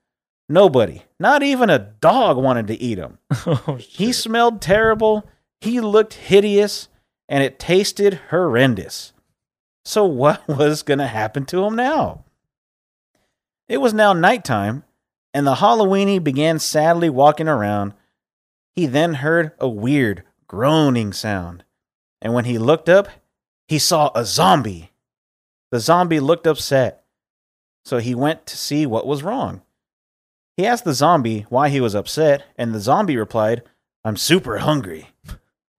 Nobody, 0.48 1.02
not 1.18 1.42
even 1.42 1.70
a 1.70 1.78
dog, 1.78 2.36
wanted 2.36 2.68
to 2.68 2.80
eat 2.80 2.98
him. 2.98 3.18
Oh 3.46 3.78
He 3.80 4.12
smelled 4.12 4.60
terrible, 4.62 5.28
he 5.60 5.80
looked 5.80 6.14
hideous, 6.14 6.88
and 7.28 7.42
it 7.42 7.58
tasted 7.58 8.20
horrendous. 8.30 9.12
So, 9.84 10.04
what 10.06 10.46
was 10.46 10.82
going 10.82 10.98
to 10.98 11.06
happen 11.06 11.44
to 11.46 11.64
him 11.64 11.76
now? 11.76 12.24
It 13.68 13.78
was 13.78 13.92
now 13.92 14.12
nighttime, 14.12 14.84
and 15.34 15.46
the 15.46 15.56
Halloweeny 15.56 16.22
began 16.22 16.58
sadly 16.58 17.10
walking 17.10 17.48
around. 17.48 17.94
He 18.74 18.86
then 18.86 19.14
heard 19.14 19.52
a 19.58 19.68
weird 19.68 20.22
groaning 20.46 21.12
sound, 21.12 21.64
and 22.22 22.32
when 22.32 22.44
he 22.44 22.58
looked 22.58 22.88
up, 22.88 23.08
he 23.66 23.78
saw 23.78 24.10
a 24.14 24.24
zombie. 24.24 24.92
The 25.70 25.80
zombie 25.80 26.20
looked 26.20 26.46
upset, 26.46 27.04
so 27.84 27.98
he 27.98 28.14
went 28.14 28.46
to 28.46 28.56
see 28.56 28.86
what 28.86 29.06
was 29.06 29.22
wrong. 29.22 29.62
He 30.56 30.66
asked 30.66 30.84
the 30.84 30.94
zombie 30.94 31.46
why 31.48 31.68
he 31.68 31.80
was 31.80 31.94
upset, 31.94 32.44
and 32.56 32.74
the 32.74 32.80
zombie 32.80 33.16
replied, 33.16 33.62
I'm 34.04 34.16
super 34.16 34.58
hungry. 34.58 35.08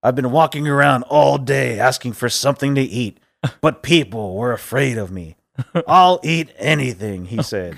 I've 0.04 0.16
been 0.16 0.32
walking 0.32 0.68
around 0.68 1.04
all 1.04 1.38
day 1.38 1.80
asking 1.80 2.14
for 2.14 2.30
something 2.30 2.76
to 2.76 2.82
eat, 2.82 3.20
but 3.62 3.84
people 3.84 4.36
were 4.36 4.52
afraid 4.52 4.98
of 4.98 5.12
me. 5.12 5.38
I'll 5.88 6.20
eat 6.24 6.52
anything, 6.58 7.26
he 7.26 7.40
oh, 7.40 7.44
said. 7.44 7.78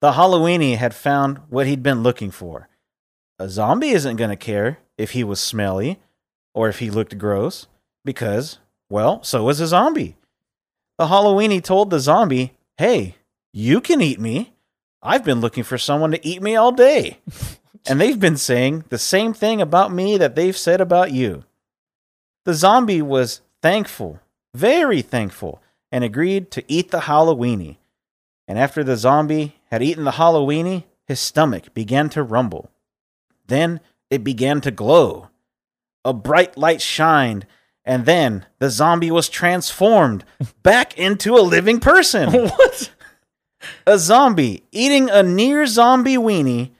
The 0.00 0.12
Halloweenie 0.12 0.76
had 0.76 0.94
found 0.94 1.38
what 1.48 1.66
he'd 1.66 1.82
been 1.82 2.02
looking 2.02 2.30
for. 2.30 2.68
A 3.38 3.48
zombie 3.48 3.90
isn't 3.90 4.16
going 4.16 4.30
to 4.30 4.36
care 4.36 4.78
if 4.96 5.12
he 5.12 5.24
was 5.24 5.40
smelly 5.40 5.98
or 6.54 6.68
if 6.68 6.78
he 6.78 6.90
looked 6.90 7.18
gross, 7.18 7.66
because, 8.04 8.58
well, 8.88 9.22
so 9.22 9.48
is 9.48 9.60
a 9.60 9.66
zombie. 9.66 10.16
The 11.00 11.06
Halloweeny 11.06 11.64
told 11.64 11.88
the 11.88 11.98
zombie, 11.98 12.52
Hey, 12.76 13.14
you 13.54 13.80
can 13.80 14.02
eat 14.02 14.20
me. 14.20 14.52
I've 15.02 15.24
been 15.24 15.40
looking 15.40 15.64
for 15.64 15.78
someone 15.78 16.10
to 16.10 16.26
eat 16.26 16.42
me 16.42 16.56
all 16.56 16.72
day. 16.72 17.20
and 17.88 17.98
they've 17.98 18.20
been 18.20 18.36
saying 18.36 18.84
the 18.90 18.98
same 18.98 19.32
thing 19.32 19.62
about 19.62 19.90
me 19.90 20.18
that 20.18 20.34
they've 20.34 20.54
said 20.54 20.78
about 20.78 21.10
you. 21.10 21.44
The 22.44 22.52
zombie 22.52 23.00
was 23.00 23.40
thankful, 23.62 24.20
very 24.54 25.00
thankful, 25.00 25.62
and 25.90 26.04
agreed 26.04 26.50
to 26.50 26.64
eat 26.68 26.90
the 26.90 27.00
Halloweeny. 27.00 27.78
And 28.46 28.58
after 28.58 28.84
the 28.84 28.98
zombie 28.98 29.56
had 29.70 29.82
eaten 29.82 30.04
the 30.04 30.10
Halloweeny, 30.10 30.84
his 31.06 31.18
stomach 31.18 31.72
began 31.72 32.10
to 32.10 32.22
rumble. 32.22 32.70
Then 33.46 33.80
it 34.10 34.22
began 34.22 34.60
to 34.60 34.70
glow. 34.70 35.30
A 36.04 36.12
bright 36.12 36.58
light 36.58 36.82
shined, 36.82 37.46
and 37.90 38.06
then 38.06 38.46
the 38.60 38.70
zombie 38.70 39.10
was 39.10 39.28
transformed 39.28 40.24
back 40.62 40.96
into 40.96 41.34
a 41.36 41.42
living 41.42 41.80
person 41.80 42.32
what? 42.32 42.92
a 43.84 43.98
zombie 43.98 44.62
eating 44.70 45.10
a 45.10 45.24
near 45.24 45.66
zombie 45.66 46.16
weenie 46.16 46.70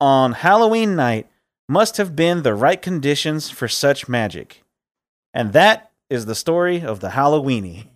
on 0.00 0.32
Halloween 0.32 0.94
night 0.94 1.28
must 1.68 1.96
have 1.96 2.14
been 2.14 2.42
the 2.42 2.54
right 2.54 2.80
conditions 2.80 3.50
for 3.50 3.68
such 3.68 4.08
magic. 4.08 4.62
And 5.34 5.52
that 5.52 5.90
is 6.08 6.26
the 6.26 6.34
story 6.34 6.82
of 6.82 7.00
the 7.00 7.10
Halloweenie. 7.10 7.86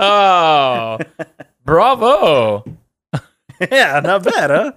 oh, 0.00 0.98
bravo. 1.64 2.64
yeah, 3.60 4.00
not 4.00 4.24
bad, 4.24 4.50
huh? 4.50 4.72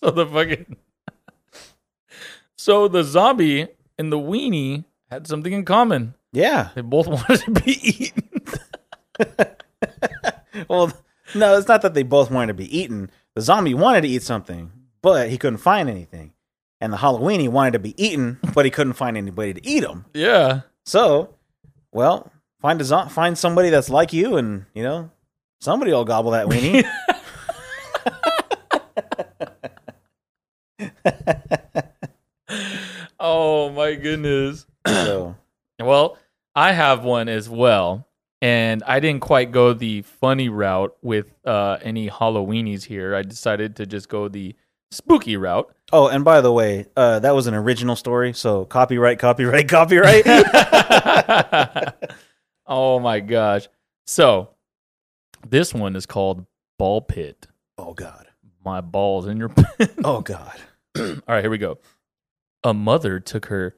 So 0.00 0.10
the 0.10 0.26
fucking 0.26 0.76
So 2.64 2.88
the 2.88 3.04
zombie 3.04 3.68
and 3.98 4.10
the 4.10 4.16
weenie 4.18 4.86
had 5.10 5.26
something 5.26 5.52
in 5.52 5.66
common. 5.66 6.14
Yeah. 6.32 6.70
They 6.74 6.80
both 6.80 7.06
wanted 7.14 7.40
to 7.40 7.50
be 7.50 7.72
eaten. 7.72 8.28
Well, 10.68 10.90
no, 11.34 11.58
it's 11.58 11.68
not 11.68 11.82
that 11.82 11.92
they 11.92 12.04
both 12.04 12.30
wanted 12.30 12.46
to 12.46 12.54
be 12.54 12.78
eaten. 12.78 13.10
The 13.34 13.42
zombie 13.42 13.74
wanted 13.74 14.00
to 14.02 14.08
eat 14.08 14.22
something, 14.22 14.70
but 15.02 15.28
he 15.28 15.36
couldn't 15.36 15.58
find 15.58 15.90
anything. 15.90 16.32
And 16.80 16.90
the 16.90 16.96
Halloweenie 16.96 17.50
wanted 17.50 17.72
to 17.74 17.80
be 17.80 17.92
eaten, 18.02 18.38
but 18.54 18.64
he 18.64 18.70
couldn't 18.70 18.94
find 18.94 19.18
anybody 19.18 19.52
to 19.54 19.66
eat 19.66 19.82
him. 19.84 20.06
yeah. 20.14 20.60
So, 20.86 21.34
well, 21.92 22.32
find 22.62 22.80
a 22.80 22.84
zo- 22.84 23.08
find 23.08 23.36
somebody 23.36 23.68
that's 23.68 23.90
like 23.90 24.12
you, 24.14 24.36
and 24.38 24.64
you 24.74 24.84
know, 24.84 25.10
somebody 25.60 25.92
will 25.92 26.04
gobble 26.06 26.30
that 26.30 26.46
weenie. 26.46 26.88
Oh 33.20 33.70
my 33.70 33.94
goodness. 33.94 34.66
so, 34.86 35.36
Well, 35.80 36.18
I 36.54 36.72
have 36.72 37.04
one 37.04 37.28
as 37.28 37.48
well, 37.48 38.06
and 38.42 38.82
I 38.86 39.00
didn't 39.00 39.22
quite 39.22 39.52
go 39.52 39.72
the 39.72 40.02
funny 40.02 40.48
route 40.48 40.96
with 41.02 41.26
uh, 41.44 41.78
any 41.82 42.08
Halloweenies 42.08 42.84
here. 42.84 43.14
I 43.14 43.22
decided 43.22 43.76
to 43.76 43.86
just 43.86 44.08
go 44.08 44.28
the 44.28 44.54
spooky 44.90 45.36
route. 45.36 45.72
Oh, 45.92 46.08
and 46.08 46.24
by 46.24 46.40
the 46.40 46.52
way, 46.52 46.86
uh, 46.96 47.18
that 47.20 47.34
was 47.34 47.46
an 47.46 47.54
original 47.54 47.96
story, 47.96 48.32
so 48.32 48.64
copyright, 48.64 49.18
copyright, 49.18 49.68
copyright. 49.76 50.24
oh 52.66 52.98
my 53.00 53.20
gosh. 53.20 53.68
So, 54.06 54.50
this 55.48 55.72
one 55.74 55.96
is 55.96 56.06
called 56.06 56.46
Ball 56.78 57.00
Pit. 57.00 57.46
oh 57.78 57.94
God. 57.94 58.26
My 58.64 58.80
balls 58.80 59.26
in 59.26 59.36
your 59.36 59.48
pit. 59.50 59.92
Oh 60.04 60.20
God. 60.22 60.58
All 60.98 61.04
right, 61.28 61.42
here 61.42 61.50
we 61.50 61.58
go. 61.58 61.78
A 62.64 62.74
mother 62.74 63.20
took 63.20 63.46
her 63.46 63.76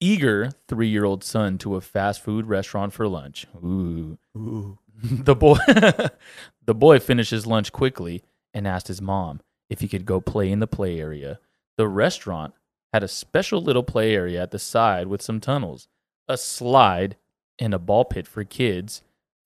eager 0.00 0.50
three 0.68 0.88
year 0.88 1.04
old 1.04 1.24
son 1.24 1.56
to 1.58 1.76
a 1.76 1.80
fast 1.80 2.22
food 2.22 2.46
restaurant 2.46 2.92
for 2.92 3.08
lunch. 3.08 3.46
Ooh. 3.56 4.18
Ooh. 4.36 4.78
the 5.02 5.36
boy 5.36 5.56
the 6.66 6.74
boy 6.74 6.98
finished 6.98 7.30
his 7.30 7.46
lunch 7.46 7.72
quickly 7.72 8.22
and 8.52 8.66
asked 8.66 8.88
his 8.88 9.00
mom 9.00 9.40
if 9.70 9.80
he 9.80 9.88
could 9.88 10.04
go 10.04 10.20
play 10.20 10.50
in 10.50 10.58
the 10.58 10.66
play 10.66 10.98
area. 10.98 11.38
The 11.76 11.88
restaurant 11.88 12.54
had 12.92 13.04
a 13.04 13.08
special 13.08 13.62
little 13.62 13.84
play 13.84 14.14
area 14.14 14.42
at 14.42 14.50
the 14.50 14.58
side 14.58 15.06
with 15.06 15.22
some 15.22 15.40
tunnels, 15.40 15.86
a 16.26 16.36
slide, 16.36 17.16
and 17.58 17.72
a 17.72 17.78
ball 17.78 18.04
pit 18.04 18.26
for 18.26 18.42
kids 18.44 19.02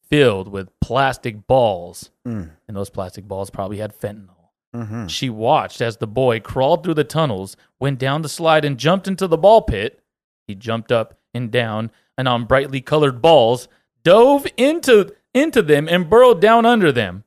filled 0.09 0.49
with 0.49 0.69
plastic 0.81 1.47
balls. 1.47 2.11
Mm. 2.27 2.51
And 2.69 2.77
those 2.77 2.91
plastic 2.91 3.27
balls 3.27 3.51
probably 3.51 3.79
had 3.79 3.99
fentanyl. 3.99 4.42
Mm-hmm. 4.75 5.07
She 5.07 5.29
watched 5.29 5.81
as 5.81 5.99
the 5.99 6.07
boy 6.07 6.41
crawled 6.41 6.83
through 6.83 6.95
the 6.95 7.05
tunnels, 7.05 7.57
went 7.79 7.99
down 7.99 8.23
the 8.23 8.29
slide, 8.29 8.65
and 8.65 8.79
jumped 8.79 9.07
into 9.07 9.27
the 9.27 9.37
ball 9.37 9.63
pit. 9.63 10.03
He 10.47 10.55
jumped 10.55 10.91
up 10.91 11.19
and 11.35 11.51
down 11.51 11.91
and 12.17 12.29
on 12.29 12.45
brightly 12.45 12.81
colored 12.81 13.21
balls, 13.23 13.69
dove 14.03 14.47
into 14.57 15.15
into 15.35 15.63
them 15.63 15.89
and 15.89 16.11
burrowed 16.11 16.41
down 16.41 16.67
under 16.67 16.93
them. 16.93 17.25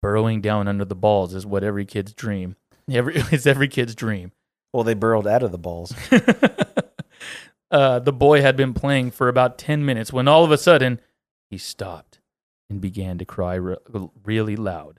Burrowing 0.00 0.40
down 0.40 0.68
under 0.68 0.84
the 0.84 0.94
balls 0.94 1.34
is 1.34 1.46
what 1.46 1.64
every 1.64 1.84
kid's 1.84 2.12
dream. 2.12 2.56
Every 2.90 3.14
it's 3.30 3.46
every 3.46 3.68
kid's 3.68 3.94
dream. 3.94 4.32
Well, 4.72 4.84
they 4.84 4.94
burrowed 4.94 5.26
out 5.26 5.42
of 5.42 5.52
the 5.52 5.58
balls. 5.58 5.94
uh, 7.70 7.98
the 7.98 8.12
boy 8.12 8.40
had 8.40 8.56
been 8.56 8.72
playing 8.72 9.10
for 9.10 9.28
about 9.28 9.58
10 9.58 9.84
minutes 9.84 10.12
when 10.12 10.28
all 10.28 10.44
of 10.44 10.50
a 10.50 10.56
sudden 10.56 10.98
he 11.50 11.58
stopped 11.58 12.20
and 12.70 12.80
began 12.80 13.18
to 13.18 13.26
cry 13.26 13.54
re- 13.54 13.76
really 14.24 14.56
loud. 14.56 14.98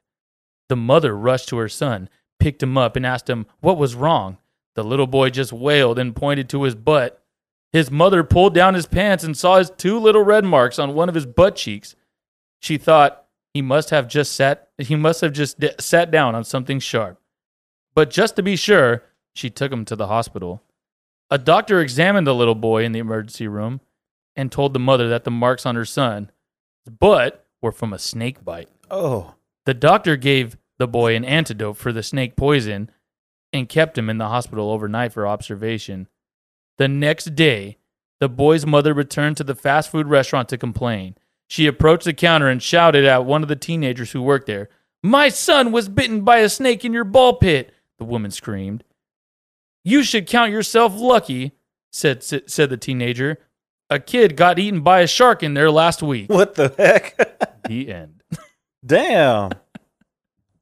The 0.74 0.78
mother 0.78 1.16
rushed 1.16 1.50
to 1.50 1.58
her 1.58 1.70
son, 1.70 2.10
picked 2.40 2.64
him 2.64 2.80
up, 2.80 2.96
and 2.96 3.06
asked 3.06 3.30
him 3.30 3.46
what 3.60 3.78
was 3.78 3.94
wrong. 3.94 4.40
The 4.74 4.84
little 4.84 5.06
boy 5.06 5.30
just 5.30 5.54
wailed 5.54 6.00
and 6.00 6.16
pointed 6.16 6.50
to 6.50 6.64
his 6.64 6.74
butt. 6.74 7.24
His 7.72 7.92
mother 7.92 8.24
pulled 8.24 8.56
down 8.56 8.74
his 8.74 8.88
pants 8.88 9.24
and 9.24 9.38
saw 9.38 9.60
his 9.60 9.70
two 9.70 10.00
little 10.00 10.24
red 10.24 10.44
marks 10.44 10.80
on 10.80 10.96
one 10.96 11.10
of 11.10 11.14
his 11.14 11.28
butt 11.28 11.56
cheeks. 11.58 11.96
She 12.60 12.80
thought 12.80 13.26
he 13.54 13.62
must 13.62 13.92
have 13.92 14.08
just 14.08 14.34
sat 14.34 14.70
he 14.80 14.96
must 14.96 15.22
have 15.22 15.32
just 15.32 15.60
d- 15.60 15.70
sat 15.80 16.10
down 16.10 16.34
on 16.34 16.44
something 16.44 16.80
sharp. 16.80 17.22
But 17.94 18.10
just 18.10 18.36
to 18.38 18.42
be 18.42 18.56
sure, 18.56 19.04
she 19.36 19.52
took 19.52 19.72
him 19.72 19.86
to 19.86 19.96
the 19.96 20.08
hospital. 20.08 20.64
A 21.30 21.38
doctor 21.38 21.82
examined 21.82 22.26
the 22.26 22.34
little 22.34 22.56
boy 22.56 22.84
in 22.84 22.94
the 22.94 23.00
emergency 23.00 23.48
room 23.48 23.80
and 24.36 24.52
told 24.52 24.74
the 24.74 24.80
mother 24.80 25.08
that 25.10 25.24
the 25.24 25.30
marks 25.30 25.68
on 25.68 25.76
her 25.76 25.86
son's 25.86 26.32
butt 27.00 27.46
were 27.62 27.72
from 27.72 27.94
a 27.94 28.00
snake 28.00 28.44
bite. 28.44 28.70
Oh. 28.90 29.36
The 29.68 29.76
doctor 29.76 30.18
gave 30.18 30.58
the 30.80 30.88
boy 30.88 31.16
an 31.16 31.26
antidote 31.26 31.78
for 31.78 31.92
the 31.92 32.04
snake 32.04 32.36
poison 32.36 32.90
and 33.52 33.70
kept 33.70 33.98
him 33.98 34.10
in 34.10 34.18
the 34.18 34.30
hospital 34.30 34.72
overnight 34.72 35.14
for 35.14 35.28
observation. 35.28 36.08
The 36.78 36.88
next 36.88 37.36
day, 37.36 37.78
the 38.20 38.30
boy's 38.30 38.66
mother 38.66 38.94
returned 38.94 39.38
to 39.38 39.44
the 39.44 39.56
fast 39.56 39.92
food 39.92 40.08
restaurant 40.08 40.50
to 40.50 40.58
complain. 40.58 41.16
She 41.48 41.68
approached 41.68 42.06
the 42.06 42.14
counter 42.14 42.48
and 42.48 42.62
shouted 42.64 43.06
at 43.06 43.26
one 43.26 43.44
of 43.44 43.50
the 43.50 43.56
teenagers 43.56 44.12
who 44.12 44.22
worked 44.22 44.48
there, 44.48 44.70
My 45.04 45.30
son 45.30 45.72
was 45.72 45.90
bitten 45.90 46.22
by 46.22 46.38
a 46.38 46.50
snake 46.50 46.84
in 46.84 46.94
your 46.94 47.04
ball 47.04 47.34
pit, 47.34 47.74
the 48.00 48.06
woman 48.06 48.32
screamed. 48.32 48.84
You 49.84 50.04
should 50.04 50.28
count 50.28 50.52
yourself 50.52 50.94
lucky, 50.96 51.52
said, 51.92 52.24
said 52.24 52.70
the 52.70 52.78
teenager. 52.78 53.40
A 53.90 54.00
kid 54.00 54.36
got 54.38 54.58
eaten 54.58 54.82
by 54.82 55.02
a 55.02 55.08
shark 55.08 55.44
in 55.44 55.54
there 55.54 55.70
last 55.70 56.02
week. 56.02 56.30
What 56.30 56.56
the 56.56 56.74
heck? 56.76 57.18
The 57.68 57.94
end. 57.94 58.24
Damn. 58.86 59.52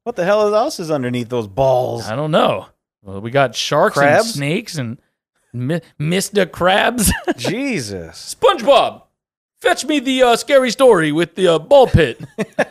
What 0.03 0.15
the 0.15 0.25
hell 0.25 0.53
else 0.55 0.79
is 0.79 0.89
underneath 0.89 1.29
those 1.29 1.47
balls? 1.47 2.07
I 2.07 2.15
don't 2.15 2.31
know. 2.31 2.67
Well, 3.03 3.21
we 3.21 3.31
got 3.31 3.55
sharks 3.55 3.97
Crabs? 3.97 4.25
and 4.25 4.33
snakes 4.35 4.77
and 4.77 4.99
mi- 5.53 5.81
Mr. 5.99 6.45
Krabs. 6.45 7.11
Jesus. 7.37 8.35
SpongeBob, 8.35 9.03
fetch 9.59 9.85
me 9.85 9.99
the 9.99 10.23
uh, 10.23 10.35
scary 10.35 10.71
story 10.71 11.11
with 11.11 11.35
the 11.35 11.47
uh, 11.47 11.59
ball 11.59 11.87
pit. 11.87 12.19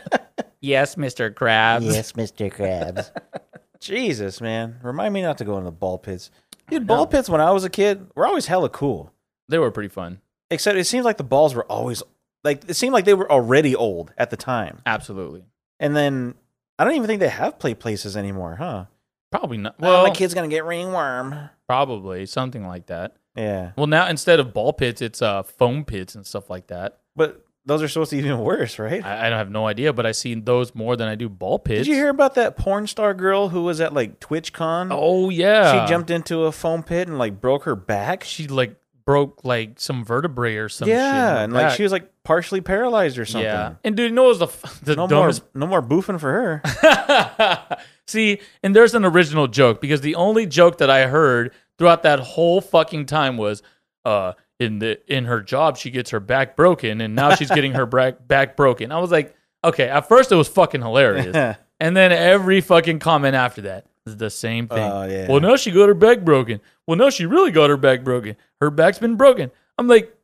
yes, 0.61 0.95
Mr. 0.95 1.33
Krabs. 1.33 1.83
Yes, 1.93 2.13
Mr. 2.13 2.51
Krabs. 2.51 3.11
Jesus, 3.79 4.41
man. 4.41 4.79
Remind 4.83 5.13
me 5.13 5.21
not 5.21 5.37
to 5.39 5.45
go 5.45 5.57
in 5.57 5.63
the 5.63 5.71
ball 5.71 5.97
pits. 5.97 6.31
Dude, 6.69 6.87
ball 6.87 7.07
pits 7.07 7.29
when 7.29 7.41
I 7.41 7.51
was 7.51 7.63
a 7.65 7.69
kid 7.69 8.07
were 8.15 8.25
always 8.25 8.45
hella 8.45 8.69
cool. 8.69 9.11
They 9.49 9.57
were 9.57 9.71
pretty 9.71 9.89
fun. 9.89 10.21
Except 10.49 10.77
it 10.77 10.85
seems 10.85 11.03
like 11.03 11.17
the 11.17 11.23
balls 11.23 11.55
were 11.55 11.65
always 11.65 12.03
like 12.43 12.63
it 12.69 12.75
seemed 12.75 12.93
like 12.93 13.05
they 13.05 13.13
were 13.13 13.29
already 13.29 13.75
old 13.75 14.13
at 14.17 14.29
the 14.29 14.37
time. 14.37 14.81
Absolutely. 14.85 15.43
And 15.79 15.95
then 15.95 16.35
I 16.81 16.83
don't 16.83 16.95
even 16.95 17.07
think 17.07 17.19
they 17.19 17.29
have 17.29 17.59
play 17.59 17.73
places 17.75 18.17
anymore, 18.17 18.55
huh? 18.55 18.85
Probably 19.31 19.57
not. 19.57 19.79
Well, 19.79 19.91
Well, 19.93 20.03
my 20.07 20.09
kid's 20.13 20.33
gonna 20.33 20.47
get 20.47 20.65
ringworm. 20.65 21.35
probably 21.67 22.25
something 22.25 22.65
like 22.67 22.87
that. 22.87 23.15
Yeah, 23.35 23.71
Well, 23.77 23.87
now 23.87 24.07
instead 24.07 24.39
of 24.39 24.53
ball 24.53 24.73
pits, 24.73 25.01
it's 25.01 25.21
uh, 25.21 25.43
foam 25.43 25.85
pits 25.85 26.15
and 26.15 26.25
stuff 26.25 26.49
like 26.49 26.67
that. 26.67 26.99
but 27.15 27.45
those 27.63 27.83
are 27.83 27.87
supposed 27.87 28.09
to 28.09 28.15
be 28.15 28.23
even 28.23 28.39
worse, 28.39 28.79
right? 28.79 29.05
I, 29.05 29.27
I 29.27 29.29
don't 29.29 29.37
have 29.37 29.51
no 29.51 29.67
idea, 29.67 29.93
but 29.93 30.03
I 30.07 30.13
seen 30.13 30.45
those 30.45 30.73
more 30.73 30.95
than 30.95 31.07
I 31.07 31.13
do 31.13 31.29
ball 31.29 31.59
pits. 31.59 31.81
Did 31.81 31.87
you 31.89 31.93
hear 31.93 32.09
about 32.09 32.33
that 32.33 32.57
porn 32.57 32.87
star 32.87 33.13
girl 33.13 33.49
who 33.49 33.61
was 33.61 33.79
at 33.79 33.93
like 33.93 34.19
TwitchCon? 34.19 34.87
Oh 34.89 35.29
yeah, 35.29 35.85
she 35.85 35.87
jumped 35.89 36.09
into 36.09 36.45
a 36.45 36.51
foam 36.51 36.81
pit 36.81 37.07
and 37.07 37.19
like 37.19 37.39
broke 37.39 37.65
her 37.65 37.75
back. 37.75 38.23
She 38.23 38.47
like 38.47 38.75
broke 39.05 39.43
like 39.43 39.79
some 39.79 40.03
vertebrae 40.05 40.55
or 40.55 40.69
some 40.69 40.87
yeah, 40.89 41.37
her 41.37 41.43
and 41.43 41.53
like 41.53 41.75
she 41.75 41.83
was 41.83 41.91
like 41.91 42.11
partially 42.23 42.61
paralyzed 42.61 43.17
or 43.17 43.25
something. 43.25 43.45
Yeah, 43.45 43.75
and 43.83 43.95
dude, 43.95 44.11
you 44.11 44.15
know 44.15 44.23
what 44.23 44.39
was 44.39 44.69
the 44.79 44.85
the 44.85 44.95
No 44.95 45.07
dumbest 45.07 45.43
more, 45.53 45.59
no 45.59 45.67
more 45.67 45.81
boofing 45.81 46.19
for 46.19 46.61
her. 46.61 47.77
See, 48.07 48.39
and 48.63 48.75
there's 48.75 48.93
an 48.93 49.05
original 49.05 49.47
joke 49.47 49.81
because 49.81 50.01
the 50.01 50.15
only 50.15 50.45
joke 50.45 50.79
that 50.79 50.89
I 50.89 51.07
heard 51.07 51.53
throughout 51.77 52.03
that 52.03 52.19
whole 52.19 52.61
fucking 52.61 53.05
time 53.05 53.37
was, 53.37 53.63
uh, 54.05 54.33
in 54.59 54.77
the 54.79 54.99
in 55.11 55.25
her 55.25 55.41
job 55.41 55.75
she 55.75 55.89
gets 55.89 56.11
her 56.11 56.19
back 56.19 56.55
broken 56.55 57.01
and 57.01 57.15
now 57.15 57.33
she's 57.33 57.49
getting 57.49 57.73
her 57.73 57.85
back 57.87 58.27
back 58.27 58.55
broken. 58.55 58.91
I 58.91 58.99
was 58.99 59.11
like, 59.11 59.35
okay, 59.63 59.89
at 59.89 60.07
first 60.07 60.31
it 60.31 60.35
was 60.35 60.47
fucking 60.47 60.81
hilarious, 60.81 61.35
and 61.79 61.97
then 61.97 62.11
every 62.11 62.61
fucking 62.61 62.99
comment 62.99 63.35
after 63.35 63.61
that 63.63 63.87
the 64.05 64.29
same 64.29 64.67
thing. 64.67 64.79
Oh, 64.79 65.03
yeah. 65.03 65.27
Well, 65.29 65.39
no, 65.39 65.55
she 65.57 65.71
got 65.71 65.87
her 65.87 65.93
back 65.93 66.21
broken. 66.21 66.61
Well, 66.87 66.97
no, 66.97 67.09
she 67.09 67.25
really 67.25 67.51
got 67.51 67.69
her 67.69 67.77
back 67.77 68.03
broken. 68.03 68.35
Her 68.59 68.69
back's 68.69 68.99
been 68.99 69.15
broken. 69.15 69.51
I'm 69.77 69.87
like. 69.87 70.15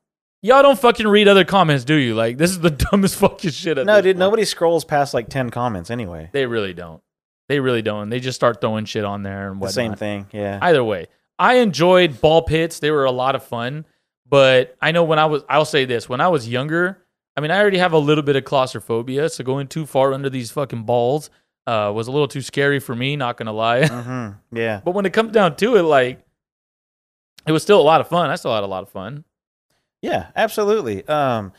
Y'all 0.44 0.62
don't 0.62 0.80
fucking 0.80 1.08
read 1.08 1.28
other 1.28 1.44
comments, 1.44 1.84
do 1.84 1.96
you? 1.96 2.14
Like 2.14 2.38
this 2.38 2.52
is 2.52 2.60
the 2.60 2.70
dumbest 2.92 3.16
fucking 3.16 3.50
shit. 3.50 3.78
No, 3.78 4.02
dude, 4.02 4.16
point. 4.16 4.20
nobody 4.20 4.46
scrolls 4.46 4.86
past 4.86 5.16
like 5.16 5.30
ten 5.30 5.50
comments 5.50 5.90
anyway. 5.90 6.30
They 6.32 6.46
really 6.46 6.76
don't. 6.76 7.02
They 7.50 7.60
really 7.60 7.82
don't. 7.82 8.10
They 8.10 8.20
just 8.20 8.36
start 8.36 8.62
throwing 8.62 8.86
shit 8.86 9.04
on 9.04 9.24
there 9.24 9.52
and 9.52 9.60
The 9.62 9.70
same 9.70 9.96
thing, 9.96 10.28
yeah. 10.32 10.60
Either 10.62 10.84
way, 10.84 11.08
I 11.40 11.56
enjoyed 11.56 12.22
ball 12.22 12.44
pits. 12.44 12.80
They 12.80 12.92
were 12.92 13.06
a 13.06 13.12
lot 13.12 13.36
of 13.36 13.44
fun. 13.44 13.86
But 14.30 14.76
I 14.82 14.92
know 14.92 15.04
when 15.04 15.20
I 15.20 15.26
was, 15.26 15.44
I'll 15.50 15.66
say 15.66 15.86
this: 15.86 16.10
when 16.10 16.22
I 16.22 16.28
was 16.28 16.48
younger, 16.48 17.04
I 17.36 17.42
mean, 17.42 17.52
I 17.52 17.60
already 17.60 17.78
have 17.78 17.94
a 17.94 17.98
little 17.98 18.24
bit 18.24 18.36
of 18.36 18.44
claustrophobia, 18.44 19.30
so 19.30 19.44
going 19.44 19.68
too 19.68 19.86
far 19.86 20.14
under 20.14 20.30
these 20.30 20.52
fucking 20.52 20.84
balls 20.84 21.30
uh, 21.68 21.92
was 21.94 22.08
a 22.08 22.12
little 22.12 22.28
too 22.28 22.42
scary 22.42 22.80
for 22.80 22.96
me. 22.96 23.16
Not 23.16 23.38
gonna 23.38 23.52
lie. 23.54 23.86
hmm 23.88 24.30
Yeah, 24.52 24.82
but 24.84 24.92
when 24.96 25.06
it 25.06 25.14
comes 25.14 25.32
down 25.34 25.56
to 25.58 25.76
it, 25.76 25.84
like, 25.84 26.24
it 27.46 27.52
was 27.52 27.62
still 27.64 27.80
a 27.80 27.84
lot 27.84 28.02
of 28.02 28.08
fun. 28.08 28.30
I 28.30 28.36
still 28.36 28.54
had 28.54 28.64
a 28.64 28.68
lot 28.68 28.84
of 28.84 28.90
fun. 28.90 29.24
yeah, 30.02 30.28
absolutely. 30.36 31.08
Um, 31.08 31.54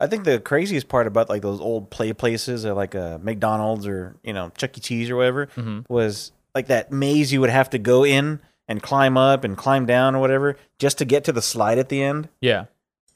I 0.00 0.06
think 0.08 0.24
the 0.24 0.40
craziest 0.40 0.88
part 0.88 1.06
about 1.06 1.28
like 1.28 1.42
those 1.42 1.60
old 1.60 1.90
play 1.90 2.12
places, 2.12 2.66
or 2.66 2.74
like 2.74 2.94
a 2.94 3.20
McDonald's 3.22 3.86
or 3.86 4.16
you 4.24 4.32
know 4.32 4.50
Chuck 4.56 4.76
E. 4.76 4.80
Cheese 4.80 5.10
or 5.10 5.16
whatever, 5.16 5.46
Mhm. 5.56 5.84
was 5.88 6.32
like 6.54 6.66
that 6.66 6.90
maze 6.92 7.32
you 7.32 7.40
would 7.40 7.50
have 7.50 7.70
to 7.70 7.78
go 7.78 8.04
in 8.04 8.40
and 8.68 8.82
climb 8.82 9.16
up 9.16 9.44
and 9.44 9.56
climb 9.56 9.86
down 9.86 10.14
or 10.14 10.20
whatever 10.20 10.56
just 10.78 10.98
to 10.98 11.04
get 11.04 11.24
to 11.24 11.32
the 11.32 11.42
slide 11.42 11.78
at 11.78 11.88
the 11.88 12.02
end, 12.02 12.28
Yeah, 12.40 12.64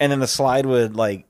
and 0.01 0.11
then 0.13 0.21
the 0.21 0.27
slide 0.27 0.65
would 0.67 0.95
like 0.97 1.26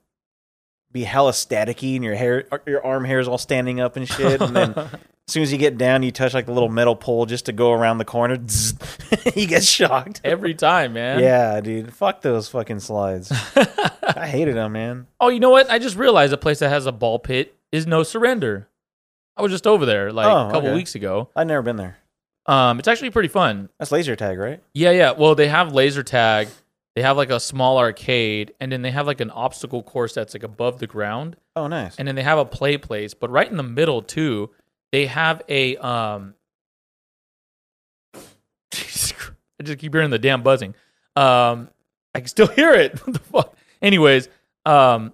be 0.96 1.04
hella 1.04 1.32
staticky 1.32 1.94
and 1.94 2.04
your 2.04 2.14
hair, 2.14 2.44
your 2.66 2.84
arm 2.84 3.04
hairs 3.04 3.28
all 3.28 3.38
standing 3.38 3.80
up 3.80 3.96
and 3.96 4.08
shit, 4.08 4.40
and 4.40 4.56
then. 4.56 4.74
As 5.28 5.32
soon 5.32 5.42
as 5.42 5.50
you 5.50 5.58
get 5.58 5.76
down, 5.76 6.04
you 6.04 6.12
touch 6.12 6.34
like 6.34 6.46
the 6.46 6.52
little 6.52 6.68
metal 6.68 6.94
pole 6.94 7.26
just 7.26 7.46
to 7.46 7.52
go 7.52 7.72
around 7.72 7.98
the 7.98 8.04
corner. 8.04 8.36
you 9.34 9.48
get 9.48 9.64
shocked. 9.64 10.20
every 10.22 10.54
time, 10.54 10.92
man. 10.92 11.18
Yeah, 11.18 11.60
dude. 11.60 11.92
Fuck 11.92 12.22
those 12.22 12.48
fucking 12.48 12.78
slides. 12.78 13.32
I 14.16 14.28
hated 14.28 14.54
them, 14.54 14.70
man. 14.70 15.08
Oh, 15.18 15.28
you 15.28 15.40
know 15.40 15.50
what? 15.50 15.68
I 15.68 15.80
just 15.80 15.96
realized 15.96 16.32
a 16.32 16.36
place 16.36 16.60
that 16.60 16.68
has 16.68 16.86
a 16.86 16.92
ball 16.92 17.18
pit 17.18 17.56
is 17.72 17.88
No 17.88 18.04
Surrender. 18.04 18.68
I 19.36 19.42
was 19.42 19.50
just 19.50 19.66
over 19.66 19.84
there 19.84 20.12
like 20.12 20.28
Oh, 20.28 20.46
a 20.46 20.52
couple 20.52 20.68
okay. 20.68 20.74
weeks 20.76 20.94
ago. 20.94 21.28
I've 21.34 21.48
never 21.48 21.62
been 21.62 21.74
there. 21.74 21.98
Um, 22.46 22.78
it's 22.78 22.86
actually 22.86 23.10
pretty 23.10 23.28
fun. 23.28 23.68
That's 23.80 23.90
laser 23.90 24.14
tag, 24.14 24.38
right? 24.38 24.62
Yeah, 24.74 24.92
yeah. 24.92 25.10
Well, 25.10 25.34
they 25.34 25.48
have 25.48 25.72
laser 25.72 26.04
tag. 26.04 26.46
They 26.96 27.02
have 27.02 27.16
like 27.18 27.28
a 27.30 27.38
small 27.38 27.78
arcade, 27.78 28.54
and 28.58 28.72
then 28.72 28.80
they 28.82 28.90
have 28.90 29.06
like 29.06 29.20
an 29.20 29.30
obstacle 29.30 29.82
course 29.82 30.14
that's 30.14 30.32
like 30.34 30.42
above 30.42 30.78
the 30.80 30.86
ground, 30.88 31.36
Oh, 31.54 31.66
nice. 31.68 31.94
and 31.96 32.08
then 32.08 32.14
they 32.16 32.22
have 32.22 32.38
a 32.38 32.44
play 32.46 32.78
place. 32.78 33.12
But 33.14 33.30
right 33.30 33.48
in 33.48 33.56
the 33.58 33.62
middle 33.62 34.00
too, 34.02 34.50
they 34.92 35.04
have 35.06 35.42
a 35.48 35.76
um, 35.76 36.34
I 38.14 39.62
just 39.62 39.78
keep 39.78 39.94
hearing 39.94 40.10
the 40.10 40.18
damn 40.18 40.42
buzzing. 40.42 40.74
Um, 41.14 41.68
I 42.14 42.20
can 42.20 42.28
still 42.28 42.46
hear 42.56 42.72
it. 42.74 42.98
what 43.06 43.12
the 43.12 43.18
fuck? 43.20 43.56
Anyways, 43.82 44.28
um, 44.64 45.12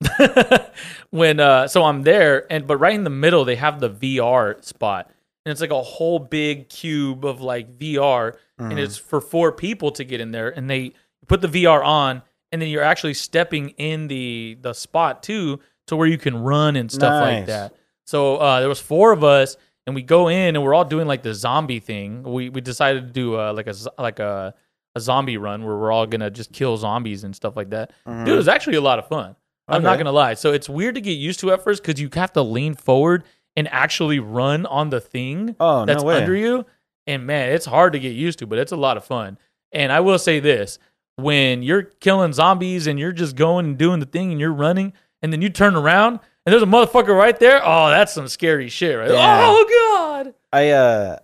when 1.10 1.40
uh, 1.40 1.68
so 1.68 1.84
I'm 1.84 2.02
there, 2.02 2.46
and 2.52 2.66
but 2.66 2.76
right 2.76 2.94
in 2.94 3.04
the 3.04 3.10
middle 3.10 3.44
they 3.44 3.56
have 3.56 3.80
the 3.80 3.90
VR 3.90 4.62
spot, 4.64 5.10
and 5.44 5.50
it's 5.52 5.60
like 5.60 5.70
a 5.70 5.82
whole 5.82 6.18
big 6.18 6.68
cube 6.68 7.24
of 7.24 7.40
like 7.40 7.78
VR, 7.78 8.36
and 8.58 8.78
it's 8.78 8.96
for 8.96 9.20
four 9.20 9.52
people 9.52 9.90
to 9.92 10.04
get 10.04 10.20
in 10.20 10.30
there, 10.30 10.48
and 10.56 10.68
they 10.70 10.92
put 11.26 11.40
the 11.40 11.48
VR 11.48 11.84
on, 11.84 12.22
and 12.52 12.60
then 12.62 12.68
you're 12.68 12.82
actually 12.82 13.14
stepping 13.14 13.70
in 13.70 14.08
the 14.08 14.56
the 14.60 14.72
spot 14.72 15.22
too, 15.22 15.60
to 15.88 15.96
where 15.96 16.06
you 16.08 16.18
can 16.18 16.36
run 16.42 16.76
and 16.76 16.90
stuff 16.90 17.22
like 17.22 17.46
that. 17.46 17.74
So 18.04 18.36
uh, 18.36 18.60
there 18.60 18.68
was 18.68 18.80
four 18.80 19.12
of 19.12 19.24
us, 19.24 19.56
and 19.86 19.94
we 19.94 20.02
go 20.02 20.28
in, 20.28 20.54
and 20.56 20.62
we're 20.64 20.74
all 20.74 20.84
doing 20.84 21.06
like 21.06 21.22
the 21.22 21.34
zombie 21.34 21.80
thing. 21.80 22.22
We 22.22 22.48
we 22.50 22.60
decided 22.60 23.06
to 23.08 23.12
do 23.12 23.38
uh, 23.38 23.52
like 23.52 23.66
a 23.66 23.74
like 23.98 24.18
a 24.18 24.54
a 24.94 25.00
zombie 25.00 25.36
run 25.36 25.64
where 25.64 25.76
we're 25.76 25.92
all 25.92 26.06
gonna 26.06 26.30
just 26.30 26.52
kill 26.52 26.76
zombies 26.76 27.24
and 27.24 27.34
stuff 27.36 27.56
like 27.56 27.70
that. 27.70 27.92
Dude, 28.06 28.28
it 28.28 28.36
was 28.36 28.48
actually 28.48 28.76
a 28.76 28.80
lot 28.80 28.98
of 28.98 29.06
fun. 29.08 29.36
I'm 29.68 29.82
not 29.82 29.98
gonna 29.98 30.12
lie. 30.12 30.34
So 30.34 30.52
it's 30.52 30.68
weird 30.68 30.94
to 30.94 31.00
get 31.00 31.12
used 31.18 31.40
to 31.40 31.50
at 31.52 31.62
first 31.64 31.82
because 31.82 32.00
you 32.00 32.08
have 32.14 32.32
to 32.34 32.42
lean 32.42 32.74
forward 32.74 33.24
and 33.56 33.66
actually 33.68 34.20
run 34.20 34.64
on 34.66 34.90
the 34.90 35.00
thing 35.00 35.56
Oh, 35.58 35.84
that's 35.84 36.04
way. 36.04 36.18
under 36.18 36.34
you. 36.36 36.64
And 37.08 37.26
man, 37.26 37.50
it's 37.52 37.66
hard 37.66 37.92
to 37.94 37.98
get 37.98 38.14
used 38.14 38.38
to, 38.40 38.46
but 38.46 38.58
it's 38.58 38.72
a 38.72 38.76
lot 38.76 38.96
of 38.96 39.04
fun. 39.04 39.38
And 39.72 39.90
I 39.92 40.00
will 40.00 40.18
say 40.18 40.38
this: 40.40 40.78
when 41.16 41.62
you're 41.62 41.82
killing 41.82 42.32
zombies 42.32 42.86
and 42.86 42.98
you're 42.98 43.12
just 43.12 43.36
going 43.36 43.66
and 43.66 43.78
doing 43.78 44.00
the 44.00 44.06
thing 44.06 44.30
and 44.32 44.40
you're 44.40 44.52
running, 44.52 44.92
and 45.22 45.32
then 45.32 45.42
you 45.42 45.48
turn 45.50 45.74
around 45.74 46.20
and 46.44 46.52
there's 46.52 46.62
a 46.62 46.66
motherfucker 46.66 47.16
right 47.16 47.38
there. 47.38 47.60
Oh, 47.64 47.88
that's 47.88 48.12
some 48.12 48.28
scary 48.28 48.68
shit, 48.68 48.96
right? 48.98 49.10
Yeah. 49.10 49.40
Oh 49.42 50.22
god. 50.24 50.34
I 50.52 50.70
uh, 50.70 51.18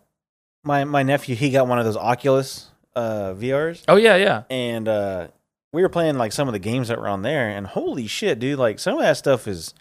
my 0.65 0.85
my 0.85 1.03
nephew 1.03 1.35
he 1.37 1.51
got 1.51 1.67
one 1.67 1.79
of 1.79 1.85
those 1.85 1.97
Oculus 1.97 2.69
uh 2.95 3.33
VRs, 3.35 3.85
Oh 3.89 3.97
yeah, 3.97 4.17
yeah. 4.17 4.43
and 4.51 4.87
uh, 4.89 5.29
we 5.73 5.81
were 5.83 5.89
playing 5.89 6.19
like 6.19 6.33
some 6.33 6.49
of 6.49 6.53
the 6.53 6.59
games 6.59 6.89
that 6.89 6.99
were 6.99 7.09
on 7.09 7.23
there, 7.23 7.49
and 7.49 7.67
holy 7.67 8.07
shit, 8.07 8.39
dude! 8.39 8.59
Like 8.59 8.79
some 8.79 8.95
of 8.97 9.01
that 9.01 9.17
stuff 9.17 9.49
is 9.49 9.73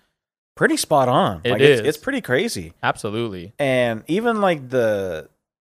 pretty 0.55 0.77
spot 0.77 1.09
on. 1.09 1.41
It 1.43 1.51
like, 1.51 1.61
It's, 1.61 1.81
is. 1.81 1.87
it's 1.87 1.97
pretty 1.97 2.21
crazy, 2.21 2.73
Absolutely. 2.83 3.53
and 3.59 4.03
even 4.07 4.39
like 4.39 4.69
the 4.69 5.29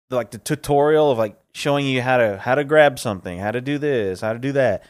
like 0.09 0.31
the 0.31 0.37
tutorial 0.37 1.11
of 1.11 1.17
like 1.17 1.37
showing 1.53 1.85
you 1.85 2.01
how 2.01 2.17
to 2.17 2.37
how 2.37 2.55
to 2.55 2.63
grab 2.63 2.99
something, 2.99 3.39
how 3.39 3.51
to 3.51 3.61
do 3.61 3.77
this, 3.77 4.21
how 4.21 4.33
to 4.33 4.39
do 4.39 4.51
that. 4.53 4.83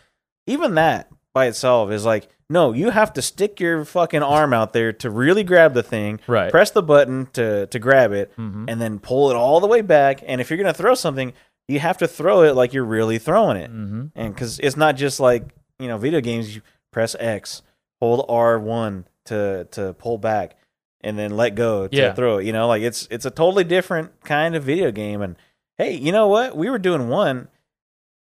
Even 0.45 0.75
that 0.75 1.09
by 1.33 1.47
itself 1.47 1.91
is 1.91 2.05
like, 2.05 2.29
no, 2.49 2.71
you 2.73 2.89
have 2.91 3.13
to 3.13 3.21
stick 3.21 3.59
your 3.59 3.83
fucking 3.83 4.23
arm 4.23 4.53
out 4.53 4.73
there 4.73 4.93
to 4.93 5.09
really 5.09 5.43
grab 5.43 5.73
the 5.73 5.83
thing, 5.83 6.19
Right. 6.27 6.49
press 6.51 6.71
the 6.71 6.83
button 6.83 7.27
to 7.33 7.67
to 7.67 7.79
grab 7.79 8.11
it, 8.13 8.35
Mhm. 8.37 8.65
and 8.67 8.79
then 8.81 8.99
pull 8.99 9.29
it 9.31 9.35
all 9.35 9.59
the 9.59 9.67
way 9.67 9.81
back. 9.81 10.21
And 10.25 10.39
if 10.39 10.49
you're 10.49 10.57
gonna 10.57 10.73
throw 10.73 10.93
something, 10.95 11.33
you 11.67 11.79
have 11.79 11.97
to 11.97 12.07
throw 12.07 12.43
it 12.43 12.55
like 12.55 12.73
you're 12.73 12.85
really 12.85 13.17
throwing 13.17 13.57
it, 13.57 13.71
Mhm. 13.71 14.11
and 14.15 14.33
because 14.33 14.59
it's 14.59 14.77
not 14.77 14.95
just 14.95 15.19
like 15.19 15.43
you 15.79 15.87
know 15.87 15.97
video 15.97 16.21
games. 16.21 16.55
You 16.55 16.61
press 16.91 17.15
X, 17.19 17.61
hold 18.01 18.25
R 18.29 18.57
one 18.59 19.05
to 19.25 19.67
to 19.71 19.93
pull 19.93 20.17
back, 20.17 20.55
and 21.01 21.17
then 21.17 21.31
let 21.37 21.55
go 21.55 21.87
to 21.87 21.95
Yeah. 21.95 22.13
throw 22.13 22.37
it. 22.37 22.45
You 22.45 22.53
know, 22.53 22.67
like 22.67 22.81
it's 22.81 23.07
it's 23.11 23.25
a 23.25 23.31
totally 23.31 23.63
different 23.63 24.19
kind 24.23 24.55
of 24.55 24.63
video 24.63 24.91
game. 24.91 25.21
And 25.21 25.35
hey, 25.77 25.93
you 25.93 26.11
know 26.11 26.27
what? 26.27 26.55
We 26.57 26.69
were 26.69 26.79
doing 26.79 27.07
one. 27.09 27.47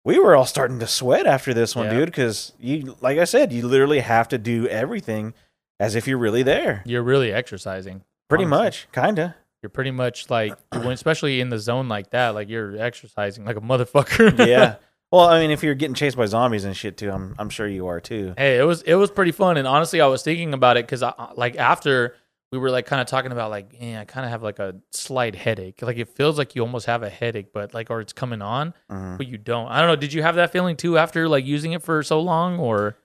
We 0.05 0.19
were 0.19 0.37
all 0.37 0.45
starting 0.45 0.81
to 0.81 0.87
sweat 0.87 1.27
after 1.27 1.55
this 1.55 1.75
one, 1.75 1.87
Yeah. 1.87 1.95
dude, 2.01 2.07
because 2.07 2.53
you, 2.61 2.97
like 3.01 3.19
I 3.19 3.25
said, 3.25 3.53
you 3.53 3.67
literally 3.67 4.01
have 4.01 4.29
to 4.29 4.39
do 4.39 4.67
everything 4.69 5.33
as 5.81 5.95
if 5.95 6.07
you're 6.07 6.19
really 6.19 6.43
there. 6.43 6.83
You're 6.85 7.03
really 7.03 7.33
exercising. 7.33 8.03
Pretty 8.29 8.45
honestly. 8.45 8.65
much, 8.65 8.89
kinda. 8.93 9.35
You're 9.63 9.71
pretty 9.71 9.93
much 9.93 10.29
like, 10.29 10.55
when, 10.73 10.89
especially 10.93 11.41
in 11.41 11.49
the 11.49 11.59
zone 11.59 11.89
like 11.89 12.11
that, 12.11 12.35
like 12.35 12.51
you're 12.51 12.77
exercising 12.79 13.47
like 13.47 13.57
a 13.57 13.61
motherfucker. 13.63 14.47
yeah. 14.47 14.77
Well, 15.13 15.29
I 15.29 15.39
mean, 15.39 15.53
if 15.53 15.63
you're 15.63 15.77
getting 15.77 15.95
chased 15.95 16.17
by 16.17 16.27
zombies 16.27 16.65
and 16.65 16.77
shit 16.77 16.97
too, 16.97 17.09
I'm 17.13 17.37
I'm 17.39 17.49
sure 17.49 17.69
you 17.69 17.87
are 17.87 18.01
too. 18.01 18.35
hey, 18.37 18.59
it 18.59 18.65
was 18.65 18.83
it 18.83 18.95
was 18.95 19.13
pretty 19.13 19.31
fun, 19.31 19.57
and 19.57 19.69
honestly, 19.69 20.01
I 20.01 20.09
was 20.09 20.25
thinking 20.25 20.53
about 20.55 20.77
it 20.77 20.87
because 20.87 21.05
I 21.05 21.13
like 21.37 21.55
after 21.55 22.17
we 22.55 22.61
were 22.61 22.71
like 22.71 22.87
kind 22.87 23.01
of 23.01 23.09
talking 23.09 23.33
about 23.33 23.51
like, 23.51 23.75
yeah, 23.81 24.01
I 24.03 24.05
kind 24.05 24.25
of 24.25 24.31
have 24.31 24.43
like 24.45 24.61
a 24.61 24.77
slight 24.93 25.35
headache. 25.35 25.83
Like 25.83 25.97
it 25.97 26.09
feels 26.09 26.39
like 26.39 26.55
you 26.55 26.63
almost 26.63 26.87
have 26.87 27.03
a 27.03 27.09
headache, 27.11 27.53
but 27.53 27.75
like 27.75 27.91
or 27.91 28.01
it's 28.01 28.13
coming 28.13 28.41
on, 28.43 28.73
Mhm. 28.91 29.19
but 29.19 29.27
you 29.27 29.37
don't. 29.39 29.67
I 29.69 29.81
don't 29.81 29.89
know. 29.89 29.97
Did 29.97 30.13
you 30.13 30.23
have 30.23 30.37
that 30.37 30.53
feeling 30.53 30.77
too 30.77 30.97
after 30.97 31.29
like 31.29 31.45
using 31.45 31.73
it 31.73 31.83
for 31.83 32.03
so 32.05 32.21
long, 32.21 32.59
or 32.61 32.97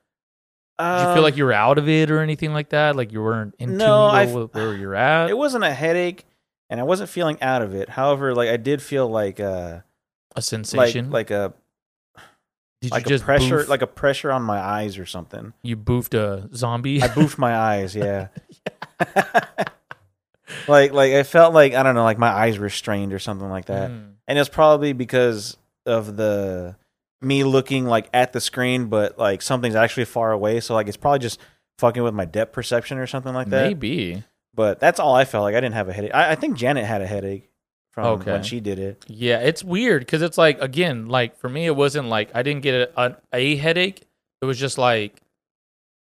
did 0.77 0.85
you 0.85 1.05
feel 1.07 1.17
Um, 1.17 1.23
like 1.23 1.35
you 1.35 1.45
were 1.45 1.53
out 1.53 1.77
of 1.79 1.89
it 1.89 2.11
or 2.11 2.19
anything 2.19 2.53
like 2.53 2.69
that? 2.69 2.95
Like 2.95 3.11
you 3.11 3.21
weren't 3.23 3.55
in 3.59 3.75
No, 3.77 4.11
tune 4.25 4.33
with 4.35 4.53
where 4.53 4.75
you're 4.75 4.95
at. 4.95 5.29
it 5.31 5.37
wasn't 5.37 5.63
a 5.63 5.73
headache, 5.73 6.25
and 6.69 6.79
I 6.79 6.83
wasn't 6.83 7.09
feeling 7.09 7.41
out 7.41 7.61
of 7.63 7.73
it. 7.73 7.89
However, 7.89 8.35
like 8.35 8.49
I 8.49 8.57
did 8.57 8.81
feel 8.81 9.07
like 9.09 9.39
uh 9.39 9.79
a 10.35 10.41
sensation. 10.43 11.09
like 11.09 11.31
a 11.31 11.53
did 12.81 12.91
like 12.91 13.03
you 13.03 13.07
a 13.07 13.09
just 13.09 13.25
pressure 13.25 13.57
boof- 13.57 13.67
like 13.67 13.81
a 13.81 13.87
pressure 13.87 14.31
on 14.31 14.41
my 14.43 14.57
eyes 14.59 14.97
or 14.97 15.05
something. 15.05 15.51
you 15.63 15.75
boofed 15.75 16.13
a 16.13 16.47
zombie? 16.55 17.01
I 17.03 17.07
boofed 17.09 17.37
my 17.37 17.53
eyes, 17.71 17.93
yeah. 17.95 18.27
like 20.67 20.91
like 20.93 21.13
I 21.13 21.23
felt 21.23 21.53
like 21.53 21.73
I 21.73 21.83
don't 21.83 21.95
know, 21.95 22.03
like 22.03 22.17
my 22.17 22.29
eyes 22.29 22.57
were 22.57 22.69
strained 22.69 23.13
or 23.13 23.19
something 23.19 23.49
like 23.49 23.65
that. 23.65 23.89
Mm. 23.91 24.13
and 24.27 24.39
it's 24.39 24.49
probably 24.49 24.93
because 24.93 25.57
of 25.85 26.17
the 26.17 26.75
me 27.21 27.43
looking 27.43 27.85
like 27.85 28.09
at 28.13 28.31
the 28.33 28.39
screen 28.39 28.85
but 28.87 29.17
like 29.19 29.41
something's 29.41 29.75
actually 29.75 30.05
far 30.05 30.31
away 30.31 30.59
so 30.61 30.73
like 30.73 30.87
it's 30.87 30.95
probably 30.97 31.19
just 31.19 31.39
fucking 31.77 32.01
with 32.01 32.13
my 32.13 32.23
depth 32.25 32.53
perception 32.53 32.97
or 32.97 33.05
something 33.07 33.33
like 33.33 33.49
that 33.49 33.67
Maybe. 33.67 34.23
but 34.53 34.79
that's 34.79 34.99
all 35.01 35.15
i 35.15 35.25
felt 35.25 35.43
like 35.43 35.53
i 35.53 35.59
didn't 35.59 35.73
have 35.75 35.89
a 35.89 35.93
headache 35.93 36.13
i, 36.13 36.31
I 36.31 36.35
think 36.35 36.55
janet 36.55 36.85
had 36.85 37.01
a 37.01 37.07
headache 37.07 37.49
from 37.91 38.05
Okay. 38.21 38.31
when 38.31 38.43
she 38.43 38.61
did 38.61 38.79
it 38.79 39.03
Yeah, 39.09 39.39
it's 39.39 39.63
weird 39.65 40.01
because 40.03 40.21
it's 40.21 40.37
like 40.37 40.61
again, 40.61 41.07
like 41.09 41.37
for 41.37 41.49
me, 41.49 41.65
it 41.65 41.75
wasn't 41.75 42.07
like 42.07 42.29
I 42.35 42.43
didn't 42.43 42.61
get 42.61 42.89
a, 42.95 43.01
a, 43.01 43.15
a 43.33 43.55
headache. 43.57 44.03
It 44.41 44.45
was 44.45 44.57
just 44.59 44.77
like 44.77 45.21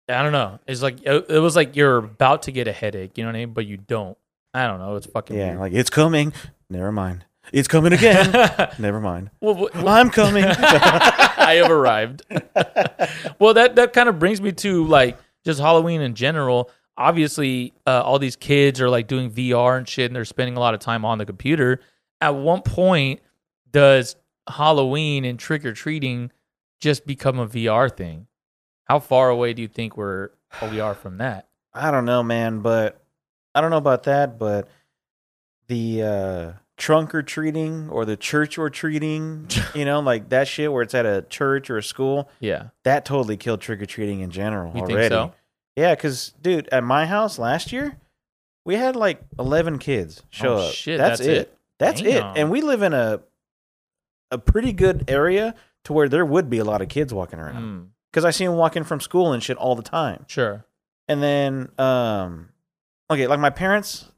I 0.09 0.23
don't 0.23 0.31
know. 0.31 0.59
It's 0.67 0.81
like 0.81 1.01
it, 1.03 1.25
it 1.29 1.39
was 1.39 1.55
like 1.55 1.75
you're 1.75 1.97
about 1.97 2.43
to 2.43 2.51
get 2.51 2.67
a 2.67 2.71
headache, 2.73 3.17
you 3.17 3.23
know 3.23 3.29
what 3.29 3.35
I 3.35 3.45
mean? 3.45 3.53
But 3.53 3.65
you 3.65 3.77
don't. 3.77 4.17
I 4.53 4.67
don't 4.67 4.79
know. 4.79 4.95
It's 4.95 5.05
fucking 5.07 5.37
yeah 5.37 5.49
weird. 5.49 5.59
like 5.59 5.73
it's 5.73 5.89
coming 5.89 6.33
never 6.69 6.91
mind 6.91 7.25
it's 7.53 7.67
coming 7.67 7.91
again 7.91 8.31
never 8.79 8.99
mind 8.99 9.29
well, 9.41 9.67
i'm 9.87 10.09
coming 10.09 10.45
I 11.51 11.55
have 11.55 11.71
arrived. 11.71 12.23
well, 13.39 13.53
that 13.55 13.75
that 13.75 13.93
kind 13.93 14.07
of 14.07 14.19
brings 14.19 14.41
me 14.41 14.51
to 14.53 14.85
like 14.85 15.17
just 15.43 15.59
Halloween 15.59 16.01
in 16.01 16.15
general. 16.15 16.69
Obviously, 16.97 17.73
uh, 17.87 18.01
all 18.01 18.19
these 18.19 18.35
kids 18.35 18.79
are 18.79 18.89
like 18.89 19.07
doing 19.07 19.31
VR 19.31 19.77
and 19.77 19.87
shit, 19.87 20.05
and 20.05 20.15
they're 20.15 20.25
spending 20.25 20.55
a 20.55 20.59
lot 20.59 20.73
of 20.73 20.79
time 20.79 21.03
on 21.03 21.17
the 21.17 21.25
computer. 21.25 21.81
At 22.19 22.35
one 22.35 22.61
point, 22.61 23.21
does 23.71 24.15
Halloween 24.47 25.25
and 25.25 25.39
trick 25.39 25.65
or 25.65 25.73
treating 25.73 26.31
just 26.79 27.05
become 27.05 27.39
a 27.39 27.47
VR 27.47 27.95
thing? 27.95 28.27
How 28.85 28.99
far 28.99 29.29
away 29.29 29.53
do 29.53 29.61
you 29.61 29.67
think 29.67 29.95
we're 29.97 30.29
we 30.71 30.79
are 30.79 30.95
from 30.95 31.17
that? 31.19 31.47
i 31.73 31.89
don't 31.89 32.03
know 32.03 32.21
man 32.21 32.59
but 32.59 33.01
i 33.55 33.61
don't 33.61 33.71
know 33.71 33.77
about 33.77 34.03
that 34.03 34.37
but 34.37 34.67
the 35.67 36.03
uh 36.03 36.51
trunk 36.77 37.13
or 37.15 37.21
treating 37.23 37.87
or 37.89 38.03
the 38.03 38.17
church 38.17 38.57
or 38.57 38.69
treating 38.69 39.47
you 39.75 39.85
know 39.85 39.99
like 40.01 40.27
that 40.29 40.47
shit 40.47 40.71
where 40.71 40.81
it's 40.83 40.93
at 40.93 41.05
a 41.05 41.21
church 41.29 41.69
or 41.69 41.77
a 41.77 41.83
school 41.83 42.29
Yeah, 42.41 42.69
that 42.83 43.05
totally 43.05 43.37
killed 43.37 43.61
trick 43.61 43.81
or 43.81 43.85
treating 43.85 44.19
in 44.21 44.31
general 44.31 44.73
you 44.75 44.81
already. 44.81 44.95
think 44.95 45.09
so? 45.11 45.33
Yeah, 45.77 45.95
because 45.95 46.33
dude, 46.41 46.67
at 46.69 46.83
my 46.83 47.05
house 47.05 47.39
last 47.39 47.71
year, 47.71 47.95
we 48.65 48.75
had 48.75 48.97
like 48.97 49.21
eleven 49.39 49.77
kids 49.79 50.23
show 50.29 50.55
Oh, 50.55 50.67
up. 50.67 50.73
shit, 50.73 50.97
that's, 50.97 51.19
that's 51.19 51.27
it. 51.29 51.37
it? 51.37 51.57
That's 51.79 52.01
it. 52.01 52.21
And 52.35 52.51
we 52.51 52.59
live 52.61 52.81
in 52.81 52.91
a 52.93 53.21
a 54.29 54.37
pretty 54.37 54.73
good 54.73 55.05
area 55.09 55.55
to 55.85 55.93
where 55.93 56.09
there 56.09 56.25
would 56.25 56.49
be 56.49 56.57
a 56.57 56.65
lot 56.65 56.81
of 56.81 56.89
kids 56.89 57.13
walking 57.13 57.39
around 57.39 57.63
Mm, 57.63 57.87
because 58.11 58.25
I 58.25 58.31
see 58.31 58.45
them 58.45 58.55
walking 58.55 58.83
from 58.83 58.99
school 58.99 59.31
and 59.33 59.41
shit 59.41 59.57
all 59.57 59.75
the 59.75 59.81
time. 59.83 60.25
sure. 60.27 60.65
And 61.07 61.21
then, 61.21 61.69
um, 61.77 62.49
okay, 63.09 63.27
like 63.27 63.39
my 63.39 63.49
parents, 63.49 64.11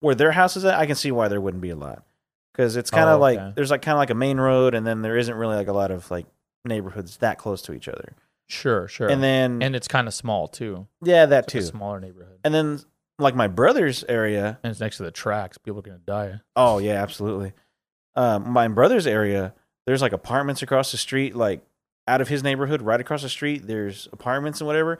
where 0.00 0.14
their 0.14 0.32
house 0.32 0.56
is 0.56 0.64
at, 0.64 0.74
I 0.78 0.86
can 0.86 0.94
see 0.96 1.10
why 1.10 1.28
there 1.28 1.40
wouldn't 1.40 1.60
be 1.62 1.70
a 1.70 1.76
lot 1.76 2.04
because 2.52 2.76
it's 2.76 2.90
kind 2.90 3.08
of 3.10 3.20
Oh, 3.20 3.24
okay. 3.26 3.42
like 3.42 3.54
there's 3.54 3.70
like 3.70 3.82
kind 3.82 3.94
of 3.94 3.98
like 3.98 4.10
a 4.10 4.14
main 4.14 4.38
road, 4.38 4.74
and 4.74 4.86
then 4.86 5.02
there 5.02 5.16
isn't 5.18 5.34
really 5.34 5.56
like 5.56 5.68
a 5.68 5.72
lot 5.74 5.90
of 5.90 6.10
like 6.10 6.26
neighborhoods 6.64 7.18
that 7.18 7.38
close 7.38 7.60
to 7.62 7.72
each 7.74 7.88
other. 7.88 8.14
Sure, 8.48 8.86
sure. 8.88 9.08
And 9.08 9.22
then, 9.22 9.60
and 9.62 9.74
it's 9.76 9.88
kind 9.88 10.06
of 10.06 10.14
small 10.14 10.46
too. 10.48 10.86
yeah, 11.02 11.26
that 11.26 11.44
It's 11.44 11.54
like 11.54 11.62
too. 11.62 11.66
a 11.66 11.70
smaller 11.70 12.00
neighborhood. 12.00 12.38
And 12.44 12.54
then 12.54 12.80
like 13.18 13.34
my 13.34 13.48
brother's 13.48 14.04
area. 14.04 14.58
and 14.62 14.70
it's 14.70 14.80
next 14.80 14.98
to 14.98 15.02
the 15.02 15.10
tracks. 15.10 15.58
People 15.58 15.80
are 15.80 15.82
gonna 15.82 15.98
die. 15.98 16.40
Oh 16.54 16.78
yeah, 16.78 17.02
absolutely. 17.02 17.52
Um, 18.14 18.48
my 18.48 18.68
brother's 18.68 19.06
area, 19.06 19.52
there's 19.86 20.00
like 20.00 20.12
apartments 20.12 20.62
across 20.62 20.92
the 20.92 20.98
street, 20.98 21.34
like 21.36 21.60
out 22.08 22.20
of 22.20 22.28
his 22.28 22.42
neighborhood, 22.42 22.82
right 22.82 23.00
across 23.00 23.22
the 23.22 23.28
street. 23.28 23.66
There's 23.66 24.08
apartments 24.12 24.60
and 24.60 24.66
whatever. 24.66 24.98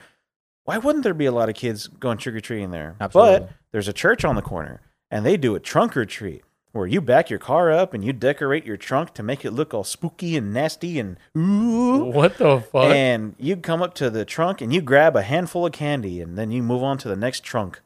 Why 0.65 0.79
wouldn't 0.79 1.05
there 1.05 1.15
be 1.15 1.27
a 1.27 1.33
lot 1.33 1.49
of 1.49 1.55
kids 1.55 1.87
going 1.87 2.19
trick 2.19 2.35
or 2.35 2.41
treating 2.41 2.71
there? 2.73 2.97
Absolutely. 3.01 3.41
But 3.41 3.51
there's 3.73 3.89
a 3.89 3.93
church 3.93 4.25
on 4.25 4.35
the 4.35 4.43
corner, 4.43 4.81
and 5.11 5.25
they 5.25 5.37
do 5.37 5.55
a 5.55 5.61
trunk 5.61 5.97
or 5.97 6.05
treat 6.05 6.43
where 6.73 6.87
you 6.87 7.01
back 7.01 7.31
your 7.31 7.39
car 7.39 7.73
up 7.73 7.95
and 7.95 8.05
you 8.05 8.13
decorate 8.13 8.67
your 8.67 8.77
trunk 8.77 9.15
to 9.15 9.23
make 9.23 9.45
it 9.45 9.51
look 9.53 9.73
all 9.73 9.85
spooky 9.85 10.37
and 10.37 10.53
nasty 10.53 10.99
and 10.99 11.17
ooh. 11.37 12.05
What 12.05 12.37
the 12.37 12.61
fuck? 12.61 12.91
And 12.91 13.35
you 13.39 13.57
come 13.57 13.81
up 13.81 13.95
to 13.95 14.11
the 14.11 14.25
trunk 14.27 14.61
and 14.61 14.75
you 14.75 14.83
grab 14.83 15.17
a 15.17 15.23
handful 15.23 15.65
of 15.65 15.73
candy, 15.73 16.21
and 16.21 16.37
then 16.37 16.51
you 16.51 16.63
move 16.63 16.83
on 16.83 16.99
to 16.99 17.09
the 17.09 17.17
next 17.17 17.45
trunk. 17.45 17.81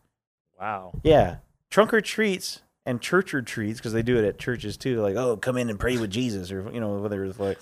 wow. 0.59 0.93
Yeah. 1.03 1.37
Trunk 1.71 1.95
or 1.95 2.01
treats 2.01 2.63
and 2.85 3.01
church 3.01 3.33
or 3.33 3.43
treats 3.43 3.79
because 3.79 3.93
they 3.93 4.03
do 4.03 4.19
it 4.19 4.25
at 4.25 4.39
churches 4.39 4.77
too. 4.77 5.01
Like, 5.01 5.15
oh, 5.15 5.37
come 5.37 5.57
in 5.57 5.71
and 5.71 5.79
pray 5.79 5.97
with 5.99 6.11
Jesus, 6.11 6.51
or 6.51 6.69
you 6.73 6.81
know, 6.81 6.95
whether 6.99 7.25
it's 7.25 7.39
like 7.39 7.59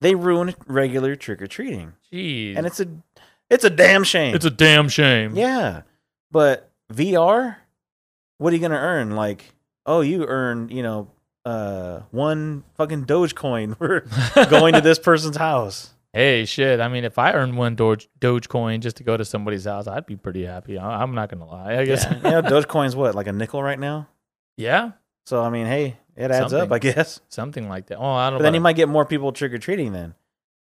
they 0.00 0.14
ruin 0.14 0.54
regular 0.66 1.16
trick 1.16 1.42
or 1.42 1.46
treating, 1.46 1.94
Jeez. 2.12 2.56
and 2.56 2.66
it's 2.66 2.80
a 2.80 2.86
it's 3.50 3.64
a 3.64 3.70
damn 3.70 4.04
shame. 4.04 4.34
it's 4.34 4.44
a 4.44 4.50
damn 4.50 4.88
shame. 4.88 5.34
yeah, 5.36 5.82
but 6.30 6.70
VR, 6.92 7.56
what 8.38 8.52
are 8.52 8.56
you 8.56 8.62
gonna 8.62 8.76
earn? 8.76 9.16
Like, 9.16 9.54
oh, 9.86 10.00
you 10.00 10.24
earn 10.26 10.68
you 10.70 10.82
know 10.82 11.10
uh 11.44 12.00
one 12.10 12.64
fucking 12.76 13.04
Dogecoin 13.06 13.76
for 13.78 14.04
going 14.50 14.74
to 14.74 14.80
this 14.80 14.98
person's 14.98 15.36
house. 15.36 15.94
Hey, 16.14 16.46
shit. 16.46 16.80
I 16.80 16.88
mean, 16.88 17.04
if 17.04 17.18
I 17.18 17.32
earned 17.32 17.56
one 17.58 17.74
Doge 17.76 18.08
Dogecoin 18.18 18.80
just 18.80 18.96
to 18.96 19.04
go 19.04 19.16
to 19.16 19.24
somebody's 19.26 19.66
house, 19.66 19.86
I'd 19.86 20.06
be 20.06 20.16
pretty 20.16 20.44
happy. 20.44 20.78
I- 20.78 21.02
I'm 21.02 21.14
not 21.14 21.28
gonna 21.30 21.46
lie. 21.46 21.76
I 21.78 21.84
guess. 21.84 22.04
Yeah, 22.04 22.18
yeah 22.24 22.40
Dogecoin's 22.42 22.96
what 22.96 23.14
like 23.14 23.26
a 23.26 23.32
nickel 23.32 23.62
right 23.62 23.78
now. 23.78 24.08
yeah, 24.56 24.92
So 25.26 25.42
I 25.42 25.50
mean, 25.50 25.66
hey, 25.66 25.98
it 26.18 26.30
adds 26.30 26.50
Something. 26.50 26.60
up, 26.60 26.72
I 26.72 26.78
guess. 26.78 27.20
something 27.28 27.68
like 27.68 27.86
that. 27.86 27.96
Oh, 27.98 28.04
I 28.04 28.28
don't 28.30 28.38
know. 28.40 28.42
Then 28.42 28.54
you 28.54 28.60
might 28.60 28.76
get 28.76 28.88
more 28.88 29.04
people 29.06 29.32
trick 29.32 29.52
or 29.52 29.58
treating 29.58 29.92
then. 29.92 30.14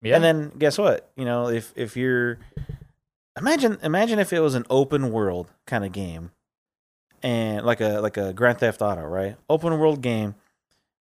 yeah. 0.03 0.17
And 0.17 0.25
then 0.25 0.53
guess 0.59 0.77
what? 0.77 1.11
You 1.17 1.25
know, 1.25 1.49
if 1.49 1.73
if 1.77 1.97
you're 1.97 2.39
imagine 3.39 3.79
imagine 3.83 4.19
if 4.19 4.33
it 4.33 4.41
was 4.41 4.55
an 4.55 4.65
open 4.71 5.11
world 5.11 5.51
kind 5.67 5.85
of 5.85 5.93
game, 5.93 6.31
and 7.23 7.65
like 7.65 7.81
a 7.81 8.01
like 8.01 8.17
a 8.17 8.33
Grand 8.33 8.59
Theft 8.59 8.83
Auto, 8.83 9.03
right? 9.05 9.37
Open 9.49 9.79
world 9.79 10.03
game, 10.03 10.35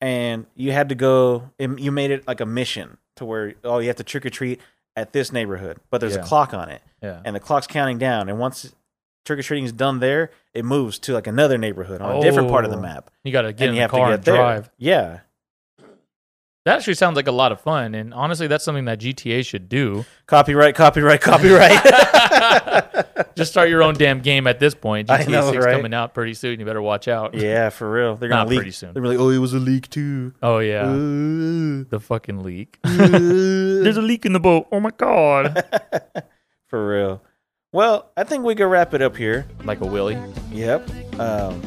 and 0.00 0.46
you 0.54 0.72
had 0.72 0.88
to 0.88 0.94
go. 0.94 1.50
You 1.58 1.92
made 1.92 2.10
it 2.10 2.26
like 2.26 2.40
a 2.40 2.46
mission 2.46 2.98
to 3.16 3.24
where 3.24 3.54
oh 3.64 3.78
you 3.78 3.88
have 3.88 3.96
to 3.96 4.04
trick 4.04 4.24
or 4.26 4.30
treat 4.30 4.60
at 4.94 5.12
this 5.12 5.32
neighborhood, 5.32 5.78
but 5.90 6.00
there's 6.00 6.14
Yeah. 6.16 6.22
a 6.22 6.26
clock 6.26 6.54
on 6.54 6.68
it, 6.70 6.80
yeah. 7.02 7.20
and 7.24 7.36
the 7.36 7.40
clock's 7.40 7.66
counting 7.66 7.98
down, 7.98 8.28
and 8.28 8.38
once 8.38 8.74
trick 9.26 9.38
or 9.38 9.42
treating 9.42 9.64
is 9.64 9.72
done 9.72 10.00
there, 10.00 10.30
it 10.54 10.64
moves 10.64 10.98
to 11.00 11.12
like 11.12 11.26
another 11.26 11.58
neighborhood 11.58 12.00
on 12.00 12.16
a 12.16 12.20
different 12.22 12.48
part 12.48 12.64
of 12.64 12.70
the 12.70 12.78
Oh. 12.78 12.80
map, 12.80 13.10
You 13.24 13.32
got 13.32 13.42
to 13.42 13.52
get 13.52 13.64
and 13.64 13.70
in 13.70 13.74
you 13.74 13.78
the 13.80 13.82
have 13.82 13.90
car 13.90 14.06
to 14.06 14.12
get 14.12 14.14
and 14.14 14.24
there. 14.24 14.36
drive. 14.36 14.70
Yeah, 14.78 15.18
That 16.64 16.78
actually 16.78 16.94
sounds 16.94 17.14
like 17.16 17.28
a 17.28 17.32
lot 17.32 17.52
of 17.52 17.60
fun. 17.60 17.94
And 17.94 18.12
honestly, 18.14 18.46
that's 18.48 18.64
something 18.64 18.86
that 18.86 18.98
GTA 18.98 19.44
should 19.46 19.68
do. 19.68 20.04
copyright, 20.26 20.74
copyright, 20.74 21.20
copyright. 21.20 21.78
Just 23.36 23.52
start 23.52 23.68
your 23.68 23.82
own 23.82 23.94
damn 23.94 24.20
game 24.20 24.46
at 24.46 24.58
this 24.58 24.74
point. 24.74 25.10
I 25.10 25.18
GTA 25.22 25.28
know, 25.30 25.52
6 25.52 25.64
right? 25.64 25.76
coming 25.76 25.94
out 25.94 26.12
pretty 26.14 26.34
soon. 26.34 26.58
You 26.58 26.66
better 26.66 26.82
watch 26.82 27.06
out. 27.06 27.34
yeah, 27.34 27.68
for 27.68 27.88
real. 27.90 28.16
They're 28.16 28.28
gonna 28.28 28.40
Not 28.42 28.48
leak. 28.48 28.58
pretty 28.58 28.70
soon. 28.72 28.94
They're 28.94 29.02
like, 29.04 29.18
oh, 29.18 29.28
it 29.30 29.38
was 29.38 29.52
a 29.54 29.58
leak 29.60 29.88
too. 29.90 30.32
Oh, 30.42 30.58
yeah. 30.58 30.88
Ooh. 30.88 31.84
the 31.84 32.00
fucking 32.00 32.42
leak. 32.42 32.78
There's 32.84 33.96
a 33.96 34.02
leak 34.02 34.24
in 34.26 34.32
the 34.32 34.40
boat. 34.40 34.66
Oh, 34.72 34.80
my 34.80 34.90
God. 34.96 35.62
For 36.66 36.88
real. 36.88 37.22
Well, 37.76 38.10
I 38.16 38.24
think 38.24 38.42
we 38.42 38.54
can 38.54 38.68
wrap 38.68 38.94
it 38.94 39.02
up 39.02 39.14
here. 39.18 39.44
like 39.64 39.82
a 39.82 39.86
willy. 39.86 40.16
Yep. 40.50 41.20
Um, 41.20 41.60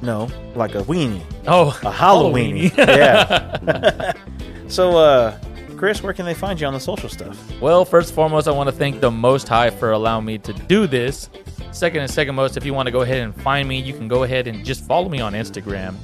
no, 0.00 0.30
like 0.54 0.74
a 0.74 0.82
weenie, 0.84 1.20
Oh, 1.46 1.68
a 1.68 1.92
Halloweeny. 1.92 2.70
Halloweeny. 2.70 2.76
yeah. 2.78 4.12
so, 4.68 4.96
uh, 4.96 5.38
Chris, 5.76 6.02
where 6.02 6.14
can 6.14 6.24
they 6.24 6.32
find 6.32 6.58
you 6.58 6.66
on 6.66 6.72
the 6.72 6.80
social 6.80 7.10
stuff? 7.10 7.36
Well, 7.60 7.84
first 7.84 8.08
and 8.08 8.14
foremost, 8.14 8.48
I 8.48 8.52
want 8.52 8.70
to 8.70 8.74
thank 8.74 9.02
the 9.02 9.10
Most 9.10 9.48
High 9.48 9.68
for 9.68 9.90
allowing 9.92 10.24
me 10.24 10.38
to 10.38 10.54
do 10.54 10.86
this. 10.86 11.28
Second 11.72 12.00
and 12.00 12.10
second 12.10 12.34
most, 12.34 12.56
if 12.56 12.64
you 12.64 12.72
want 12.72 12.86
to 12.86 12.90
go 12.90 13.02
ahead 13.02 13.20
and 13.20 13.34
find 13.42 13.68
me, 13.68 13.78
you 13.82 13.92
can 13.92 14.08
go 14.08 14.22
ahead 14.22 14.46
and 14.46 14.64
just 14.64 14.82
follow 14.86 15.10
me 15.10 15.20
on 15.20 15.34
Instagram 15.34 15.94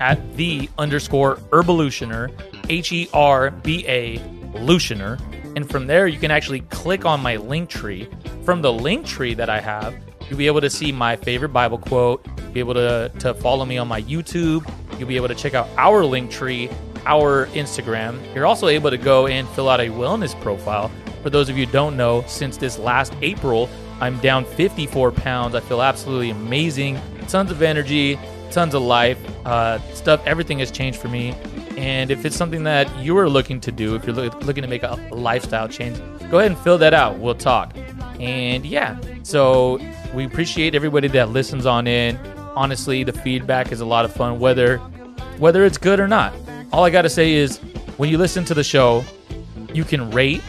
at 0.00 0.36
the 0.38 0.70
underscore 0.78 1.36
Herbalutioner, 1.52 2.32
H 2.70 2.92
E 2.92 3.10
R 3.12 3.50
B 3.50 3.84
A 3.86 4.16
Lutioner. 4.54 5.20
And 5.54 5.68
from 5.68 5.86
there, 5.86 6.06
you 6.06 6.18
can 6.18 6.30
actually 6.30 6.60
click 6.60 7.04
on 7.04 7.20
my 7.20 7.36
link 7.36 7.68
tree. 7.68 8.08
From 8.48 8.62
the 8.62 8.72
link 8.72 9.04
tree 9.04 9.34
that 9.34 9.50
I 9.50 9.60
have, 9.60 9.94
you'll 10.26 10.38
be 10.38 10.46
able 10.46 10.62
to 10.62 10.70
see 10.70 10.90
my 10.90 11.16
favorite 11.16 11.50
Bible 11.50 11.76
quote, 11.76 12.26
be 12.54 12.60
able 12.60 12.72
to, 12.72 13.12
to 13.18 13.34
follow 13.34 13.66
me 13.66 13.76
on 13.76 13.86
my 13.88 14.00
YouTube. 14.00 14.66
You'll 14.98 15.06
be 15.06 15.16
able 15.16 15.28
to 15.28 15.34
check 15.34 15.52
out 15.52 15.68
our 15.76 16.02
link 16.02 16.30
tree, 16.30 16.70
our 17.04 17.48
Instagram. 17.48 18.18
You're 18.34 18.46
also 18.46 18.68
able 18.68 18.88
to 18.88 18.96
go 18.96 19.26
and 19.26 19.46
fill 19.50 19.68
out 19.68 19.80
a 19.80 19.88
wellness 19.88 20.34
profile. 20.40 20.90
For 21.22 21.28
those 21.28 21.50
of 21.50 21.58
you 21.58 21.66
don't 21.66 21.94
know, 21.94 22.24
since 22.26 22.56
this 22.56 22.78
last 22.78 23.12
April, 23.20 23.68
I'm 24.00 24.18
down 24.20 24.46
54 24.46 25.12
pounds. 25.12 25.54
I 25.54 25.60
feel 25.60 25.82
absolutely 25.82 26.30
amazing. 26.30 26.98
Tons 27.28 27.50
of 27.50 27.60
energy, 27.60 28.18
tons 28.50 28.72
of 28.72 28.80
life. 28.80 29.18
Uh, 29.44 29.78
stuff, 29.92 30.26
everything 30.26 30.60
has 30.60 30.70
changed 30.70 30.98
for 30.98 31.08
me. 31.08 31.34
And 31.76 32.10
if 32.10 32.24
it's 32.24 32.34
something 32.34 32.64
that 32.64 32.88
you 32.96 33.18
are 33.18 33.28
looking 33.28 33.60
to 33.60 33.70
do, 33.70 33.94
if 33.94 34.06
you're 34.06 34.16
loo- 34.16 34.30
looking 34.40 34.62
to 34.62 34.68
make 34.68 34.84
a 34.84 34.98
lifestyle 35.10 35.68
change, 35.68 35.98
go 36.30 36.38
ahead 36.38 36.52
and 36.52 36.58
fill 36.60 36.78
that 36.78 36.94
out. 36.94 37.18
We'll 37.18 37.34
talk. 37.34 37.76
And 38.20 38.66
yeah, 38.66 38.98
so 39.22 39.78
we 40.14 40.24
appreciate 40.24 40.74
everybody 40.74 41.08
that 41.08 41.30
listens 41.30 41.66
on 41.66 41.86
in. 41.86 42.16
Honestly, 42.56 43.04
the 43.04 43.12
feedback 43.12 43.70
is 43.70 43.80
a 43.80 43.84
lot 43.84 44.04
of 44.04 44.12
fun, 44.12 44.40
whether 44.40 44.78
whether 45.38 45.64
it's 45.64 45.78
good 45.78 46.00
or 46.00 46.08
not. 46.08 46.34
All 46.72 46.84
I 46.84 46.90
gotta 46.90 47.08
say 47.08 47.34
is, 47.34 47.58
when 47.96 48.10
you 48.10 48.18
listen 48.18 48.44
to 48.46 48.54
the 48.54 48.64
show, 48.64 49.04
you 49.72 49.84
can 49.84 50.10
rate, 50.10 50.40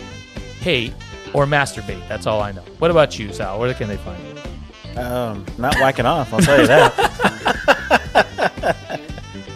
hate, 0.59 0.93
or 1.33 1.45
masturbate. 1.45 2.05
That's 2.07 2.25
all 2.25 2.41
I 2.41 2.51
know. 2.51 2.63
What 2.79 2.89
about 2.91 3.19
you, 3.19 3.31
Sal? 3.31 3.59
Where 3.59 3.73
can 3.73 3.87
they 3.87 3.97
find 3.97 4.21
you? 4.23 4.29
Um, 4.99 5.45
not 5.57 5.75
whacking 5.75 6.05
off, 6.05 6.33
I'll 6.33 6.41
tell 6.41 6.59
you 6.59 6.67
that. 6.67 6.93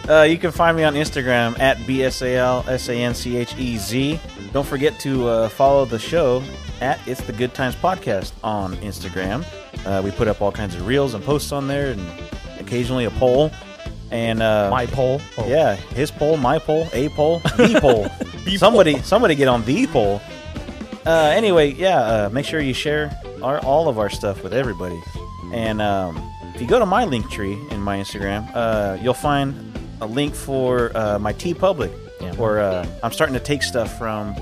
uh, 0.08 0.22
you 0.22 0.38
can 0.38 0.52
find 0.52 0.74
me 0.76 0.84
on 0.84 0.94
Instagram 0.94 1.58
at 1.58 1.76
BSALSANCHEZ. 1.78 3.94
E 3.94 4.20
Don't 4.52 4.66
forget 4.66 4.98
to 5.00 5.28
uh, 5.28 5.48
follow 5.48 5.84
the 5.84 5.98
show 5.98 6.42
at 6.80 7.00
It's 7.06 7.20
the 7.22 7.32
Good 7.32 7.54
Times 7.54 7.74
Podcast 7.76 8.32
on 8.42 8.76
Instagram. 8.76 9.44
Uh, 9.86 10.02
we 10.02 10.10
put 10.10 10.28
up 10.28 10.40
all 10.40 10.52
kinds 10.52 10.74
of 10.74 10.86
reels 10.86 11.14
and 11.14 11.22
posts 11.24 11.52
on 11.52 11.66
there 11.68 11.90
and 11.92 12.00
occasionally 12.58 13.04
a 13.04 13.10
poll. 13.10 13.50
And 14.10 14.42
uh, 14.42 14.70
My 14.70 14.86
poll. 14.86 15.20
Oh, 15.38 15.48
yeah, 15.48 15.74
his 15.74 16.10
poll, 16.10 16.36
my 16.36 16.58
poll, 16.58 16.88
a 16.92 17.08
poll, 17.16 17.40
the 17.40 17.78
poll. 17.80 18.08
somebody, 18.56 18.98
somebody 19.02 19.34
get 19.34 19.48
on 19.48 19.64
the 19.64 19.86
poll. 19.88 20.20
Uh, 21.06 21.32
anyway, 21.34 21.72
yeah, 21.72 21.98
uh, 21.98 22.30
make 22.32 22.46
sure 22.46 22.60
you 22.60 22.72
share 22.74 23.10
our 23.42 23.58
all 23.64 23.88
of 23.88 23.98
our 23.98 24.08
stuff 24.08 24.42
with 24.42 24.54
everybody. 24.54 25.00
And 25.52 25.82
um, 25.82 26.16
if 26.54 26.60
you 26.60 26.66
go 26.66 26.78
to 26.78 26.86
my 26.86 27.04
link 27.04 27.30
tree 27.30 27.58
in 27.70 27.80
my 27.80 27.98
Instagram, 27.98 28.48
uh, 28.54 28.96
you'll 29.02 29.14
find 29.14 29.54
a 30.00 30.06
link 30.06 30.34
for 30.34 30.96
uh, 30.96 31.18
my 31.18 31.32
TeePublic, 31.32 31.92
Yeah. 32.20 32.32
uh, 32.40 32.86
I'm 33.02 33.12
starting 33.12 33.34
to 33.34 33.40
take 33.40 33.62
stuff 33.62 33.98
from 33.98 34.34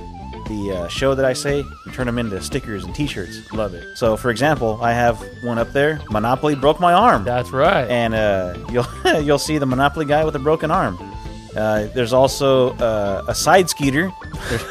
the 0.52 0.76
uh, 0.76 0.88
show 0.88 1.14
that 1.14 1.24
I 1.24 1.32
say 1.32 1.60
and 1.84 1.94
turn 1.94 2.06
them 2.06 2.18
into 2.18 2.40
stickers 2.42 2.84
and 2.84 2.94
T-shirts. 2.94 3.52
Love 3.52 3.74
it. 3.74 3.96
So, 3.96 4.16
for 4.16 4.30
example, 4.30 4.78
I 4.82 4.92
have 4.92 5.18
one 5.42 5.58
up 5.58 5.72
there. 5.72 6.00
Monopoly 6.10 6.54
broke 6.54 6.78
my 6.80 6.92
arm 6.92 7.24
That's 7.24 7.50
right. 7.50 7.88
and 7.88 8.14
uh, 8.14 8.54
you'll 8.72 9.22
you'll 9.22 9.38
see 9.38 9.58
the 9.58 9.66
Monopoly 9.66 10.04
guy 10.06 10.24
with 10.24 10.36
a 10.36 10.38
broken 10.40 10.70
arm. 10.70 10.98
Uh, 11.56 11.86
there's 11.94 12.12
also 12.12 12.70
uh, 12.76 13.24
a 13.28 13.34
side 13.34 13.68
skeeter. 13.68 14.10
There's- 14.48 14.64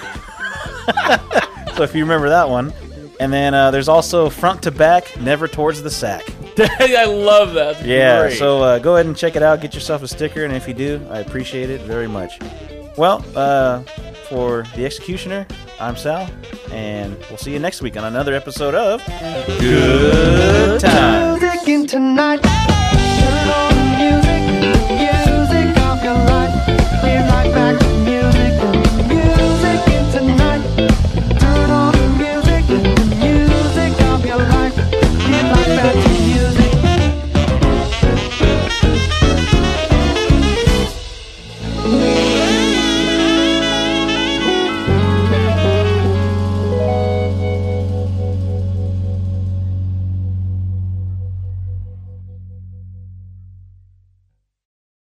so 1.75 1.83
if 1.83 1.93
you 1.95 2.03
remember 2.03 2.29
that 2.29 2.49
one, 2.49 2.73
and 3.19 3.31
then 3.31 3.53
uh, 3.53 3.69
there's 3.71 3.87
also 3.87 4.29
front 4.29 4.63
to 4.63 4.71
back, 4.71 5.19
never 5.19 5.47
towards 5.47 5.81
the 5.83 5.89
sack. 5.91 6.23
I 6.59 7.05
love 7.05 7.53
that. 7.53 7.75
That's 7.75 7.85
Yeah. 7.85 8.21
great. 8.23 8.37
So 8.37 8.61
uh, 8.63 8.79
go 8.79 8.95
ahead 8.95 9.05
and 9.05 9.15
check 9.15 9.35
it 9.35 9.43
out. 9.43 9.61
Get 9.61 9.73
yourself 9.75 10.01
a 10.03 10.07
sticker, 10.07 10.43
and 10.43 10.53
if 10.53 10.67
you 10.67 10.73
do, 10.73 11.05
I 11.09 11.19
appreciate 11.19 11.69
it 11.69 11.81
very 11.81 12.07
much. 12.07 12.39
Well, 12.97 13.23
uh, 13.35 13.83
for 14.31 14.63
the 14.77 14.85
executioner, 14.85 15.45
I'm 15.77 15.97
Sal, 15.97 16.29
and 16.71 17.17
we'll 17.27 17.37
see 17.37 17.51
you 17.51 17.59
next 17.59 17.81
week 17.81 17.97
on 17.97 18.05
another 18.05 18.33
episode 18.33 18.73
of 18.73 19.05
Good 19.59 20.79
Time. 20.79 21.85
Tonight. 21.85 22.80